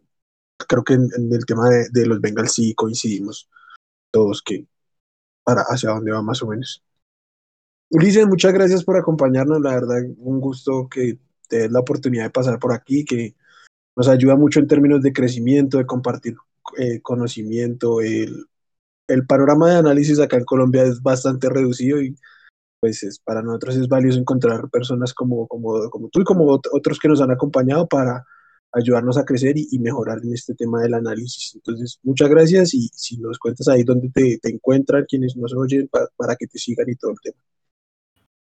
creo 0.67 0.83
que 0.83 0.95
en, 0.95 1.07
en 1.15 1.31
el 1.31 1.45
tema 1.45 1.69
de, 1.69 1.87
de, 1.91 2.07
los 2.07 2.19
Bengals 2.19 2.53
sí 2.53 2.73
coincidimos 2.73 3.47
todos 4.09 4.41
que 4.41 4.65
para 5.43 5.61
hacia 5.61 5.91
dónde 5.91 6.11
va 6.11 6.23
más 6.23 6.41
o 6.41 6.47
menos. 6.47 6.83
Ulises, 7.91 8.25
muchas 8.25 8.53
gracias 8.53 8.83
por 8.83 8.97
acompañarnos. 8.97 9.61
La 9.61 9.75
verdad, 9.75 10.01
un 10.17 10.39
gusto 10.41 10.89
que 10.89 11.19
te 11.47 11.59
des 11.59 11.71
la 11.71 11.81
oportunidad 11.81 12.23
de 12.23 12.31
pasar 12.31 12.57
por 12.57 12.73
aquí, 12.73 13.05
que 13.05 13.35
nos 13.95 14.07
ayuda 14.07 14.35
mucho 14.35 14.59
en 14.59 14.67
términos 14.67 15.03
de 15.03 15.13
crecimiento, 15.13 15.77
de 15.77 15.85
compartir 15.85 16.35
eh, 16.79 17.01
conocimiento, 17.01 18.01
el 18.01 18.47
el 19.07 19.25
panorama 19.25 19.69
de 19.69 19.77
análisis 19.77 20.19
acá 20.19 20.37
en 20.37 20.45
Colombia 20.45 20.83
es 20.83 21.01
bastante 21.01 21.49
reducido 21.49 22.01
y 22.01 22.15
pues 22.79 23.03
es, 23.03 23.19
para 23.19 23.41
nosotros 23.41 23.75
es 23.77 23.87
valioso 23.87 24.19
encontrar 24.19 24.69
personas 24.69 25.13
como, 25.13 25.47
como, 25.47 25.89
como 25.89 26.09
tú 26.09 26.21
y 26.21 26.23
como 26.23 26.45
otros 26.71 26.99
que 26.99 27.07
nos 27.07 27.21
han 27.21 27.31
acompañado 27.31 27.87
para 27.87 28.25
ayudarnos 28.73 29.17
a 29.17 29.25
crecer 29.25 29.55
y, 29.57 29.79
mejorar 29.79 30.19
en 30.23 30.33
este 30.33 30.53
tema 30.53 30.81
del 30.81 30.93
análisis. 30.93 31.55
Entonces, 31.55 31.99
muchas 32.03 32.29
gracias 32.29 32.73
y 32.73 32.89
si 32.93 33.17
nos 33.17 33.39
cuentas 33.39 33.67
ahí 33.67 33.83
dónde 33.83 34.09
te, 34.09 34.39
encuentran, 34.49 35.05
quienes 35.07 35.35
nos 35.35 35.53
oyen, 35.55 35.89
para 36.15 36.35
que 36.35 36.47
te 36.47 36.59
sigan 36.59 36.89
y 36.89 36.95
todo 36.95 37.11
el 37.11 37.17
tema. 37.23 37.37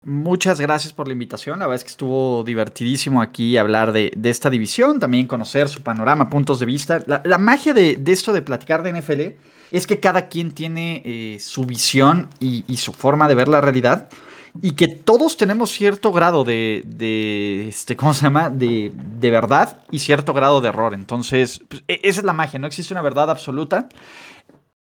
Muchas 0.06 0.60
gracias 0.60 0.92
por 0.92 1.08
la 1.08 1.14
invitación. 1.14 1.60
La 1.60 1.66
verdad 1.66 1.78
es 1.78 1.84
que 1.86 1.92
estuvo 1.92 2.44
divertidísimo 2.44 3.22
aquí 3.22 3.58
hablar 3.58 3.94
de, 3.94 4.12
esta 4.24 4.50
división, 4.50 5.00
también 5.00 5.28
conocer 5.28 5.70
su 5.70 5.82
panorama, 5.82 6.30
puntos 6.30 6.60
de 6.60 6.66
vista. 6.66 7.02
La, 7.08 7.38
magia 7.38 7.74
de, 7.74 8.02
esto 8.08 8.34
de 8.34 8.42
platicar 8.42 8.84
de 8.84 8.92
NFL 9.00 9.22
es 9.72 9.88
que 9.88 10.02
cada 10.02 10.28
quien 10.28 10.52
tiene 10.52 11.02
eh, 11.06 11.38
su 11.40 11.64
visión 11.64 12.30
y, 12.40 12.66
su 12.76 12.92
forma 12.92 13.30
de 13.30 13.36
ver 13.36 13.48
la 13.48 13.62
realidad 13.62 14.10
y 14.62 14.74
que 14.74 14.90
todos 14.90 15.38
tenemos 15.38 15.72
cierto 15.72 16.12
grado 16.12 16.44
de, 16.44 17.66
este, 17.70 17.96
¿cómo 17.96 18.14
se 18.14 18.24
llama? 18.24 18.50
De, 18.50 18.92
verdad 19.22 19.80
y 19.90 20.00
cierto 20.00 20.34
grado 20.34 20.60
de 20.60 20.68
error. 20.68 20.94
Entonces, 20.94 21.62
pues, 21.70 21.82
e, 21.88 22.02
esa 22.04 22.20
es 22.20 22.26
la 22.26 22.34
magia, 22.34 22.60
no 22.60 22.68
existe 22.68 22.94
una 22.94 23.02
verdad 23.02 23.32
absoluta 23.32 23.88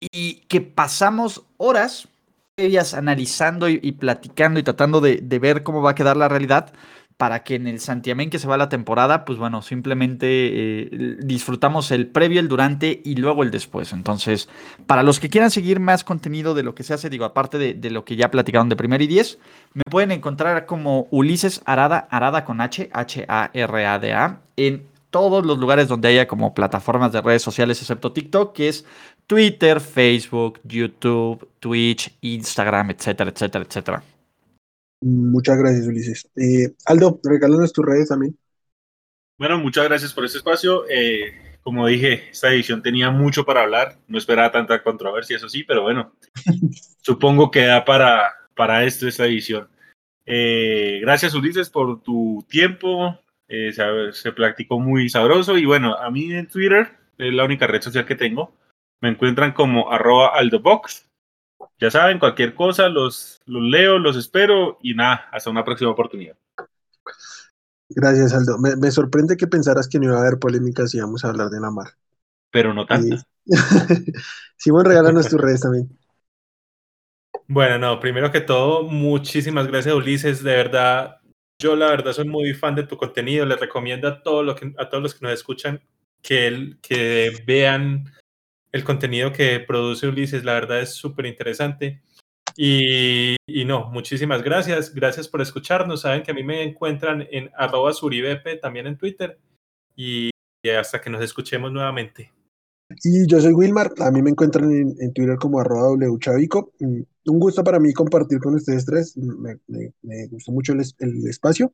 y 0.02 0.42
que 0.48 0.60
pasamos 0.60 1.44
horas 1.56 2.10
analizando 2.58 3.70
y, 3.70 3.92
platicando 3.92 4.60
y 4.60 4.64
tratando 4.64 5.00
de, 5.00 5.40
ver 5.40 5.62
cómo 5.62 5.84
va 5.84 5.92
a 5.92 5.96
quedar 5.96 6.18
la 6.18 6.28
realidad 6.28 6.74
para 7.16 7.44
que 7.44 7.54
en 7.54 7.68
el 7.68 7.80
Santiamén 7.80 8.32
que 8.32 8.40
se 8.40 8.48
va 8.48 8.58
la 8.58 8.70
temporada, 8.70 9.26
pues 9.26 9.38
bueno, 9.38 9.62
simplemente 9.62 10.28
eh, 10.28 11.18
disfrutamos 11.20 11.92
el 11.92 12.08
previo, 12.08 12.40
el 12.40 12.48
durante 12.48 13.00
y 13.04 13.16
luego 13.16 13.44
el 13.44 13.52
después. 13.52 13.94
Entonces, 13.94 14.50
para 14.88 15.04
los 15.04 15.20
que 15.20 15.30
quieran 15.30 15.52
seguir 15.52 15.80
más 15.80 16.04
contenido 16.04 16.56
de 16.56 16.64
lo 16.64 16.74
que 16.74 16.82
se 16.82 16.96
hace, 16.96 17.12
digo, 17.12 17.26
aparte 17.26 17.60
de, 17.60 17.90
lo 17.92 18.06
que 18.06 18.16
ya 18.16 18.32
platicaron 18.32 18.70
de 18.70 18.76
primer 18.76 19.04
y 19.04 19.08
diez, 19.08 19.38
me 19.76 19.84
pueden 19.90 20.12
encontrar 20.12 20.66
como 20.66 21.08
Ulises 21.12 21.62
Arada, 21.66 22.08
Arada 22.10 22.44
con 22.44 22.60
H, 22.60 22.90
H-A-R-A-D-A, 22.92 24.40
en 24.58 24.84
todos 25.18 25.44
los 25.44 25.58
lugares 25.58 25.88
donde 25.88 26.10
haya 26.10 26.28
como 26.28 26.54
plataformas 26.54 27.12
de 27.12 27.22
redes 27.22 27.42
sociales, 27.42 27.82
excepto 27.82 28.14
TikTok, 28.14 28.54
que 28.54 28.68
es 28.68 28.86
Twitter, 29.26 29.82
Facebook, 29.82 30.60
YouTube, 30.64 31.50
Twitch, 31.60 32.16
Instagram, 32.22 32.92
etcétera, 32.92 33.32
etcétera, 33.32 33.66
etcétera. 33.68 34.04
Muchas 35.02 35.58
gracias, 35.58 35.88
Ulises. 35.88 36.30
Eh, 36.36 36.76
Aldo, 36.86 37.20
regálanos 37.24 37.74
tus 37.74 37.84
redes 37.84 38.10
también. 38.10 38.38
Bueno, 39.40 39.58
muchas 39.58 39.86
gracias 39.86 40.14
por 40.14 40.24
este 40.24 40.38
espacio. 40.38 40.88
Eh, 40.88 41.34
como 41.64 41.88
dije, 41.88 42.30
esta 42.30 42.54
edición 42.54 42.84
tenía 42.84 43.10
mucho 43.10 43.44
para 43.44 43.64
hablar. 43.64 43.98
No 44.08 44.20
esperaba 44.20 44.52
tanta 44.52 44.84
controversia, 44.84 45.38
eso 45.38 45.50
sí, 45.50 45.64
pero 45.64 45.82
bueno, 45.82 46.14
supongo 47.02 47.50
que 47.50 47.66
da 47.66 47.84
para, 47.86 48.34
para 48.56 48.84
esto 48.86 49.08
esta 49.08 49.26
edición. 49.26 49.68
Eh, 50.28 51.00
gracias, 51.02 51.34
Ulises, 51.34 51.72
por 51.72 52.04
tu 52.04 52.46
tiempo. 52.48 53.20
Se, 53.48 54.12
se, 54.12 54.32
practicó 54.32 54.80
muy 54.80 55.10
sabroso. 55.10 55.58
Y 55.58 55.66
bueno, 55.66 55.96
a 55.96 56.12
mí 56.12 56.34
en 56.34 56.48
Twitter 56.48 56.98
es 57.18 57.34
la 57.34 57.46
única 57.46 57.68
red 57.68 57.82
social 57.82 58.06
que 58.06 58.16
tengo. 58.16 58.54
Me 59.02 59.10
encuentran 59.10 59.54
como 59.54 59.92
arroba 59.92 60.36
aldobox. 60.36 61.08
Ya 61.80 61.92
saben, 61.92 62.20
cualquier 62.20 62.56
cosa, 62.56 62.90
los, 62.90 63.42
los 63.46 63.62
leo, 63.62 64.00
los 64.00 64.18
espero 64.18 64.80
y 64.82 64.96
nada, 64.96 65.28
hasta 65.32 65.50
una 65.50 65.64
próxima 65.64 65.92
oportunidad. 65.92 66.36
Gracias, 67.90 68.34
Aldo. 68.34 68.58
Me, 68.58 68.92
sorprende 68.92 69.38
que 69.38 69.48
pensaras 69.48 69.88
que 69.88 70.00
no 70.00 70.06
iba 70.06 70.18
a 70.18 70.22
haber 70.22 70.40
polémicas 70.40 70.92
si 70.92 70.98
íbamos 70.98 71.24
a 71.24 71.30
hablar 71.30 71.50
de 71.50 71.60
la 71.60 71.72
mar. 71.72 71.88
Pero 72.52 72.74
no 72.74 72.86
tanto. 72.86 73.18
Simón, 74.58 74.86
regálanos 74.86 75.30
tus 75.30 75.40
redes 75.40 75.62
también. 75.62 75.90
Bueno, 77.48 77.78
no, 77.78 78.00
primero 78.00 78.32
que 78.32 78.42
todo, 78.42 78.84
muchísimas 78.84 79.68
gracias, 79.68 79.96
Ulises. 79.96 80.44
De 80.44 80.52
verdad, 80.52 81.22
yo 81.60 81.76
la 81.76 81.90
verdad 81.90 82.14
soy 82.14 82.28
muy 82.28 82.54
fan 82.54 82.76
de 82.76 82.84
tu 82.84 82.98
contenido. 82.98 83.46
Les 83.46 83.60
recomiendo 83.60 84.08
a, 84.08 84.22
todo 84.22 84.44
lo 84.44 84.56
que, 84.56 84.74
a 84.78 84.90
todos 84.90 85.04
los 85.04 85.16
que 85.16 85.26
nos 85.26 85.34
escuchan 85.34 85.82
que, 86.22 86.76
que 86.82 87.44
vean 87.46 88.12
el 88.72 88.84
contenido 88.84 89.32
que 89.32 89.60
produce 89.60 90.08
Ulises, 90.08 90.44
la 90.44 90.54
verdad 90.54 90.82
es 90.82 90.94
súper 90.94 91.26
interesante. 91.26 92.02
Y, 92.56 93.36
no, 93.66 93.86
muchísimas 93.92 94.42
gracias. 94.42 94.94
Gracias 94.94 95.28
por 95.28 95.42
escucharnos. 95.42 96.02
Saben 96.02 96.24
que 96.24 96.32
a 96.32 96.34
mí 96.34 96.44
me 96.44 96.64
encuentran 96.64 97.28
en 97.32 97.52
arroba 97.56 97.94
suribepe, 97.94 98.58
también 98.58 98.88
en 98.88 98.98
Twitter. 98.98 99.40
Y, 99.96 100.32
hasta 100.78 101.00
que 101.00 101.10
nos 101.10 101.22
escuchemos 101.22 101.72
nuevamente. 101.72 102.32
Y 103.04 103.28
yo 103.28 103.42
soy 103.42 103.54
Wilmar, 103.54 103.92
a 104.00 104.12
mí 104.12 104.22
me 104.22 104.30
encuentran 104.30 104.72
en, 104.72 105.14
Twitter 105.14 105.38
como 105.38 105.60
arroba 105.60 105.92
wchavico. 105.92 106.72
Mm, 106.80 107.02
un 107.26 107.40
gusto 107.40 107.64
para 107.64 107.80
mí 107.80 107.94
compartir 107.94 108.40
con 108.40 108.56
ustedes 108.56 108.86
tres, 108.86 109.18
me, 109.18 109.60
gustó 110.28 110.52
mucho 110.52 110.74
el, 110.74 111.28
espacio. 111.28 111.74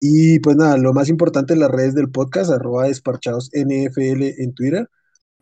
Y 0.00 0.38
pues 0.40 0.56
nada, 0.56 0.76
lo 0.76 0.92
más 0.92 1.08
importante 1.08 1.56
las 1.56 1.70
redes 1.70 1.94
del 1.94 2.10
podcast, 2.10 2.50
arroba 2.50 2.88
desparchados 2.88 3.50
NFL 3.54 4.42
en 4.42 4.54
Twitter 4.54 4.88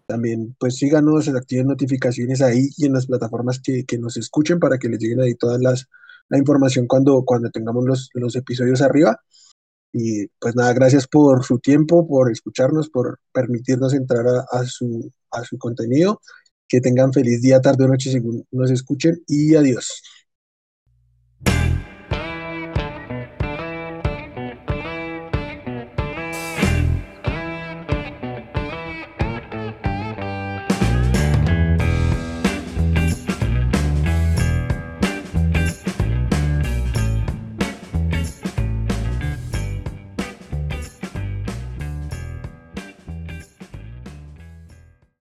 también 0.07 0.55
pues 0.59 0.77
síganos, 0.77 1.29
activen 1.29 1.69
notificaciones 1.69 2.43
ahí 2.43 2.69
y 2.77 2.87
en 2.87 2.93
las 2.93 3.07
plataformas 3.07 3.61
que, 3.61 3.85
nos 3.99 4.17
escuchen 4.17 4.59
para 4.59 4.79
que 4.79 4.89
les 4.89 4.99
lleguen 4.99 5.21
ahí 5.21 5.35
todas 5.35 5.61
las 5.61 5.89
la 6.29 6.39
información 6.39 6.87
cuando, 6.87 7.25
cuando 7.25 7.51
tengamos 7.51 7.85
los, 7.85 8.11
los 8.15 8.37
episodios 8.37 8.81
arriba. 8.83 9.21
Y 9.93 10.27
pues 10.41 10.57
nada, 10.57 10.73
gracias 10.73 11.07
por 11.07 11.45
su 11.45 11.59
tiempo, 11.59 12.07
por 12.07 12.31
escucharnos, 12.31 12.89
por 12.89 13.21
permitirnos 13.33 13.93
entrar 13.95 14.25
a, 14.51 14.65
su, 14.65 15.13
a 15.31 15.45
su 15.45 15.59
contenido. 15.59 16.21
Que 16.69 16.81
tengan 16.81 17.13
feliz 17.13 17.43
día, 17.43 17.61
tarde 17.61 17.85
o 17.85 17.89
noche 17.89 18.11
según 18.11 18.47
nos 18.51 18.71
escuchen 18.71 19.23
y 19.29 19.55
adiós. 19.55 20.03